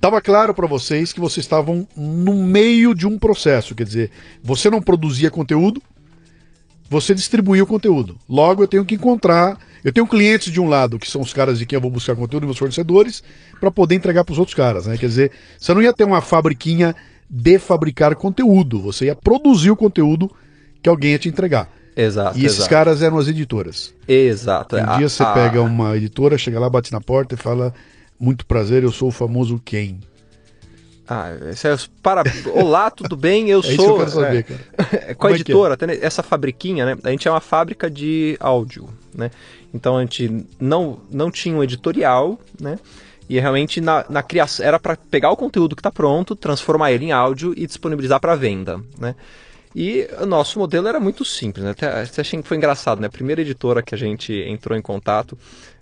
Tava 0.00 0.20
claro 0.20 0.52
para 0.52 0.66
vocês 0.66 1.12
que 1.12 1.20
vocês 1.20 1.44
estavam 1.44 1.88
no 1.96 2.34
meio 2.44 2.94
de 2.94 3.06
um 3.06 3.18
processo, 3.18 3.74
quer 3.74 3.84
dizer, 3.84 4.10
você 4.42 4.68
não 4.68 4.82
produzia 4.82 5.30
conteúdo, 5.30 5.80
você 6.90 7.14
distribuía 7.14 7.64
o 7.64 7.66
conteúdo. 7.66 8.16
Logo, 8.28 8.62
eu 8.62 8.68
tenho 8.68 8.84
que 8.84 8.94
encontrar. 8.96 9.58
Eu 9.82 9.92
tenho 9.92 10.06
clientes 10.06 10.52
de 10.52 10.60
um 10.60 10.68
lado, 10.68 10.98
que 10.98 11.10
são 11.10 11.20
os 11.20 11.32
caras 11.32 11.58
de 11.58 11.66
quem 11.66 11.76
eu 11.76 11.80
vou 11.80 11.90
buscar 11.90 12.14
conteúdo, 12.14 12.46
meus 12.46 12.58
fornecedores, 12.58 13.22
para 13.58 13.70
poder 13.70 13.94
entregar 13.94 14.24
para 14.24 14.32
os 14.32 14.38
outros 14.38 14.54
caras, 14.54 14.86
né? 14.86 14.96
Quer 14.98 15.06
dizer, 15.08 15.32
você 15.58 15.72
não 15.74 15.82
ia 15.82 15.92
ter 15.92 16.04
uma 16.04 16.20
fabriquinha 16.20 16.94
de 17.28 17.58
fabricar 17.58 18.14
conteúdo, 18.14 18.80
você 18.80 19.06
ia 19.06 19.14
produzir 19.16 19.70
o 19.70 19.76
conteúdo 19.76 20.30
que 20.84 20.88
alguém 20.90 21.12
ia 21.12 21.18
te 21.18 21.30
entregar. 21.30 21.68
Exato. 21.96 22.36
E 22.38 22.44
esses 22.44 22.58
exato. 22.58 22.70
caras 22.70 23.00
eram 23.02 23.16
as 23.16 23.26
editoras. 23.26 23.94
Exato. 24.06 24.76
Um 24.76 24.80
A- 24.90 24.96
dia 24.98 25.08
você 25.08 25.22
a- 25.22 25.32
pega 25.32 25.62
uma 25.62 25.96
editora, 25.96 26.36
chega 26.36 26.60
lá, 26.60 26.68
bate 26.68 26.92
na 26.92 27.00
porta 27.00 27.34
e 27.34 27.38
fala: 27.38 27.72
Muito 28.20 28.44
prazer, 28.44 28.82
eu 28.82 28.92
sou 28.92 29.08
o 29.08 29.12
famoso 29.12 29.60
quem. 29.64 29.98
Ah, 31.06 31.32
esse 31.50 31.68
é 31.68 31.76
para... 32.02 32.22
Olá, 32.54 32.90
tudo 32.90 33.14
bem? 33.14 33.50
Eu 33.50 33.60
É 33.64 33.68
isso 33.68 33.76
sou. 33.76 33.84
que 33.84 33.90
eu 33.90 33.96
quero 33.98 34.10
saber, 34.10 34.38
é, 34.38 34.42
cara. 34.42 35.14
com 35.14 35.14
Como 35.16 35.28
a 35.28 35.30
é 35.30 35.32
é? 35.32 35.40
editora, 35.40 35.74
até 35.74 36.04
essa 36.04 36.22
fabriquinha, 36.22 36.86
né? 36.86 36.96
A 37.04 37.10
gente 37.10 37.28
é 37.28 37.30
uma 37.30 37.40
fábrica 37.40 37.90
de 37.90 38.36
áudio, 38.40 38.88
né? 39.14 39.30
Então 39.72 39.96
a 39.98 40.00
gente 40.00 40.46
não, 40.58 41.00
não 41.10 41.30
tinha 41.30 41.54
um 41.56 41.62
editorial, 41.62 42.38
né? 42.60 42.78
E 43.28 43.38
realmente 43.40 43.80
na, 43.80 44.04
na 44.08 44.22
criação 44.22 44.64
era 44.64 44.78
para 44.78 44.96
pegar 44.96 45.30
o 45.30 45.36
conteúdo 45.36 45.74
que 45.76 45.80
está 45.80 45.90
pronto, 45.90 46.34
transformar 46.36 46.92
ele 46.92 47.06
em 47.06 47.12
áudio 47.12 47.54
e 47.56 47.66
disponibilizar 47.66 48.20
para 48.20 48.34
venda, 48.34 48.80
né? 48.98 49.14
E 49.74 50.08
o 50.20 50.26
nosso 50.26 50.58
modelo 50.58 50.86
era 50.86 51.00
muito 51.00 51.24
simples, 51.24 51.64
né? 51.64 51.72
Até, 51.72 51.86
até 52.02 52.20
achei 52.20 52.40
que 52.40 52.46
foi 52.46 52.56
engraçado, 52.56 53.00
né? 53.00 53.08
A 53.08 53.10
primeira 53.10 53.40
editora 53.40 53.82
que 53.82 53.94
a 53.94 53.98
gente 53.98 54.32
entrou 54.32 54.78
em 54.78 54.82
contato 54.82 55.36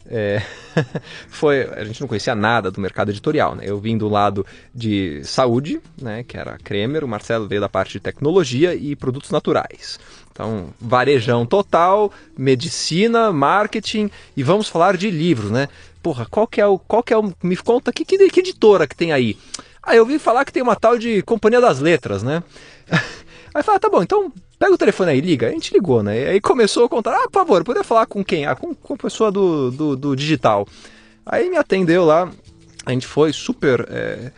é, 0.07 0.43
foi. 1.29 1.63
A 1.63 1.85
gente 1.85 2.01
não 2.01 2.09
conhecia 2.09 2.35
nada 2.35 2.71
do 2.71 2.81
mercado 2.81 3.11
editorial, 3.11 3.55
né? 3.55 3.65
Eu 3.67 3.79
vim 3.79 3.97
do 3.97 4.09
lado 4.09 4.47
de 4.75 5.23
saúde, 5.25 5.81
né? 6.01 6.23
Que 6.23 6.37
era 6.37 6.59
Kremer, 6.59 7.05
o 7.05 7.09
Marcelo 7.09 7.47
veio 7.47 7.61
da 7.61 7.69
parte 7.69 7.93
de 7.93 8.01
tecnologia 8.01 8.75
e 8.75 8.97
produtos 8.97 9.31
naturais. 9.31 10.01
Então, 10.33 10.69
varejão 10.81 11.45
total, 11.45 12.11
medicina, 12.37 13.31
marketing 13.31 14.11
e 14.37 14.43
vamos 14.43 14.69
falar 14.69 14.97
de 14.97 15.11
livros, 15.11 15.51
né? 15.51 15.69
Porra, 16.03 16.27
qual 16.29 16.47
que 16.47 16.61
é 16.61 16.67
o. 16.67 16.79
Qual 16.79 17.03
que 17.03 17.13
é 17.13 17.19
o. 17.19 17.33
Me 17.43 17.57
conta 17.57 17.93
que, 17.93 18.05
que, 18.05 18.31
que 18.31 18.41
editora 18.41 18.87
que 18.87 18.97
tem 18.97 19.13
aí? 19.13 19.37
Ah, 19.83 19.95
eu 19.95 20.03
ouvi 20.03 20.19
falar 20.19 20.45
que 20.45 20.53
tem 20.53 20.63
uma 20.63 20.77
tal 20.77 20.97
de 20.97 21.23
Companhia 21.23 21.61
das 21.61 21.81
Letras, 21.81 22.23
né? 22.23 22.43
Aí 23.55 23.63
fala, 23.63 23.79
tá 23.79 23.89
bom, 23.89 24.03
então 24.03 24.33
pega 24.59 24.73
o 24.73 24.79
telefone 24.79 25.11
aí, 25.13 25.21
liga. 25.21 25.49
A 25.49 25.51
gente 25.51 25.73
ligou, 25.75 26.03
né? 26.03 26.21
E 26.23 26.27
aí 26.29 26.41
começou 26.41 26.85
a 26.85 26.89
contar, 26.89 27.15
ah, 27.17 27.29
por 27.29 27.41
favor, 27.41 27.65
poder 27.65 27.85
falar 27.85 28.07
com 28.07 28.25
quem? 28.25 28.47
Ah, 28.47 28.55
com, 28.55 28.75
com 28.75 28.95
a 28.95 28.97
pessoa 28.97 29.31
do, 29.31 29.71
do, 29.71 29.97
do 29.97 30.17
digital. 30.17 30.67
Aí 31.27 31.49
me 31.51 31.57
atendeu 31.57 32.05
lá, 32.05 32.31
a 32.87 32.91
gente 32.93 33.07
foi 33.07 33.33
super. 33.33 33.87
é, 33.91 34.33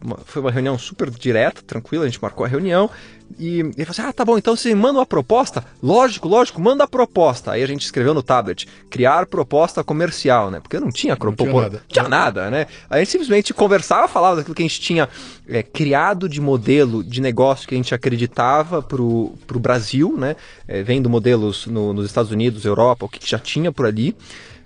uma- 0.00 0.18
foi 0.24 0.40
uma 0.42 0.50
reunião 0.50 0.78
super 0.78 1.10
direta, 1.10 1.62
tranquila, 1.66 2.04
a 2.04 2.08
gente 2.08 2.20
marcou 2.22 2.44
a 2.44 2.48
reunião. 2.48 2.90
E 3.38 3.58
ele 3.60 3.72
falou 3.84 3.90
assim: 3.90 4.02
Ah, 4.02 4.12
tá 4.12 4.24
bom, 4.24 4.38
então 4.38 4.56
você 4.56 4.74
manda 4.74 4.98
uma 4.98 5.06
proposta? 5.06 5.64
Lógico, 5.82 6.28
lógico, 6.28 6.60
manda 6.60 6.84
a 6.84 6.88
proposta. 6.88 7.52
Aí 7.52 7.62
a 7.62 7.66
gente 7.66 7.82
escreveu 7.84 8.14
no 8.14 8.22
tablet: 8.22 8.66
criar 8.88 9.26
proposta 9.26 9.84
comercial, 9.84 10.50
né? 10.50 10.60
Porque 10.60 10.78
não 10.80 10.90
tinha 10.90 11.14
Não 11.14 11.18
tinha 11.36 11.50
nada. 11.70 11.82
Tinha 11.88 12.08
nada, 12.08 12.50
né? 12.50 12.66
A 12.88 12.98
gente 12.98 13.10
simplesmente 13.10 13.52
conversava, 13.52 14.08
falava 14.08 14.36
daquilo 14.36 14.54
que 14.54 14.62
a 14.62 14.66
gente 14.66 14.80
tinha 14.80 15.08
é, 15.48 15.62
criado 15.62 16.28
de 16.28 16.40
modelo 16.40 17.04
de 17.04 17.20
negócio 17.20 17.68
que 17.68 17.74
a 17.74 17.78
gente 17.78 17.94
acreditava 17.94 18.80
pro, 18.80 19.34
pro 19.46 19.58
Brasil, 19.58 20.14
né? 20.16 20.36
É, 20.66 20.82
vendo 20.82 21.10
modelos 21.10 21.66
no- 21.66 21.92
nos 21.92 22.06
Estados 22.06 22.30
Unidos, 22.30 22.64
Europa, 22.64 23.04
o 23.06 23.08
que 23.08 23.18
já 23.28 23.38
tinha 23.38 23.70
por 23.70 23.86
ali. 23.86 24.16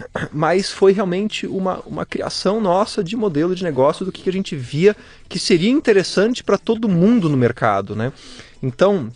Mas 0.32 0.70
foi 0.70 0.92
realmente 0.92 1.46
uma, 1.46 1.80
uma 1.80 2.06
criação 2.06 2.60
nossa 2.60 3.02
de 3.02 3.16
modelo 3.16 3.54
de 3.54 3.62
negócio 3.62 4.04
do 4.04 4.12
que 4.12 4.28
a 4.28 4.32
gente 4.32 4.56
via 4.56 4.96
que 5.28 5.38
seria 5.38 5.70
interessante 5.70 6.42
para 6.42 6.58
todo 6.58 6.88
mundo 6.88 7.28
no 7.28 7.36
mercado, 7.36 7.94
né? 7.94 8.12
Então, 8.62 9.10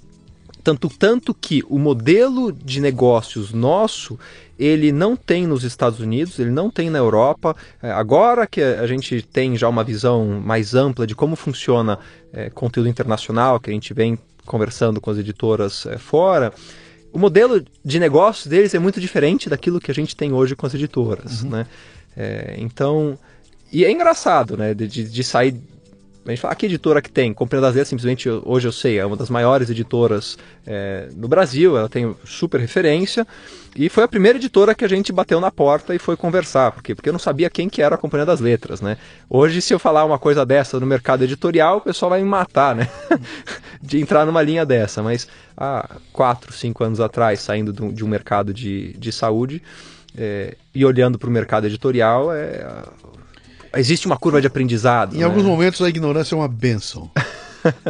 tanto, 0.64 0.89
tanto 0.89 1.35
que 1.35 1.62
o 1.68 1.78
modelo 1.78 2.51
de 2.51 2.80
negócios 2.80 3.53
nosso, 3.53 4.18
ele 4.59 4.93
não 4.93 5.14
tem 5.14 5.47
nos 5.47 5.62
Estados 5.62 6.01
Unidos, 6.01 6.39
ele 6.39 6.51
não 6.51 6.70
tem 6.70 6.89
na 6.89 6.99
Europa. 6.99 7.55
É, 7.82 7.91
Agora 7.91 8.47
que 8.47 8.62
a 8.62 8.87
gente 8.87 9.20
tem 9.20 9.59
já 9.59 9.68
uma 9.68 9.85
visão 9.85 10.41
mais 10.43 10.74
ampla 10.74 11.07
de 11.07 11.14
como 11.14 11.37
funciona 11.37 11.99
é, 12.32 12.49
conteúdo 12.49 12.89
internacional, 12.89 13.61
que 13.61 13.68
a 13.68 13.74
gente 13.74 13.93
vem 13.93 14.18
conversando 14.47 15.01
com 15.01 15.11
as 15.11 15.18
editoras 15.18 15.85
é, 15.85 15.99
fora, 15.99 16.53
o 17.15 17.19
modelo 17.19 17.65
de 17.85 17.99
negócios 18.01 18.47
deles 18.49 18.75
é 18.75 18.79
muito 18.79 19.01
diferente 19.01 19.49
daquilo 19.49 19.81
que 19.81 19.91
a 19.91 19.95
gente 19.95 20.17
tem 20.17 20.33
hoje 20.33 20.57
com 20.57 20.67
as 20.67 20.75
editoras, 20.75 21.45
né? 21.45 21.65
É, 22.17 22.57
então, 22.59 23.17
e 23.73 23.85
é 23.85 23.91
engraçado, 23.91 24.57
né, 24.57 24.75
de- 24.75 24.87
de 25.05 25.25
sair 25.25 25.55
a 26.27 26.31
gente 26.31 26.41
fala, 26.41 26.53
ah, 26.53 26.57
que 26.57 26.66
editora 26.66 27.03
que 27.03 27.11
tem? 27.11 27.35
Companhia 27.35 27.62
das 27.62 27.75
Letras, 27.75 27.89
simplesmente, 27.89 28.29
hoje 28.29 28.66
eu 28.66 28.72
sei, 28.72 28.99
é 28.99 29.05
uma 29.05 29.16
das 29.16 29.29
maiores 29.29 29.68
editoras 29.68 30.39
é, 30.66 31.09
no 31.14 31.29
Brasil, 31.29 31.77
ela 31.77 31.89
tem 31.89 32.16
super 32.25 32.59
referência, 32.59 33.27
e 33.77 33.89
foi 33.89 34.05
a 34.05 34.09
primeira 34.09 34.39
editora 34.39 34.75
que 34.75 34.85
a 34.85 34.89
gente 34.89 35.12
bateu 35.12 35.41
na 35.41 35.51
porta 35.51 35.95
e 35.95 35.99
foi 35.99 36.16
conversar, 36.16 36.72
por 36.72 36.83
quê? 36.83 36.95
Porque 36.95 37.09
eu 37.09 37.12
não 37.12 37.18
sabia 37.18 37.51
quem 37.51 37.68
que 37.68 37.83
era 37.83 37.97
a 37.97 37.99
Companhia 37.99 38.25
das 38.25 38.41
Letras, 38.41 38.81
né? 38.81 38.97
Hoje, 39.29 39.61
se 39.61 39.75
eu 39.75 39.79
falar 39.79 40.05
uma 40.05 40.18
coisa 40.18 40.47
dessa 40.47 40.81
no 40.81 40.87
mercado 40.87 41.25
editorial, 41.25 41.79
o 41.79 41.81
pessoal 41.83 42.11
vai 42.11 42.22
me 42.22 42.29
matar, 42.29 42.75
né? 42.75 42.89
de 43.83 44.01
entrar 44.01 44.25
numa 44.25 44.41
linha 44.41 44.64
dessa, 44.64 45.03
mas 45.03 45.29
há 45.57 45.97
quatro, 46.12 46.53
cinco 46.53 46.85
anos 46.85 47.01
atrás, 47.01 47.41
saindo 47.41 47.72
de 47.72 47.83
um, 47.83 47.93
de 47.93 48.05
um 48.05 48.09
mercado 48.09 48.55
de, 48.55 48.95
de 48.95 49.12
saúde 49.12 49.62
é, 50.16 50.57
e 50.75 50.85
olhando 50.85 51.18
para 51.18 51.29
o 51.29 51.33
mercado 51.33 51.66
editorial, 51.66 52.33
é, 52.33 52.64
existe 53.77 54.07
uma 54.07 54.16
curva 54.16 54.41
de 54.41 54.47
aprendizado. 54.47 55.14
Em 55.14 55.18
né? 55.20 55.25
alguns 55.25 55.45
momentos 55.45 55.81
a 55.83 55.89
ignorância 55.89 56.35
é 56.35 56.39
uma 56.39 56.49
benção. 56.49 57.11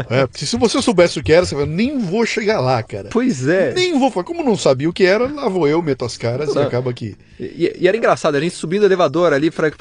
é, 0.09 0.27
porque 0.27 0.47
se 0.47 0.57
você 0.57 0.81
soubesse 0.81 1.19
o 1.19 1.23
que 1.23 1.33
era, 1.33 1.45
você 1.45 1.55
fala, 1.55 1.67
nem 1.67 1.99
vou 1.99 2.25
chegar 2.25 2.61
lá, 2.61 2.81
cara. 2.83 3.09
Pois 3.11 3.49
é. 3.49 3.75
Nem 3.75 3.99
vou 3.99 4.09
falar. 4.11 4.23
Como 4.25 4.45
não 4.45 4.57
sabia 4.57 4.89
o 4.89 4.93
que 4.93 5.05
era, 5.05 5.27
lá 5.27 5.49
vou 5.49 5.67
eu, 5.67 5.83
meto 5.83 6.05
as 6.05 6.17
caras 6.17 6.51
e 6.51 6.55
Não. 6.55 6.63
acaba 6.63 6.91
aqui. 6.91 7.17
E, 7.41 7.77
e 7.81 7.89
era 7.89 7.97
engraçado, 7.97 8.37
a 8.37 8.41
gente 8.41 8.55
subindo 8.55 8.83
o 8.83 8.87
elevador 8.87 9.33
ali 9.33 9.51
para 9.51 9.67
ir 9.69 9.75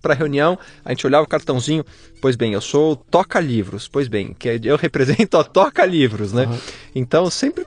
para 0.00 0.14
reunião, 0.14 0.56
a 0.84 0.90
gente 0.90 1.04
olhava 1.04 1.24
o 1.24 1.28
cartãozinho, 1.28 1.84
pois 2.22 2.36
bem, 2.36 2.52
eu 2.52 2.60
sou 2.60 2.92
o 2.92 2.96
Toca 2.96 3.40
Livros, 3.40 3.88
pois 3.88 4.06
bem, 4.06 4.34
que 4.38 4.48
é- 4.48 4.60
eu 4.62 4.76
represento 4.80 5.36
a 5.36 5.42
Toca 5.42 5.84
Livros, 5.84 6.32
né? 6.32 6.48
Então 6.94 7.28
sempre 7.28 7.66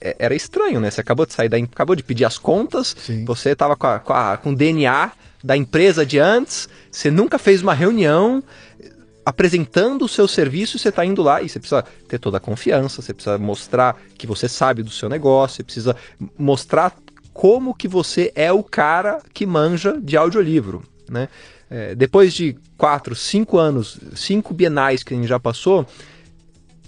é- 0.00 0.14
era 0.20 0.36
estranho, 0.36 0.78
né? 0.78 0.88
Você 0.88 1.00
acabou 1.00 1.26
de 1.26 1.32
sair 1.34 1.48
da, 1.48 1.56
acabou 1.56 1.96
de 1.96 2.04
pedir 2.04 2.26
as 2.26 2.38
contas, 2.38 2.94
Sim. 2.96 3.24
você 3.24 3.50
estava 3.50 3.74
com, 3.74 3.88
a- 3.88 3.98
com, 3.98 4.12
a- 4.12 4.36
com 4.36 4.50
o 4.50 4.54
DNA 4.54 5.10
da 5.42 5.56
empresa 5.56 6.04
de 6.06 6.18
antes, 6.18 6.68
você 6.90 7.10
nunca 7.10 7.38
fez 7.38 7.62
uma 7.62 7.74
reunião 7.74 8.42
apresentando 9.24 10.06
o 10.06 10.08
seu 10.08 10.26
serviço, 10.26 10.78
você 10.78 10.88
está 10.88 11.04
indo 11.04 11.22
lá 11.22 11.42
e 11.42 11.48
você 11.48 11.58
precisa 11.58 11.84
ter 12.08 12.18
toda 12.18 12.38
a 12.38 12.40
confiança, 12.40 13.02
você 13.02 13.12
precisa 13.12 13.36
mostrar 13.36 14.00
que 14.16 14.26
você 14.26 14.48
sabe 14.48 14.82
do 14.82 14.90
seu 14.90 15.08
negócio, 15.08 15.56
você 15.56 15.64
precisa 15.64 15.96
mostrar 16.38 16.96
como 17.34 17.74
que 17.74 17.86
você 17.86 18.32
é 18.34 18.50
o 18.50 18.62
cara 18.64 19.20
que 19.34 19.44
manja 19.44 19.98
de 20.00 20.16
audiolivro, 20.16 20.82
né? 21.08 21.28
É, 21.70 21.94
depois 21.94 22.32
de 22.32 22.56
quatro, 22.78 23.14
cinco 23.14 23.58
anos, 23.58 23.98
cinco 24.16 24.54
bienais 24.54 25.02
que 25.02 25.12
a 25.12 25.16
gente 25.16 25.28
já 25.28 25.38
passou, 25.38 25.86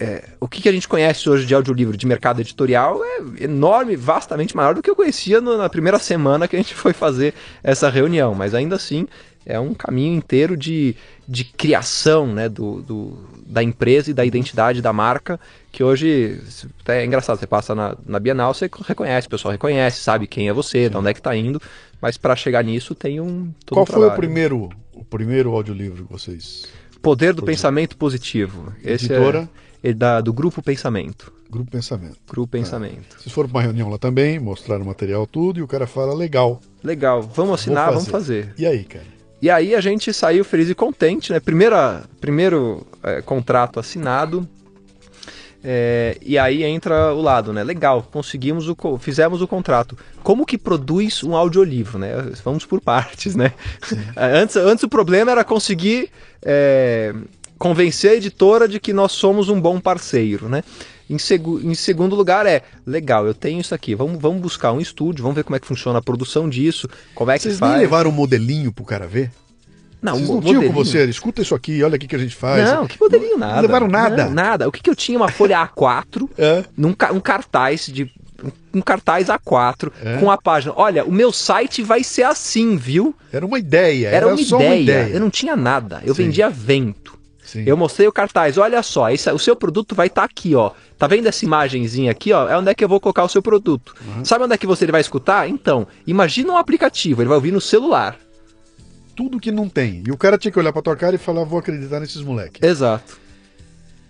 é, 0.01 0.31
o 0.41 0.49
que, 0.49 0.63
que 0.63 0.69
a 0.71 0.73
gente 0.73 0.89
conhece 0.89 1.29
hoje 1.29 1.45
de 1.45 1.55
audiolivro, 1.55 1.95
de 1.95 2.07
mercado 2.07 2.41
editorial, 2.41 3.05
é 3.05 3.45
enorme, 3.45 3.95
vastamente 3.97 4.57
maior 4.57 4.75
do 4.75 4.81
que 4.83 4.89
eu 4.89 4.97
conhecia 4.97 5.43
no- 5.43 5.59
na 5.59 5.69
primeira 5.69 5.99
semana 5.99 6.49
que 6.49 6.57
a 6.57 6.59
gente 6.59 6.75
foi 6.75 6.95
fazer 6.95 7.35
essa 7.63 7.91
reunião. 7.91 8.35
Mas 8.35 8.55
ainda 8.55 8.77
assim, 8.77 9.07
é 9.47 9.59
um 9.59 9.73
caminho 9.75 10.15
inteiro 10.15 10.57
de, 10.57 10.95
de 11.27 11.45
criação 11.45 12.27
né, 12.27 12.49
do, 12.49 12.83
do- 12.83 13.19
da 13.47 13.63
empresa 13.63 14.11
e 14.11 14.15
da 14.15 14.25
identidade 14.25 14.81
da 14.81 14.93
marca, 14.93 15.41
que 15.73 15.83
hoje 15.83 16.41
é 16.87 17.05
engraçado, 17.05 17.39
você 17.39 17.47
passa 17.47 17.75
na, 17.75 17.97
na 18.07 18.19
Bienal, 18.21 18.55
você 18.55 18.71
reconhece, 18.87 19.27
o 19.27 19.31
pessoal 19.31 19.51
reconhece, 19.53 20.01
sabe 20.01 20.27
quem 20.27 20.49
é 20.49 20.53
você, 20.53 20.89
de 20.89 20.97
onde 20.97 21.09
é 21.11 21.13
que 21.15 21.21
está 21.21 21.35
indo, 21.35 21.61
mas 22.01 22.17
para 22.17 22.37
chegar 22.37 22.63
nisso 22.63 22.95
tem 22.95 23.21
um 23.21 23.53
Qual 23.69 23.83
um 23.83 23.87
foi 23.87 24.07
o 24.07 24.13
primeiro, 24.13 24.69
o 24.93 25.05
primeiro 25.05 25.51
audiolivro 25.53 26.05
que 26.05 26.13
vocês. 26.13 26.67
Poder 27.03 27.33
do 27.35 27.43
pensamento 27.43 27.97
positivo. 27.97 28.73
Esse 28.85 29.07
Editora? 29.07 29.49
é, 29.83 29.91
é 29.91 29.93
da, 29.95 30.21
do 30.21 30.33
Grupo 30.33 30.63
Pensamento. 30.63 31.33
Grupo 31.51 31.71
Pensamento. 31.71 32.19
Grupo 32.31 32.53
Pensamento. 32.53 33.19
Vocês 33.19 33.33
foram 33.35 33.49
para 33.49 33.57
uma 33.59 33.63
reunião 33.63 33.89
lá 33.89 33.99
também, 33.99 34.39
mostraram 34.39 34.85
o 34.85 34.87
material 34.87 35.27
tudo 35.27 35.59
e 35.59 35.63
o 35.63 35.67
cara 35.67 35.87
fala, 35.87 36.15
legal. 36.15 36.61
Legal, 36.85 37.21
vamos 37.23 37.55
assinar, 37.55 37.87
vou 37.87 37.95
vamos 37.95 38.09
fazer. 38.09 38.55
E 38.57 38.65
aí, 38.67 38.85
cara? 38.85 39.07
E 39.43 39.49
aí 39.49 39.75
a 39.75 39.81
gente 39.81 40.13
saiu 40.13 40.45
feliz 40.45 40.69
e 40.69 40.75
contente, 40.75 41.33
né? 41.33 41.41
Primeira, 41.41 42.05
primeiro 42.21 42.87
é, 43.03 43.23
contrato 43.23 43.81
assinado. 43.81 44.47
é, 45.65 46.19
e 46.21 46.39
aí 46.39 46.63
entra 46.63 47.15
o 47.15 47.23
lado, 47.23 47.53
né? 47.53 47.65
Legal, 47.65 48.07
conseguimos 48.11 48.69
o, 48.69 48.77
fizemos 48.99 49.41
o 49.41 49.49
contrato. 49.49 49.97
Como 50.23 50.45
que 50.45 50.59
produz 50.59 51.25
um 51.25 51.35
audiolivro, 51.35 51.99
né? 51.99 52.11
Vamos 52.45 52.67
por 52.67 52.81
partes, 52.81 53.35
né? 53.35 53.53
antes, 54.17 54.57
antes 54.57 54.85
o 54.85 54.89
problema 54.89 55.31
era 55.31 55.45
conseguir 55.45 56.11
é, 56.43 57.15
convencer 57.59 58.13
a 58.13 58.15
editora 58.15 58.69
de 58.69 58.79
que 58.79 58.93
nós 58.93 59.13
somos 59.13 59.49
um 59.49 59.61
bom 59.61 59.81
parceiro, 59.81 60.49
né? 60.49 60.63
Em, 61.11 61.19
segu- 61.19 61.61
em 61.61 61.75
segundo 61.75 62.15
lugar 62.15 62.47
é, 62.47 62.63
legal, 62.87 63.27
eu 63.27 63.35
tenho 63.35 63.61
isso 63.61 63.75
aqui, 63.75 63.95
vamos, 63.97 64.21
vamos 64.23 64.41
buscar 64.41 64.73
um 64.73 64.81
estúdio, 64.81 65.23
vamos 65.23 65.35
ver 65.35 65.43
como 65.43 65.57
é 65.57 65.59
que 65.59 65.67
funciona 65.67 65.99
a 65.99 66.03
produção 66.03 66.49
disso, 66.49 66.89
como 67.15 67.31
é 67.33 67.37
que 67.37 67.43
Vocês 67.43 67.59
faz. 67.59 67.73
nem 67.73 67.81
levaram 67.83 68.11
o 68.11 68.13
modelinho 68.13 68.73
pro 68.73 68.85
cara 68.85 69.07
ver? 69.09 69.31
Não, 70.01 70.15
Vocês 70.15 70.29
não 70.31 70.41
tinham 70.41 70.55
com 70.63 70.69
modelinho. 70.73 70.73
você, 70.87 71.05
escuta 71.07 71.43
isso 71.43 71.55
aqui, 71.55 71.83
olha 71.83 71.97
o 71.97 71.99
que 71.99 72.15
a 72.17 72.19
gente 72.19 72.35
faz. 72.37 72.65
Não, 72.71 72.87
que 72.87 72.99
modelinho 72.99 73.37
nada. 73.37 73.57
Não 73.57 73.63
levaram 73.63 73.89
nada. 73.89 74.25
Não, 74.27 74.31
nada. 74.33 74.69
O 74.69 74.73
que, 74.73 74.81
que 74.83 74.89
eu 74.89 74.95
tinha? 74.97 75.19
Uma 75.19 75.29
folha 75.29 75.59
A4, 75.59 76.29
É. 76.39 76.65
num 76.77 76.95
um 77.13 77.21
cartaz 77.21 77.87
de. 77.87 78.11
Um 78.73 78.81
cartaz 78.81 79.27
A4 79.27 79.93
É. 80.03 80.17
com 80.17 80.31
a 80.31 80.39
página. 80.39 80.73
Olha, 80.75 81.05
o 81.05 81.13
meu 81.13 81.31
site 81.31 81.83
vai 81.83 82.03
ser 82.03 82.23
assim, 82.23 82.79
viu? 82.79 83.15
Era 83.31 83.45
uma 83.45 83.59
ideia, 83.59 84.09
Era, 84.09 84.29
uma, 84.29 84.39
só 84.39 84.57
ideia. 84.57 84.71
uma 84.71 84.77
ideia. 84.81 85.09
Eu 85.13 85.21
não 85.21 85.29
tinha 85.29 85.55
nada. 85.55 86.01
Eu 86.07 86.15
Sim. 86.15 86.23
vendia 86.25 86.49
vento. 86.49 87.19
Sim. 87.53 87.65
Eu 87.67 87.77
mostrei 87.77 88.07
o 88.07 88.13
cartaz, 88.13 88.57
olha 88.59 88.81
só, 88.83 89.11
esse- 89.11 89.31
o 89.33 89.39
seu 89.39 89.57
produto 89.57 89.95
vai 89.95 90.07
estar 90.07 90.23
aqui, 90.25 90.55
ó. 90.55 90.71
Tá 90.97 91.07
vendo 91.07 91.27
essa 91.27 91.45
imagenzinha 91.45 92.11
aqui, 92.13 92.33
ó? 92.33 92.49
É 92.49 92.57
onde 92.57 92.71
é 92.71 92.75
que 92.75 92.85
eu 92.85 92.89
vou 92.89 93.01
colocar 93.01 93.25
o 93.25 93.29
seu 93.29 93.43
produto. 93.43 93.95
Sabe 94.23 94.45
onde 94.45 94.55
é 94.55 94.59
que 94.59 94.67
você 94.67 94.87
vai 94.87 95.01
escutar? 95.01 95.49
Então, 95.49 95.87
imagina 96.07 96.53
um 96.53 96.57
aplicativo, 96.57 97.23
ele 97.23 97.29
vai 97.29 97.37
ouvir 97.37 97.51
no 97.53 97.61
celular. 97.61 98.17
tudo 99.17 99.39
que 99.41 99.51
não 99.53 99.69
tem. 99.69 100.03
E 100.07 100.11
o 100.11 100.17
cara 100.17 100.39
tinha 100.39 100.51
que 100.51 100.59
olhar 100.59 100.73
pra 100.73 100.81
tua 100.81 100.97
cara 100.97 101.15
e 101.15 101.19
falar, 101.19 101.45
vou 101.45 101.59
acreditar 101.59 102.01
nesses 102.01 102.23
moleques. 102.23 102.63
Exato. 102.63 103.19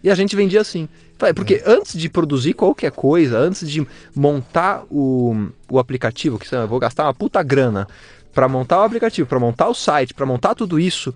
E 0.05 0.11
a 0.11 0.15
gente 0.15 0.37
vendia 0.37 0.61
assim. 0.61 0.89
Porque 1.35 1.61
antes 1.67 1.99
de 1.99 2.09
produzir 2.09 2.53
qualquer 2.55 2.93
coisa, 2.93 3.37
antes 3.39 3.69
de 3.69 3.85
montar 4.15 4.85
o, 4.89 5.49
o 5.69 5.79
aplicativo, 5.81 6.39
que 6.39 6.55
eu 6.55 6.69
vou 6.69 6.79
gastar 6.79 7.05
uma 7.05 7.15
puta 7.15 7.43
grana 7.43 7.89
para 8.33 8.47
montar 8.49 8.79
o 8.81 8.85
aplicativo, 8.85 9.29
para 9.29 9.41
montar 9.41 9.69
o 9.69 9.75
site, 9.75 10.15
para 10.15 10.25
montar 10.25 10.55
tudo 10.55 10.79
isso, 10.79 11.13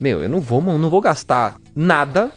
meu, 0.00 0.22
eu 0.22 0.28
não 0.28 0.40
vou, 0.40 0.60
não 0.62 0.90
vou 0.90 1.00
gastar 1.00 1.56
nada 1.74 2.32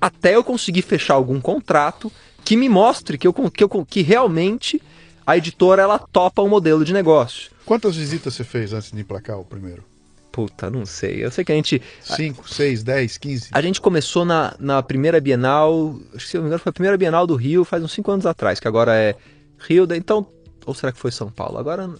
até 0.00 0.34
eu 0.34 0.42
conseguir 0.42 0.82
fechar 0.82 1.14
algum 1.14 1.40
contrato 1.40 2.10
que 2.44 2.56
me 2.56 2.68
mostre 2.68 3.18
que, 3.18 3.26
eu, 3.26 3.32
que, 3.32 3.62
eu, 3.62 3.68
que 3.84 4.02
realmente 4.02 4.80
a 5.26 5.36
editora 5.36 5.82
ela 5.82 5.98
topa 5.98 6.40
o 6.42 6.46
um 6.46 6.48
modelo 6.48 6.84
de 6.84 6.92
negócio. 6.92 7.50
Quantas 7.66 7.96
visitas 7.96 8.34
você 8.34 8.42
fez 8.42 8.72
antes 8.72 8.90
de 8.90 9.00
emplacar 9.00 9.38
o 9.38 9.44
primeiro? 9.44 9.84
Puta, 10.32 10.70
não 10.70 10.86
sei. 10.86 11.24
Eu 11.24 11.30
sei 11.30 11.44
que 11.44 11.52
a 11.52 11.54
gente. 11.54 11.82
5, 12.02 12.48
6, 12.48 12.82
10, 12.82 13.18
15? 13.18 13.48
A 13.52 13.60
gente 13.60 13.80
começou 13.80 14.24
na, 14.24 14.54
na 14.58 14.82
primeira 14.82 15.20
Bienal. 15.20 15.96
Acho 16.14 16.24
que 16.24 16.30
se 16.30 16.36
não 16.36 16.44
me 16.44 16.48
engano 16.48 16.62
foi 16.62 16.70
a 16.70 16.72
primeira 16.72 16.96
Bienal 16.96 17.26
do 17.26 17.34
Rio 17.34 17.64
faz 17.64 17.82
uns 17.82 17.92
5 17.92 18.10
anos 18.10 18.26
atrás, 18.26 18.60
que 18.60 18.68
agora 18.68 18.94
é 18.94 19.16
Rio. 19.58 19.86
Então. 19.94 20.26
Ou 20.64 20.74
será 20.74 20.92
que 20.92 20.98
foi 20.98 21.10
São 21.10 21.30
Paulo? 21.30 21.58
Agora. 21.58 21.90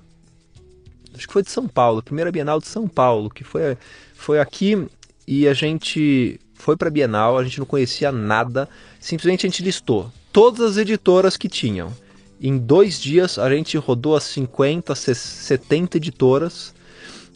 Acho 1.13 1.27
que 1.27 1.33
foi 1.33 1.43
de 1.43 1.51
São 1.51 1.67
Paulo, 1.67 2.03
primeira 2.03 2.31
Bienal 2.31 2.61
de 2.61 2.69
São 2.69 2.87
Paulo, 2.87 3.29
que 3.29 3.43
foi, 3.43 3.77
foi 4.21 4.39
aqui 4.39 4.87
e 5.27 5.49
a 5.49 5.55
gente 5.55 6.39
foi 6.53 6.77
para 6.77 6.91
Bienal, 6.91 7.39
a 7.39 7.43
gente 7.43 7.59
não 7.59 7.65
conhecia 7.65 8.13
nada, 8.13 8.69
simplesmente 9.01 9.47
a 9.47 9.49
gente 9.49 9.63
listou 9.63 10.13
todas 10.31 10.73
as 10.73 10.77
editoras 10.77 11.39
que 11.39 11.49
tinham. 11.49 11.91
Em 12.39 12.59
dois 12.59 13.01
dias 13.01 13.39
a 13.39 13.49
gente 13.49 13.79
rodou 13.79 14.15
as 14.15 14.25
50, 14.25 14.95
70 14.95 15.97
editoras 15.97 16.75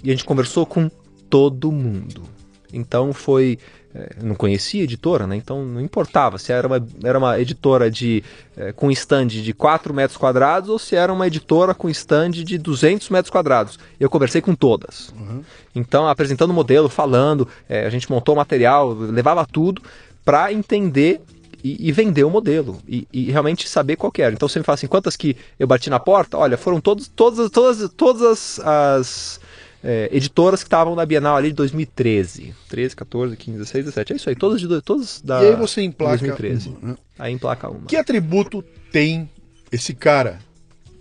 e 0.02 0.10
a 0.10 0.12
gente 0.12 0.26
conversou 0.26 0.66
com 0.66 0.90
todo 1.30 1.72
mundo. 1.72 2.22
Então 2.70 3.14
foi. 3.14 3.58
É, 3.94 4.16
não 4.20 4.34
conhecia 4.34 4.82
editora, 4.82 5.24
né? 5.24 5.36
Então 5.36 5.64
não 5.64 5.80
importava 5.80 6.36
se 6.36 6.52
era 6.52 6.66
uma, 6.66 6.84
era 7.04 7.16
uma 7.16 7.38
editora 7.38 7.88
de, 7.88 8.24
é, 8.56 8.72
com 8.72 8.90
stand 8.90 9.28
de 9.28 9.54
4 9.54 9.94
metros 9.94 10.16
quadrados 10.16 10.68
ou 10.68 10.80
se 10.80 10.96
era 10.96 11.12
uma 11.12 11.28
editora 11.28 11.72
com 11.74 11.88
stand 11.88 12.30
de 12.30 12.58
200 12.58 13.08
metros 13.10 13.30
quadrados. 13.30 13.78
Eu 14.00 14.10
conversei 14.10 14.40
com 14.40 14.52
todas. 14.52 15.14
Uhum. 15.16 15.44
Então, 15.76 16.08
apresentando 16.08 16.50
o 16.50 16.54
modelo, 16.54 16.88
falando, 16.88 17.46
é, 17.68 17.86
a 17.86 17.90
gente 17.90 18.10
montou 18.10 18.34
o 18.34 18.38
material, 18.38 18.92
levava 18.92 19.46
tudo 19.46 19.80
para 20.24 20.52
entender 20.52 21.20
e, 21.62 21.88
e, 21.88 21.92
vender 21.92 22.24
o 22.24 22.30
modelo 22.30 22.78
e, 22.88 23.06
e, 23.12 23.30
realmente 23.30 23.68
saber 23.68 23.94
qual 23.94 24.12
era. 24.18 24.34
Então 24.34 24.48
você 24.48 24.58
me 24.58 24.64
fala 24.64 24.74
assim, 24.74 24.88
quantas 24.88 25.16
que 25.16 25.36
eu 25.58 25.68
bati 25.68 25.88
na 25.88 26.00
porta? 26.00 26.36
Olha, 26.36 26.58
foram 26.58 26.80
todos, 26.80 27.06
todas, 27.06 27.48
todas, 27.48 27.90
todas 27.96 28.60
as 28.60 29.40
é, 29.84 30.08
editoras 30.10 30.62
que 30.62 30.66
estavam 30.66 30.96
na 30.96 31.04
Bienal 31.04 31.36
ali 31.36 31.48
de 31.48 31.54
2013. 31.54 32.54
13, 32.70 32.96
14, 32.96 33.36
15, 33.36 33.58
16, 33.58 33.84
17. 33.84 34.12
É 34.12 34.16
isso 34.16 34.28
aí, 34.30 34.34
todas, 34.34 34.60
de, 34.60 34.80
todas 34.80 35.20
da 35.20 35.44
E 35.44 35.48
aí 35.48 35.56
você 35.56 35.82
emplaca 35.82 36.16
2013. 36.16 36.70
uma, 36.70 36.78
né? 36.80 36.96
Aí 37.18 37.32
emplaca 37.34 37.68
uma. 37.68 37.86
Que 37.86 37.96
atributo 37.96 38.64
tem 38.90 39.28
esse 39.70 39.92
cara 39.92 40.38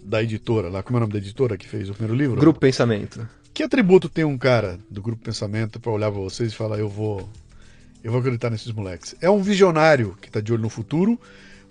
da 0.03 0.21
editora 0.21 0.67
lá? 0.67 0.83
Como 0.83 0.97
é 0.97 0.99
o 0.99 1.01
nome 1.01 1.13
da 1.13 1.19
editora 1.19 1.55
que 1.57 1.67
fez 1.67 1.89
o 1.89 1.93
primeiro 1.93 2.13
livro? 2.13 2.39
Grupo 2.39 2.59
Pensamento. 2.59 3.25
Que 3.53 3.63
atributo 3.63 4.09
tem 4.09 4.25
um 4.25 4.37
cara 4.37 4.77
do 4.89 5.01
Grupo 5.01 5.23
Pensamento 5.23 5.79
para 5.79 5.91
olhar 5.91 6.11
para 6.11 6.19
vocês 6.19 6.51
e 6.51 6.55
falar, 6.55 6.77
eu 6.77 6.89
vou 6.89 7.29
eu 8.03 8.11
vou 8.11 8.19
acreditar 8.19 8.49
nesses 8.49 8.71
moleques. 8.73 9.15
É 9.21 9.29
um 9.29 9.41
visionário 9.41 10.17
que 10.21 10.29
tá 10.29 10.41
de 10.41 10.51
olho 10.51 10.61
no 10.61 10.69
futuro, 10.69 11.17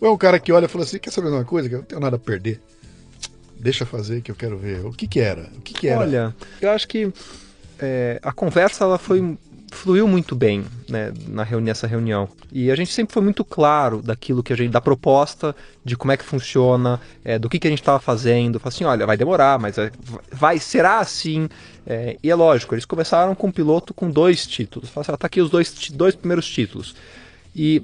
ou 0.00 0.08
é 0.08 0.10
um 0.10 0.16
cara 0.16 0.40
que 0.40 0.50
olha 0.50 0.64
e 0.64 0.68
fala 0.68 0.84
assim, 0.84 0.98
quer 0.98 1.10
saber 1.10 1.28
de 1.28 1.34
uma 1.34 1.44
coisa? 1.44 1.68
Que 1.68 1.74
eu 1.74 1.80
não 1.80 1.84
tenho 1.84 2.00
nada 2.00 2.16
a 2.16 2.18
perder. 2.18 2.58
Deixa 3.62 3.86
fazer 3.86 4.20
que 4.22 4.30
eu 4.30 4.34
quero 4.34 4.58
ver. 4.58 4.84
O 4.84 4.90
que 4.90 5.06
que 5.06 5.20
era? 5.20 5.48
O 5.56 5.60
que 5.60 5.72
que 5.72 5.86
era? 5.86 6.00
Olha, 6.00 6.34
eu 6.60 6.70
acho 6.70 6.88
que 6.88 7.12
é, 7.78 8.18
a 8.20 8.32
conversa 8.32 8.82
ela 8.82 8.98
foi 8.98 9.38
fluiu 9.72 10.06
muito 10.06 10.36
bem 10.36 10.64
né, 10.88 11.12
na 11.28 11.42
reuni 11.42 11.66
nessa 11.66 11.86
reunião. 11.86 12.28
E 12.52 12.70
a 12.70 12.76
gente 12.76 12.92
sempre 12.92 13.14
foi 13.14 13.22
muito 13.22 13.44
claro 13.44 14.02
daquilo 14.02 14.42
que 14.42 14.52
a 14.52 14.56
gente, 14.56 14.70
da 14.70 14.80
proposta, 14.80 15.56
de 15.84 15.96
como 15.96 16.12
é 16.12 16.16
que 16.16 16.24
funciona, 16.24 17.00
é, 17.24 17.38
do 17.38 17.48
que, 17.48 17.58
que 17.58 17.66
a 17.66 17.70
gente 17.70 17.80
estava 17.80 17.98
fazendo. 17.98 18.60
Falei 18.60 18.74
assim, 18.74 18.84
olha, 18.84 19.06
vai 19.06 19.16
demorar, 19.16 19.58
mas 19.58 19.76
vai, 20.30 20.58
será 20.58 20.98
assim. 20.98 21.48
É, 21.86 22.18
e 22.22 22.30
é 22.30 22.34
lógico, 22.34 22.74
eles 22.74 22.84
começaram 22.84 23.34
com 23.34 23.46
um 23.46 23.52
piloto 23.52 23.94
com 23.94 24.10
dois 24.10 24.46
títulos. 24.46 24.90
Falaram 24.90 25.14
assim, 25.14 25.18
tá 25.18 25.26
aqui 25.26 25.40
os 25.40 25.50
dois, 25.50 25.72
dois 25.90 26.14
primeiros 26.14 26.48
títulos. 26.48 26.94
E, 27.54 27.82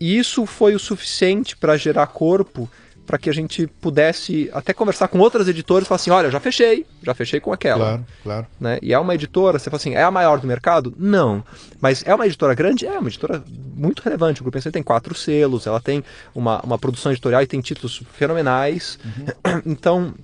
e 0.00 0.18
isso 0.18 0.46
foi 0.46 0.74
o 0.74 0.78
suficiente 0.78 1.56
para 1.56 1.76
gerar 1.76 2.06
corpo 2.08 2.68
para 3.10 3.18
que 3.18 3.28
a 3.28 3.32
gente 3.32 3.66
pudesse 3.66 4.48
até 4.52 4.72
conversar 4.72 5.08
com 5.08 5.18
outras 5.18 5.48
editoras 5.48 5.84
e 5.84 5.88
falar 5.88 5.96
assim, 5.96 6.10
olha, 6.10 6.30
já 6.30 6.38
fechei, 6.38 6.86
já 7.02 7.12
fechei 7.12 7.40
com 7.40 7.52
aquela. 7.52 7.84
Claro, 7.84 8.06
claro. 8.22 8.46
Né? 8.60 8.78
E 8.80 8.94
é 8.94 8.98
uma 9.00 9.16
editora, 9.16 9.58
você 9.58 9.68
fala 9.68 9.78
assim, 9.78 9.96
é 9.96 10.02
a 10.04 10.12
maior 10.12 10.38
do 10.38 10.46
mercado? 10.46 10.94
Não. 10.96 11.42
Mas 11.80 12.04
é 12.06 12.14
uma 12.14 12.24
editora 12.24 12.54
grande? 12.54 12.86
É 12.86 12.96
uma 12.96 13.08
editora 13.08 13.42
muito 13.74 14.00
relevante. 14.00 14.40
O 14.40 14.44
Grupo 14.44 14.56
PC 14.56 14.70
tem 14.70 14.80
quatro 14.80 15.12
selos, 15.12 15.66
ela 15.66 15.80
tem 15.80 16.04
uma, 16.32 16.60
uma 16.60 16.78
produção 16.78 17.10
editorial 17.10 17.42
e 17.42 17.48
tem 17.48 17.60
títulos 17.60 18.00
fenomenais. 18.12 18.96
Uhum. 19.04 19.62
Então, 19.66 20.14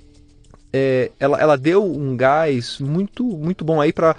é, 0.73 1.11
ela, 1.19 1.41
ela 1.41 1.59
deu 1.59 1.85
um 1.85 2.17
gás 2.17 2.79
muito, 2.79 3.25
muito 3.25 3.65
bom 3.65 3.81
aí 3.81 3.93
para 3.93 4.15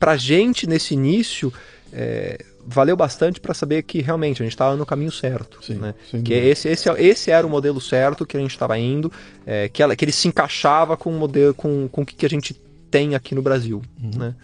a 0.00 0.16
gente 0.16 0.68
nesse 0.68 0.94
início. 0.94 1.52
É, 1.92 2.38
valeu 2.66 2.96
bastante 2.96 3.40
para 3.40 3.54
saber 3.54 3.82
que 3.82 4.02
realmente 4.02 4.42
a 4.42 4.44
gente 4.44 4.52
estava 4.52 4.76
no 4.76 4.84
caminho 4.84 5.12
certo. 5.12 5.64
Sim, 5.64 5.74
né? 5.74 5.94
Que 6.24 6.34
esse, 6.34 6.68
esse, 6.68 6.88
esse 6.90 7.30
era 7.30 7.46
o 7.46 7.50
modelo 7.50 7.80
certo 7.80 8.26
que 8.26 8.36
a 8.36 8.40
gente 8.40 8.50
estava 8.50 8.76
indo, 8.78 9.10
é, 9.46 9.68
que, 9.68 9.82
ela, 9.82 9.94
que 9.94 10.04
ele 10.04 10.12
se 10.12 10.26
encaixava 10.26 10.96
com 10.96 11.10
o 11.10 11.18
modelo, 11.18 11.54
com, 11.54 11.88
com 11.88 12.02
o 12.02 12.06
que 12.06 12.26
a 12.26 12.28
gente 12.28 12.54
tem 12.90 13.14
aqui 13.14 13.34
no 13.34 13.42
Brasil. 13.42 13.80
Uhum. 14.02 14.10
Né? 14.18 14.34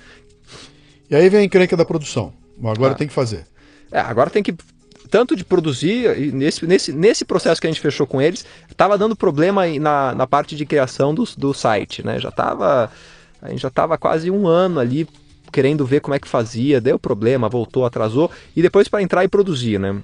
E 1.10 1.16
aí 1.16 1.28
vem 1.28 1.40
a 1.40 1.44
encrenca 1.44 1.76
da 1.76 1.84
produção. 1.84 2.32
Agora 2.62 2.92
ah. 2.92 2.96
tem 2.96 3.08
que 3.08 3.12
fazer. 3.12 3.46
É, 3.90 3.98
agora 3.98 4.30
tem 4.30 4.42
que 4.42 4.54
tanto 5.10 5.36
de 5.36 5.44
produzir, 5.44 6.18
e 6.18 6.32
nesse, 6.32 6.66
nesse, 6.66 6.90
nesse 6.90 7.24
processo 7.24 7.60
que 7.60 7.66
a 7.66 7.70
gente 7.70 7.82
fechou 7.82 8.06
com 8.06 8.22
eles, 8.22 8.46
estava 8.70 8.96
dando 8.96 9.14
problema 9.14 9.66
na, 9.78 10.14
na 10.14 10.26
parte 10.26 10.56
de 10.56 10.64
criação 10.64 11.14
do, 11.14 11.24
do 11.36 11.52
site, 11.52 12.02
né? 12.02 12.18
Já 12.18 12.30
estava 12.30 12.90
a 13.42 13.48
gente 13.50 13.60
já 13.60 13.68
estava 13.68 13.98
quase 13.98 14.30
um 14.30 14.46
ano 14.46 14.78
ali 14.78 15.06
querendo 15.52 15.84
ver 15.84 16.00
como 16.00 16.14
é 16.14 16.18
que 16.18 16.26
fazia, 16.26 16.80
deu 16.80 16.98
problema, 16.98 17.48
voltou, 17.48 17.84
atrasou, 17.84 18.30
e 18.56 18.62
depois 18.62 18.88
para 18.88 19.02
entrar 19.02 19.22
e 19.22 19.28
produzir, 19.28 19.78
né? 19.78 20.00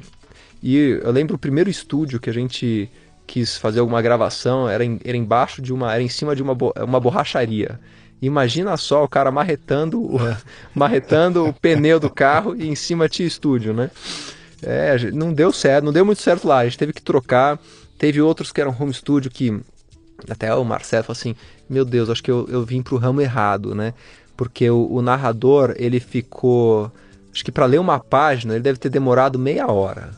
E 0.63 0.77
eu 1.03 1.11
lembro 1.11 1.37
o 1.37 1.39
primeiro 1.39 1.71
estúdio 1.71 2.21
que 2.21 2.29
a 2.29 2.33
gente 2.33 2.91
quis 3.27 3.57
fazer 3.57 3.81
alguma 3.81 4.03
gravação, 4.03 4.69
era, 4.69 4.85
em, 4.85 5.01
era 5.05 5.17
embaixo 5.17 5.63
de 5.63 5.73
uma, 5.73 5.93
era 5.93 6.03
em 6.03 6.09
cima 6.09 6.35
de 6.37 6.43
uma, 6.43 6.57
uma 6.83 7.01
borracharia. 7.01 7.79
Imagina 8.21 8.77
só 8.77 9.05
o 9.05 9.09
cara 9.09 9.31
marretando, 9.31 10.01
o, 10.01 10.19
é. 10.27 10.37
marretando 10.75 11.47
o 11.47 11.53
pneu 11.53 12.01
do 12.01 12.11
carro 12.11 12.57
e 12.57 12.69
em 12.69 12.75
cima 12.75 13.09
tinha 13.09 13.29
estúdio, 13.29 13.73
né? 13.73 13.91
É, 14.61 15.11
não 15.13 15.33
deu 15.33 15.53
certo, 15.53 15.85
não 15.85 15.93
deu 15.93 16.05
muito 16.05 16.21
certo 16.21 16.49
lá, 16.49 16.59
a 16.59 16.65
gente 16.65 16.79
teve 16.79 16.93
que 16.93 17.03
trocar. 17.03 17.59
Teve 17.97 18.21
outros 18.21 18.51
que 18.51 18.61
eram 18.61 18.75
home 18.79 18.93
studio 18.93 19.31
que 19.31 19.61
até 20.29 20.53
o 20.55 20.65
Marcelo 20.65 21.05
falou 21.05 21.17
assim: 21.17 21.37
Meu 21.69 21.85
Deus, 21.85 22.11
acho 22.11 22.23
que 22.23 22.31
eu, 22.31 22.47
eu 22.49 22.65
vim 22.65 22.83
pro 22.83 22.97
ramo 22.97 23.21
errado, 23.21 23.75
né? 23.75 23.95
Porque 24.39 24.71
o, 24.71 24.87
o 24.89 25.03
narrador 25.03 25.75
ele 25.77 25.99
ficou, 25.99 26.93
acho 27.35 27.45
que 27.45 27.51
para 27.51 27.67
ler 27.67 27.81
uma 27.81 27.99
página 27.99 28.55
ele 28.55 28.63
deve 28.63 28.79
ter 28.79 28.89
demorado 28.89 29.37
meia 29.37 29.67
hora. 29.67 30.13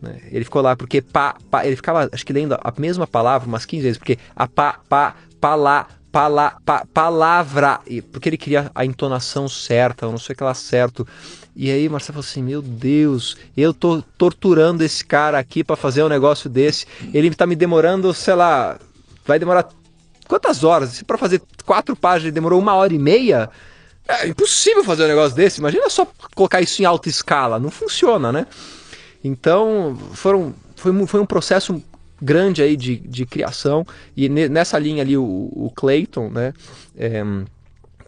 Né? 0.00 0.20
Ele 0.30 0.44
ficou 0.44 0.60
lá 0.60 0.76
porque 0.76 1.00
pá, 1.00 1.34
pá, 1.50 1.64
ele 1.66 1.74
ficava, 1.74 2.06
acho 2.12 2.24
que 2.24 2.34
lendo 2.34 2.52
a 2.52 2.72
mesma 2.78 3.06
palavra 3.06 3.48
umas 3.48 3.64
15 3.64 3.82
vezes, 3.82 3.96
porque 3.98 4.18
a 4.36 4.46
pá, 4.46 4.78
pá, 4.86 5.16
pala, 5.40 5.86
pala, 6.12 6.58
pá, 6.66 6.86
palavra, 6.92 7.80
porque 8.12 8.28
ele 8.28 8.36
queria 8.36 8.70
a 8.74 8.84
entonação 8.84 9.48
certa, 9.48 10.04
eu 10.04 10.10
não 10.10 10.18
sei 10.18 10.34
o 10.34 10.36
que 10.36 10.44
lá 10.44 10.52
certo. 10.52 11.08
E 11.56 11.70
aí 11.70 11.88
Marcelo 11.88 12.20
falou 12.20 12.28
assim: 12.28 12.42
Meu 12.42 12.60
Deus, 12.60 13.38
eu 13.56 13.72
tô 13.72 14.02
torturando 14.18 14.84
esse 14.84 15.02
cara 15.02 15.38
aqui 15.38 15.64
para 15.64 15.76
fazer 15.76 16.02
um 16.02 16.08
negócio 16.10 16.50
desse. 16.50 16.84
Ele 17.14 17.34
tá 17.34 17.46
me 17.46 17.56
demorando, 17.56 18.12
sei 18.12 18.34
lá, 18.34 18.78
vai 19.24 19.38
demorar 19.38 19.66
Quantas 20.28 20.64
horas? 20.64 21.02
Para 21.02 21.18
fazer 21.18 21.40
quatro 21.64 21.94
páginas 21.94 22.34
demorou 22.34 22.60
uma 22.60 22.74
hora 22.74 22.92
e 22.92 22.98
meia, 22.98 23.48
é 24.08 24.28
impossível 24.28 24.84
fazer 24.84 25.04
um 25.04 25.08
negócio 25.08 25.36
desse. 25.36 25.60
Imagina 25.60 25.90
só 25.90 26.06
colocar 26.34 26.60
isso 26.60 26.80
em 26.80 26.84
alta 26.84 27.08
escala. 27.08 27.58
Não 27.58 27.70
funciona, 27.70 28.30
né? 28.32 28.46
Então, 29.22 29.96
foram, 30.12 30.54
foi, 30.76 31.06
foi 31.06 31.20
um 31.20 31.26
processo 31.26 31.82
grande 32.20 32.62
aí 32.62 32.76
de, 32.76 32.96
de 32.96 33.26
criação. 33.26 33.84
E 34.16 34.28
nessa 34.28 34.78
linha 34.78 35.02
ali, 35.02 35.16
o, 35.16 35.24
o 35.24 35.72
Clayton, 35.74 36.30
né? 36.30 36.52
É, 36.96 37.22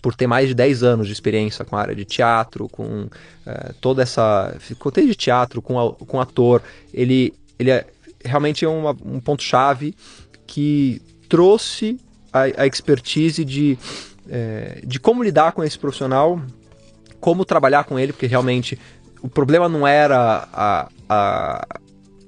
por 0.00 0.14
ter 0.14 0.28
mais 0.28 0.46
de 0.46 0.54
10 0.54 0.84
anos 0.84 1.06
de 1.08 1.12
experiência 1.12 1.64
com 1.64 1.76
a 1.76 1.80
área 1.80 1.94
de 1.94 2.04
teatro, 2.04 2.68
com 2.68 3.08
é, 3.44 3.72
toda 3.80 4.02
essa. 4.02 4.56
Contei 4.78 5.06
de 5.06 5.16
teatro, 5.16 5.60
com, 5.60 5.92
com 5.92 6.20
ator. 6.20 6.62
Ele, 6.94 7.34
ele 7.58 7.70
é 7.70 7.84
realmente 8.24 8.64
é 8.64 8.68
um 8.68 9.20
ponto-chave 9.20 9.94
que 10.46 11.00
trouxe 11.28 11.98
a, 12.32 12.62
a 12.62 12.66
expertise 12.66 13.44
de, 13.44 13.78
é, 14.28 14.80
de 14.84 14.98
como 14.98 15.22
lidar 15.22 15.52
com 15.52 15.62
esse 15.64 15.78
profissional, 15.78 16.40
como 17.20 17.44
trabalhar 17.44 17.84
com 17.84 17.98
ele, 17.98 18.12
porque 18.12 18.26
realmente 18.26 18.78
o 19.22 19.28
problema 19.28 19.68
não 19.68 19.86
era 19.86 20.48
a, 20.52 20.88
a, 21.08 21.66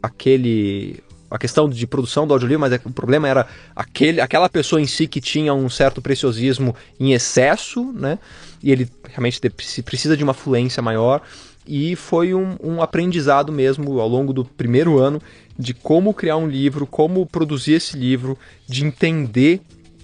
aquele 0.03 1.03
a 1.31 1.39
questão 1.39 1.69
de 1.69 1.87
produção 1.87 2.27
do 2.27 2.35
audiolivro, 2.35 2.61
mas 2.61 2.73
é, 2.73 2.81
o 2.85 2.91
problema 2.91 3.29
era 3.29 3.47
aquele, 3.75 4.21
aquela 4.21 4.49
pessoa 4.49 4.81
em 4.81 4.87
si 4.87 5.07
que 5.07 5.21
tinha 5.21 5.55
um 5.55 5.69
certo 5.69 6.03
preciosismo 6.03 6.75
em 6.99 7.13
excesso, 7.13 7.93
né? 7.93 8.19
E 8.61 8.73
ele 8.73 8.91
realmente 9.09 9.41
precisa 9.85 10.17
de 10.17 10.25
uma 10.25 10.35
fluência 10.35 10.83
maior. 10.83 11.23
E 11.67 11.95
foi 11.95 12.35
um, 12.35 12.57
um 12.61 12.83
aprendizado 12.83 13.53
mesmo 13.53 14.01
ao 14.01 14.09
longo 14.09 14.33
do 14.33 14.45
primeiro 14.45 14.99
ano 14.99 15.23
de 15.57 15.73
como 15.73 16.13
criar 16.13 16.37
um 16.37 16.49
livro, 16.49 16.85
como 16.85 17.25
produzir 17.25 17.75
esse 17.75 17.97
livro, 17.97 18.37
de 18.67 18.85
entender 18.85 19.61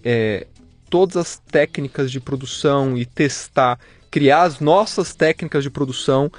é, 0.09 0.46
todas 0.88 1.16
as 1.16 1.36
técnicas 1.50 2.12
de 2.12 2.20
produção 2.20 2.96
e 2.96 3.04
testar, 3.04 3.76
criar 4.09 4.44
as 4.44 4.61
nossas 4.61 5.16
técnicas 5.16 5.64
de 5.64 5.68
produção. 5.68 6.30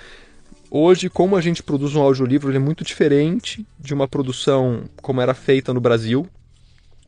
Hoje, 0.71 1.09
como 1.09 1.35
a 1.35 1.41
gente 1.41 1.61
produz 1.61 1.93
um 1.93 2.01
audiolivro, 2.01 2.49
ele 2.49 2.55
é 2.55 2.61
muito 2.61 2.85
diferente 2.85 3.67
de 3.77 3.93
uma 3.93 4.07
produção 4.07 4.85
como 5.01 5.19
era 5.19 5.33
feita 5.33 5.73
no 5.73 5.81
Brasil. 5.81 6.25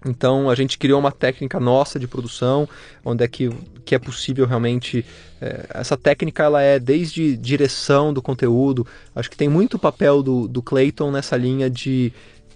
Então 0.05 0.49
a 0.49 0.55
gente 0.55 0.78
criou 0.78 0.99
uma 0.99 1.14
técnica 1.14 1.62
nossa 1.62 1.97
de 1.97 2.07
produção, 2.07 2.68
onde 3.05 3.24
é 3.24 3.28
que, 3.28 3.49
que 3.86 3.95
é 3.95 3.99
possível 3.99 4.45
realmente. 4.45 5.05
É, 5.41 5.66
essa 5.76 5.95
técnica 5.95 6.43
ela 6.43 6.62
é 6.62 6.78
desde 6.78 7.38
direção 7.38 8.14
do 8.14 8.22
conteúdo. 8.22 8.86
Acho 9.16 9.30
que 9.30 9.38
tem 9.38 9.47
muito 9.47 9.80
papel 9.80 10.22
do, 10.22 10.45
do 10.45 10.62
Clayton 10.62 11.10
nessa 11.10 11.38
linha 11.38 11.70
de 11.70 12.12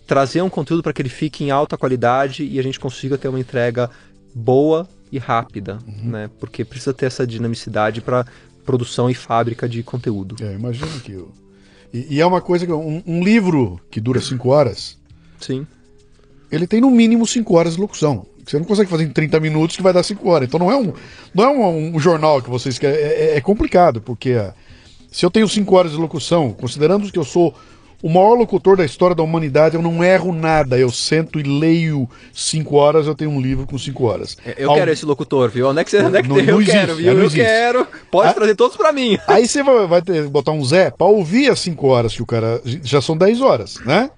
trazer 0.05 0.41
um 0.41 0.49
conteúdo 0.49 0.83
para 0.83 0.93
que 0.93 1.01
ele 1.01 1.09
fique 1.09 1.43
em 1.43 1.51
alta 1.51 1.77
qualidade 1.77 2.43
e 2.43 2.59
a 2.59 2.63
gente 2.63 2.79
consiga 2.79 3.17
ter 3.17 3.27
uma 3.27 3.39
entrega 3.39 3.89
boa 4.33 4.87
e 5.11 5.17
rápida, 5.17 5.79
uhum. 5.87 6.09
né? 6.09 6.29
Porque 6.39 6.65
precisa 6.65 6.93
ter 6.93 7.05
essa 7.05 7.25
dinamicidade 7.25 8.01
para 8.01 8.25
produção 8.65 9.09
e 9.09 9.13
fábrica 9.13 9.67
de 9.67 9.83
conteúdo. 9.83 10.35
É, 10.43 10.53
imagina 10.53 10.91
que 11.03 11.11
eu... 11.11 11.31
e, 11.93 12.15
e, 12.15 12.21
é 12.21 12.25
uma 12.25 12.41
coisa 12.41 12.65
que 12.65 12.71
um, 12.71 13.03
um 13.05 13.23
livro 13.23 13.79
que 13.91 14.01
dura 14.01 14.19
cinco 14.19 14.49
horas. 14.49 14.97
Sim. 15.39 15.67
Ele 16.51 16.65
tem 16.67 16.81
no 16.81 16.89
mínimo 16.89 17.25
cinco 17.27 17.55
horas 17.55 17.75
de 17.75 17.81
locução. 17.81 18.25
Você 18.45 18.59
não 18.59 18.65
consegue 18.65 18.89
fazer 18.89 19.05
em 19.05 19.09
30 19.09 19.39
minutos 19.39 19.75
que 19.75 19.81
vai 19.81 19.93
dar 19.93 20.03
5 20.03 20.29
horas. 20.29 20.47
Então 20.47 20.59
não 20.59 20.69
é 20.69 20.75
um, 20.75 20.93
não 21.33 21.43
é 21.43 21.49
um, 21.49 21.95
um 21.95 21.99
jornal 21.99 22.41
que 22.41 22.49
vocês 22.49 22.77
querem. 22.77 22.97
É, 22.99 23.31
é, 23.31 23.37
é 23.37 23.41
complicado, 23.41 24.01
porque 24.01 24.35
se 25.11 25.25
eu 25.25 25.31
tenho 25.31 25.47
5 25.47 25.75
horas 25.75 25.91
de 25.91 25.97
locução, 25.97 26.51
considerando 26.51 27.09
que 27.11 27.17
eu 27.17 27.23
sou 27.23 27.55
o 28.03 28.09
maior 28.09 28.33
locutor 28.33 28.75
da 28.75 28.83
história 28.83 29.15
da 29.15 29.23
humanidade, 29.23 29.75
eu 29.75 29.81
não 29.81 30.03
erro 30.03 30.33
nada. 30.33 30.77
Eu 30.77 30.91
sento 30.91 31.39
e 31.39 31.43
leio 31.43 32.07
cinco 32.33 32.75
horas, 32.75 33.07
eu 33.07 33.15
tenho 33.15 33.31
um 33.31 33.39
livro 33.39 33.65
com 33.65 33.77
cinco 33.77 34.03
horas. 34.03 34.35
É, 34.45 34.55
eu 34.57 34.69
Al... 34.69 34.75
quero 34.75 34.91
esse 34.91 35.05
locutor, 35.05 35.49
viu? 35.49 35.69
Onde 35.69 35.79
é 35.79 35.83
que 35.85 35.89
você 35.89 36.03
onde 36.03 36.17
é 36.17 36.21
que 36.21 36.27
não, 36.27 36.35
tem? 36.35 36.45
Não 36.45 36.55
eu 36.55 36.61
existe, 36.61 36.77
quero, 36.77 36.95
viu? 36.95 37.13
Eu 37.13 37.19
existe. 37.19 37.39
quero. 37.39 37.87
Pode 38.11 38.27
ah, 38.27 38.33
trazer 38.33 38.55
todos 38.55 38.75
para 38.75 38.91
mim. 38.91 39.17
Aí 39.25 39.47
você 39.47 39.63
vai, 39.63 39.87
vai 39.87 40.01
ter, 40.01 40.27
botar 40.27 40.51
um 40.51 40.65
Zé 40.65 40.91
para 40.91 41.07
ouvir 41.07 41.49
as 41.49 41.61
cinco 41.61 41.87
horas 41.87 42.13
que 42.13 42.21
o 42.21 42.25
cara. 42.25 42.61
Já 42.83 43.01
são 43.01 43.15
10 43.15 43.39
horas, 43.39 43.79
né? 43.85 44.11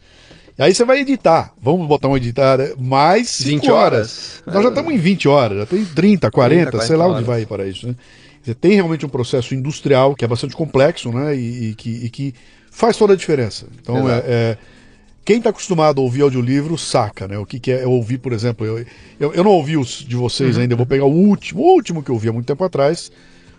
Aí 0.57 0.73
você 0.73 0.83
vai 0.83 1.01
editar. 1.01 1.53
Vamos 1.61 1.87
botar 1.87 2.07
um 2.07 2.17
editar 2.17 2.57
mais 2.79 3.29
5 3.29 3.71
horas. 3.71 4.41
horas. 4.41 4.43
Nós 4.47 4.63
já 4.63 4.69
estamos 4.69 4.93
em 4.93 4.97
20 4.97 5.27
horas, 5.27 5.57
já 5.59 5.65
tem 5.67 5.85
30, 5.85 6.31
40, 6.31 6.31
30, 6.31 6.71
40 6.71 6.87
sei 6.87 6.95
lá 6.95 7.05
horas. 7.05 7.17
onde 7.17 7.25
vai 7.25 7.45
para 7.45 7.67
isso, 7.67 7.87
né? 7.87 7.95
Você 8.41 8.55
tem 8.55 8.73
realmente 8.73 9.05
um 9.05 9.09
processo 9.09 9.53
industrial 9.53 10.15
que 10.15 10.23
é 10.23 10.27
bastante 10.27 10.55
complexo, 10.55 11.11
né? 11.11 11.35
E, 11.35 11.69
e 11.69 11.75
que, 11.75 11.89
e 11.89 12.09
que 12.09 12.33
faz 12.75 12.97
toda 12.97 13.13
a 13.13 13.15
diferença. 13.15 13.65
Então, 13.81 14.09
é, 14.09 14.23
é, 14.27 14.57
quem 15.23 15.37
está 15.37 15.49
acostumado 15.49 16.01
a 16.01 16.03
ouvir 16.03 16.23
audiolivro 16.23 16.77
saca, 16.77 17.25
né? 17.25 17.37
O 17.37 17.45
que, 17.45 17.57
que 17.57 17.71
é 17.71 17.85
eu 17.85 17.91
ouvir, 17.91 18.17
por 18.17 18.33
exemplo, 18.33 18.65
eu, 18.65 18.85
eu, 19.17 19.33
eu, 19.33 19.43
não 19.45 19.51
ouvi 19.51 19.77
os 19.77 20.03
de 20.05 20.15
vocês 20.17 20.57
uhum. 20.57 20.63
ainda, 20.63 20.73
eu 20.73 20.77
vou 20.77 20.85
pegar 20.85 21.05
o 21.05 21.11
último, 21.11 21.61
o 21.61 21.73
último 21.73 22.03
que 22.03 22.11
eu 22.11 22.15
ouvi 22.15 22.27
há 22.27 22.33
muito 22.33 22.45
tempo 22.45 22.61
atrás, 22.65 23.09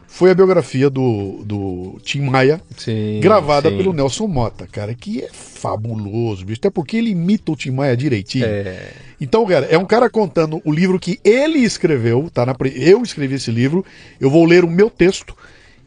foi 0.06 0.30
a 0.30 0.34
biografia 0.34 0.90
do, 0.90 1.42
do 1.44 1.98
Tim 2.02 2.20
Maia, 2.20 2.60
sim, 2.76 3.18
gravada 3.20 3.70
sim. 3.70 3.78
pelo 3.78 3.94
Nelson 3.94 4.26
Mota, 4.26 4.66
cara, 4.70 4.94
que 4.94 5.22
é 5.22 5.30
fabuloso, 5.32 6.44
bicho, 6.44 6.60
até 6.60 6.68
porque 6.68 6.98
ele 6.98 7.10
imita 7.10 7.50
o 7.52 7.56
Tim 7.56 7.70
Maia 7.70 7.96
direitinho. 7.96 8.44
É... 8.44 8.90
Então, 9.18 9.46
cara, 9.46 9.64
é 9.66 9.78
um 9.78 9.86
cara 9.86 10.10
contando 10.10 10.60
o 10.62 10.70
livro 10.70 11.00
que 11.00 11.18
ele 11.24 11.60
escreveu, 11.60 12.30
tá? 12.32 12.44
Na, 12.44 12.54
eu 12.74 13.02
escrevi 13.02 13.36
esse 13.36 13.50
livro, 13.50 13.82
eu 14.20 14.30
vou 14.30 14.44
ler 14.44 14.62
o 14.62 14.70
meu 14.70 14.90
texto, 14.90 15.34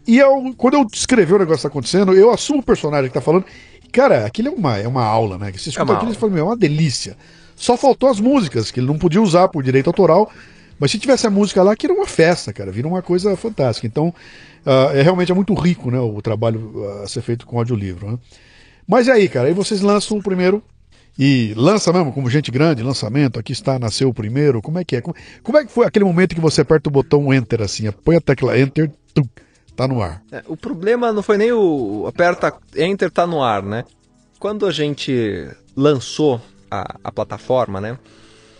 e 0.07 0.17
eu, 0.17 0.53
quando 0.57 0.75
eu 0.75 0.85
descrever 0.85 1.35
o 1.35 1.39
negócio 1.39 1.59
que 1.59 1.63
tá 1.63 1.67
acontecendo, 1.67 2.13
eu 2.13 2.31
assumo 2.31 2.59
o 2.59 2.63
personagem 2.63 3.09
que 3.09 3.13
tá 3.13 3.21
falando. 3.21 3.45
Cara, 3.91 4.25
aquilo 4.25 4.49
é 4.49 4.51
uma, 4.51 4.77
é 4.77 4.87
uma 4.87 5.03
aula, 5.03 5.37
né? 5.37 5.51
Você 5.51 5.69
escuta 5.69 5.93
é 5.93 5.95
aquilo 5.95 6.11
e 6.11 6.15
fala, 6.15 6.33
meu, 6.33 6.45
é 6.45 6.47
uma 6.49 6.57
delícia. 6.57 7.17
Só 7.55 7.75
faltou 7.75 8.09
as 8.09 8.19
músicas, 8.19 8.71
que 8.71 8.79
ele 8.79 8.87
não 8.87 8.97
podia 8.97 9.21
usar 9.21 9.47
por 9.49 9.63
direito 9.63 9.87
autoral. 9.87 10.31
Mas 10.79 10.91
se 10.91 10.99
tivesse 10.99 11.27
a 11.27 11.29
música 11.29 11.61
lá, 11.61 11.75
que 11.75 11.85
era 11.85 11.93
uma 11.93 12.07
festa, 12.07 12.53
cara, 12.53 12.71
vira 12.71 12.87
uma 12.87 13.01
coisa 13.01 13.35
fantástica. 13.35 13.85
Então, 13.85 14.13
uh, 14.65 14.95
é 14.95 15.01
realmente 15.01 15.31
é 15.31 15.35
muito 15.35 15.53
rico, 15.53 15.91
né, 15.91 15.99
o 15.99 16.21
trabalho 16.21 16.71
uh, 16.75 17.03
a 17.03 17.07
ser 17.07 17.21
feito 17.21 17.45
com 17.45 17.57
audiolivro, 17.57 18.11
né? 18.11 18.17
Mas 18.87 19.07
e 19.07 19.11
aí, 19.11 19.27
cara, 19.27 19.49
aí 19.49 19.53
vocês 19.53 19.81
lançam 19.81 20.17
o 20.17 20.23
primeiro 20.23 20.63
e 21.17 21.53
lança 21.55 21.91
mesmo 21.91 22.13
como 22.13 22.29
gente 22.29 22.49
grande, 22.49 22.81
lançamento, 22.81 23.37
aqui 23.37 23.51
está, 23.51 23.77
nasceu 23.77 24.09
o 24.09 24.13
primeiro, 24.13 24.61
como 24.61 24.79
é 24.79 24.85
que 24.85 24.95
é? 24.95 25.01
Como, 25.01 25.15
como 25.43 25.57
é 25.57 25.65
que 25.65 25.71
foi 25.71 25.85
aquele 25.85 26.05
momento 26.05 26.33
que 26.33 26.41
você 26.41 26.61
aperta 26.61 26.89
o 26.89 26.91
botão 26.91 27.31
Enter, 27.33 27.61
assim, 27.61 27.91
põe 28.03 28.15
a 28.15 28.21
tecla 28.21 28.57
Enter, 28.57 28.89
tum, 29.13 29.23
Tá 29.79 29.87
no 29.87 30.01
ar. 30.01 30.21
É, 30.29 30.43
o 30.45 30.57
problema 30.57 31.13
não 31.13 31.23
foi 31.23 31.37
nem 31.37 31.53
o 31.53 32.05
aperta 32.05 32.53
Enter 32.75 33.09
tá 33.09 33.25
no 33.25 33.41
ar, 33.41 33.63
né? 33.63 33.85
Quando 34.37 34.65
a 34.65 34.71
gente 34.71 35.47
lançou 35.73 36.41
a, 36.69 36.97
a 37.01 37.09
plataforma, 37.09 37.79
né? 37.79 37.97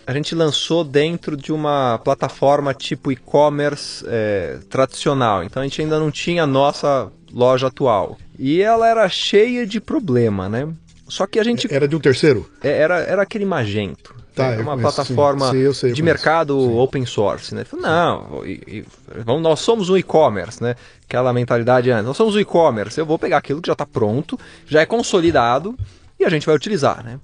A 0.06 0.14
gente 0.14 0.34
lançou 0.34 0.82
dentro 0.82 1.36
de 1.36 1.52
uma 1.52 2.00
plataforma 2.02 2.72
tipo 2.72 3.12
e-commerce 3.12 4.02
é, 4.08 4.60
tradicional. 4.70 5.44
Então 5.44 5.60
a 5.60 5.66
gente 5.66 5.82
ainda 5.82 6.00
não 6.00 6.10
tinha 6.10 6.44
a 6.44 6.46
nossa 6.46 7.12
loja 7.30 7.66
atual. 7.66 8.16
E 8.38 8.62
ela 8.62 8.88
era 8.88 9.06
cheia 9.10 9.66
de 9.66 9.78
problema, 9.78 10.48
né? 10.48 10.72
Só 11.06 11.26
que 11.26 11.38
a 11.38 11.44
gente. 11.44 11.70
Era 11.70 11.86
de 11.86 11.96
um 11.96 12.00
terceiro? 12.00 12.50
É, 12.62 12.70
era, 12.70 12.98
era 13.00 13.20
aquele 13.20 13.44
Magento. 13.44 14.14
Tá, 14.34 14.46
é 14.46 14.58
uma 14.58 14.76
conheço, 14.76 14.94
plataforma 14.94 15.50
sim. 15.50 15.66
Sim, 15.66 15.72
sei, 15.72 15.92
de 15.92 16.02
mercado 16.02 16.58
sim. 16.58 16.78
open 16.78 17.04
source, 17.04 17.54
né? 17.54 17.64
Não, 17.72 18.44
e, 18.44 18.52
e, 18.66 18.84
vamos, 19.24 19.42
nós 19.42 19.60
somos 19.60 19.88
um 19.90 19.96
e-commerce, 19.96 20.62
né? 20.62 20.76
Aquela 21.04 21.32
mentalidade, 21.32 21.90
nós 22.02 22.16
somos 22.16 22.36
um 22.36 22.38
e-commerce, 22.38 22.98
eu 22.98 23.06
vou 23.06 23.18
pegar 23.18 23.38
aquilo 23.38 23.60
que 23.60 23.66
já 23.66 23.72
está 23.72 23.84
pronto, 23.84 24.38
já 24.66 24.80
é 24.80 24.86
consolidado 24.86 25.76
e 26.18 26.24
a 26.24 26.28
gente 26.28 26.46
vai 26.46 26.54
utilizar, 26.54 27.04
né? 27.04 27.18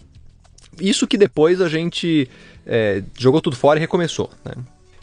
Isso 0.81 1.07
que 1.07 1.17
depois 1.17 1.61
a 1.61 1.69
gente 1.69 2.29
é, 2.67 3.03
jogou 3.17 3.41
tudo 3.41 3.57
fora 3.57 3.79
e 3.79 3.81
recomeçou, 3.81 4.31
né? 4.45 4.53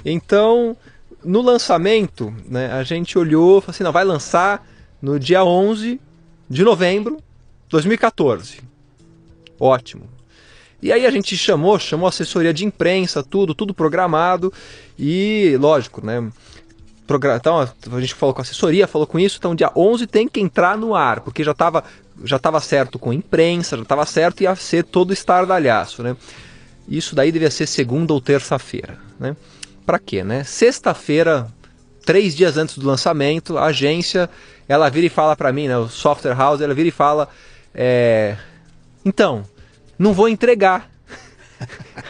Então, 0.06 0.76
no 1.24 1.42
lançamento, 1.42 2.34
né, 2.46 2.72
a 2.72 2.84
gente 2.84 3.18
olhou 3.18 3.60
e 3.60 3.62
falou 3.62 3.72
assim, 3.72 3.84
não, 3.84 3.92
vai 3.92 4.04
lançar 4.04 4.66
no 5.02 5.20
dia 5.20 5.44
11 5.44 6.00
de 6.50 6.64
novembro 6.64 7.16
de 7.16 7.70
2014. 7.70 8.60
Ótimo. 9.60 10.04
E 10.84 10.92
aí 10.92 11.06
a 11.06 11.12
gente 11.12 11.38
chamou, 11.38 11.80
chamou 11.80 12.10
assessoria 12.10 12.54
de 12.54 12.66
imprensa, 12.66 13.24
tudo, 13.24 13.56
tudo 13.56 13.74
programado. 13.74 14.52
E, 15.00 15.56
lógico, 15.58 16.06
né? 16.06 16.30
Então 17.36 17.60
a 17.60 18.02
gente 18.02 18.14
falou 18.14 18.34
com 18.34 18.42
a 18.42 18.44
assessoria, 18.44 18.86
falou 18.86 19.08
com 19.08 19.18
isso, 19.18 19.38
então 19.38 19.56
dia 19.56 19.72
11 19.76 20.08
tem 20.08 20.28
que 20.28 20.42
entrar 20.42 20.78
no 20.78 20.94
ar, 20.94 21.22
porque 21.22 21.44
já 21.44 21.52
estava 21.52 21.84
já 22.24 22.40
tava 22.40 22.60
certo 22.60 22.98
com 22.98 23.12
a 23.12 23.16
imprensa, 23.16 23.76
já 23.76 23.84
estava 23.84 24.06
certo 24.06 24.42
e 24.42 24.44
ia 24.44 24.56
ser 24.56 24.84
todo 24.84 25.14
estardalhaço, 25.14 26.04
né? 26.04 26.16
Isso 26.88 27.16
daí 27.16 27.32
devia 27.32 27.52
ser 27.52 27.66
segunda 27.66 28.14
ou 28.14 28.22
terça-feira, 28.22 28.98
né? 29.20 29.36
Para 29.86 30.00
quê, 30.00 30.24
né? 30.24 30.44
Sexta-feira, 30.44 31.48
três 32.06 32.36
dias 32.36 32.58
antes 32.58 32.78
do 32.78 32.86
lançamento, 32.86 33.58
a 33.58 33.66
agência, 33.66 34.30
ela 34.68 34.90
vira 34.90 35.08
e 35.08 35.10
fala 35.10 35.36
para 35.36 35.52
mim, 35.52 35.68
né? 35.68 35.78
O 35.78 35.88
software 35.88 36.36
house, 36.36 36.62
ela 36.62 36.74
vira 36.74 36.88
e 36.88 36.92
fala, 36.92 37.30
é... 37.74 38.38
então, 39.06 39.44
não 39.98 40.14
vou 40.14 40.30
entregar. 40.30 40.90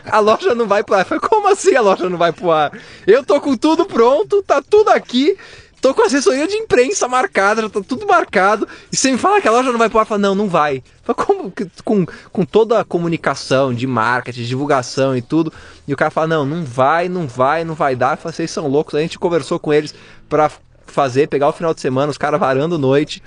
A 0.05 0.19
loja 0.19 0.55
não 0.55 0.67
vai 0.67 0.83
pro 0.83 0.95
ar. 0.95 1.05
Falei, 1.05 1.21
como 1.21 1.47
assim 1.47 1.75
a 1.75 1.81
loja 1.81 2.09
não 2.09 2.17
vai 2.17 2.31
pro 2.31 2.51
ar? 2.51 2.77
Eu 3.05 3.23
tô 3.23 3.39
com 3.39 3.55
tudo 3.55 3.85
pronto, 3.85 4.41
tá 4.43 4.61
tudo 4.61 4.89
aqui. 4.89 5.37
Tô 5.81 5.93
com 5.93 6.01
assessoria 6.01 6.47
de 6.47 6.55
imprensa 6.55 7.09
marcada, 7.09 7.61
já 7.61 7.69
tá 7.69 7.81
tudo 7.85 8.07
marcado. 8.07 8.65
E 8.89 8.95
você 8.95 9.11
me 9.11 9.17
fala 9.17 9.41
que 9.41 9.47
a 9.49 9.51
loja 9.51 9.69
não 9.69 9.77
vai 9.77 9.89
pro 9.89 9.99
ar? 9.99 10.05
Fala, 10.05 10.21
não, 10.21 10.33
não 10.33 10.47
vai. 10.47 10.81
Fala, 11.03 11.15
como? 11.15 11.53
Com, 11.83 12.05
com 12.31 12.45
toda 12.45 12.79
a 12.79 12.85
comunicação 12.85 13.73
de 13.73 13.85
marketing, 13.85 14.43
divulgação 14.43 15.15
e 15.15 15.21
tudo. 15.21 15.51
E 15.85 15.93
o 15.93 15.97
cara 15.97 16.09
fala, 16.09 16.27
não, 16.27 16.45
não 16.45 16.63
vai, 16.63 17.09
não 17.09 17.27
vai, 17.27 17.65
não 17.65 17.75
vai 17.75 17.97
dar. 17.97 18.13
Eu 18.13 18.17
falei, 18.17 18.33
vocês 18.33 18.49
são 18.49 18.65
loucos. 18.67 18.95
A 18.95 18.99
gente 18.99 19.19
conversou 19.19 19.59
com 19.59 19.73
eles 19.73 19.93
para 20.29 20.49
fazer, 20.85 21.27
pegar 21.27 21.49
o 21.49 21.53
final 21.53 21.73
de 21.73 21.81
semana, 21.81 22.09
os 22.09 22.17
caras 22.17 22.39
varando 22.39 22.77
noite. 22.77 23.21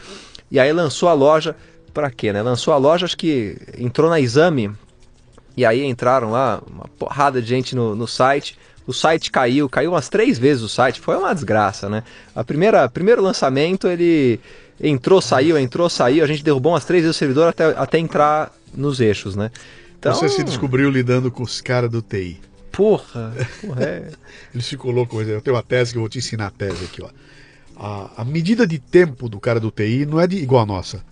E 0.50 0.59
aí 0.59 0.72
lançou 0.72 1.11
a 1.11 1.12
loja 1.12 1.54
para 1.97 2.11
quê, 2.11 2.30
né? 2.30 2.42
Lançou 2.42 2.74
a 2.74 2.76
loja, 2.76 3.07
acho 3.07 3.16
que 3.16 3.57
entrou 3.78 4.11
na 4.11 4.20
exame, 4.20 4.70
e 5.57 5.64
aí 5.64 5.82
entraram 5.82 6.30
lá 6.30 6.62
uma 6.70 6.86
porrada 6.99 7.40
de 7.40 7.49
gente 7.49 7.74
no, 7.74 7.97
no 7.97 8.07
site. 8.07 8.59
O 8.86 8.92
site 8.92 9.30
caiu, 9.30 9.66
caiu 9.66 9.92
umas 9.92 10.11
três 10.11 10.38
vezes 10.38 10.62
o 10.62 10.68
site, 10.68 11.01
foi 11.01 11.16
uma 11.16 11.34
desgraça, 11.34 11.88
né? 11.88 12.05
A 12.34 12.44
primeira, 12.44 12.86
primeiro 12.86 13.22
lançamento 13.22 13.88
ele 13.88 14.38
entrou, 14.78 15.22
saiu, 15.22 15.59
entrou, 15.59 15.88
saiu, 15.88 16.22
a 16.22 16.26
gente 16.26 16.44
derrubou 16.44 16.72
umas 16.72 16.84
três 16.84 17.03
vezes 17.03 17.16
o 17.16 17.18
servidor 17.18 17.49
até, 17.49 17.64
até 17.64 17.99
entrar 17.99 18.53
nos 18.74 19.01
eixos, 19.01 19.34
né? 19.34 19.51
Então, 19.99 20.12
Você 20.12 20.28
se 20.28 20.44
descobriu 20.44 20.90
lidando 20.90 21.30
com 21.30 21.42
os 21.42 21.62
caras 21.62 21.90
do 21.90 22.03
TI. 22.03 22.38
Porra, 22.70 23.34
porra 23.62 23.82
é. 23.82 24.11
Eles 24.53 24.68
ficou 24.68 24.90
louco, 24.90 25.18
eu 25.22 25.40
tenho 25.40 25.57
uma 25.57 25.62
tese 25.62 25.92
que 25.92 25.97
eu 25.97 26.03
vou 26.03 26.11
te 26.11 26.18
ensinar 26.18 26.49
a 26.49 26.51
tese 26.51 26.84
aqui, 26.84 27.03
ó. 27.03 27.09
A, 27.74 28.20
a 28.20 28.24
medida 28.24 28.66
de 28.66 28.78
tempo 28.78 29.30
do 29.30 29.40
cara 29.40 29.59
do 29.59 29.70
TI 29.70 30.05
não 30.05 30.20
é 30.20 30.26
de, 30.26 30.36
igual 30.36 30.62
a 30.62 30.66
nossa. 30.66 31.03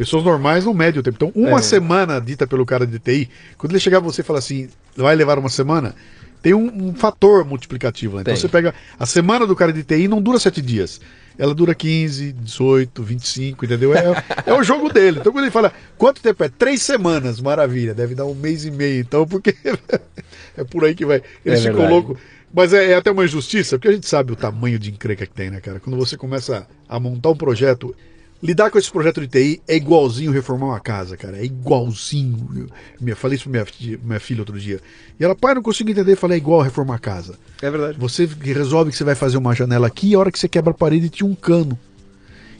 Pessoas 0.00 0.24
normais 0.24 0.64
não 0.64 0.72
medem 0.72 0.98
o 0.98 1.02
tempo. 1.02 1.16
Então, 1.16 1.30
uma 1.34 1.58
É. 1.58 1.62
semana 1.62 2.18
dita 2.18 2.46
pelo 2.46 2.64
cara 2.64 2.86
de 2.86 2.98
TI, 2.98 3.28
quando 3.58 3.72
ele 3.72 3.78
chegar 3.80 4.00
você 4.00 4.22
e 4.22 4.24
falar 4.24 4.38
assim, 4.38 4.66
vai 4.96 5.14
levar 5.14 5.38
uma 5.38 5.50
semana, 5.50 5.94
tem 6.40 6.54
um, 6.54 6.88
um 6.88 6.94
fator 6.94 7.44
multiplicativo. 7.44 8.16
Né? 8.16 8.22
Então 8.22 8.32
Tem. 8.32 8.40
você 8.40 8.48
pega 8.48 8.74
a 8.98 9.04
semana 9.04 9.46
do 9.46 9.54
cara 9.54 9.74
de 9.74 9.84
TI 9.84 10.08
não 10.08 10.22
dura 10.22 10.38
sete 10.38 10.62
dias. 10.62 11.02
Ela 11.38 11.54
dura 11.54 11.74
15, 11.74 12.32
18, 12.32 13.02
25, 13.02 13.66
entendeu? 13.66 13.94
É, 13.94 14.24
é 14.46 14.54
o 14.54 14.62
jogo 14.62 14.90
dele. 14.90 15.18
Então 15.20 15.32
quando 15.32 15.44
ele 15.44 15.50
fala, 15.52 15.70
quanto 15.98 16.22
tempo 16.22 16.42
é? 16.44 16.48
Três 16.48 16.80
semanas, 16.80 17.38
maravilha, 17.38 17.92
deve 17.92 18.14
dar 18.14 18.24
um 18.24 18.34
mês 18.34 18.64
e 18.64 18.70
meio, 18.70 19.02
então, 19.02 19.26
porque 19.26 19.54
é 20.56 20.64
por 20.64 20.82
aí 20.86 20.94
que 20.94 21.04
vai. 21.04 21.20
Eles 21.44 21.60
É 21.60 21.64
verdade. 21.64 21.92
loucos. 21.92 22.18
Mas 22.54 22.72
é, 22.72 22.92
é 22.92 22.94
até 22.94 23.10
uma 23.10 23.24
injustiça, 23.26 23.76
porque 23.78 23.88
a 23.88 23.92
gente 23.92 24.08
sabe 24.08 24.32
o 24.32 24.36
tamanho 24.36 24.78
de 24.78 24.90
encrenca 24.90 25.26
que 25.26 25.34
tem, 25.34 25.50
né, 25.50 25.60
cara? 25.60 25.78
Quando 25.78 25.98
você 25.98 26.16
começa 26.16 26.66
a 26.88 26.98
montar 26.98 27.28
um 27.28 27.36
projeto, 27.36 27.94
lidar 28.42 28.70
com 28.70 28.78
esse 28.78 28.90
projeto 28.90 29.20
de 29.20 29.28
TI 29.28 29.62
é 29.68 29.76
igualzinho 29.76 30.32
reformar 30.32 30.66
uma 30.66 30.80
casa, 30.80 31.16
cara. 31.16 31.38
É 31.38 31.44
igualzinho. 31.44 32.68
Eu 33.04 33.16
falei 33.16 33.36
isso 33.36 33.48
pra 33.48 33.64
minha, 33.80 33.98
minha 34.02 34.20
filha 34.20 34.40
outro 34.40 34.58
dia. 34.58 34.80
E 35.18 35.24
ela, 35.24 35.34
pai, 35.34 35.54
não 35.54 35.62
consigo 35.62 35.90
entender. 35.90 36.12
Eu 36.12 36.16
falei, 36.16 36.36
é 36.36 36.40
igual 36.40 36.62
reformar 36.62 36.94
a 36.94 36.98
casa. 36.98 37.34
É 37.60 37.70
verdade. 37.70 37.98
Você 37.98 38.26
resolve 38.40 38.90
que 38.90 38.96
você 38.96 39.04
vai 39.04 39.14
fazer 39.14 39.36
uma 39.36 39.54
janela 39.54 39.86
aqui 39.86 40.10
e 40.10 40.14
a 40.14 40.18
hora 40.18 40.32
que 40.32 40.38
você 40.38 40.48
quebra 40.48 40.70
a 40.70 40.74
parede 40.74 41.10
tinha 41.10 41.28
um 41.28 41.34
cano. 41.34 41.78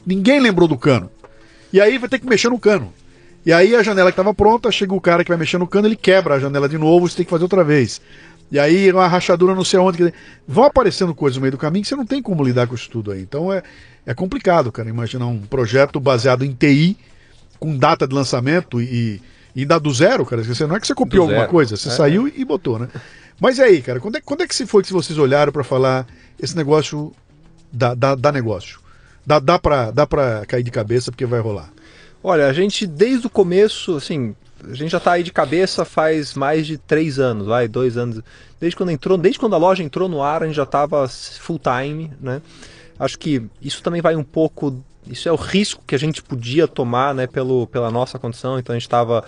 Ninguém 0.05 0.39
lembrou 0.39 0.67
do 0.67 0.77
cano. 0.77 1.09
E 1.73 1.79
aí 1.79 1.97
vai 1.97 2.09
ter 2.09 2.19
que 2.19 2.27
mexer 2.27 2.49
no 2.49 2.59
cano. 2.59 2.93
E 3.45 3.51
aí 3.51 3.75
a 3.75 3.81
janela 3.81 4.11
que 4.11 4.13
estava 4.13 4.33
pronta, 4.33 4.71
chega 4.71 4.93
o 4.93 5.01
cara 5.01 5.23
que 5.23 5.29
vai 5.29 5.37
mexer 5.37 5.57
no 5.57 5.65
cano, 5.65 5.87
ele 5.87 5.95
quebra 5.95 6.35
a 6.35 6.39
janela 6.39 6.69
de 6.69 6.77
novo, 6.77 7.09
você 7.09 7.17
tem 7.17 7.25
que 7.25 7.31
fazer 7.31 7.43
outra 7.43 7.63
vez. 7.63 7.99
E 8.51 8.59
aí 8.59 8.91
uma 8.91 9.07
rachadura 9.07 9.55
não 9.55 9.63
sei 9.63 9.79
onde. 9.79 10.13
Vão 10.47 10.65
aparecendo 10.65 11.15
coisas 11.15 11.37
no 11.37 11.41
meio 11.41 11.53
do 11.53 11.57
caminho 11.57 11.83
que 11.83 11.89
você 11.89 11.95
não 11.95 12.05
tem 12.05 12.21
como 12.21 12.43
lidar 12.43 12.67
com 12.67 12.75
isso 12.75 12.89
tudo 12.89 13.11
aí. 13.11 13.21
Então 13.21 13.51
é, 13.51 13.63
é 14.05 14.13
complicado, 14.13 14.71
cara, 14.71 14.89
imaginar 14.89 15.27
um 15.27 15.39
projeto 15.39 15.99
baseado 15.99 16.43
em 16.43 16.53
TI, 16.53 16.97
com 17.59 17.77
data 17.77 18.07
de 18.07 18.15
lançamento 18.15 18.81
e, 18.81 19.21
e 19.55 19.61
ainda 19.61 19.79
do 19.79 19.93
zero, 19.93 20.25
cara. 20.25 20.43
Você, 20.43 20.65
não 20.65 20.75
é 20.75 20.79
que 20.79 20.87
você 20.87 20.95
copiou 20.95 21.23
alguma 21.27 21.47
coisa, 21.47 21.77
você 21.77 21.89
É. 21.89 21.91
saiu 21.91 22.27
e 22.27 22.43
botou, 22.43 22.79
né? 22.79 22.87
Mas 23.39 23.57
e 23.57 23.61
aí, 23.61 23.81
cara, 23.81 23.99
quando 23.99 24.15
é, 24.17 24.21
quando 24.21 24.41
é 24.41 24.47
que 24.47 24.55
se 24.55 24.65
foi 24.65 24.83
que 24.83 24.91
vocês 24.93 25.17
olharam 25.17 25.51
para 25.51 25.63
falar 25.63 26.07
esse 26.39 26.55
negócio 26.55 27.11
dá, 27.71 27.93
dá, 27.93 28.15
dá 28.15 28.31
negócio? 28.31 28.79
Dá, 29.25 29.39
dá, 29.39 29.59
pra, 29.59 29.91
dá 29.91 30.07
pra 30.07 30.43
cair 30.47 30.63
de 30.63 30.71
cabeça 30.71 31.11
porque 31.11 31.25
vai 31.25 31.39
rolar. 31.39 31.69
Olha, 32.23 32.47
a 32.47 32.53
gente 32.53 32.85
desde 32.87 33.27
o 33.27 33.29
começo, 33.29 33.95
assim, 33.95 34.35
a 34.67 34.73
gente 34.73 34.91
já 34.91 34.99
tá 34.99 35.13
aí 35.13 35.23
de 35.23 35.31
cabeça 35.31 35.85
faz 35.85 36.33
mais 36.33 36.65
de 36.67 36.77
três 36.77 37.19
anos, 37.19 37.47
vai, 37.47 37.67
dois 37.67 37.97
anos. 37.97 38.21
Desde 38.59 38.75
quando 38.75 38.91
entrou, 38.91 39.17
desde 39.17 39.39
quando 39.39 39.55
a 39.55 39.57
loja 39.57 39.83
entrou 39.83 40.07
no 40.09 40.21
ar, 40.23 40.43
a 40.43 40.47
gente 40.47 40.55
já 40.55 40.63
estava 40.63 41.07
full 41.07 41.59
time, 41.59 42.11
né? 42.19 42.41
Acho 43.01 43.17
que 43.17 43.41
isso 43.59 43.81
também 43.81 43.99
vai 43.99 44.15
um 44.15 44.23
pouco. 44.23 44.79
Isso 45.07 45.27
é 45.27 45.31
o 45.31 45.35
risco 45.35 45.83
que 45.87 45.95
a 45.95 45.97
gente 45.97 46.21
podia 46.21 46.67
tomar, 46.67 47.15
né, 47.15 47.25
pelo, 47.25 47.65
pela 47.65 47.89
nossa 47.89 48.19
condição. 48.19 48.59
Então 48.59 48.73
a 48.73 48.77
gente 48.77 48.85
estava 48.85 49.25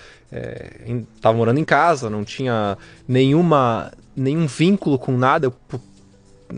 tava 1.19 1.35
morando 1.35 1.59
em 1.59 1.65
casa, 1.65 2.07
não 2.07 2.23
tinha 2.23 2.77
nenhuma, 3.07 3.91
nenhum 4.15 4.45
vínculo 4.45 4.99
com 4.99 5.17
nada. 5.17 5.47
Eu, 5.47 5.81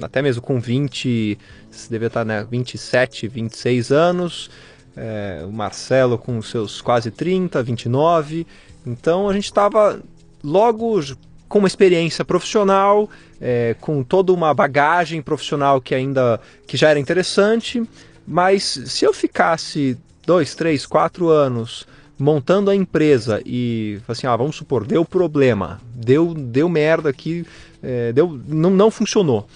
até 0.01 0.21
mesmo 0.21 0.41
com 0.41 0.59
20, 0.59 1.39
você 1.71 1.89
devia 1.89 2.07
estar, 2.07 2.25
né, 2.25 2.45
27, 2.51 3.29
26 3.29 3.93
anos. 3.93 4.49
É, 4.97 5.41
o 5.47 5.53
Marcelo 5.53 6.17
com 6.17 6.41
seus 6.41 6.81
quase 6.81 7.11
30, 7.11 7.63
29. 7.63 8.45
Então 8.85 9.29
a 9.29 9.33
gente 9.33 9.45
estava 9.45 10.01
logo 10.43 11.01
com 11.47 11.59
uma 11.59 11.67
experiência 11.67 12.25
profissional, 12.25 13.09
é, 13.39 13.75
com 13.79 14.03
toda 14.03 14.33
uma 14.33 14.53
bagagem 14.53 15.21
profissional 15.21 15.79
que 15.79 15.93
ainda 15.93 16.39
que 16.67 16.77
já 16.77 16.89
era 16.89 16.99
interessante. 16.99 17.83
Mas 18.27 18.63
se 18.63 19.05
eu 19.05 19.13
ficasse 19.13 19.97
dois, 20.25 20.55
três, 20.55 20.85
quatro 20.85 21.29
anos 21.29 21.87
montando 22.17 22.71
a 22.71 22.75
empresa 22.75 23.41
e 23.45 23.99
assim, 24.07 24.25
ah, 24.25 24.35
vamos 24.35 24.55
supor, 24.55 24.85
deu 24.85 25.03
problema, 25.03 25.81
deu, 25.93 26.33
deu 26.33 26.69
merda 26.69 27.09
aqui, 27.09 27.45
é, 27.83 28.13
deu, 28.13 28.39
não, 28.47 28.69
não 28.69 28.89
funcionou. 28.89 29.47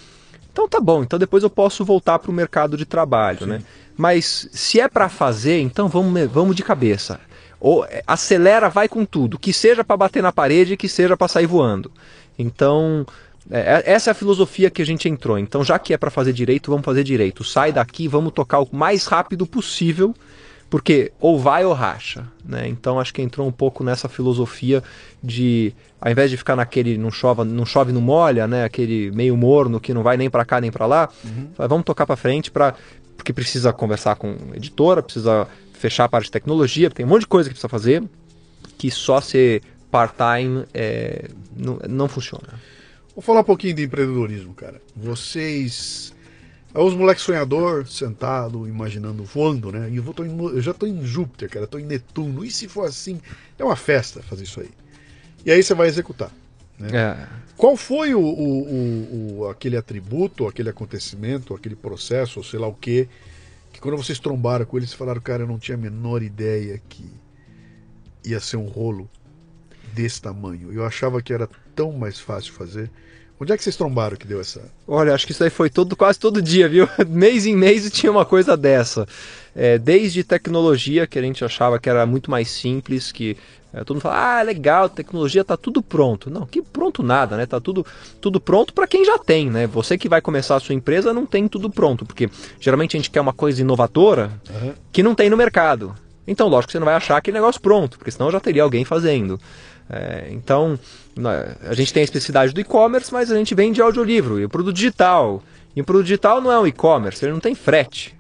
Então 0.51 0.67
tá 0.67 0.79
bom, 0.79 1.03
então 1.03 1.17
depois 1.17 1.41
eu 1.41 1.49
posso 1.49 1.85
voltar 1.85 2.19
para 2.19 2.29
o 2.29 2.33
mercado 2.33 2.75
de 2.75 2.85
trabalho, 2.85 3.47
né? 3.47 3.61
Mas 3.95 4.47
se 4.51 4.79
é 4.79 4.87
para 4.87 5.09
fazer, 5.09 5.59
então 5.59 5.87
vamos, 5.87 6.29
vamos 6.31 6.55
de 6.55 6.63
cabeça. 6.63 7.19
Ou 7.59 7.85
é, 7.85 8.01
acelera, 8.07 8.69
vai 8.69 8.87
com 8.87 9.05
tudo, 9.05 9.37
que 9.37 9.51
seja 9.51 9.83
para 9.83 9.97
bater 9.97 10.23
na 10.23 10.31
parede, 10.31 10.77
que 10.77 10.87
seja 10.87 11.17
para 11.17 11.27
sair 11.27 11.45
voando. 11.45 11.91
Então 12.37 13.05
é, 13.51 13.83
é- 13.85 13.91
essa 13.93 14.09
é 14.09 14.11
a 14.11 14.15
filosofia 14.15 14.69
que 14.69 14.81
a 14.81 14.85
gente 14.85 15.09
entrou. 15.09 15.37
Então 15.37 15.63
já 15.63 15.77
que 15.79 15.93
é 15.93 15.97
para 15.97 16.11
fazer 16.11 16.33
direito, 16.33 16.71
vamos 16.71 16.85
fazer 16.85 17.03
direito. 17.03 17.43
Sai 17.43 17.71
daqui, 17.71 18.07
vamos 18.07 18.33
tocar 18.33 18.59
o 18.59 18.67
mais 18.71 19.05
rápido 19.05 19.45
possível, 19.45 20.15
porque 20.69 21.11
ou 21.19 21.39
vai 21.39 21.65
ou 21.65 21.73
racha, 21.73 22.27
né? 22.45 22.67
Então 22.67 22.99
acho 22.99 23.13
que 23.13 23.21
entrou 23.21 23.47
um 23.47 23.51
pouco 23.51 23.83
nessa 23.83 24.07
filosofia 24.07 24.83
de 25.21 25.73
ao 25.99 26.09
invés 26.11 26.29
de 26.29 26.37
ficar 26.37 26.55
naquele 26.55 26.97
não 26.97 27.11
chove, 27.11 27.43
não 27.43 27.65
chove 27.65 27.91
não 27.91 27.99
molha, 28.01 28.47
né? 28.47 28.63
Aquele 28.63 29.11
meio 29.11 29.35
morno 29.35 29.79
que 29.79 29.93
não 29.93 30.03
vai 30.03 30.15
nem 30.15 30.29
para 30.29 30.45
cá 30.45 30.61
nem 30.61 30.71
para 30.71 30.85
lá, 30.85 31.09
fala, 31.55 31.67
vamos 31.67 31.83
tocar 31.85 32.05
para 32.05 32.15
frente 32.15 32.49
para 32.51 32.73
porque 33.17 33.33
precisa 33.33 33.73
conversar 33.73 34.15
com 34.15 34.33
editora, 34.53 35.03
precisa 35.03 35.45
fechar 35.79 36.03
a 36.03 36.09
parte 36.09 36.25
de 36.25 36.31
tecnologia, 36.31 36.89
tem 36.91 37.05
um 37.05 37.09
monte 37.09 37.21
de 37.21 37.27
coisa 37.27 37.49
que 37.49 37.53
precisa 37.53 37.69
fazer 37.69 38.03
que 38.77 38.91
só 38.91 39.19
ser 39.21 39.61
part-time 39.89 40.65
é, 40.73 41.29
não, 41.55 41.79
não 41.89 42.07
funciona. 42.07 42.47
Vou 43.15 43.21
falar 43.23 43.39
um 43.41 43.43
pouquinho 43.43 43.73
de 43.73 43.83
empreendedorismo, 43.83 44.53
cara. 44.53 44.81
Vocês. 44.95 46.13
É 46.73 46.79
os 46.79 46.93
moleques 46.93 47.23
sonhador, 47.23 47.87
sentado, 47.87 48.67
imaginando, 48.67 49.23
voando, 49.23 49.71
né? 49.71 49.89
E 49.89 49.97
eu, 49.97 50.03
vou, 50.03 50.13
tô 50.13 50.23
em- 50.23 50.37
eu 50.37 50.61
já 50.61 50.73
tô 50.73 50.85
em 50.85 51.03
Júpiter, 51.03 51.49
cara, 51.49 51.65
tô 51.65 51.79
em 51.79 51.83
Netuno. 51.85 52.45
E 52.45 52.51
se 52.51 52.67
for 52.67 52.85
assim? 52.85 53.19
É 53.57 53.63
uma 53.63 53.75
festa 53.75 54.21
fazer 54.21 54.43
isso 54.43 54.59
aí. 54.61 54.69
E 55.45 55.51
aí 55.51 55.63
você 55.63 55.73
vai 55.73 55.87
executar. 55.87 56.31
É. 56.81 57.17
Qual 57.57 57.75
foi 57.75 58.13
o, 58.13 58.21
o- 58.21 58.61
o- 58.63 59.39
o- 59.39 59.49
aquele 59.49 59.75
atributo, 59.77 60.47
aquele 60.47 60.69
acontecimento, 60.69 61.55
aquele 61.55 61.75
processo, 61.75 62.39
ou 62.39 62.45
sei 62.45 62.59
lá 62.59 62.67
o 62.67 62.73
quê, 62.73 63.09
que 63.71 63.79
quando 63.79 63.97
vocês 63.97 64.19
trombaram 64.19 64.65
com 64.65 64.77
eles, 64.77 64.93
falaram, 64.93 65.21
cara, 65.21 65.43
eu 65.43 65.47
não 65.47 65.59
tinha 65.59 65.75
a 65.75 65.79
menor 65.79 66.21
ideia 66.21 66.81
que 66.89 67.05
ia 68.25 68.39
ser 68.39 68.57
um 68.57 68.65
rolo 68.65 69.09
desse 69.93 70.21
tamanho. 70.21 70.71
Eu 70.71 70.85
achava 70.85 71.21
que 71.21 71.33
era 71.33 71.49
tão 71.75 71.91
mais 71.91 72.19
fácil 72.19 72.53
fazer. 72.53 72.89
Onde 73.39 73.53
é 73.53 73.57
que 73.57 73.63
vocês 73.63 73.77
trombaram 73.77 74.17
que 74.17 74.27
deu 74.27 74.41
essa. 74.41 74.61
Olha, 74.85 75.13
acho 75.13 75.25
que 75.25 75.31
isso 75.31 75.43
aí 75.43 75.49
foi 75.49 75.69
todo, 75.69 75.95
quase 75.95 76.19
todo 76.19 76.41
dia, 76.41 76.67
viu? 76.67 76.89
mês 77.07 77.45
em 77.45 77.55
mês 77.55 77.89
tinha 77.89 78.11
uma 78.11 78.25
coisa 78.25 78.57
dessa. 78.57 79.07
É, 79.55 79.77
desde 79.77 80.25
tecnologia, 80.25 81.07
que 81.07 81.17
a 81.17 81.21
gente 81.21 81.45
achava 81.45 81.79
que 81.79 81.89
era 81.89 82.05
muito 82.05 82.29
mais 82.29 82.49
simples, 82.49 83.13
que 83.13 83.37
é, 83.73 83.79
todo 83.83 83.95
mundo 83.95 84.01
fala, 84.03 84.39
ah, 84.39 84.41
legal, 84.41 84.89
tecnologia 84.89 85.43
tá 85.43 85.55
tudo 85.55 85.81
pronto. 85.81 86.29
Não, 86.29 86.45
que 86.45 86.61
pronto 86.61 87.03
nada, 87.03 87.37
né? 87.37 87.45
Tá 87.45 87.59
tudo, 87.59 87.85
tudo 88.19 88.39
pronto 88.39 88.73
para 88.73 88.87
quem 88.87 89.05
já 89.05 89.17
tem, 89.17 89.49
né? 89.49 89.67
Você 89.67 89.97
que 89.97 90.09
vai 90.09 90.21
começar 90.21 90.55
a 90.55 90.59
sua 90.59 90.73
empresa 90.75 91.13
não 91.13 91.25
tem 91.25 91.47
tudo 91.47 91.69
pronto, 91.69 92.05
porque 92.05 92.29
geralmente 92.59 92.95
a 92.95 92.99
gente 92.99 93.11
quer 93.11 93.21
uma 93.21 93.33
coisa 93.33 93.61
inovadora 93.61 94.31
Aham. 94.49 94.73
que 94.91 95.03
não 95.03 95.13
tem 95.13 95.29
no 95.29 95.37
mercado. 95.37 95.95
Então, 96.27 96.47
lógico 96.47 96.67
que 96.67 96.71
você 96.73 96.79
não 96.79 96.85
vai 96.85 96.95
achar 96.95 97.17
aquele 97.17 97.35
negócio 97.37 97.59
pronto, 97.61 97.97
porque 97.97 98.11
senão 98.11 98.29
já 98.31 98.39
teria 98.39 98.63
alguém 98.63 98.85
fazendo. 98.85 99.39
É, 99.89 100.27
então, 100.31 100.77
na- 101.15 101.55
a 101.63 101.73
gente 101.73 101.91
tem 101.91 102.01
a 102.01 102.03
especificidade 102.03 102.53
do 102.53 102.61
e-commerce, 102.61 103.11
mas 103.11 103.31
a 103.31 103.35
gente 103.35 103.55
vende 103.55 103.81
audiolivro 103.81 104.39
e 104.39 104.45
o 104.45 104.49
produto 104.49 104.75
digital. 104.75 105.41
E 105.75 105.81
o 105.81 105.83
produto 105.83 106.05
digital 106.05 106.39
não 106.41 106.51
é 106.51 106.59
um 106.59 106.67
e-commerce, 106.67 107.23
ele 107.25 107.33
não 107.33 107.39
tem 107.39 107.55
frete. 107.55 108.15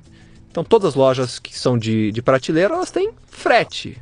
Então, 0.49 0.63
todas 0.63 0.89
as 0.89 0.95
lojas 0.95 1.37
que 1.37 1.57
são 1.57 1.77
de, 1.77 2.11
de 2.11 2.21
prateleira, 2.23 2.73
elas 2.73 2.89
têm 2.89 3.11
frete. 3.27 4.01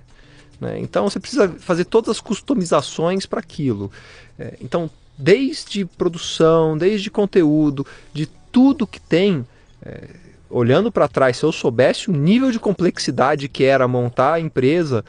Né? 0.60 0.80
Então, 0.80 1.10
você 1.10 1.20
precisa 1.20 1.49
fazer 1.60 1.86
todas 1.86 2.10
as 2.10 2.22
customizações 2.22 3.26
para 3.26 3.39
aquilo. 3.39 3.91
É, 4.38 4.58
então, 4.62 4.89
desde 5.18 5.86
produção, 5.86 6.78
desde 6.78 7.10
conteúdo, 7.10 7.86
de 8.14 8.28
tudo 8.51 8.88
que 8.88 8.99
tem, 8.99 9.45
é, 9.82 10.08
olhando 10.49 10.91
para 10.91 11.08
trás, 11.08 11.38
se 11.38 11.43
eu 11.43 11.51
soubesse 11.51 12.10
o 12.10 12.14
nível 12.14 12.51
de 12.51 12.60
complexidade 12.60 13.47
que 13.47 13.64
era 13.64 13.88
montar 13.88 14.34
a 14.34 14.39
empresa, 14.39 15.03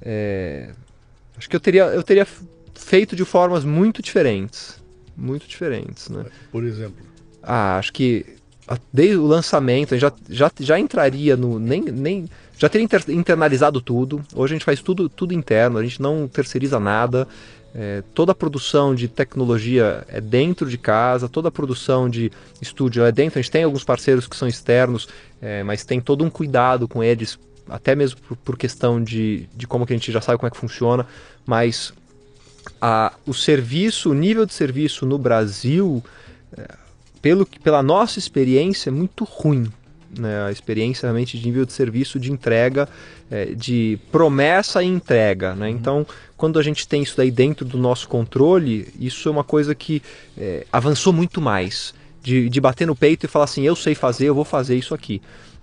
é, 0.00 0.70
acho 1.36 1.48
que 1.48 1.56
eu 1.56 1.60
teria, 1.60 1.84
eu 1.84 2.02
teria 2.02 2.26
feito 2.74 3.16
de 3.16 3.24
formas 3.24 3.64
muito 3.64 4.02
diferentes. 4.02 4.82
Muito 5.16 5.46
diferentes, 5.46 6.08
né? 6.08 6.24
Por 6.50 6.64
exemplo. 6.64 7.04
Ah, 7.42 7.78
acho 7.78 7.92
que 7.92 8.26
desde 8.92 9.16
o 9.16 9.26
lançamento 9.26 9.96
já, 9.98 10.12
já, 10.28 10.50
já 10.58 10.78
entraria 10.78 11.36
no. 11.36 11.58
Nem, 11.58 11.82
nem, 11.82 12.28
já 12.58 12.68
teria 12.68 12.84
inter- 12.84 13.10
internalizado 13.10 13.80
tudo. 13.80 14.24
Hoje 14.34 14.54
a 14.54 14.56
gente 14.56 14.64
faz 14.64 14.80
tudo, 14.80 15.08
tudo 15.08 15.34
interno, 15.34 15.78
a 15.78 15.82
gente 15.82 16.00
não 16.00 16.28
terceiriza 16.28 16.78
nada. 16.78 17.26
É, 17.76 18.04
toda 18.14 18.30
a 18.30 18.34
produção 18.34 18.94
de 18.94 19.08
tecnologia 19.08 20.04
é 20.06 20.20
dentro 20.20 20.70
de 20.70 20.78
casa, 20.78 21.28
toda 21.28 21.48
a 21.48 21.50
produção 21.50 22.08
de 22.08 22.30
estúdio 22.62 23.02
é 23.04 23.10
dentro. 23.10 23.38
A 23.38 23.42
gente 23.42 23.50
tem 23.50 23.64
alguns 23.64 23.82
parceiros 23.82 24.28
que 24.28 24.36
são 24.36 24.46
externos, 24.46 25.08
é, 25.42 25.64
mas 25.64 25.84
tem 25.84 26.00
todo 26.00 26.22
um 26.22 26.30
cuidado 26.30 26.86
com 26.86 27.02
eles, 27.02 27.36
até 27.68 27.96
mesmo 27.96 28.20
por, 28.20 28.36
por 28.36 28.56
questão 28.56 29.02
de, 29.02 29.48
de 29.56 29.66
como 29.66 29.84
que 29.84 29.92
a 29.92 29.96
gente 29.96 30.12
já 30.12 30.20
sabe 30.20 30.38
como 30.38 30.46
é 30.46 30.50
que 30.52 30.56
funciona. 30.56 31.04
Mas 31.44 31.92
a, 32.80 33.12
o 33.26 33.34
serviço, 33.34 34.10
o 34.10 34.14
nível 34.14 34.46
de 34.46 34.54
serviço 34.54 35.04
no 35.04 35.18
Brasil, 35.18 36.00
é, 36.56 36.68
pelo, 37.20 37.44
pela 37.44 37.82
nossa 37.82 38.20
experiência, 38.20 38.88
é 38.88 38.92
muito 38.92 39.24
ruim. 39.24 39.66
Né? 40.18 40.46
A 40.46 40.50
experiência 40.50 41.06
realmente 41.06 41.38
de 41.38 41.44
nível 41.44 41.64
de 41.64 41.72
serviço, 41.72 42.18
de 42.18 42.32
entrega, 42.32 42.88
é, 43.30 43.46
de 43.46 43.98
promessa 44.10 44.82
e 44.82 44.86
entrega, 44.86 45.54
né? 45.54 45.68
Então, 45.70 46.06
quando 46.36 46.58
a 46.58 46.62
gente 46.62 46.86
tem 46.86 47.02
isso 47.02 47.16
daí 47.16 47.30
dentro 47.30 47.64
do 47.64 47.78
nosso 47.78 48.08
controle, 48.08 48.88
isso 48.98 49.28
é 49.28 49.32
uma 49.32 49.44
coisa 49.44 49.74
que 49.74 50.02
é, 50.36 50.66
avançou 50.72 51.12
muito 51.12 51.40
mais. 51.40 51.94
De, 52.22 52.48
de 52.48 52.58
bater 52.58 52.86
no 52.86 52.96
peito 52.96 53.26
e 53.26 53.28
falar 53.28 53.44
assim, 53.44 53.64
eu 53.64 53.76
sei 53.76 53.94
fazer, 53.94 54.24
eu 54.24 54.34
vou 54.34 54.46
fazer 54.46 54.74
isso 54.74 54.94
aqui. 54.94 55.20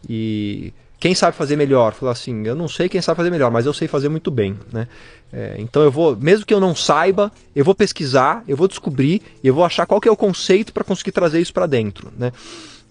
E 0.08 0.72
quem 1.02 1.16
sabe 1.16 1.36
fazer 1.36 1.56
melhor? 1.56 1.95
Falar 1.95 2.12
assim, 2.12 2.45
eu 2.45 2.54
não 2.54 2.68
sei 2.68 2.88
quem 2.88 3.02
sabe 3.02 3.18
fazer 3.18 3.32
melhor, 3.32 3.49
mas 3.49 3.66
eu 3.66 3.74
sei 3.74 3.88
fazer 3.88 4.08
muito 4.08 4.30
bem, 4.30 4.56
né? 4.72 4.88
É, 5.34 5.56
então 5.58 5.82
eu 5.82 5.89
vou, 5.89 6.16
mesmo 6.16 6.45
que 6.45 6.54
eu 6.54 6.60
não 6.60 6.76
saiba, 6.76 7.32
eu 7.56 7.66
vou 7.66 7.74
pesquisar, 7.74 8.43
eu 8.47 8.56
vou 8.56 8.68
descobrir, 8.68 9.24
eu 9.43 9.52
vou 9.52 9.66
achar 9.66 9.88
qual 9.88 9.99
que 9.99 10.08
é 10.08 10.12
o 10.12 10.16
conceito 10.16 10.72
para 10.72 10.84
conseguir 10.84 11.12
trazer 11.12 11.41
isso 11.41 11.52
para 11.52 11.66
dentro, 11.66 12.14
né? 12.16 12.32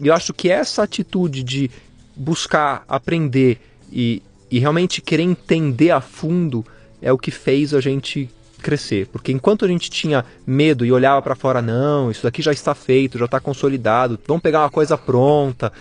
E 0.02 0.08
eu 0.08 0.14
acho 0.14 0.32
que 0.32 0.48
essa 0.48 0.82
atitude 0.82 1.42
de 1.42 1.70
buscar 2.16 2.84
aprender 2.88 3.60
e, 3.92 4.22
e 4.50 4.58
realmente 4.58 5.00
querer 5.00 5.22
entender 5.22 5.90
a 5.90 6.00
fundo 6.00 6.64
é 7.02 7.12
o 7.12 7.18
que 7.18 7.30
fez 7.30 7.74
a 7.74 7.80
gente 7.80 8.30
crescer. 8.62 9.06
Porque 9.08 9.32
enquanto 9.32 9.64
a 9.64 9.68
gente 9.68 9.90
tinha 9.90 10.24
medo 10.46 10.84
e 10.84 10.92
olhava 10.92 11.20
para 11.22 11.34
fora, 11.34 11.62
não, 11.62 12.10
isso 12.10 12.22
daqui 12.22 12.42
já 12.42 12.52
está 12.52 12.74
feito, 12.74 13.18
já 13.18 13.24
está 13.24 13.40
consolidado, 13.40 14.18
vamos 14.26 14.42
pegar 14.42 14.60
uma 14.60 14.70
coisa 14.70 14.96
pronta 14.96 15.72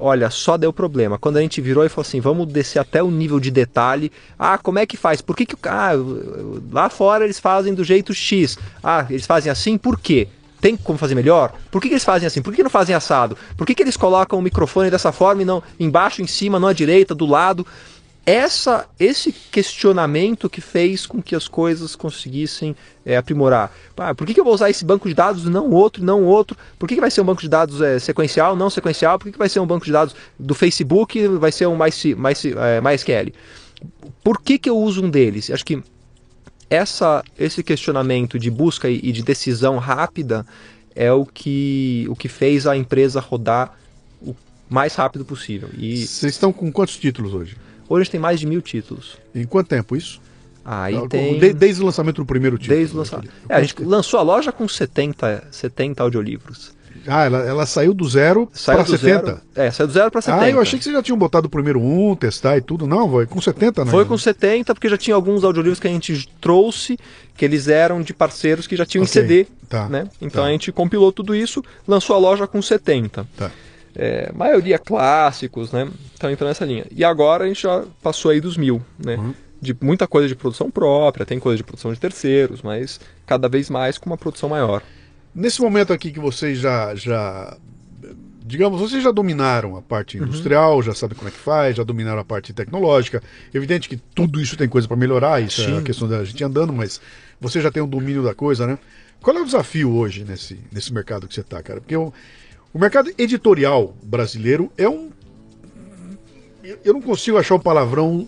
olha, 0.00 0.30
só 0.30 0.56
deu 0.56 0.72
problema. 0.72 1.18
Quando 1.18 1.36
a 1.36 1.42
gente 1.42 1.60
virou 1.60 1.84
e 1.84 1.88
falou 1.88 2.02
assim, 2.02 2.20
vamos 2.20 2.46
descer 2.46 2.78
até 2.78 3.02
o 3.02 3.10
nível 3.10 3.38
de 3.38 3.50
detalhe. 3.50 4.10
Ah, 4.38 4.56
como 4.58 4.78
é 4.78 4.86
que 4.86 4.96
faz? 4.96 5.20
Por 5.20 5.36
que 5.36 5.44
que 5.44 5.56
ah, 5.68 5.92
lá 6.72 6.88
fora 6.88 7.24
eles 7.24 7.38
fazem 7.38 7.74
do 7.74 7.84
jeito 7.84 8.14
X? 8.14 8.58
Ah, 8.82 9.06
eles 9.10 9.26
fazem 9.26 9.52
assim, 9.52 9.76
por 9.76 10.00
quê? 10.00 10.26
Tem 10.60 10.76
como 10.76 10.98
fazer 10.98 11.14
melhor? 11.14 11.52
Por 11.70 11.80
que, 11.80 11.88
que 11.88 11.94
eles 11.94 12.04
fazem 12.04 12.26
assim? 12.26 12.42
Por 12.42 12.50
que, 12.50 12.56
que 12.56 12.62
não 12.62 12.70
fazem 12.70 12.94
assado? 12.94 13.36
Por 13.56 13.66
que, 13.66 13.74
que 13.74 13.82
eles 13.82 13.96
colocam 13.96 14.38
o 14.38 14.42
microfone 14.42 14.90
dessa 14.90 15.10
forma 15.12 15.42
e 15.42 15.44
não 15.44 15.62
embaixo, 15.78 16.22
em 16.22 16.26
cima, 16.26 16.58
não 16.58 16.68
à 16.68 16.72
direita, 16.72 17.14
do 17.14 17.26
lado? 17.26 17.66
essa, 18.24 18.86
esse 18.98 19.32
questionamento 19.32 20.48
que 20.48 20.60
fez 20.60 21.06
com 21.06 21.22
que 21.22 21.34
as 21.34 21.48
coisas 21.48 21.96
conseguissem 21.96 22.76
é, 23.04 23.16
aprimorar. 23.16 23.72
Ah, 23.96 24.14
por 24.14 24.26
que, 24.26 24.34
que, 24.34 24.40
eu 24.40 24.44
vou 24.44 24.54
usar 24.54 24.70
esse 24.70 24.84
banco 24.84 25.08
de 25.08 25.14
dados 25.14 25.44
e 25.44 25.50
não 25.50 25.70
outro, 25.70 26.04
não 26.04 26.24
outro? 26.24 26.56
Por 26.78 26.88
que, 26.88 26.94
que 26.94 27.00
vai 27.00 27.10
ser 27.10 27.22
um 27.22 27.24
banco 27.24 27.40
de 27.40 27.48
dados 27.48 27.80
é, 27.80 27.98
sequencial, 27.98 28.54
não 28.54 28.70
sequencial? 28.70 29.18
Por 29.18 29.26
que, 29.26 29.32
que 29.32 29.38
vai 29.38 29.48
ser 29.48 29.60
um 29.60 29.66
banco 29.66 29.84
de 29.84 29.92
dados 29.92 30.14
do 30.38 30.54
Facebook 30.54 31.26
vai 31.38 31.50
ser 31.50 31.66
um 31.66 31.76
mais, 31.76 32.04
mais, 32.16 32.44
é, 32.44 32.80
MySQL? 32.80 33.32
Por 34.22 34.40
que, 34.40 34.58
que 34.58 34.68
eu 34.68 34.78
uso 34.78 35.02
um 35.02 35.10
deles? 35.10 35.50
Acho 35.50 35.64
que 35.64 35.82
essa, 36.70 37.24
esse 37.36 37.62
questionamento 37.64 38.38
de 38.38 38.48
busca 38.48 38.88
e, 38.88 39.10
de 39.10 39.22
decisão 39.22 39.76
rápida 39.78 40.46
é 40.94 41.12
o 41.12 41.26
que, 41.26 42.06
o 42.08 42.14
que 42.14 42.28
fez 42.28 42.66
a 42.66 42.76
empresa 42.76 43.18
rodar 43.18 43.76
o 44.22 44.34
mais 44.68 44.94
rápido 44.94 45.24
possível. 45.24 45.68
E... 45.76 46.06
Vocês 46.06 46.34
estão 46.34 46.52
com 46.52 46.70
quantos 46.70 46.96
títulos 46.96 47.34
hoje? 47.34 47.56
Hoje 47.88 48.02
a 48.02 48.04
gente 48.04 48.12
tem 48.12 48.20
mais 48.20 48.38
de 48.38 48.46
mil 48.46 48.62
títulos. 48.62 49.18
Em 49.34 49.44
quanto 49.44 49.66
tempo 49.66 49.96
isso? 49.96 50.20
Aí 50.64 50.94
ah, 50.94 51.08
tem... 51.08 51.40
De, 51.40 51.52
desde 51.52 51.82
o 51.82 51.86
lançamento 51.86 52.16
do 52.16 52.26
primeiro 52.26 52.56
título. 52.56 52.76
Desde 52.76 52.94
o 52.94 52.98
lançamento. 52.98 53.32
É, 53.48 53.54
a 53.56 53.62
gente 53.62 53.82
lançou 53.82 54.20
a 54.20 54.22
loja 54.22 54.52
com 54.52 54.68
70, 54.68 55.48
70 55.50 56.02
audiolivros. 56.02 56.72
Ah, 57.06 57.24
ela, 57.24 57.38
ela 57.38 57.66
saiu 57.66 57.94
do 57.94 58.08
zero 58.08 58.46
para 58.64 58.84
70? 58.84 58.98
Zero, 58.98 59.40
é, 59.54 59.70
saiu 59.70 59.86
do 59.86 59.92
zero 59.92 60.10
para 60.10 60.20
70. 60.20 60.42
Ah, 60.42 60.50
eu 60.50 60.60
achei 60.60 60.78
que 60.78 60.84
vocês 60.84 60.94
já 60.94 61.02
tinham 61.02 61.18
botado 61.18 61.46
o 61.46 61.50
primeiro 61.50 61.80
um, 61.80 62.14
testar 62.14 62.56
e 62.56 62.60
tudo. 62.60 62.86
Não, 62.86 63.08
foi 63.10 63.26
com 63.26 63.40
70, 63.40 63.84
né? 63.84 63.90
Foi 63.90 64.04
com 64.04 64.18
70, 64.18 64.74
porque 64.74 64.88
já 64.88 64.98
tinha 64.98 65.14
alguns 65.14 65.42
audiolivros 65.44 65.80
que 65.80 65.88
a 65.88 65.90
gente 65.90 66.28
trouxe, 66.40 66.98
que 67.36 67.44
eles 67.44 67.68
eram 67.68 68.02
de 68.02 68.12
parceiros 68.12 68.66
que 68.66 68.76
já 68.76 68.84
tinham 68.84 69.04
okay. 69.04 69.22
em 69.22 69.26
CD. 69.26 69.46
Tá, 69.68 69.88
né? 69.88 70.08
Então 70.20 70.42
tá. 70.42 70.48
a 70.48 70.52
gente 70.52 70.70
compilou 70.72 71.12
tudo 71.12 71.34
isso, 71.34 71.62
lançou 71.86 72.14
a 72.16 72.18
loja 72.18 72.46
com 72.46 72.60
70. 72.60 73.26
Tá. 73.36 73.50
É, 73.94 74.30
maioria 74.34 74.78
clássicos, 74.78 75.72
né? 75.72 75.88
Então 76.14 76.30
entrando 76.30 76.48
nessa 76.48 76.64
linha. 76.64 76.84
E 76.90 77.04
agora 77.04 77.44
a 77.44 77.46
gente 77.48 77.62
já 77.62 77.84
passou 78.02 78.30
aí 78.30 78.40
dos 78.40 78.56
mil, 78.56 78.82
né? 78.98 79.16
Uhum. 79.16 79.34
De 79.60 79.76
muita 79.80 80.06
coisa 80.06 80.26
de 80.26 80.34
produção 80.34 80.70
própria, 80.70 81.26
tem 81.26 81.38
coisa 81.38 81.56
de 81.56 81.64
produção 81.64 81.92
de 81.92 82.00
terceiros, 82.00 82.62
mas 82.62 82.98
cada 83.26 83.48
vez 83.48 83.68
mais 83.68 83.98
com 83.98 84.08
uma 84.08 84.16
produção 84.16 84.48
maior. 84.48 84.82
Nesse 85.34 85.60
momento 85.60 85.92
aqui 85.92 86.10
que 86.10 86.20
vocês 86.20 86.58
já, 86.58 86.94
já 86.94 87.56
digamos, 88.50 88.80
vocês 88.80 89.02
já 89.02 89.12
dominaram 89.12 89.76
a 89.76 89.82
parte 89.82 90.18
uhum. 90.18 90.26
industrial, 90.26 90.76
uhum. 90.76 90.82
já 90.82 90.94
sabem 90.94 91.16
como 91.16 91.28
é 91.28 91.30
que 91.30 91.38
faz, 91.38 91.76
já 91.76 91.84
dominaram 91.84 92.20
a 92.20 92.24
parte 92.24 92.52
tecnológica. 92.52 93.22
Evidente 93.54 93.88
que 93.88 93.96
tudo 93.96 94.40
isso 94.40 94.56
tem 94.56 94.68
coisa 94.68 94.88
para 94.88 94.96
melhorar, 94.96 95.40
isso 95.40 95.64
Sim. 95.64 95.76
é 95.76 95.78
a 95.78 95.82
questão 95.82 96.08
da 96.08 96.24
gente 96.24 96.42
andando, 96.42 96.72
mas 96.72 97.00
você 97.40 97.60
já 97.60 97.70
tem 97.70 97.82
um 97.82 97.88
domínio 97.88 98.24
da 98.24 98.34
coisa, 98.34 98.66
né? 98.66 98.76
Qual 99.22 99.36
é 99.36 99.40
o 99.40 99.44
desafio 99.44 99.92
hoje 99.92 100.24
nesse, 100.24 100.58
nesse 100.72 100.92
mercado 100.92 101.28
que 101.28 101.34
você 101.34 101.42
está, 101.42 101.62
cara? 101.62 101.80
Porque 101.80 101.94
eu, 101.94 102.12
o 102.72 102.78
mercado 102.78 103.12
editorial 103.16 103.94
brasileiro 104.02 104.72
é 104.76 104.88
um. 104.88 105.10
Eu 106.84 106.92
não 106.94 107.00
consigo 107.00 107.38
achar 107.38 107.54
um 107.54 107.60
palavrão 107.60 108.26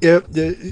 é, 0.00 0.08
é, 0.16 0.22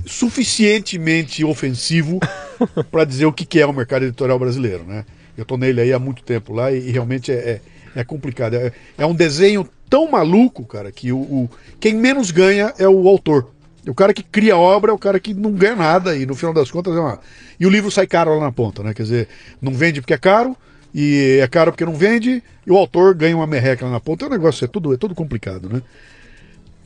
suficientemente 0.07 1.45
ofensivo 1.45 2.21
para 2.91 3.05
dizer 3.05 3.27
o 3.27 3.33
que 3.33 3.61
é 3.61 3.67
o 3.67 3.73
mercado 3.73 4.05
editorial 4.05 4.39
brasileiro, 4.39 4.85
né? 4.85 5.05
Eu 5.37 5.43
estou 5.43 5.59
nele 5.59 5.81
aí 5.81 5.93
há 5.93 5.99
muito 5.99 6.23
tempo 6.23 6.53
lá 6.53 6.73
e, 6.73 6.89
e 6.89 6.91
realmente 6.91 7.31
é, 7.31 7.35
é, 7.35 7.61
é 8.01 8.05
complicado. 8.05 8.55
É, 8.55 8.73
é, 8.97 9.07
um 9.07 9.15
desenho 9.15 9.69
tão 9.89 10.11
maluco, 10.11 10.65
cara, 10.65 10.91
que 10.91 11.13
o, 11.13 11.19
o, 11.19 11.51
quem 11.79 11.95
menos 11.95 12.31
ganha 12.31 12.73
é 12.79 12.89
o 12.89 13.09
autor. 13.09 13.51
O 13.87 13.95
cara 13.95 14.13
que 14.13 14.23
cria 14.23 14.55
a 14.55 14.59
obra 14.59 14.91
é 14.91 14.95
o 14.95 14.99
cara 14.99 15.21
que 15.21 15.33
não 15.33 15.53
ganha 15.53 15.77
nada 15.77 16.17
e 16.17 16.27
no 16.27 16.35
final 16.35 16.53
das 16.53 16.71
contas 16.71 16.97
é 16.97 16.99
uma. 16.99 17.21
E 17.59 17.67
o 17.67 17.71
livro 17.71 17.91
sai 17.91 18.07
caro 18.07 18.37
lá 18.37 18.45
na 18.45 18.53
ponta, 18.53 18.83
né? 18.83 18.93
Quer 18.93 19.05
dizer, 19.05 19.29
não 19.63 19.73
vende 19.73 20.01
porque 20.01 20.15
é 20.15 20.19
caro, 20.19 20.57
e 20.93 21.39
é 21.41 21.47
caro 21.47 21.71
porque 21.71 21.85
não 21.85 21.95
vende, 21.95 22.43
e 22.67 22.71
o 22.71 22.77
autor 22.77 23.15
ganha 23.15 23.37
uma 23.37 23.47
merreca 23.47 23.85
lá 23.85 23.93
na 23.93 24.01
ponta. 24.01 24.25
É 24.25 24.29
um 24.29 24.33
negócio, 24.33 24.65
é 24.65 24.69
tudo, 24.69 24.93
é 24.93 24.97
tudo 24.97 25.15
complicado, 25.15 25.69
né? 25.69 25.83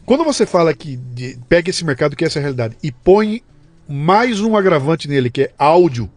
Quando 0.04 0.24
você 0.24 0.44
fala 0.44 0.74
que 0.74 0.96
de, 0.96 1.38
pega 1.48 1.70
esse 1.70 1.84
mercado 1.84 2.16
que 2.16 2.24
é 2.24 2.26
essa 2.26 2.40
realidade 2.40 2.76
e 2.82 2.90
põe 2.90 3.42
mais 3.88 4.40
um 4.40 4.56
agravante 4.56 5.08
nele, 5.08 5.30
que 5.30 5.42
é 5.42 5.50
áudio, 5.56 6.10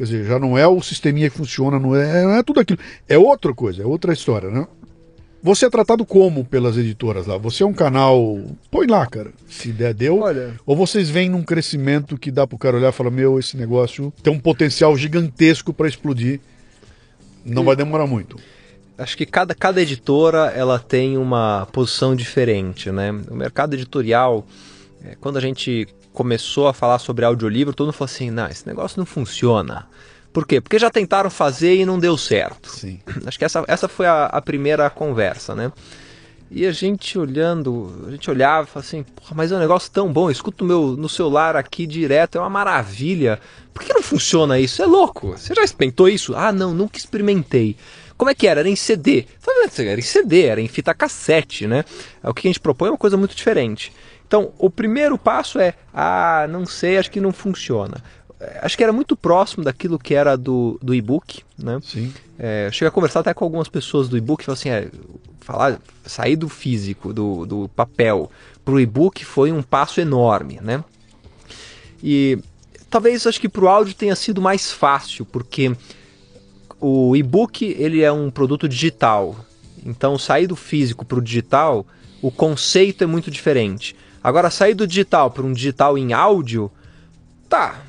quer 0.00 0.04
dizer, 0.04 0.24
já 0.24 0.38
não 0.38 0.56
é 0.56 0.66
o 0.66 0.80
sisteminha 0.80 1.28
que 1.28 1.36
funciona, 1.36 1.78
não 1.78 1.94
é, 1.94 2.22
não 2.22 2.30
é 2.30 2.42
tudo 2.42 2.58
aquilo. 2.58 2.78
É 3.06 3.18
outra 3.18 3.52
coisa, 3.52 3.82
é 3.82 3.86
outra 3.86 4.14
história, 4.14 4.48
né? 4.48 4.66
Você 5.42 5.66
é 5.66 5.70
tratado 5.70 6.06
como 6.06 6.42
pelas 6.42 6.78
editoras 6.78 7.26
lá? 7.26 7.36
Você 7.36 7.62
é 7.62 7.66
um 7.66 7.72
canal. 7.74 8.40
Põe 8.70 8.86
lá, 8.86 9.06
cara. 9.06 9.30
Se 9.46 9.72
der, 9.72 9.92
deu. 9.92 10.20
Olha. 10.20 10.54
Ou 10.64 10.74
vocês 10.74 11.10
vêm 11.10 11.28
num 11.28 11.42
crescimento 11.42 12.16
que 12.16 12.30
dá 12.30 12.46
pro 12.46 12.56
cara 12.56 12.78
olhar 12.78 12.88
e 12.88 12.92
falar: 12.92 13.10
Meu, 13.10 13.38
esse 13.38 13.58
negócio 13.58 14.10
tem 14.22 14.32
um 14.32 14.38
potencial 14.38 14.96
gigantesco 14.96 15.72
para 15.72 15.88
explodir. 15.88 16.40
Não 17.44 17.62
e... 17.62 17.66
vai 17.66 17.76
demorar 17.76 18.06
muito. 18.06 18.38
Acho 18.96 19.16
que 19.16 19.26
cada, 19.26 19.54
cada 19.54 19.82
editora 19.82 20.50
ela 20.54 20.78
tem 20.78 21.18
uma 21.18 21.66
posição 21.72 22.14
diferente, 22.14 22.90
né? 22.90 23.10
O 23.30 23.34
mercado 23.34 23.74
editorial, 23.74 24.46
é, 25.04 25.14
quando 25.20 25.38
a 25.38 25.40
gente 25.40 25.88
começou 26.12 26.68
a 26.68 26.74
falar 26.74 26.98
sobre 26.98 27.24
audiolivro, 27.24 27.74
todo 27.74 27.86
mundo 27.86 27.94
falou 27.94 28.12
assim, 28.12 28.30
não, 28.30 28.46
esse 28.46 28.66
negócio 28.66 28.98
não 28.98 29.06
funciona. 29.06 29.86
Por 30.32 30.46
quê? 30.46 30.60
Porque 30.60 30.78
já 30.78 30.90
tentaram 30.90 31.30
fazer 31.30 31.74
e 31.76 31.84
não 31.84 31.98
deu 31.98 32.16
certo. 32.16 32.70
Sim. 32.70 33.00
Acho 33.26 33.38
que 33.38 33.44
essa, 33.44 33.64
essa 33.66 33.88
foi 33.88 34.06
a, 34.06 34.26
a 34.26 34.40
primeira 34.40 34.88
conversa, 34.88 35.54
né? 35.54 35.72
E 36.52 36.66
a 36.66 36.72
gente 36.72 37.16
olhando, 37.16 38.06
a 38.08 38.10
gente 38.10 38.28
olhava 38.28 38.66
e 38.66 38.70
falava 38.72 38.86
assim, 38.86 39.04
mas 39.36 39.52
é 39.52 39.56
um 39.56 39.60
negócio 39.60 39.88
tão 39.92 40.12
bom, 40.12 40.26
eu 40.26 40.32
escuto 40.32 40.64
meu, 40.64 40.96
no 40.96 41.08
celular 41.08 41.54
aqui 41.54 41.86
direto, 41.86 42.38
é 42.38 42.40
uma 42.40 42.50
maravilha. 42.50 43.38
Por 43.72 43.84
que 43.84 43.92
não 43.92 44.02
funciona 44.02 44.58
isso? 44.58 44.82
É 44.82 44.86
louco. 44.86 45.28
Você 45.38 45.54
já 45.54 45.62
experimentou 45.62 46.08
isso? 46.08 46.34
Ah, 46.34 46.50
não, 46.50 46.74
nunca 46.74 46.98
experimentei. 46.98 47.76
Como 48.16 48.30
é 48.30 48.34
que 48.34 48.48
era? 48.48 48.60
Era 48.60 48.68
em 48.68 48.74
CD. 48.74 49.26
Era 49.78 50.00
em 50.00 50.02
CD, 50.02 50.42
era 50.42 50.60
em 50.60 50.68
fita 50.68 50.92
cassete, 50.92 51.68
né? 51.68 51.84
O 52.22 52.34
que 52.34 52.48
a 52.48 52.50
gente 52.50 52.60
propõe 52.60 52.88
é 52.88 52.90
uma 52.90 52.98
coisa 52.98 53.16
muito 53.16 53.34
diferente. 53.34 53.92
Então, 54.30 54.52
o 54.58 54.70
primeiro 54.70 55.18
passo 55.18 55.58
é, 55.58 55.74
ah, 55.92 56.46
não 56.48 56.64
sei, 56.64 56.98
acho 56.98 57.10
que 57.10 57.20
não 57.20 57.32
funciona 57.32 58.00
acho 58.62 58.76
que 58.76 58.82
era 58.82 58.92
muito 58.92 59.16
próximo 59.16 59.64
daquilo 59.64 59.98
que 59.98 60.14
era 60.14 60.36
do, 60.36 60.78
do 60.82 60.94
e-book, 60.94 61.42
né? 61.58 61.78
Sim. 61.82 62.12
É, 62.38 62.68
eu 62.68 62.72
cheguei 62.72 62.88
a 62.88 62.90
conversar 62.90 63.20
até 63.20 63.34
com 63.34 63.44
algumas 63.44 63.68
pessoas 63.68 64.08
do 64.08 64.16
e-book 64.16 64.42
e 64.42 64.46
falei 64.46 64.58
assim, 64.58 64.70
é, 64.70 64.88
falar, 65.40 65.80
sair 66.06 66.36
do 66.36 66.48
físico, 66.48 67.12
do, 67.12 67.44
do 67.44 67.68
papel 67.68 68.30
para 68.64 68.74
o 68.74 68.80
e-book 68.80 69.24
foi 69.24 69.52
um 69.52 69.62
passo 69.62 70.00
enorme, 70.00 70.58
né? 70.62 70.82
E 72.02 72.38
talvez 72.88 73.26
acho 73.26 73.40
que 73.40 73.48
para 73.48 73.64
o 73.64 73.68
áudio 73.68 73.94
tenha 73.94 74.16
sido 74.16 74.40
mais 74.40 74.72
fácil, 74.72 75.26
porque 75.26 75.76
o 76.80 77.14
e-book 77.14 77.76
ele 77.78 78.00
é 78.00 78.10
um 78.10 78.30
produto 78.30 78.66
digital, 78.66 79.36
então 79.84 80.18
sair 80.18 80.46
do 80.46 80.56
físico 80.56 81.04
para 81.04 81.18
o 81.18 81.22
digital, 81.22 81.86
o 82.22 82.30
conceito 82.30 83.04
é 83.04 83.06
muito 83.06 83.30
diferente. 83.30 83.94
Agora 84.22 84.50
sair 84.50 84.74
do 84.74 84.86
digital 84.86 85.30
para 85.30 85.44
um 85.44 85.52
digital 85.52 85.96
em 85.96 86.12
áudio, 86.12 86.70
tá, 87.48 87.80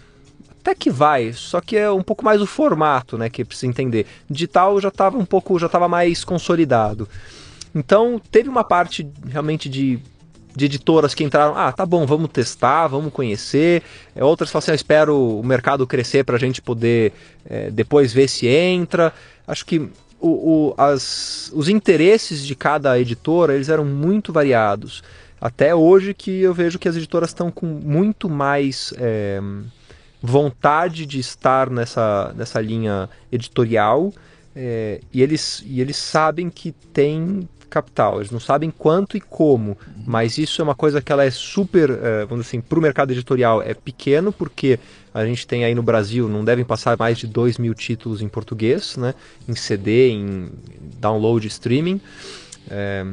até 0.61 0.75
que 0.75 0.89
vai, 0.89 1.33
só 1.33 1.59
que 1.59 1.75
é 1.75 1.91
um 1.91 2.03
pouco 2.03 2.23
mais 2.23 2.41
o 2.41 2.45
formato, 2.45 3.17
né, 3.17 3.29
que 3.29 3.43
precisa 3.43 3.67
entender. 3.67 4.05
Digital 4.29 4.79
já 4.79 4.89
estava 4.89 5.17
um 5.17 5.25
pouco, 5.25 5.57
já 5.57 5.65
estava 5.65 5.87
mais 5.87 6.23
consolidado. 6.23 7.09
Então, 7.73 8.21
teve 8.31 8.47
uma 8.47 8.63
parte 8.63 9.09
realmente 9.27 9.67
de, 9.67 9.99
de 10.55 10.65
editoras 10.65 11.13
que 11.13 11.23
entraram, 11.23 11.57
ah, 11.57 11.71
tá 11.71 11.85
bom, 11.85 12.05
vamos 12.05 12.29
testar, 12.29 12.87
vamos 12.87 13.11
conhecer. 13.11 13.81
É, 14.15 14.23
outras 14.23 14.51
falam 14.51 14.63
assim, 14.63 14.71
eu 14.71 14.75
espero 14.75 15.39
o 15.39 15.43
mercado 15.43 15.87
crescer 15.87 16.23
para 16.23 16.35
a 16.35 16.39
gente 16.39 16.61
poder 16.61 17.13
é, 17.45 17.71
depois 17.71 18.13
ver 18.13 18.27
se 18.27 18.47
entra. 18.47 19.13
Acho 19.47 19.65
que 19.65 19.79
o, 20.19 20.29
o, 20.29 20.73
as, 20.77 21.49
os 21.53 21.69
interesses 21.69 22.45
de 22.45 22.55
cada 22.55 22.99
editora 22.99 23.55
eles 23.55 23.69
eram 23.69 23.85
muito 23.85 24.31
variados. 24.31 25.01
Até 25.41 25.73
hoje 25.73 26.13
que 26.13 26.41
eu 26.41 26.53
vejo 26.53 26.77
que 26.77 26.87
as 26.87 26.95
editoras 26.95 27.31
estão 27.31 27.49
com 27.49 27.65
muito 27.65 28.29
mais 28.29 28.93
é, 28.97 29.41
vontade 30.21 31.05
de 31.07 31.19
estar 31.19 31.67
nessa, 31.67 32.31
nessa 32.35 32.61
linha 32.61 33.09
editorial 33.31 34.13
é, 34.55 35.01
e, 35.11 35.19
eles, 35.21 35.63
e 35.65 35.81
eles 35.81 35.97
sabem 35.97 36.47
que 36.47 36.71
tem 36.71 37.49
capital. 37.71 38.17
Eles 38.17 38.29
não 38.29 38.39
sabem 38.39 38.69
quanto 38.69 39.17
e 39.17 39.21
como, 39.21 39.77
mas 40.05 40.37
isso 40.37 40.61
é 40.61 40.63
uma 40.63 40.75
coisa 40.75 41.01
que 41.01 41.11
ela 41.11 41.23
é 41.23 41.31
super, 41.31 41.89
é, 41.89 42.25
vamos 42.25 42.45
dizer 42.45 42.57
assim, 42.57 42.61
para 42.61 42.77
o 42.77 42.81
mercado 42.81 43.11
editorial 43.11 43.63
é 43.63 43.73
pequeno, 43.73 44.31
porque 44.31 44.77
a 45.13 45.25
gente 45.25 45.47
tem 45.47 45.63
aí 45.63 45.73
no 45.73 45.81
Brasil, 45.81 46.27
não 46.27 46.45
devem 46.45 46.65
passar 46.65 46.97
mais 46.99 47.17
de 47.17 47.25
2 47.25 47.57
mil 47.57 47.73
títulos 47.73 48.21
em 48.21 48.27
português, 48.27 48.95
né? 48.97 49.15
em 49.47 49.55
CD, 49.55 50.09
em 50.09 50.51
download, 50.99 51.47
streaming. 51.47 51.99
É, 52.69 53.05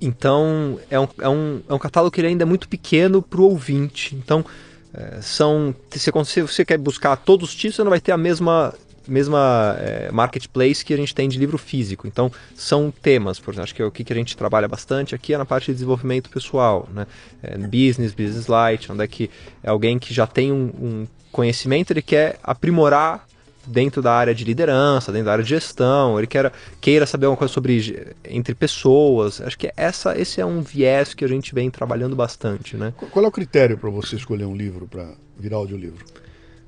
então 0.00 0.78
é 0.90 0.98
um, 0.98 1.08
é, 1.18 1.28
um, 1.28 1.60
é 1.68 1.74
um 1.74 1.78
catálogo 1.78 2.14
que 2.14 2.20
ainda 2.20 2.42
é 2.42 2.46
muito 2.46 2.68
pequeno 2.68 3.22
para 3.22 3.40
o 3.40 3.44
ouvinte. 3.44 4.14
Então 4.14 4.44
é, 4.92 5.20
são 5.20 5.74
se 5.90 6.10
você 6.42 6.64
quer 6.64 6.78
buscar 6.78 7.16
todos 7.16 7.50
os 7.50 7.54
títulos, 7.54 7.76
você 7.76 7.84
não 7.84 7.90
vai 7.90 8.00
ter 8.00 8.12
a 8.12 8.16
mesma 8.16 8.74
mesma 9.08 9.76
é, 9.80 10.10
marketplace 10.12 10.84
que 10.84 10.94
a 10.94 10.96
gente 10.96 11.14
tem 11.14 11.28
de 11.28 11.38
livro 11.38 11.58
físico. 11.58 12.06
Então, 12.06 12.30
são 12.54 12.92
temas, 12.92 13.40
por 13.40 13.50
exemplo, 13.50 13.64
acho 13.64 13.74
que 13.74 13.82
é 13.82 13.84
o 13.84 13.90
que 13.90 14.10
a 14.12 14.16
gente 14.16 14.36
trabalha 14.36 14.68
bastante 14.68 15.14
aqui 15.14 15.34
é 15.34 15.38
na 15.38 15.44
parte 15.44 15.66
de 15.66 15.72
desenvolvimento 15.72 16.30
pessoal, 16.30 16.88
né? 16.94 17.06
É, 17.42 17.56
business, 17.58 18.12
business 18.12 18.46
light, 18.46 18.90
onde 18.92 19.02
é 19.02 19.08
que 19.08 19.28
é 19.62 19.70
alguém 19.70 19.98
que 19.98 20.14
já 20.14 20.26
tem 20.26 20.52
um, 20.52 20.70
um 20.80 21.06
conhecimento, 21.32 21.92
ele 21.92 22.02
quer 22.02 22.38
aprimorar 22.42 23.26
dentro 23.70 24.02
da 24.02 24.12
área 24.12 24.34
de 24.34 24.44
liderança, 24.44 25.12
dentro 25.12 25.26
da 25.26 25.32
área 25.32 25.44
de 25.44 25.50
gestão, 25.50 26.18
ele 26.18 26.26
quer, 26.26 26.52
queira 26.80 27.06
saber 27.06 27.26
alguma 27.26 27.38
coisa 27.38 27.52
sobre 27.52 28.14
entre 28.24 28.54
pessoas. 28.54 29.40
Acho 29.40 29.58
que 29.58 29.72
essa, 29.76 30.18
esse 30.18 30.40
é 30.40 30.46
um 30.46 30.60
viés 30.60 31.14
que 31.14 31.24
a 31.24 31.28
gente 31.28 31.54
vem 31.54 31.70
trabalhando 31.70 32.16
bastante, 32.16 32.76
né? 32.76 32.92
Qual 33.10 33.24
é 33.24 33.28
o 33.28 33.32
critério 33.32 33.78
para 33.78 33.90
você 33.90 34.16
escolher 34.16 34.44
um 34.44 34.56
livro 34.56 34.86
para 34.86 35.08
virar 35.38 35.58
audiolivro? 35.58 36.04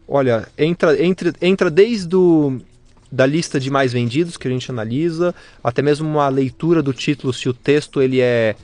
Olha, 0.06 0.48
entra, 0.56 1.02
entra, 1.02 1.32
entra 1.40 1.70
desde 1.70 2.14
o, 2.14 2.60
da 3.10 3.26
lista 3.26 3.60
de 3.60 3.70
mais 3.70 3.92
vendidos 3.92 4.36
que 4.36 4.48
a 4.48 4.50
gente 4.50 4.70
analisa, 4.70 5.34
até 5.62 5.82
mesmo 5.82 6.08
uma 6.08 6.28
leitura 6.28 6.82
do 6.82 6.92
título, 6.92 7.32
se 7.32 7.48
o 7.48 7.52
texto 7.52 8.00
ele 8.00 8.20
é 8.20 8.56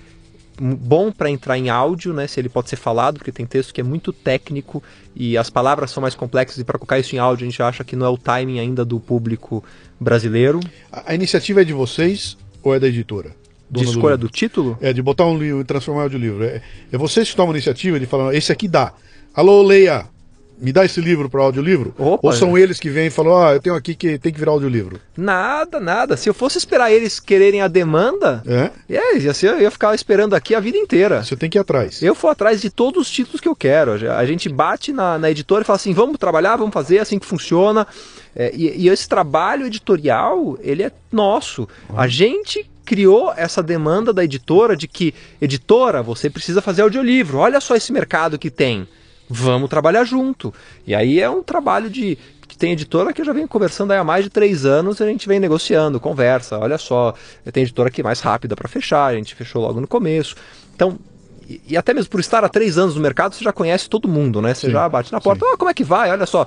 bom 0.61 1.11
para 1.13 1.31
entrar 1.31 1.57
em 1.57 1.71
áudio, 1.71 2.13
né? 2.13 2.27
Se 2.27 2.41
ele 2.41 2.49
pode 2.49 2.69
ser 2.69 2.77
falado, 2.77 3.19
porque 3.19 3.33
tem 3.33 3.47
texto 3.47 3.73
que 3.73 3.81
é 3.81 3.85
muito 3.85 4.13
técnico 4.13 4.83
e 5.15 5.37
as 5.37 5.51
palavras 5.51 5.91
são 5.91 6.01
mais 6.01 6.15
complexas 6.15 6.59
e 6.59 6.65
para 6.65 6.79
colocar 6.79 6.99
isso 6.99 7.15
em 7.15 7.19
áudio 7.19 7.47
a 7.47 7.51
gente 7.51 7.63
acha 7.63 7.85
que 7.85 7.97
não 7.97 8.07
é 8.07 8.09
o 8.09 8.19
timing 8.19 8.59
ainda 8.59 8.85
do 8.85 8.99
público 8.99 9.65
brasileiro. 9.99 10.61
A, 10.93 11.13
a 11.13 11.15
iniciativa 11.15 11.63
é 11.63 11.65
de 11.65 11.73
vocês 11.73 12.37
ou 12.63 12.75
é 12.75 12.81
da 12.81 12.89
editora? 12.89 13.35
de 13.71 13.85
escolha 13.85 14.17
do, 14.17 14.27
do, 14.27 14.33
título? 14.33 14.79
É, 14.81 14.93
de 14.93 15.03
botar 15.03 15.27
um 15.27 15.39
livro 15.39 15.61
e 15.61 15.65
transformar 15.65 16.01
em 16.01 16.05
audiolivro. 16.05 16.43
É, 16.45 16.63
é 16.91 16.99
vocês 16.99 17.31
que 17.31 17.37
tomam 17.37 17.53
a 17.53 17.57
iniciativa 17.57 18.01
de 18.01 18.07
falar, 18.07 18.35
esse 18.35 18.51
aqui 18.51 18.67
dá. 18.67 18.95
Alô, 19.35 19.63
leia! 19.63 20.07
Me 20.61 20.73
dá 20.73 20.85
esse 20.85 21.01
livro 21.01 21.29
para 21.31 21.43
audiolivro? 21.43 21.95
Opa, 21.99 22.27
Ou 22.27 22.33
são 22.33 22.57
é. 22.57 22.61
eles 22.61 22.79
que 22.81 22.91
vêm 22.91 23.07
e 23.07 23.11
falam, 23.11 23.37
ah, 23.37 23.55
eu 23.55 23.61
tenho 23.61 23.77
aqui 23.77 23.95
que 23.95 24.19
tem 24.19 24.33
que 24.33 24.39
virar 24.39 24.53
audiolivro? 24.53 25.01
Nada, 25.17 25.79
nada. 25.79 26.17
Se 26.17 26.29
eu 26.29 26.35
fosse 26.35 26.59
esperar 26.59 26.91
eles 26.93 27.21
quererem 27.21 27.61
a 27.61 27.69
demanda, 27.69 28.43
é? 28.47 28.71
É, 28.89 29.29
assim, 29.29 29.47
eu 29.47 29.61
ia 29.61 29.71
ficar 29.71 29.95
esperando 29.95 30.35
aqui 30.35 30.55
a 30.55 30.61
vida 30.61 30.77
inteira. 30.77 31.23
Você 31.23 31.37
tem 31.37 31.49
que 31.49 31.59
ir 31.59 31.61
atrás. 31.61 32.03
Eu 32.03 32.15
vou 32.15 32.31
atrás 32.31 32.61
de 32.61 32.71
todos 32.71 33.03
os 33.03 33.11
títulos 33.11 33.41
que 33.41 33.49
eu 33.49 33.55
quero. 33.55 33.93
A 33.93 34.25
gente 34.27 34.49
bate 34.49 34.93
na, 34.93 35.19
na 35.19 35.31
editora 35.31 35.63
e 35.63 35.65
fala 35.65 35.77
assim, 35.77 35.93
vamos 35.93 36.19
trabalhar, 36.19 36.57
vamos 36.57 36.73
fazer, 36.73 36.97
é 36.97 37.01
assim 37.01 37.19
que 37.19 37.27
funciona. 37.27 37.87
É, 38.35 38.53
e, 38.55 38.85
e, 38.85 38.89
esse 38.89 39.09
trabalho 39.09 39.67
editorial, 39.67 40.59
ele 40.61 40.83
é 40.83 40.93
nosso. 41.11 41.69
A 41.95 42.07
gente 42.07 42.69
criou 42.85 43.33
essa 43.37 43.63
demanda 43.63 44.13
da 44.13 44.25
editora 44.25 44.77
de 44.77 44.89
que, 44.89 45.15
editora, 45.41 46.03
você 46.03 46.31
precisa 46.31 46.63
fazer 46.63 46.83
audiolivro. 46.83 47.39
Olha 47.39 47.61
só 47.61 47.77
esse 47.77 47.93
mercado 47.93 48.39
que 48.39 48.51
tem 48.51 48.89
vamos 49.29 49.68
trabalhar 49.68 50.05
junto. 50.05 50.53
E 50.87 50.95
aí 50.95 51.20
é 51.20 51.29
um 51.29 51.43
trabalho 51.43 51.91
de. 51.91 52.16
tem 52.57 52.72
editora 52.72 53.12
que 53.12 53.20
eu 53.20 53.24
já 53.24 53.33
venho 53.33 53.49
conversando 53.49 53.93
há 53.93 54.03
mais 54.03 54.24
de 54.24 54.31
três 54.31 54.64
anos, 54.64 55.01
a 55.01 55.07
gente 55.07 55.29
vem 55.29 55.39
negociando, 55.39 56.01
conversa. 56.01 56.59
Olha 56.59 56.79
só, 56.79 57.14
tem 57.53 57.62
editora 57.62 57.91
que 57.91 58.01
é 58.01 58.05
mais 58.05 58.20
rápida 58.20 58.57
para 58.57 58.68
fechar, 58.68 59.07
a 59.07 59.14
gente 59.14 59.35
fechou 59.35 59.62
logo 59.62 59.81
no 59.81 59.87
começo. 59.87 60.35
Então, 60.74 60.99
e, 61.49 61.77
até 61.79 61.95
mesmo 61.95 62.11
por 62.11 62.21
estar 62.21 62.45
há 62.45 62.49
três 62.49 62.77
anos 62.77 62.95
no 62.95 63.01
mercado, 63.01 63.35
você 63.35 63.43
já 63.43 63.53
conhece 63.53 63.89
todo 63.89 64.07
mundo, 64.07 64.43
né? 64.43 64.53
Você 64.53 64.67
sim, 64.67 64.73
já 64.73 64.87
bate 64.87 65.11
na 65.11 65.19
porta, 65.19 65.47
oh, 65.51 65.57
como 65.57 65.71
é 65.71 65.75
que 65.75 65.83
vai? 65.83 66.11
Olha 66.11 66.27
só, 66.27 66.47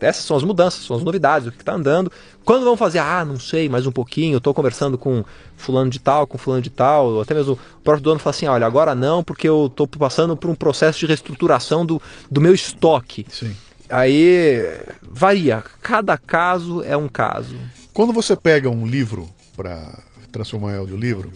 essas 0.00 0.24
são 0.24 0.36
as 0.36 0.42
mudanças, 0.42 0.84
são 0.84 0.96
as 0.96 1.02
novidades, 1.02 1.48
o 1.48 1.52
que 1.52 1.60
está 1.60 1.74
andando. 1.74 2.10
Quando 2.42 2.64
vão 2.64 2.74
fazer? 2.74 2.98
Ah, 2.98 3.26
não 3.26 3.38
sei, 3.38 3.68
mais 3.68 3.86
um 3.86 3.92
pouquinho, 3.92 4.38
estou 4.38 4.54
conversando 4.54 4.96
com 4.96 5.22
fulano 5.54 5.90
de 5.90 5.98
tal, 5.98 6.26
com 6.26 6.38
fulano 6.38 6.62
de 6.62 6.70
tal, 6.70 7.20
até 7.20 7.34
mesmo 7.34 7.52
o 7.52 7.80
próprio 7.82 8.02
dono 8.02 8.18
fala 8.18 8.34
assim, 8.34 8.46
olha, 8.46 8.66
agora 8.66 8.94
não, 8.94 9.22
porque 9.22 9.46
eu 9.46 9.66
estou 9.66 9.86
passando 9.86 10.34
por 10.34 10.48
um 10.48 10.54
processo 10.54 10.98
de 11.00 11.06
reestruturação 11.06 11.84
do, 11.84 12.00
do 12.30 12.40
meu 12.40 12.54
estoque. 12.54 13.26
Sim. 13.28 13.54
Aí 13.90 14.64
varia, 15.02 15.62
cada 15.82 16.16
caso 16.16 16.82
é 16.82 16.96
um 16.96 17.08
caso. 17.08 17.54
Quando 17.92 18.14
você 18.14 18.34
pega 18.34 18.70
um 18.70 18.86
livro 18.86 19.28
para 19.54 19.98
transformar 20.32 20.72
em 20.72 20.78
audiolivro, 20.78 21.30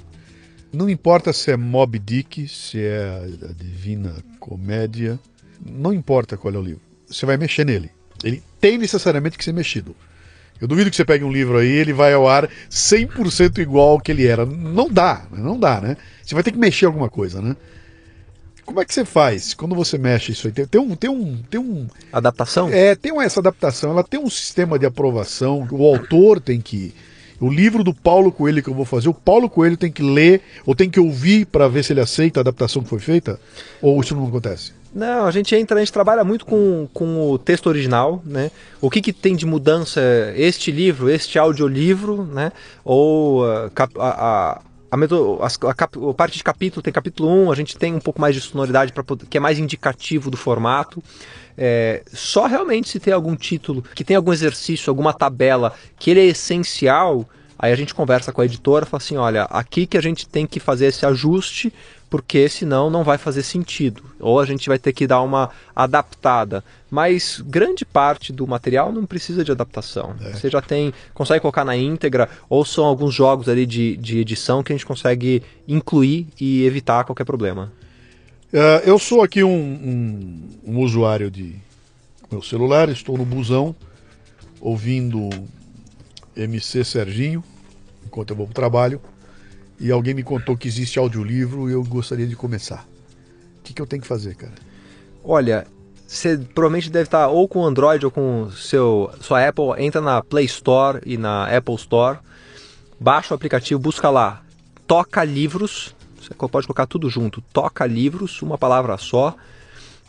não 0.73 0.89
importa 0.89 1.33
se 1.33 1.51
é 1.51 1.57
Mob 1.57 1.99
Dick, 1.99 2.49
se 2.49 2.83
é 2.83 3.29
a 3.43 3.53
Divina 3.53 4.15
Comédia, 4.39 5.19
não 5.65 5.93
importa 5.93 6.37
qual 6.37 6.55
é 6.55 6.59
o 6.59 6.63
livro. 6.63 6.83
Você 7.07 7.25
vai 7.25 7.37
mexer 7.37 7.65
nele. 7.65 7.91
Ele 8.23 8.43
tem 8.61 8.79
necessariamente 8.79 9.39
que 9.39 9.45
ser 9.45 9.53
mexido. 9.53 9.95
Eu 10.61 10.67
duvido 10.67 10.91
que 10.91 10.97
você 10.97 11.05
pegue 11.05 11.25
um 11.25 11.33
livro 11.33 11.59
aí 11.59 11.69
ele 11.69 11.93
vai 11.93 12.15
ao 12.15 12.27
ar 12.27 12.49
100% 12.71 13.59
igual 13.59 13.91
ao 13.91 14.01
que 14.01 14.11
ele 14.11 14.27
era. 14.27 14.47
Não 14.47 14.89
dá, 14.89 15.27
não 15.31 15.59
dá, 15.59 15.81
né? 15.81 15.97
Você 16.23 16.35
vai 16.35 16.43
ter 16.43 16.51
que 16.51 16.59
mexer 16.59 16.87
alguma 16.87 17.11
coisa, 17.11 17.43
né? 17.43 17.57
Como 18.65 18.81
é 18.81 18.85
que 18.85 18.93
você 18.93 19.05
faz 19.05 19.55
quando 19.55 19.77
você 19.77 19.97
mexe 19.97 20.33
isso 20.33 20.49
aí? 20.49 20.53
Tem, 20.53 20.67
tem, 20.67 20.81
um, 20.81 20.97
tem 20.97 21.09
um, 21.09 21.37
tem 21.49 21.61
um. 21.61 21.87
Adaptação? 22.13 22.69
É, 22.73 22.97
tem 22.97 23.17
essa 23.23 23.39
adaptação. 23.39 23.93
Ela 23.93 24.03
tem 24.03 24.19
um 24.19 24.29
sistema 24.29 24.79
de 24.79 24.87
aprovação. 24.87 25.67
O 25.71 25.85
autor 25.85 26.41
tem 26.41 26.61
que 26.61 26.93
o 27.41 27.51
livro 27.51 27.85
do 27.85 27.93
Paulo 27.93 28.33
Coelho 28.33 28.63
que 28.63 28.71
eu 28.71 28.75
vou 28.75 28.85
fazer, 28.85 29.09
o 29.09 29.15
Paulo 29.15 29.49
Coelho 29.49 29.77
tem 29.77 29.91
que 29.91 30.03
ler 30.03 30.43
ou 30.65 30.75
tem 30.75 30.89
que 30.89 31.01
ouvir 31.01 31.47
para 31.47 31.69
ver 31.69 31.85
se 31.85 31.93
ele 31.93 32.01
aceita 32.01 32.41
a 32.41 32.43
adaptação 32.43 32.83
que 32.83 32.89
foi 32.89 32.99
feita? 32.99 33.39
Ou 33.81 34.01
isso 34.01 34.15
não 34.15 34.27
acontece? 34.27 34.73
Não, 34.97 35.27
a 35.27 35.31
gente 35.31 35.55
entra, 35.55 35.77
a 35.77 35.81
gente 35.81 35.93
trabalha 35.93 36.25
muito 36.25 36.47
com, 36.47 36.89
com 36.95 37.31
o 37.31 37.39
texto 37.39 37.67
original, 37.67 38.23
né? 38.25 38.51
O 38.81 38.89
que, 38.89 39.03
que 39.03 39.13
tem 39.13 39.37
de 39.37 39.45
mudança 39.45 40.01
este 40.35 40.73
livro, 40.73 41.11
este 41.11 41.39
audiolivro, 41.39 42.25
né? 42.25 42.51
Ou 42.83 43.45
uh, 43.45 43.71
a, 43.77 43.89
a, 43.99 44.63
a, 44.91 44.97
a, 44.97 45.71
a, 45.71 46.15
parte 46.15 46.39
de 46.39 46.43
capítulo 46.43 46.81
tem 46.81 46.91
capítulo 46.91 47.29
1, 47.29 47.53
a 47.53 47.55
gente 47.55 47.77
tem 47.77 47.95
um 47.95 48.01
pouco 48.01 48.19
mais 48.19 48.35
de 48.35 48.41
sonoridade 48.41 48.95
para 48.95 49.05
que 49.29 49.37
é 49.37 49.41
mais 49.41 49.59
indicativo 49.59 50.31
do 50.31 50.37
formato. 50.39 51.03
É, 51.57 52.03
só 52.13 52.47
realmente 52.47 52.89
se 52.89 53.01
tem 53.01 53.13
algum 53.13 53.35
título 53.35 53.83
que 53.95 54.05
tem 54.05 54.17
algum 54.17 54.33
exercício, 54.33 54.91
alguma 54.91 55.13
tabela 55.13 55.73
que 55.99 56.11
ele 56.11 56.21
é 56.21 56.27
essencial, 56.27 57.27
aí 57.59 57.73
a 57.73 57.77
gente 57.77 57.95
conversa 57.95 58.33
com 58.33 58.43
a 58.43 58.45
editora 58.45 58.85
e 58.85 58.89
fala 58.89 59.03
assim, 59.03 59.17
olha, 59.17 59.45
aqui 59.45 59.87
que 59.87 59.97
a 59.97 60.03
gente 60.03 60.29
tem 60.29 60.47
que 60.47 60.61
fazer 60.61 60.87
esse 60.87 61.07
ajuste, 61.07 61.73
porque 62.09 62.49
senão 62.49 62.89
não 62.91 63.03
vai 63.03 63.19
fazer 63.19 63.43
sentido. 63.43 64.03
Ou 64.21 64.39
a 64.39 64.47
gente 64.47 64.69
vai 64.69 64.79
ter 64.79 64.93
que 64.93 65.07
dar 65.07 65.23
uma 65.23 65.51
adaptada. 65.75 66.63
Mas 66.91 67.43
grande 67.45 67.85
parte 67.85 68.33
do 68.33 68.47
material 68.47 68.93
não 68.93 69.05
precisa 69.05 69.45
de 69.45 69.51
adaptação. 69.51 70.15
É. 70.21 70.33
Você 70.33 70.49
já 70.49 70.63
tem, 70.63 70.95
consegue 71.13 71.41
colocar 71.41 71.65
na 71.65 71.77
íntegra, 71.77 72.29
ou 72.49 72.65
são 72.65 72.85
alguns 72.85 73.15
jogos 73.15 73.49
ali 73.49 73.67
de, 73.67 73.97
de 73.97 74.19
edição 74.19 74.63
que 74.63 74.73
a 74.73 74.77
gente 74.77 74.87
consegue 74.87 75.43
incluir 75.67 76.29
e 76.41 76.65
evitar 76.65 77.05
qualquer 77.05 77.25
problema. 77.25 77.73
Uh, 78.57 78.81
eu 78.87 78.99
sou 78.99 79.23
aqui 79.23 79.45
um, 79.45 79.51
um, 79.51 80.49
um, 80.67 80.79
usuário 80.79 81.31
de 81.31 81.57
meu 82.31 82.41
celular, 82.41 82.89
estou 82.89 83.19
no 83.19 83.25
busão 83.27 83.77
ouvindo 84.63 85.29
MC 86.35 86.83
Serginho 86.83 87.45
enquanto 88.07 88.31
eu 88.31 88.37
vou 88.37 88.47
para 88.47 88.53
o 88.53 88.55
trabalho 88.55 88.99
e 89.79 89.93
alguém 89.93 90.15
me 90.15 90.23
contou 90.23 90.57
que 90.57 90.67
existe 90.67 90.99
audiolivro 90.99 91.69
e 91.69 91.75
eu 91.75 91.85
gostaria 91.85 92.27
de 92.27 92.35
começar. 92.35 92.89
O 93.59 93.63
que, 93.63 93.75
que 93.75 93.83
eu 93.83 93.87
tenho 93.87 94.01
que 94.01 94.09
fazer, 94.09 94.35
cara? 94.35 94.55
Olha, 95.23 95.67
você 96.07 96.39
provavelmente 96.39 96.89
deve 96.89 97.09
estar 97.09 97.29
ou 97.29 97.47
com 97.47 97.63
Android 97.63 98.07
ou 98.07 98.11
com 98.11 98.51
seu 98.53 99.11
sua 99.21 99.47
Apple, 99.47 99.75
entra 99.77 100.01
na 100.01 100.23
Play 100.23 100.47
Store 100.47 101.03
e 101.05 101.19
na 101.19 101.45
Apple 101.55 101.75
Store, 101.75 102.21
baixa 102.99 103.35
o 103.35 103.37
aplicativo, 103.37 103.79
busca 103.79 104.09
lá, 104.09 104.43
toca 104.87 105.23
livros 105.23 105.95
você 106.27 106.35
pode 106.49 106.67
colocar 106.67 106.87
tudo 106.87 107.09
junto. 107.09 107.41
Toca 107.53 107.87
livros, 107.87 108.43
uma 108.43 108.59
palavra 108.59 108.99
só. 108.99 109.37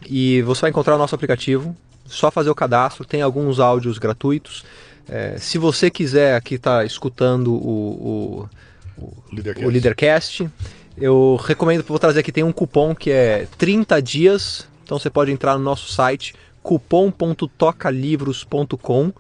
E 0.05 0.41
você 0.43 0.61
vai 0.61 0.69
encontrar 0.69 0.95
o 0.95 0.97
nosso 0.97 1.15
aplicativo. 1.15 1.75
Só 2.05 2.31
fazer 2.31 2.49
o 2.49 2.55
cadastro. 2.55 3.03
Tem 3.05 3.21
alguns 3.21 3.59
áudios 3.59 3.97
gratuitos. 3.97 4.63
É, 5.07 5.37
se 5.37 5.57
você 5.57 5.89
quiser 5.89 6.35
aqui 6.35 6.55
estar 6.55 6.79
tá 6.79 6.85
escutando 6.85 7.53
o, 7.53 8.49
o, 8.97 8.99
o, 9.01 9.13
Leadercast. 9.31 9.65
o 9.65 9.69
Leadercast, 9.69 10.49
eu 10.97 11.39
recomendo, 11.41 11.81
vou 11.83 11.99
trazer 11.99 12.19
aqui, 12.19 12.29
tem 12.31 12.43
um 12.43 12.51
cupom 12.51 12.95
que 12.95 13.11
é 13.11 13.47
30 13.57 14.01
dias. 14.01 14.67
Então 14.83 14.99
você 14.99 15.09
pode 15.09 15.31
entrar 15.31 15.57
no 15.57 15.63
nosso 15.63 15.89
site 15.91 16.35
cupom.tocalivros.com 16.61 19.13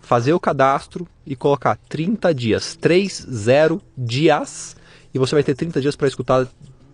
fazer 0.00 0.32
o 0.32 0.40
cadastro 0.40 1.06
e 1.26 1.36
colocar 1.36 1.78
30 1.86 2.34
dias, 2.34 2.74
30 2.76 3.78
dias, 3.94 4.74
e 5.12 5.18
você 5.18 5.34
vai 5.34 5.42
ter 5.42 5.54
30 5.54 5.80
dias 5.80 5.96
para 5.96 6.08
escutar 6.08 6.46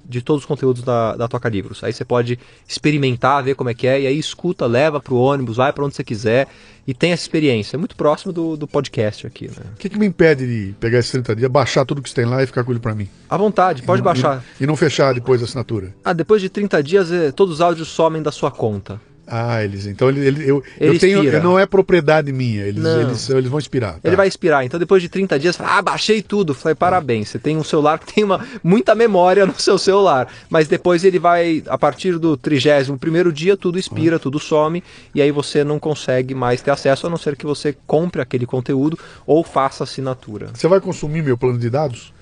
de 0.06 0.20
todos 0.20 0.42
os 0.42 0.46
conteúdos 0.46 0.82
da, 0.82 1.16
da 1.16 1.26
Toca 1.26 1.48
Livros. 1.48 1.82
Aí 1.82 1.92
você 1.92 2.04
pode 2.04 2.38
experimentar, 2.68 3.42
ver 3.42 3.54
como 3.54 3.70
é 3.70 3.74
que 3.74 3.86
é, 3.86 4.02
e 4.02 4.06
aí 4.06 4.18
escuta, 4.18 4.66
leva 4.66 5.00
para 5.00 5.14
o 5.14 5.18
ônibus, 5.18 5.56
vai 5.56 5.72
para 5.72 5.84
onde 5.84 5.94
você 5.94 6.04
quiser 6.04 6.46
e 6.86 6.92
tem 6.92 7.12
essa 7.12 7.22
experiência. 7.22 7.76
É 7.76 7.78
muito 7.78 7.96
próximo 7.96 8.32
do, 8.32 8.56
do 8.56 8.66
podcast 8.66 9.26
aqui. 9.26 9.48
Né? 9.48 9.64
O 9.74 9.76
que, 9.78 9.88
que 9.88 9.98
me 9.98 10.06
impede 10.06 10.46
de 10.46 10.74
pegar 10.74 10.98
esses 10.98 11.10
30 11.12 11.36
dias, 11.36 11.50
baixar 11.50 11.84
tudo 11.84 12.02
que 12.02 12.08
você 12.08 12.16
tem 12.16 12.26
lá 12.26 12.42
e 12.42 12.46
ficar 12.46 12.64
com 12.64 12.70
ele 12.70 12.80
para 12.80 12.94
mim? 12.94 13.08
À 13.28 13.36
vontade, 13.36 13.82
pode 13.82 14.02
e, 14.02 14.04
baixar. 14.04 14.44
E, 14.60 14.64
e, 14.64 14.66
não 14.66 14.76
fechar 14.76 15.14
depois 15.14 15.40
a 15.40 15.44
assinatura? 15.44 15.94
Ah, 16.04 16.12
depois 16.12 16.42
de 16.42 16.48
30 16.48 16.82
dias, 16.82 17.10
eh, 17.10 17.32
todos 17.32 17.54
os 17.54 17.60
áudios 17.60 17.88
somem 17.88 18.22
da 18.22 18.30
sua 18.30 18.50
conta. 18.50 19.00
Ah, 19.26 19.62
eles. 19.64 19.86
Então 19.86 20.08
ele, 20.08 20.20
ele 20.26 20.50
eu, 20.50 20.62
Ele 20.78 20.96
eu 20.96 20.98
tenho. 20.98 21.42
Não 21.42 21.58
é 21.58 21.66
propriedade 21.66 22.32
minha. 22.32 22.62
Eles, 22.62 22.84
eles, 22.84 23.30
eles 23.30 23.50
vão 23.50 23.58
expirar. 23.58 23.94
tá? 23.94 24.00
Ele 24.04 24.16
vai 24.16 24.28
expirar. 24.28 24.64
Então, 24.64 24.78
depois 24.78 25.02
de 25.02 25.08
30 25.08 25.38
dias, 25.38 25.56
fala, 25.56 25.78
ah, 25.78 25.82
baixei 25.82 26.22
tudo. 26.22 26.54
Falei, 26.54 26.74
parabéns. 26.74 27.30
Você 27.30 27.38
tem 27.38 27.56
um 27.56 27.64
celular 27.64 27.98
que 27.98 28.12
tem 28.14 28.24
uma, 28.24 28.44
muita 28.62 28.94
memória 28.94 29.46
no 29.46 29.58
seu 29.58 29.78
celular. 29.78 30.28
Mas 30.50 30.68
depois 30.68 31.04
ele 31.04 31.18
vai, 31.18 31.62
a 31.66 31.78
partir 31.78 32.18
do 32.18 32.36
31 32.36 32.98
primeiro 32.98 33.32
dia, 33.32 33.56
tudo 33.56 33.78
expira, 33.78 34.18
tudo 34.18 34.38
some. 34.38 34.82
E 35.14 35.22
aí 35.22 35.30
você 35.30 35.64
não 35.64 35.78
consegue 35.78 36.34
mais 36.34 36.60
ter 36.60 36.70
acesso, 36.70 37.06
a 37.06 37.10
não 37.10 37.16
ser 37.16 37.36
que 37.36 37.46
você 37.46 37.74
compre 37.86 38.20
aquele 38.20 38.46
conteúdo 38.46 38.98
ou 39.26 39.42
faça 39.42 39.84
assinatura. 39.84 40.48
Você 40.54 40.68
vai 40.68 40.80
consumir 40.80 41.22
meu 41.22 41.38
plano 41.38 41.58
de 41.58 41.70
dados? 41.70 42.12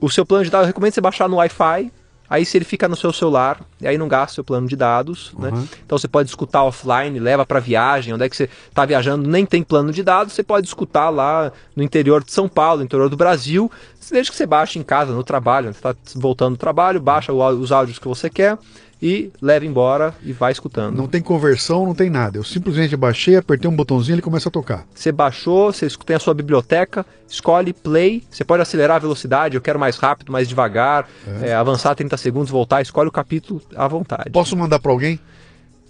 O 0.00 0.10
seu 0.10 0.26
plano 0.26 0.44
de 0.44 0.50
dados, 0.50 0.64
eu 0.64 0.68
recomendo 0.68 0.92
você 0.92 1.00
baixar 1.00 1.28
no 1.28 1.36
Wi-Fi. 1.36 1.90
Aí 2.34 2.44
se 2.44 2.58
ele 2.58 2.64
fica 2.64 2.88
no 2.88 2.96
seu 2.96 3.12
celular, 3.12 3.60
e 3.80 3.86
aí 3.86 3.96
não 3.96 4.08
gasta 4.08 4.34
seu 4.34 4.42
plano 4.42 4.66
de 4.66 4.74
dados, 4.74 5.32
né? 5.38 5.50
Uhum. 5.50 5.68
Então 5.86 5.96
você 5.96 6.08
pode 6.08 6.28
escutar 6.28 6.64
offline, 6.64 7.20
leva 7.20 7.46
para 7.46 7.60
viagem, 7.60 8.12
onde 8.12 8.24
é 8.24 8.28
que 8.28 8.36
você 8.36 8.50
está 8.68 8.84
viajando, 8.84 9.28
nem 9.30 9.46
tem 9.46 9.62
plano 9.62 9.92
de 9.92 10.02
dados, 10.02 10.32
você 10.32 10.42
pode 10.42 10.66
escutar 10.66 11.10
lá 11.10 11.52
no 11.76 11.82
interior 11.84 12.24
de 12.24 12.32
São 12.32 12.48
Paulo, 12.48 12.78
no 12.78 12.84
interior 12.86 13.08
do 13.08 13.16
Brasil, 13.16 13.70
desde 14.10 14.32
que 14.32 14.36
você 14.36 14.46
baixe 14.46 14.80
em 14.80 14.82
casa, 14.82 15.12
no 15.12 15.22
trabalho, 15.22 15.72
você 15.72 15.78
está 15.78 15.94
voltando 16.16 16.56
do 16.56 16.58
trabalho, 16.58 17.00
baixa 17.00 17.32
os 17.32 17.70
áudios 17.70 18.00
que 18.00 18.08
você 18.08 18.28
quer 18.28 18.58
e 19.04 19.30
leva 19.42 19.66
embora 19.66 20.14
e 20.24 20.32
vai 20.32 20.50
escutando. 20.50 20.96
Não 20.96 21.06
tem 21.06 21.20
conversão, 21.20 21.84
não 21.84 21.94
tem 21.94 22.08
nada. 22.08 22.38
Eu 22.38 22.42
simplesmente 22.42 22.96
baixei, 22.96 23.36
apertei 23.36 23.68
um 23.68 23.76
botãozinho 23.76 24.14
e 24.14 24.16
ele 24.16 24.22
começa 24.22 24.48
a 24.48 24.52
tocar. 24.52 24.86
Você 24.94 25.12
baixou, 25.12 25.70
você 25.70 25.86
tem 26.06 26.16
a 26.16 26.18
sua 26.18 26.32
biblioteca, 26.32 27.04
escolhe 27.28 27.74
play, 27.74 28.22
você 28.30 28.42
pode 28.42 28.62
acelerar 28.62 28.96
a 28.96 29.00
velocidade, 29.00 29.56
eu 29.56 29.60
quero 29.60 29.78
mais 29.78 29.98
rápido, 29.98 30.32
mais 30.32 30.48
devagar, 30.48 31.06
é, 31.42 31.52
avançar 31.52 31.94
30 31.94 32.16
segundos, 32.16 32.50
voltar, 32.50 32.80
escolhe 32.80 33.10
o 33.10 33.12
capítulo 33.12 33.60
à 33.76 33.86
vontade. 33.86 34.30
Posso 34.30 34.56
mandar 34.56 34.78
para 34.78 34.90
alguém? 34.90 35.20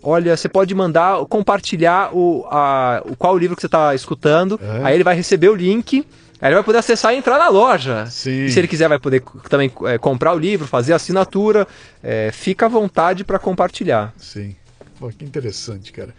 Olha, 0.02 0.36
você 0.36 0.48
pode 0.48 0.74
mandar, 0.74 1.24
compartilhar 1.26 2.10
o, 2.12 2.44
a, 2.50 3.00
o 3.06 3.14
qual 3.14 3.38
livro 3.38 3.54
que 3.54 3.62
você 3.62 3.66
está 3.68 3.94
escutando, 3.94 4.58
É. 4.60 4.82
aí 4.84 4.94
ele 4.96 5.04
vai 5.04 5.14
receber 5.14 5.48
o 5.50 5.54
link, 5.54 6.04
aí 6.44 6.48
ele 6.48 6.56
vai 6.56 6.62
poder 6.62 6.78
acessar 6.78 7.14
e 7.14 7.16
entrar 7.16 7.38
na 7.38 7.48
loja. 7.48 8.04
Sim. 8.04 8.44
E 8.44 8.50
se 8.50 8.60
ele 8.60 8.68
quiser, 8.68 8.86
vai 8.86 8.98
poder 8.98 9.22
também 9.48 9.72
é, 9.86 9.96
comprar 9.96 10.34
o 10.34 10.38
livro, 10.38 10.66
fazer 10.66 10.92
assinatura, 10.92 11.66
é, 12.02 12.30
fica 12.32 12.66
à 12.66 12.68
vontade 12.68 13.24
para 13.24 13.38
compartilhar. 13.38 14.12
Sim. 14.18 14.54
Pô, 14.98 15.08
que 15.08 15.24
interessante, 15.24 15.90
cara. 15.90 16.14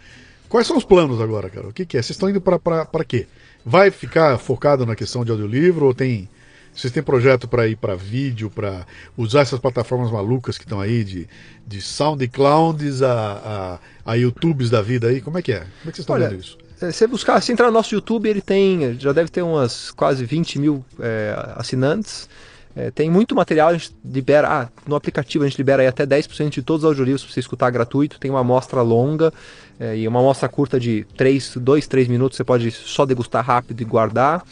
Quais 0.48 0.66
são 0.66 0.76
os 0.76 0.84
planos 0.84 1.20
agora, 1.20 1.48
cara? 1.48 1.68
O 1.68 1.72
que, 1.72 1.86
que 1.86 1.96
é? 1.96 2.02
Vocês 2.02 2.16
estão 2.16 2.28
indo 2.28 2.40
para 2.40 3.04
quê? 3.06 3.28
Vai 3.64 3.92
ficar 3.92 4.36
focado 4.38 4.84
na 4.84 4.96
questão 4.96 5.24
de 5.24 5.30
audiolivro 5.30 5.86
ou 5.86 5.94
tem. 5.94 6.28
Vocês 6.74 6.92
têm 6.92 7.04
projeto 7.04 7.46
para 7.46 7.68
ir 7.68 7.76
para 7.76 7.94
vídeo, 7.94 8.50
para 8.50 8.84
usar 9.16 9.42
essas 9.42 9.60
plataformas 9.60 10.10
malucas 10.10 10.58
que 10.58 10.64
estão 10.64 10.80
aí, 10.80 11.04
de, 11.04 11.28
de 11.64 11.80
SoundClouds 11.80 13.00
a, 13.00 13.78
a, 14.04 14.12
a 14.12 14.14
YouTubes 14.14 14.70
da 14.70 14.82
vida 14.82 15.06
aí? 15.06 15.20
Como 15.20 15.38
é 15.38 15.42
que 15.42 15.52
é? 15.52 15.60
Como 15.60 15.68
é 15.68 15.90
que 15.90 15.96
vocês 15.96 15.98
estão 16.00 16.16
Olha, 16.16 16.28
vendo 16.28 16.40
isso? 16.40 16.58
É, 16.80 16.90
Se 16.90 16.98
você 16.98 17.06
buscar, 17.06 17.40
se 17.40 17.52
entrar 17.52 17.66
no 17.66 17.72
nosso 17.72 17.94
YouTube, 17.94 18.28
ele 18.28 18.40
tem, 18.40 18.98
já 18.98 19.12
deve 19.12 19.30
ter 19.30 19.42
umas 19.42 19.90
quase 19.90 20.24
20 20.24 20.58
mil 20.58 20.84
é, 21.00 21.34
assinantes. 21.56 22.28
É, 22.74 22.90
tem 22.90 23.08
muito 23.08 23.34
material, 23.34 23.70
a 23.70 23.72
gente 23.72 23.96
libera, 24.04 24.48
ah, 24.48 24.68
no 24.86 24.94
aplicativo 24.94 25.44
a 25.44 25.48
gente 25.48 25.56
libera 25.56 25.80
aí 25.82 25.88
até 25.88 26.04
10% 26.04 26.50
de 26.50 26.62
todos 26.62 26.84
os 26.84 26.88
audiolivros 26.88 27.24
para 27.24 27.32
você 27.32 27.40
escutar 27.40 27.70
gratuito. 27.70 28.20
Tem 28.20 28.30
uma 28.30 28.40
amostra 28.40 28.82
longa 28.82 29.32
é, 29.80 29.96
e 29.96 30.06
uma 30.06 30.20
amostra 30.20 30.46
curta 30.46 30.78
de 30.78 31.06
3, 31.16 31.56
2, 31.56 31.86
3 31.86 32.08
minutos, 32.08 32.36
você 32.36 32.44
pode 32.44 32.70
só 32.70 33.06
degustar 33.06 33.42
rápido 33.42 33.80
e 33.80 33.84
guardar. 33.84 34.44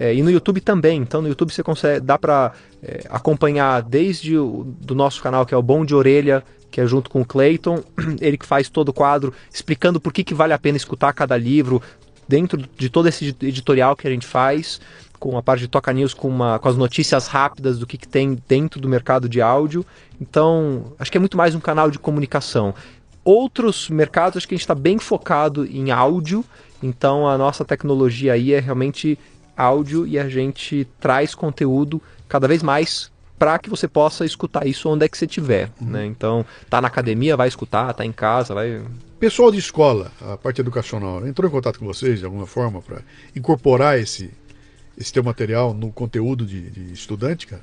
É, 0.00 0.14
e 0.14 0.22
no 0.22 0.30
YouTube 0.30 0.60
também, 0.60 1.00
então 1.00 1.20
no 1.20 1.26
YouTube 1.26 1.52
você 1.52 1.60
consegue, 1.60 1.98
dá 1.98 2.16
para 2.16 2.52
acompanhar 3.10 3.82
desde 3.82 4.38
o 4.38 4.64
do 4.80 4.94
nosso 4.94 5.20
canal 5.20 5.44
que 5.44 5.52
é 5.52 5.56
o 5.56 5.62
Bom 5.62 5.84
de 5.84 5.92
Orelha, 5.92 6.44
que 6.70 6.80
é 6.80 6.86
junto 6.86 7.10
com 7.10 7.22
o 7.22 7.24
Clayton, 7.24 7.82
ele 8.20 8.38
que 8.38 8.46
faz 8.46 8.68
todo 8.68 8.90
o 8.90 8.92
quadro 8.92 9.34
explicando 9.52 10.00
por 10.00 10.12
que, 10.12 10.22
que 10.22 10.34
vale 10.34 10.52
a 10.52 10.58
pena 10.58 10.76
escutar 10.76 11.12
cada 11.12 11.36
livro 11.36 11.82
dentro 12.28 12.62
de 12.76 12.88
todo 12.88 13.08
esse 13.08 13.28
edi- 13.28 13.48
editorial 13.48 13.96
que 13.96 14.06
a 14.06 14.10
gente 14.10 14.24
faz, 14.24 14.80
com 15.18 15.36
a 15.36 15.42
parte 15.42 15.62
de 15.62 15.68
Toca 15.68 15.92
News, 15.92 16.14
com, 16.14 16.28
uma, 16.28 16.60
com 16.60 16.68
as 16.68 16.76
notícias 16.76 17.26
rápidas 17.26 17.76
do 17.78 17.86
que, 17.86 17.98
que 17.98 18.06
tem 18.06 18.38
dentro 18.46 18.80
do 18.80 18.88
mercado 18.88 19.28
de 19.28 19.40
áudio. 19.42 19.84
Então, 20.20 20.92
acho 20.96 21.10
que 21.10 21.16
é 21.16 21.20
muito 21.20 21.36
mais 21.36 21.56
um 21.56 21.60
canal 21.60 21.90
de 21.90 21.98
comunicação. 21.98 22.72
Outros 23.24 23.88
mercados, 23.88 24.36
acho 24.36 24.46
que 24.46 24.54
a 24.54 24.56
gente 24.56 24.62
está 24.62 24.76
bem 24.76 24.98
focado 24.98 25.66
em 25.66 25.90
áudio, 25.90 26.44
então 26.80 27.26
a 27.26 27.36
nossa 27.36 27.64
tecnologia 27.64 28.34
aí 28.34 28.52
é 28.52 28.60
realmente 28.60 29.18
áudio 29.58 30.06
e 30.06 30.18
a 30.18 30.28
gente 30.28 30.86
traz 31.00 31.34
conteúdo 31.34 32.00
cada 32.28 32.46
vez 32.46 32.62
mais 32.62 33.10
para 33.38 33.58
que 33.58 33.68
você 33.68 33.86
possa 33.86 34.24
escutar 34.24 34.66
isso 34.66 34.88
onde 34.88 35.04
é 35.04 35.08
que 35.08 35.16
você 35.16 35.24
estiver, 35.24 35.70
né? 35.80 36.04
Então, 36.06 36.44
tá 36.68 36.80
na 36.80 36.88
academia, 36.88 37.36
vai 37.36 37.46
escutar, 37.46 37.92
tá 37.92 38.04
em 38.04 38.12
casa, 38.12 38.54
vai 38.54 38.82
Pessoal 39.20 39.50
de 39.50 39.58
escola, 39.58 40.12
a 40.20 40.36
parte 40.36 40.60
educacional, 40.60 41.26
entrou 41.26 41.48
em 41.48 41.52
contato 41.52 41.80
com 41.80 41.86
vocês 41.86 42.20
de 42.20 42.24
alguma 42.24 42.46
forma 42.46 42.80
para 42.80 43.00
incorporar 43.34 43.98
esse, 43.98 44.30
esse 44.96 45.12
teu 45.12 45.24
material 45.24 45.74
no 45.74 45.90
conteúdo 45.90 46.46
de, 46.46 46.70
de 46.70 46.92
estudante, 46.92 47.48
cara? 47.48 47.62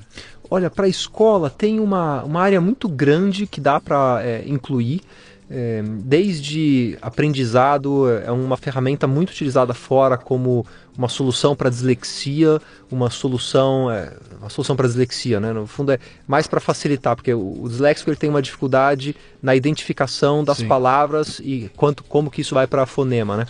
Olha, 0.49 0.69
para 0.69 0.85
a 0.85 0.89
escola 0.89 1.49
tem 1.49 1.79
uma, 1.79 2.23
uma 2.23 2.41
área 2.41 2.59
muito 2.59 2.89
grande 2.89 3.47
que 3.47 3.61
dá 3.61 3.79
para 3.79 4.21
incluir. 4.45 5.01
É, 5.49 5.83
desde 6.03 6.97
aprendizado, 7.01 8.09
é 8.09 8.31
uma 8.31 8.57
ferramenta 8.57 9.05
muito 9.05 9.29
utilizada 9.29 9.75
fora 9.75 10.17
como 10.17 10.65
uma 10.97 11.07
solução 11.07 11.55
para 11.55 11.69
dislexia, 11.69 12.59
uma 12.91 13.11
solução, 13.11 13.91
é, 13.91 14.11
uma 14.39 14.49
solução 14.49 14.75
para 14.75 14.87
dislexia, 14.87 15.39
né? 15.39 15.53
No 15.53 15.67
fundo 15.67 15.91
é 15.91 15.99
mais 16.27 16.47
para 16.47 16.59
facilitar, 16.59 17.15
porque 17.15 17.33
o, 17.33 17.63
o 17.63 17.69
disléxico 17.69 18.09
ele 18.09 18.17
tem 18.17 18.29
uma 18.29 18.41
dificuldade 18.41 19.15
na 19.41 19.55
identificação 19.55 20.43
das 20.43 20.57
Sim. 20.57 20.67
palavras 20.67 21.39
e 21.39 21.69
quanto 21.75 22.03
como 22.03 22.31
que 22.31 22.41
isso 22.41 22.55
vai 22.55 22.65
para 22.65 22.85
fonema, 22.87 23.37
né? 23.37 23.45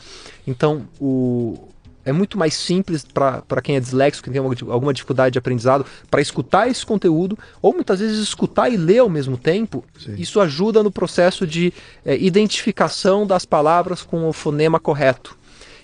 Então 0.45 0.87
o 0.99 1.69
é 2.05 2.11
muito 2.11 2.37
mais 2.37 2.53
simples 2.53 3.03
para 3.03 3.61
quem 3.61 3.75
é 3.75 3.79
disléxico, 3.79 4.25
que 4.25 4.29
tem 4.31 4.39
alguma, 4.39 4.73
alguma 4.73 4.93
dificuldade 4.93 5.33
de 5.33 5.39
aprendizado, 5.39 5.85
para 6.09 6.21
escutar 6.21 6.69
esse 6.69 6.85
conteúdo, 6.85 7.37
ou 7.61 7.73
muitas 7.73 7.99
vezes 7.99 8.19
escutar 8.19 8.69
e 8.69 8.77
ler 8.77 8.99
ao 8.99 9.09
mesmo 9.09 9.37
tempo. 9.37 9.83
Sim. 9.99 10.15
Isso 10.17 10.39
ajuda 10.39 10.83
no 10.83 10.91
processo 10.91 11.47
de 11.47 11.73
eh, 12.05 12.17
identificação 12.17 13.25
das 13.25 13.43
palavras 13.43 14.03
com 14.03 14.29
o 14.29 14.33
fonema 14.33 14.79
correto. 14.79 15.35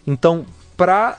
Então, 0.06 0.46
para 0.78 1.18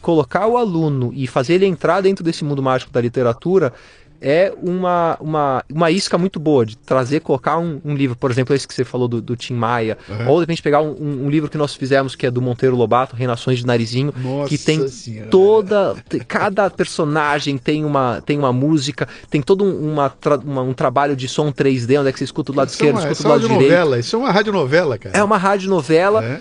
colocar 0.00 0.46
o 0.46 0.56
aluno 0.56 1.12
e 1.14 1.26
fazer 1.26 1.54
ele 1.54 1.66
entrar 1.66 2.00
dentro 2.00 2.24
desse 2.24 2.44
mundo 2.44 2.62
mágico 2.62 2.92
da 2.92 3.00
literatura, 3.00 3.72
é 4.20 4.52
uma, 4.62 5.16
uma, 5.20 5.64
uma 5.72 5.90
isca 5.90 6.18
muito 6.18 6.38
boa 6.38 6.66
de 6.66 6.76
trazer, 6.76 7.20
colocar 7.20 7.58
um, 7.58 7.80
um 7.84 7.94
livro, 7.94 8.16
por 8.16 8.30
exemplo, 8.30 8.54
esse 8.54 8.66
que 8.68 8.74
você 8.74 8.84
falou 8.84 9.08
do, 9.08 9.20
do 9.22 9.36
Tim 9.36 9.54
Maia, 9.54 9.96
Uhum. 10.08 10.28
ou 10.28 10.34
de 10.36 10.40
repente 10.42 10.62
pegar 10.62 10.80
um, 10.82 10.90
um- 10.92 11.24
um 11.26 11.30
livro 11.30 11.48
que 11.50 11.56
nós 11.58 11.74
fizemos 11.74 12.14
que 12.14 12.26
é 12.26 12.30
do 12.30 12.42
Monteiro 12.42 12.76
Lobato, 12.76 13.16
Reinações 13.16 13.58
de 13.60 13.66
Narizinho, 13.66 14.12
Nossa 14.16 14.48
que 14.48 14.58
tem 14.58 14.86
Senhora. 14.88 15.28
toda. 15.30 15.96
Cada 16.28 16.68
personagem 16.70 17.56
tem 17.58 17.84
uma, 17.84 18.20
tem 18.24 18.38
uma 18.38 18.52
música, 18.52 19.08
tem 19.30 19.40
todo 19.40 19.64
um, 19.64 19.92
uma 19.92 20.12
uma- 20.44 20.62
um 20.62 20.72
trabalho 20.72 21.16
de 21.16 21.26
som 21.28 21.50
3D, 21.52 21.98
onde 21.98 22.08
é 22.08 22.12
que 22.12 22.18
você 22.18 22.24
escuta 22.24 22.52
do 22.52 22.58
lado 22.58 22.68
Isso 22.68 22.76
é 22.82 22.86
esquerdo, 22.88 22.96
uma, 23.04 23.10
escuta 23.12 23.20
é 23.20 23.24
do 23.24 23.28
lado 23.28 23.40
uma 23.46 23.48
direito. 23.58 23.70
novela, 23.70 23.98
isso 23.98 24.16
é 24.16 24.18
uma 24.18 24.30
radionovela, 24.30 24.98
cara. 24.98 25.16
É 25.16 25.22
uma 25.24 25.36
radionovela 25.38 26.24
É? 26.24 26.40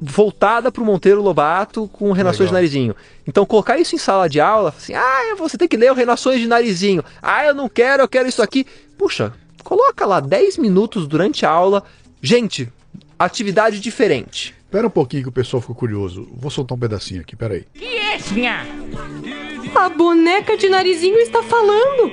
Voltada 0.00 0.70
para 0.70 0.82
o 0.82 0.86
Monteiro 0.86 1.22
Lobato 1.22 1.88
com 1.92 2.12
Renações 2.12 2.50
Legal. 2.50 2.50
de 2.50 2.54
Narizinho. 2.54 2.96
Então, 3.26 3.44
colocar 3.44 3.78
isso 3.78 3.94
em 3.94 3.98
sala 3.98 4.28
de 4.28 4.40
aula, 4.40 4.74
assim, 4.76 4.94
ah, 4.94 5.34
você 5.36 5.58
tem 5.58 5.68
que 5.68 5.76
ler 5.76 5.90
o 5.90 5.94
Renações 5.94 6.40
de 6.40 6.46
Narizinho. 6.46 7.04
Ah, 7.20 7.44
eu 7.44 7.54
não 7.54 7.68
quero, 7.68 8.02
eu 8.02 8.08
quero 8.08 8.28
isso 8.28 8.42
aqui. 8.42 8.66
Puxa, 8.96 9.32
coloca 9.64 10.06
lá 10.06 10.20
10 10.20 10.58
minutos 10.58 11.06
durante 11.06 11.44
a 11.44 11.50
aula. 11.50 11.82
Gente, 12.22 12.68
atividade 13.18 13.80
diferente. 13.80 14.54
Espera 14.64 14.86
um 14.86 14.90
pouquinho 14.90 15.24
que 15.24 15.28
o 15.30 15.32
pessoal 15.32 15.60
ficou 15.60 15.74
curioso. 15.74 16.28
Vou 16.36 16.50
soltar 16.50 16.76
um 16.76 16.80
pedacinho 16.80 17.22
aqui, 17.22 17.34
peraí. 17.34 17.64
A 19.74 19.88
boneca 19.88 20.56
de 20.56 20.68
narizinho 20.68 21.18
está 21.18 21.42
falando. 21.42 22.12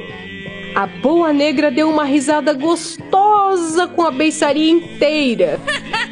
A 0.73 0.87
boa 0.87 1.31
negra 1.31 1.71
deu 1.71 1.89
uma 1.89 2.03
risada 2.03 2.53
gostosa 2.53 3.87
com 3.87 4.03
a 4.03 4.11
beiçaria 4.11 4.69
inteira. 4.69 5.59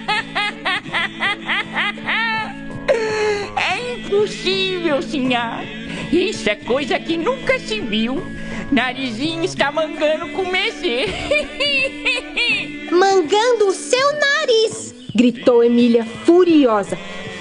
impossível, 4.13 5.01
senhor. 5.01 5.63
Isso 6.11 6.49
é 6.49 6.55
coisa 6.55 6.99
que 6.99 7.17
nunca 7.17 7.57
se 7.59 7.81
viu. 7.81 8.21
Narizinho 8.71 9.43
está 9.43 9.71
mangando 9.71 10.29
com 10.29 10.45
Messi. 10.45 11.05
Mangando 12.91 13.67
o 13.67 13.71
seu 13.71 14.13
nariz. 14.13 14.93
Gritou 15.15 15.63
Emília 15.63 16.05
furiosa. 16.05 16.97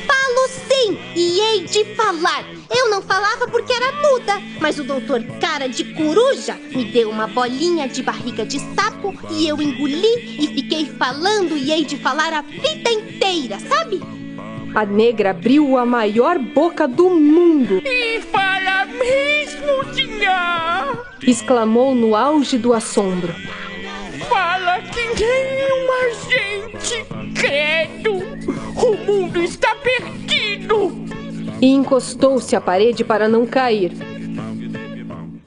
Falo 0.06 0.48
sim! 0.48 0.98
e 1.14 1.40
hei 1.40 1.64
de 1.64 1.84
falar. 1.94 2.44
Eu 2.74 2.88
não 2.90 3.02
falava 3.02 3.46
porque 3.48 3.72
era 3.72 3.92
muda, 3.92 4.40
mas 4.60 4.78
o 4.78 4.84
doutor 4.84 5.22
Cara 5.40 5.68
de 5.68 5.84
Coruja 5.92 6.54
me 6.74 6.86
deu 6.86 7.10
uma 7.10 7.26
bolinha 7.26 7.86
de 7.86 8.02
barriga 8.02 8.46
de 8.46 8.58
sapo 8.74 9.14
e 9.30 9.46
eu 9.46 9.60
engoli 9.60 10.38
e 10.40 10.46
fiquei 10.54 10.86
falando 10.86 11.56
e 11.56 11.70
hei 11.70 11.84
de 11.84 11.98
falar 11.98 12.32
a 12.32 12.40
vida 12.40 12.90
inteira, 12.90 13.58
sabe? 13.60 14.21
A 14.74 14.84
negra 14.86 15.30
abriu 15.30 15.76
a 15.76 15.84
maior 15.84 16.38
boca 16.38 16.88
do 16.88 17.10
mundo, 17.10 17.82
E 17.84 18.20
fala 18.22 18.86
mesmo, 18.86 19.94
senhor. 19.94 21.06
exclamou 21.22 21.94
no 21.94 22.16
auge 22.16 22.56
do 22.56 22.72
assombro. 22.72 23.34
Fala 24.28 24.80
que 24.80 25.00
nem 25.20 25.82
uma 25.82 26.02
gente. 26.30 27.04
Credo. 27.38 28.22
O 28.82 28.96
mundo 29.04 29.40
está 29.42 29.74
perdido. 29.76 30.92
E 31.60 31.66
encostou-se 31.68 32.56
à 32.56 32.60
parede 32.60 33.04
para 33.04 33.28
não 33.28 33.46
cair. 33.46 33.92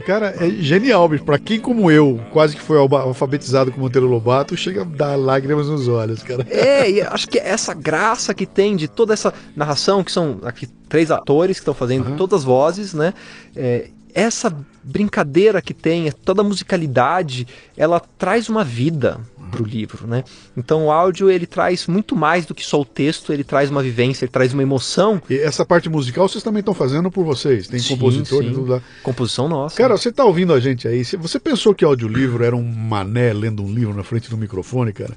Cara, 0.06 0.36
é 0.40 0.50
genial, 0.50 1.10
bicho. 1.10 1.24
Pra 1.24 1.40
quem 1.40 1.60
como 1.60 1.90
eu, 1.90 2.22
quase 2.32 2.56
que 2.56 2.62
foi 2.62 2.78
alfabetizado 2.78 3.72
com 3.72 3.82
Monteiro 3.82 4.08
Lobato, 4.08 4.56
chega 4.56 4.82
a 4.82 4.86
dar 4.86 5.16
lágrimas 5.16 5.68
nos 5.68 5.88
olhos, 5.88 6.22
cara. 6.22 6.46
É, 6.50 6.90
e 6.90 7.02
acho 7.02 7.28
que 7.28 7.40
essa 7.40 7.74
graça 7.74 8.34
que 8.34 8.46
tem 8.46 8.76
de 8.76 8.88
toda 8.88 9.14
essa 9.14 9.34
narração, 9.56 10.04
que 10.04 10.12
são 10.12 10.40
aqui 10.44 10.68
três 10.88 11.10
atores 11.10 11.58
que 11.58 11.62
estão 11.62 11.74
fazendo 11.74 12.16
todas 12.16 12.42
as 12.42 12.46
vozes, 12.46 12.94
né? 12.94 13.14
É, 13.56 13.90
essa 14.16 14.56
brincadeira 14.82 15.62
que 15.62 15.74
tem, 15.74 16.10
toda 16.10 16.42
a 16.42 16.44
musicalidade, 16.44 17.46
ela 17.76 18.00
traz 18.00 18.48
uma 18.48 18.64
vida 18.64 19.20
pro 19.52 19.66
livro, 19.66 20.08
né? 20.08 20.24
Então 20.56 20.86
o 20.86 20.92
áudio 20.92 21.30
ele 21.30 21.46
traz 21.46 21.86
muito 21.86 22.16
mais 22.16 22.46
do 22.46 22.56
que 22.56 22.66
só 22.66 22.80
o 22.80 22.86
texto, 22.86 23.34
ele 23.34 23.44
traz 23.44 23.70
uma 23.70 23.84
vivência, 23.84 24.24
ele 24.24 24.32
traz 24.32 24.54
uma 24.54 24.64
emoção. 24.64 25.22
E 25.30 25.38
essa 25.38 25.66
parte 25.66 25.90
musical 25.90 26.30
vocês 26.30 26.44
também 26.44 26.62
estão 26.62 26.74
fazendo 26.74 27.12
por 27.12 27.26
vocês. 27.26 27.68
Tem 27.68 27.80
Sim, 27.80 27.96
compositor 27.96 28.42
e 28.42 28.48
sim. 28.48 28.54
tudo 28.54 28.72
lá. 28.72 28.82
Composição 29.04 29.50
nossa. 29.50 29.76
Cara, 29.76 29.98
você 29.98 30.12
tá 30.12 30.24
ouvindo 30.24 30.54
a 30.54 30.62
gente 30.62 30.88
aí? 30.88 31.04
Você 31.04 31.38
pensou 31.38 31.76
que 31.76 31.84
audiolivro 31.84 32.44
era 32.44 32.56
um 32.56 32.64
mané 32.64 33.34
lendo 33.34 33.64
um 33.64 33.72
livro 33.72 33.94
na 33.94 34.04
frente 34.04 34.30
do 34.30 34.38
microfone, 34.38 34.94
cara? 34.94 35.14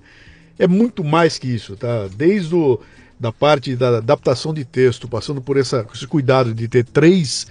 É 0.59 0.67
muito 0.67 1.05
mais 1.05 1.39
que 1.39 1.47
isso, 1.47 1.77
tá? 1.77 2.09
Desde 2.17 2.53
o, 2.53 2.81
da 3.19 3.31
parte 3.31 3.77
da 3.77 3.99
adaptação 3.99 4.53
de 4.53 4.65
texto, 4.65 5.07
passando 5.07 5.41
por 5.41 5.57
essa, 5.57 5.87
esse 5.95 6.07
cuidado 6.07 6.53
de 6.53 6.67
ter 6.67 6.85
três 6.85 7.47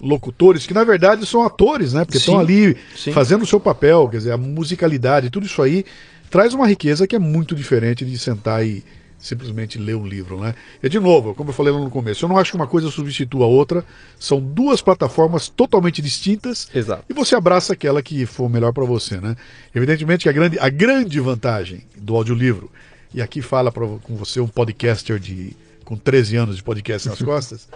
locutores, 0.00 0.66
que 0.66 0.74
na 0.74 0.84
verdade 0.84 1.24
são 1.26 1.42
atores, 1.42 1.92
né? 1.92 2.04
Porque 2.04 2.18
estão 2.18 2.38
ali 2.38 2.76
sim. 2.96 3.12
fazendo 3.12 3.42
o 3.42 3.46
seu 3.46 3.60
papel, 3.60 4.08
quer 4.08 4.18
dizer, 4.18 4.32
a 4.32 4.36
musicalidade, 4.36 5.30
tudo 5.30 5.46
isso 5.46 5.62
aí 5.62 5.84
traz 6.30 6.54
uma 6.54 6.66
riqueza 6.66 7.06
que 7.06 7.16
é 7.16 7.18
muito 7.18 7.54
diferente 7.54 8.04
de 8.04 8.18
sentar 8.18 8.66
e 8.66 8.84
simplesmente 9.18 9.78
ler 9.78 9.96
um 9.96 10.06
livro, 10.06 10.40
né? 10.40 10.54
E 10.82 10.88
de 10.88 11.00
novo, 11.00 11.34
como 11.34 11.50
eu 11.50 11.54
falei 11.54 11.72
lá 11.72 11.80
no 11.80 11.90
começo, 11.90 12.24
eu 12.24 12.28
não 12.28 12.36
acho 12.36 12.50
que 12.50 12.56
uma 12.56 12.66
coisa 12.66 12.90
substitua 12.90 13.44
a 13.44 13.48
outra, 13.48 13.84
são 14.18 14.40
duas 14.40 14.82
plataformas 14.82 15.48
totalmente 15.48 16.02
distintas 16.02 16.68
Exato. 16.74 17.04
e 17.08 17.14
você 17.14 17.34
abraça 17.34 17.72
aquela 17.72 18.02
que 18.02 18.26
for 18.26 18.48
melhor 18.48 18.72
para 18.72 18.84
você, 18.84 19.18
né? 19.18 19.36
Evidentemente 19.74 20.24
que 20.24 20.28
a 20.28 20.32
grande, 20.32 20.58
a 20.58 20.68
grande 20.68 21.18
vantagem 21.20 21.82
do 21.96 22.14
audiolivro, 22.14 22.70
e 23.14 23.22
aqui 23.22 23.40
fala 23.40 23.72
pra, 23.72 23.86
com 23.86 24.16
você 24.16 24.40
um 24.40 24.48
podcaster 24.48 25.18
de 25.18 25.56
com 25.84 25.96
13 25.96 26.36
anos 26.36 26.56
de 26.56 26.62
podcast 26.62 27.08
nas 27.08 27.22
costas, 27.22 27.68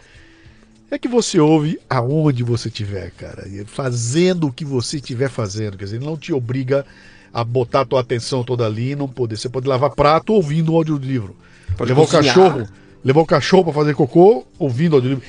é 0.90 0.98
que 0.98 1.08
você 1.08 1.38
ouve 1.38 1.78
aonde 1.88 2.42
você 2.42 2.68
estiver, 2.68 3.10
cara, 3.12 3.44
fazendo 3.66 4.48
o 4.48 4.52
que 4.52 4.64
você 4.64 4.96
estiver 4.96 5.30
fazendo, 5.30 5.76
quer 5.76 5.84
dizer, 5.84 5.96
ele 5.96 6.04
não 6.04 6.16
te 6.16 6.32
obriga 6.32 6.84
a 7.32 7.44
botar 7.44 7.82
a 7.82 7.84
tua 7.84 8.00
atenção 8.00 8.42
toda 8.42 8.66
ali 8.66 8.90
e 8.90 8.96
não 8.96 9.08
poder. 9.08 9.36
Você 9.36 9.48
pode 9.48 9.68
lavar 9.68 9.90
prato 9.90 10.32
ouvindo 10.32 10.72
o 10.72 10.76
audiolivro. 10.76 11.36
Pode 11.76 11.90
levar 11.90 12.06
cozinhar. 12.06 12.22
o 12.22 12.26
cachorro, 12.26 12.68
levar 13.04 13.20
o 13.20 13.26
cachorro 13.26 13.64
para 13.64 13.72
fazer 13.72 13.94
cocô 13.94 14.44
ouvindo 14.58 14.94
o 14.94 14.96
audiolivro. 14.96 15.24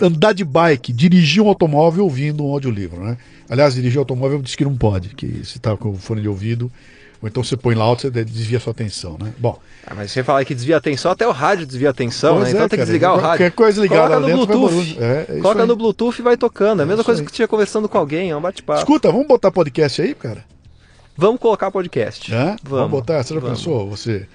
Andar 0.00 0.32
de 0.32 0.44
bike, 0.44 0.92
dirigir 0.92 1.42
um 1.42 1.48
automóvel 1.48 2.04
ouvindo 2.04 2.44
um 2.44 2.52
audiolivro, 2.52 3.02
né? 3.02 3.18
Aliás, 3.48 3.74
dirigir 3.74 3.98
automóvel 3.98 4.40
diz 4.40 4.54
que 4.54 4.64
não 4.64 4.76
pode, 4.76 5.10
que 5.10 5.44
se 5.44 5.58
tá 5.58 5.76
com 5.76 5.94
fone 5.96 6.22
de 6.22 6.28
ouvido, 6.28 6.70
ou 7.22 7.28
então 7.28 7.42
você 7.44 7.56
põe 7.56 7.74
lá 7.74 7.84
alto, 7.84 8.02
você 8.02 8.10
desvia 8.24 8.58
a 8.58 8.60
sua 8.60 8.70
atenção, 8.70 9.16
né? 9.20 9.32
Bom, 9.38 9.58
Ah, 9.86 9.94
mas 9.94 10.10
você 10.10 10.24
fala 10.24 10.44
que 10.44 10.54
desvia 10.54 10.76
a 10.76 10.78
atenção, 10.78 11.10
até 11.10 11.26
o 11.26 11.32
rádio 11.32 11.66
desvia 11.66 11.88
a 11.88 11.90
atenção, 11.90 12.36
Pois 12.36 12.44
né? 12.44 12.50
é, 12.50 12.54
Então 12.54 12.68
tem 12.68 12.78
que 12.78 12.84
desligar 12.84 13.14
o 13.14 13.18
rádio. 13.18 13.52
Coisa 13.52 13.80
ligada 13.82 14.14
Coloca 14.14 14.36
no 14.36 14.46
Bluetooth. 14.46 14.98
É, 15.00 15.26
é 15.28 15.40
Coloca 15.40 15.66
no 15.66 15.76
Bluetooth 15.76 16.18
e 16.18 16.22
vai 16.22 16.36
tocando. 16.36 16.80
É 16.80 16.82
a 16.82 16.86
mesma 16.86 17.00
isso 17.00 17.04
coisa 17.04 17.20
aí. 17.20 17.24
que 17.26 17.30
você 17.30 17.34
estiver 17.34 17.48
conversando 17.48 17.88
com 17.88 17.98
alguém, 17.98 18.30
é 18.30 18.36
um 18.36 18.40
bate-papo. 18.40 18.78
escuta, 18.80 19.10
vamos 19.12 19.26
botar 19.26 19.50
podcast 19.50 20.00
aí, 20.00 20.14
cara? 20.14 20.44
Vamos 21.16 21.40
colocar 21.40 21.70
podcast. 21.70 22.32
Hã? 22.34 22.56
Vamos. 22.62 22.90
botar. 22.90 23.22
Você 23.22 23.34
já 23.34 23.40
vamos. 23.40 23.58
pensou 23.58 23.88
você 23.88 24.26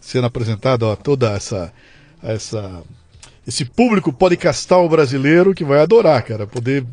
sendo 0.00 0.26
apresentado 0.26 0.90
a 0.90 0.96
toda 0.96 1.30
essa, 1.32 1.72
essa 2.22 2.82
esse 3.46 3.64
público 3.64 4.12
podcastal 4.12 4.88
brasileiro 4.88 5.54
que 5.54 5.64
vai 5.64 5.80
adorar, 5.80 6.22
cara, 6.22 6.46
poder 6.46 6.84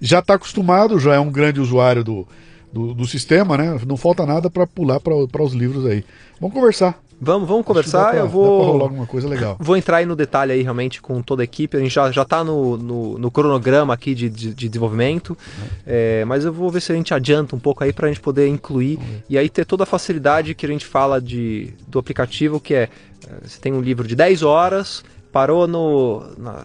já 0.00 0.18
está 0.20 0.34
acostumado, 0.34 0.98
já 0.98 1.14
é 1.14 1.18
um 1.18 1.30
grande 1.30 1.60
usuário 1.60 2.02
do, 2.04 2.26
do, 2.72 2.94
do 2.94 3.06
sistema, 3.06 3.56
né? 3.56 3.80
Não 3.86 3.96
falta 3.96 4.24
nada 4.26 4.50
para 4.50 4.66
pular 4.66 5.00
para 5.00 5.42
os 5.42 5.52
livros 5.52 5.86
aí. 5.86 6.04
Vamos 6.40 6.54
conversar. 6.54 7.00
Vamos, 7.20 7.48
vamos 7.48 7.66
conversar. 7.66 8.10
pra- 8.10 8.18
eu 8.20 8.28
pra 8.28 8.38
rolar 8.38 8.64
vou. 8.76 8.82
alguma 8.82 9.06
coisa 9.06 9.28
legal. 9.28 9.56
Vou 9.60 9.76
entrar 9.76 9.96
aí 9.96 10.06
no 10.06 10.14
detalhe 10.14 10.52
aí 10.52 10.62
realmente 10.62 11.02
com 11.02 11.20
toda 11.20 11.42
a 11.42 11.44
equipe. 11.44 11.76
A 11.76 11.80
gente 11.80 11.92
já, 11.92 12.12
já 12.12 12.24
tá 12.24 12.44
no, 12.44 12.76
no, 12.76 13.18
no 13.18 13.30
cronograma 13.30 13.92
aqui 13.92 14.14
de, 14.14 14.30
de, 14.30 14.54
de 14.54 14.68
desenvolvimento. 14.68 15.36
É, 15.84 16.24
mas 16.26 16.44
eu 16.44 16.52
vou 16.52 16.70
ver 16.70 16.80
se 16.80 16.92
a 16.92 16.94
gente 16.94 17.12
adianta 17.12 17.56
um 17.56 17.58
pouco 17.58 17.82
aí 17.82 17.92
pra 17.92 18.06
gente 18.06 18.20
poder 18.20 18.46
incluir 18.46 19.00
e 19.28 19.36
aí 19.36 19.48
ter 19.48 19.64
toda 19.64 19.82
a 19.82 19.86
facilidade 19.86 20.54
que 20.54 20.64
a 20.64 20.68
gente 20.68 20.86
fala 20.86 21.20
de, 21.20 21.74
do 21.88 21.98
aplicativo, 21.98 22.60
que 22.60 22.74
é 22.74 22.88
é, 23.26 23.46
você 23.46 23.58
tem 23.60 23.72
um 23.72 23.80
livro 23.80 24.06
de 24.06 24.14
10 24.14 24.42
horas, 24.42 25.02
parou 25.32 25.66
no, 25.66 26.22
na, 26.38 26.64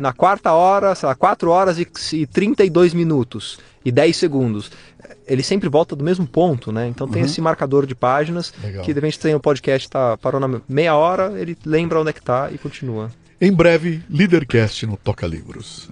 na 0.00 0.12
quarta 0.12 0.52
hora, 0.52 0.94
sei 0.94 1.08
lá, 1.08 1.14
4 1.14 1.50
horas 1.50 1.78
e, 1.78 1.86
e 2.12 2.26
32 2.26 2.94
minutos 2.94 3.58
e 3.84 3.90
10 3.90 4.16
segundos. 4.16 4.70
Ele 5.30 5.44
sempre 5.44 5.68
volta 5.68 5.94
do 5.94 6.04
mesmo 6.04 6.26
ponto, 6.26 6.72
né? 6.72 6.88
Então 6.88 7.06
tem 7.06 7.22
esse 7.22 7.40
marcador 7.40 7.86
de 7.86 7.94
páginas 7.94 8.52
Legal. 8.62 8.82
que 8.84 8.92
de 8.92 8.98
repente 8.98 9.18
tem 9.18 9.34
o 9.34 9.40
podcast, 9.40 9.88
tá, 9.88 10.16
parou 10.16 10.40
na 10.40 10.60
meia 10.68 10.96
hora, 10.96 11.32
ele 11.40 11.56
lembra 11.64 12.00
onde 12.00 12.10
é 12.10 12.12
que 12.12 12.20
tá 12.20 12.50
e 12.50 12.58
continua. 12.58 13.10
Em 13.40 13.52
breve, 13.52 14.02
Leadercast 14.10 14.84
no 14.86 14.96
Toca 14.96 15.26
Livros. 15.26 15.88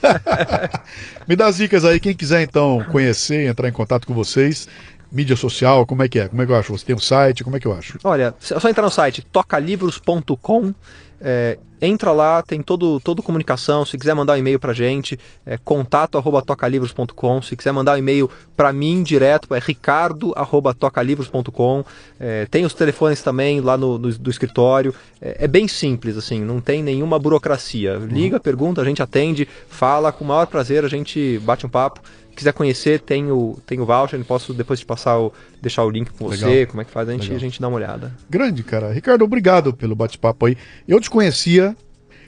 Me 1.26 1.34
dá 1.34 1.46
as 1.46 1.56
dicas 1.56 1.84
aí, 1.84 1.98
quem 1.98 2.14
quiser 2.14 2.42
então 2.42 2.84
conhecer, 2.92 3.48
entrar 3.48 3.66
em 3.66 3.72
contato 3.72 4.06
com 4.06 4.14
vocês, 4.14 4.68
mídia 5.12 5.36
social, 5.36 5.84
como 5.84 6.02
é 6.02 6.08
que 6.08 6.18
é? 6.18 6.28
Como 6.28 6.40
é 6.40 6.46
que 6.46 6.52
eu 6.52 6.56
acho? 6.56 6.72
Você 6.72 6.86
tem 6.86 6.94
um 6.94 7.00
site, 7.00 7.42
como 7.42 7.56
é 7.56 7.60
que 7.60 7.66
eu 7.66 7.72
acho? 7.72 7.98
Olha, 8.04 8.34
é 8.40 8.60
só 8.60 8.68
entrar 8.68 8.84
no 8.84 8.90
site 8.90 9.22
tocalivros.com, 9.22 10.74
é, 11.22 11.58
entra 11.80 12.12
lá, 12.12 12.42
tem 12.42 12.60
todo, 12.62 13.00
todo 13.00 13.22
comunicação, 13.22 13.84
se 13.84 13.96
quiser 13.98 14.14
mandar 14.14 14.34
um 14.34 14.36
e-mail 14.36 14.58
pra 14.58 14.72
gente, 14.72 15.18
é 15.44 15.56
contato 15.58 16.16
arroba 16.18 16.40
tocalivros.com, 16.42 17.42
se 17.42 17.56
quiser 17.56 17.72
mandar 17.72 17.94
um 17.94 17.98
e-mail 17.98 18.30
pra 18.56 18.72
mim 18.72 19.02
direto, 19.02 19.54
é 19.54 19.58
ricardo 19.58 20.32
arroba 20.36 20.72
tocalivros.com, 20.74 21.84
é, 22.20 22.46
tem 22.46 22.64
os 22.64 22.74
telefones 22.74 23.22
também 23.22 23.60
lá 23.60 23.76
no, 23.76 23.98
no- 23.98 24.12
do 24.18 24.30
escritório, 24.30 24.94
é, 25.20 25.44
é 25.44 25.48
bem 25.48 25.66
simples, 25.66 26.16
assim, 26.16 26.40
não 26.40 26.60
tem 26.60 26.82
nenhuma 26.82 27.18
burocracia, 27.18 27.94
liga, 27.96 28.38
pergunta, 28.38 28.80
a 28.80 28.84
gente 28.84 29.02
atende, 29.02 29.48
fala, 29.68 30.12
com 30.12 30.24
o 30.24 30.28
maior 30.28 30.46
prazer 30.46 30.84
a 30.84 30.88
gente 30.88 31.38
bate 31.40 31.66
um 31.66 31.68
papo, 31.68 32.00
quiser 32.34 32.52
conhecer, 32.52 33.00
tem 33.00 33.30
o, 33.30 33.58
tem 33.66 33.80
o 33.80 33.86
voucher, 33.86 34.22
posso 34.24 34.52
depois 34.52 34.80
te 34.80 34.86
passar 34.86 35.18
o, 35.18 35.32
deixar 35.60 35.84
o 35.84 35.90
link 35.90 36.10
com 36.10 36.28
você, 36.28 36.44
Legal. 36.44 36.66
como 36.68 36.82
é 36.82 36.84
que 36.84 36.90
faz, 36.90 37.08
a 37.08 37.12
gente, 37.12 37.22
Legal. 37.22 37.36
a 37.36 37.40
gente 37.40 37.60
dá 37.60 37.68
uma 37.68 37.76
olhada. 37.76 38.12
Grande, 38.28 38.62
cara. 38.62 38.92
Ricardo, 38.92 39.24
obrigado 39.24 39.72
pelo 39.72 39.94
bate-papo 39.94 40.46
aí. 40.46 40.56
Eu 40.86 40.98
desconhecia, 40.98 41.76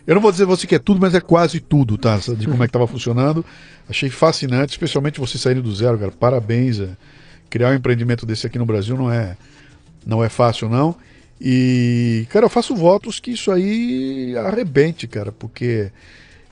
eu 0.07 0.15
não 0.15 0.23
vou 0.23 0.31
dizer 0.31 0.45
você 0.45 0.67
que 0.67 0.75
é 0.75 0.79
tudo, 0.79 1.01
mas 1.01 1.15
é 1.15 1.21
quase 1.21 1.61
tudo, 1.61 1.97
tá? 1.97 2.19
De 2.37 2.47
como 2.47 2.63
é 2.63 2.67
que 2.67 2.73
tava 2.73 2.87
funcionando. 2.87 3.45
Achei 3.89 4.11
fascinante, 4.11 4.73
especialmente 4.73 5.19
você 5.19 5.39
saindo 5.39 5.63
do 5.63 5.75
zero, 5.75 5.99
cara. 5.99 6.13
Parabéns. 6.13 6.81
é. 6.81 6.91
Criar 7.49 7.71
um 7.71 7.75
empreendimento 7.75 8.27
desse 8.27 8.47
aqui 8.47 8.59
no 8.59 8.67
Brasil 8.67 8.97
não 8.97 9.11
é, 9.11 9.37
não 10.05 10.25
é 10.25 10.29
fácil, 10.29 10.69
não. 10.69 10.97
E, 11.41 12.27
cara, 12.31 12.47
eu 12.47 12.51
faço 12.51 12.75
votos 12.75 13.21
que 13.21 13.33
isso 13.33 13.51
aí 13.51 14.35
arrebente, 14.37 15.07
cara, 15.07 15.33
porque 15.33 15.91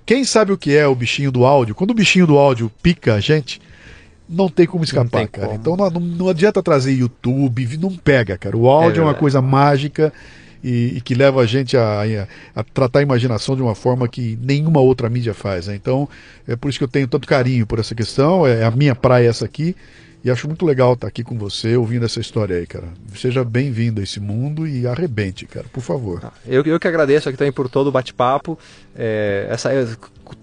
quem 0.05 0.25
sabe 0.25 0.53
o 0.53 0.59
que 0.59 0.77
é 0.77 0.87
o 0.87 0.95
bichinho 0.95 1.31
do 1.33 1.45
áudio? 1.45 1.75
Quando 1.75 1.91
o 1.91 1.95
bichinho 1.95 2.27
do 2.27 2.37
áudio 2.39 2.71
pica 2.83 3.15
a 3.15 3.21
gente, 3.21 3.61
não 4.29 4.49
tem 4.49 4.67
como 4.67 4.85
escapar, 4.85 5.19
tem 5.21 5.27
cara. 5.27 5.49
como. 5.49 5.59
Então 5.61 5.77
não, 5.77 5.91
não- 5.91 6.29
adianta 6.29 6.63
trazer 6.63 6.93
YouTube, 6.93 7.77
não 7.79 7.91
pega, 7.95 8.37
cara. 8.39 8.57
O 8.57 8.69
áudio 8.69 8.99
é, 9.01 9.01
uma 9.01 9.07
verdade. 9.13 9.19
coisa 9.21 9.43
mágica 9.43 10.13
e, 10.65 10.95
e 10.97 11.01
que 11.01 11.15
leva 11.15 11.41
a 11.41 11.47
gente 11.47 11.77
a, 11.77 12.03
a- 12.03 12.29
a 12.61 12.65
tratar 12.65 13.01
a 13.01 13.03
imaginação 13.03 13.55
de 13.57 13.63
uma 13.63 13.75
forma 13.75 14.09
que 14.09 14.39
nenhuma 14.43 14.81
outra 14.81 15.09
mídia 15.11 15.35
faz. 15.35 15.67
né? 15.67 15.75
Então 15.75 16.09
é 16.49 16.57
por 16.57 16.69
isso 16.69 16.79
que 16.79 16.85
eu 16.85 16.89
tenho 16.89 17.07
tanto 17.09 17.27
carinho 17.29 17.67
por 17.67 17.79
essa 17.79 17.95
questão. 17.95 18.47
É 18.47 18.65
a 18.65 18.71
minha 18.71 18.95
praia 18.95 19.29
essa 19.29 19.45
aqui. 19.45 19.77
E 20.25 20.31
acho 20.31 20.47
muito 20.47 20.65
legal 20.65 20.93
estar 20.93 21.09
aqui 21.09 21.25
com 21.25 21.37
você, 21.37 21.77
ouvindo 21.77 22.05
essa 22.05 22.21
história 22.21 22.57
aí, 22.57 22.65
cara. 22.65 22.89
Seja 23.17 23.43
bem-vindo 23.43 24.01
a 24.01 24.05
esse 24.05 24.21
mundo 24.21 24.69
e 24.69 24.87
arrebente, 24.87 25.47
cara, 25.47 25.67
por 25.73 25.81
favor. 25.81 26.33
Eu, 26.47 26.63
eu 26.63 26.79
que 26.79 26.87
agradeço 26.87 27.29
aqui 27.29 27.37
também 27.37 27.53
por 27.53 27.69
todo 27.69 27.89
o 27.89 27.93
bate-papo. 27.93 28.57
É, 28.95 29.49
essa 29.51 29.75
eu 29.75 29.89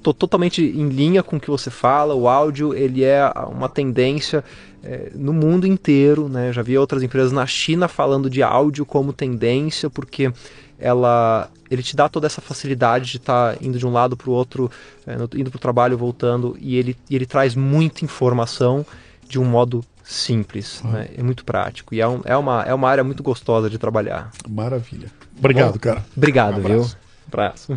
tô 0.03 0.14
totalmente 0.14 0.61
em 0.61 0.89
linha 0.89 1.23
com 1.23 1.38
o 1.38 1.39
que 1.39 1.49
você 1.49 1.69
fala. 1.69 2.14
O 2.14 2.27
áudio 2.27 2.73
ele 2.73 3.06
é 3.06 3.23
uma 3.49 3.69
tendência 3.69 4.43
é, 4.84 5.11
no 5.15 5.31
mundo 5.31 5.65
inteiro, 5.65 6.27
né? 6.27 6.51
Já 6.51 6.61
vi 6.61 6.77
outras 6.77 7.01
empresas 7.01 7.31
na 7.31 7.47
China 7.47 7.88
falando 7.88 8.30
de 8.30 8.43
áudio 8.43 8.85
como 8.85 9.14
tendência, 9.14 9.89
porque 9.89 10.30
ela 10.77 11.49
ele 11.72 11.84
te 11.84 11.95
dá 11.95 12.10
toda 12.10 12.27
essa 12.27 12.41
facilidade 12.41 13.11
de 13.11 13.18
estar 13.18 13.56
tá 13.56 13.57
indo 13.64 13.77
de 13.77 13.88
um 13.88 13.93
lado 13.93 14.18
para 14.18 14.30
o 14.30 14.34
outro, 14.34 14.69
é, 15.07 15.14
indo 15.39 15.49
para 15.49 15.57
o 15.57 15.61
trabalho, 15.61 15.97
voltando, 15.97 16.57
e 16.60 16.76
ele, 16.76 16.97
ele 17.10 17.26
traz 17.26 17.56
muita 17.56 18.03
informação 18.03 18.85
de 19.30 19.39
um 19.39 19.45
modo 19.45 19.81
simples, 20.03 20.81
uhum. 20.84 20.91
né? 20.91 21.07
é 21.15 21.22
muito 21.22 21.45
prático 21.45 21.93
e 21.93 22.01
é, 22.01 22.07
um, 22.07 22.19
é, 22.26 22.35
uma, 22.35 22.64
é 22.64 22.73
uma 22.73 22.89
área 22.89 23.03
muito 23.03 23.22
gostosa 23.22 23.69
de 23.69 23.77
trabalhar. 23.77 24.31
Maravilha. 24.49 25.11
Obrigado, 25.38 25.73
Bom, 25.73 25.80
cara. 25.80 26.03
Obrigado, 26.18 26.57
um 26.57 26.64
viu? 26.64 26.89
Abraço. 27.27 27.76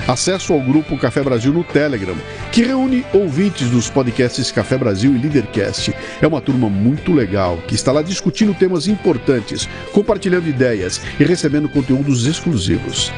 acesso 0.07 0.53
ao 0.53 0.59
grupo 0.59 0.97
Café 0.97 1.21
Brasil 1.21 1.53
no 1.53 1.63
Telegram, 1.63 2.15
que 2.51 2.63
reúne 2.63 3.05
ouvintes 3.13 3.69
dos 3.69 3.89
podcasts 3.89 4.51
Café 4.51 4.75
Brasil 4.75 5.15
e 5.15 5.19
Leadercast. 5.19 5.93
É 6.19 6.27
uma 6.27 6.41
turma 6.41 6.67
muito 6.67 7.13
legal 7.13 7.59
que 7.67 7.75
está 7.75 7.91
lá 7.91 8.01
discutindo 8.01 8.53
temas 8.53 8.87
importantes, 8.87 9.69
compartilhando 9.91 10.49
ideias 10.49 10.99
e 11.19 11.23
recebendo 11.23 11.69
conteúdos 11.69 12.25
exclusivos. 12.25 13.11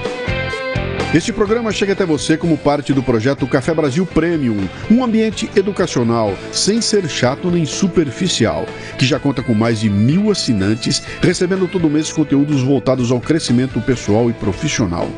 Este 1.13 1.33
programa 1.33 1.73
chega 1.73 1.91
até 1.91 2.05
você 2.05 2.37
como 2.37 2.57
parte 2.57 2.93
do 2.93 3.03
projeto 3.03 3.45
Café 3.45 3.73
Brasil 3.73 4.05
Premium, 4.05 4.65
um 4.89 5.03
ambiente 5.03 5.51
educacional, 5.57 6.33
sem 6.53 6.79
ser 6.79 7.05
chato 7.09 7.51
nem 7.51 7.65
superficial, 7.65 8.65
que 8.97 9.05
já 9.05 9.19
conta 9.19 9.43
com 9.43 9.53
mais 9.53 9.81
de 9.81 9.89
mil 9.89 10.31
assinantes, 10.31 11.03
recebendo 11.21 11.67
todo 11.67 11.89
mês 11.89 12.13
conteúdos 12.13 12.61
voltados 12.61 13.11
ao 13.11 13.19
crescimento 13.19 13.81
pessoal 13.81 14.29
e 14.29 14.33
profissional. 14.33 15.09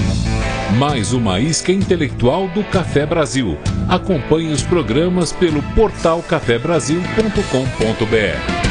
Mais 0.78 1.12
uma 1.12 1.38
isca 1.38 1.70
intelectual 1.70 2.48
do 2.48 2.64
Café 2.64 3.06
Brasil. 3.06 3.58
Acompanhe 3.90 4.54
os 4.54 4.64
programas 4.64 5.34
pelo 5.34 5.62
portal 5.76 6.24
cafebrasil.com.br. 6.24 8.71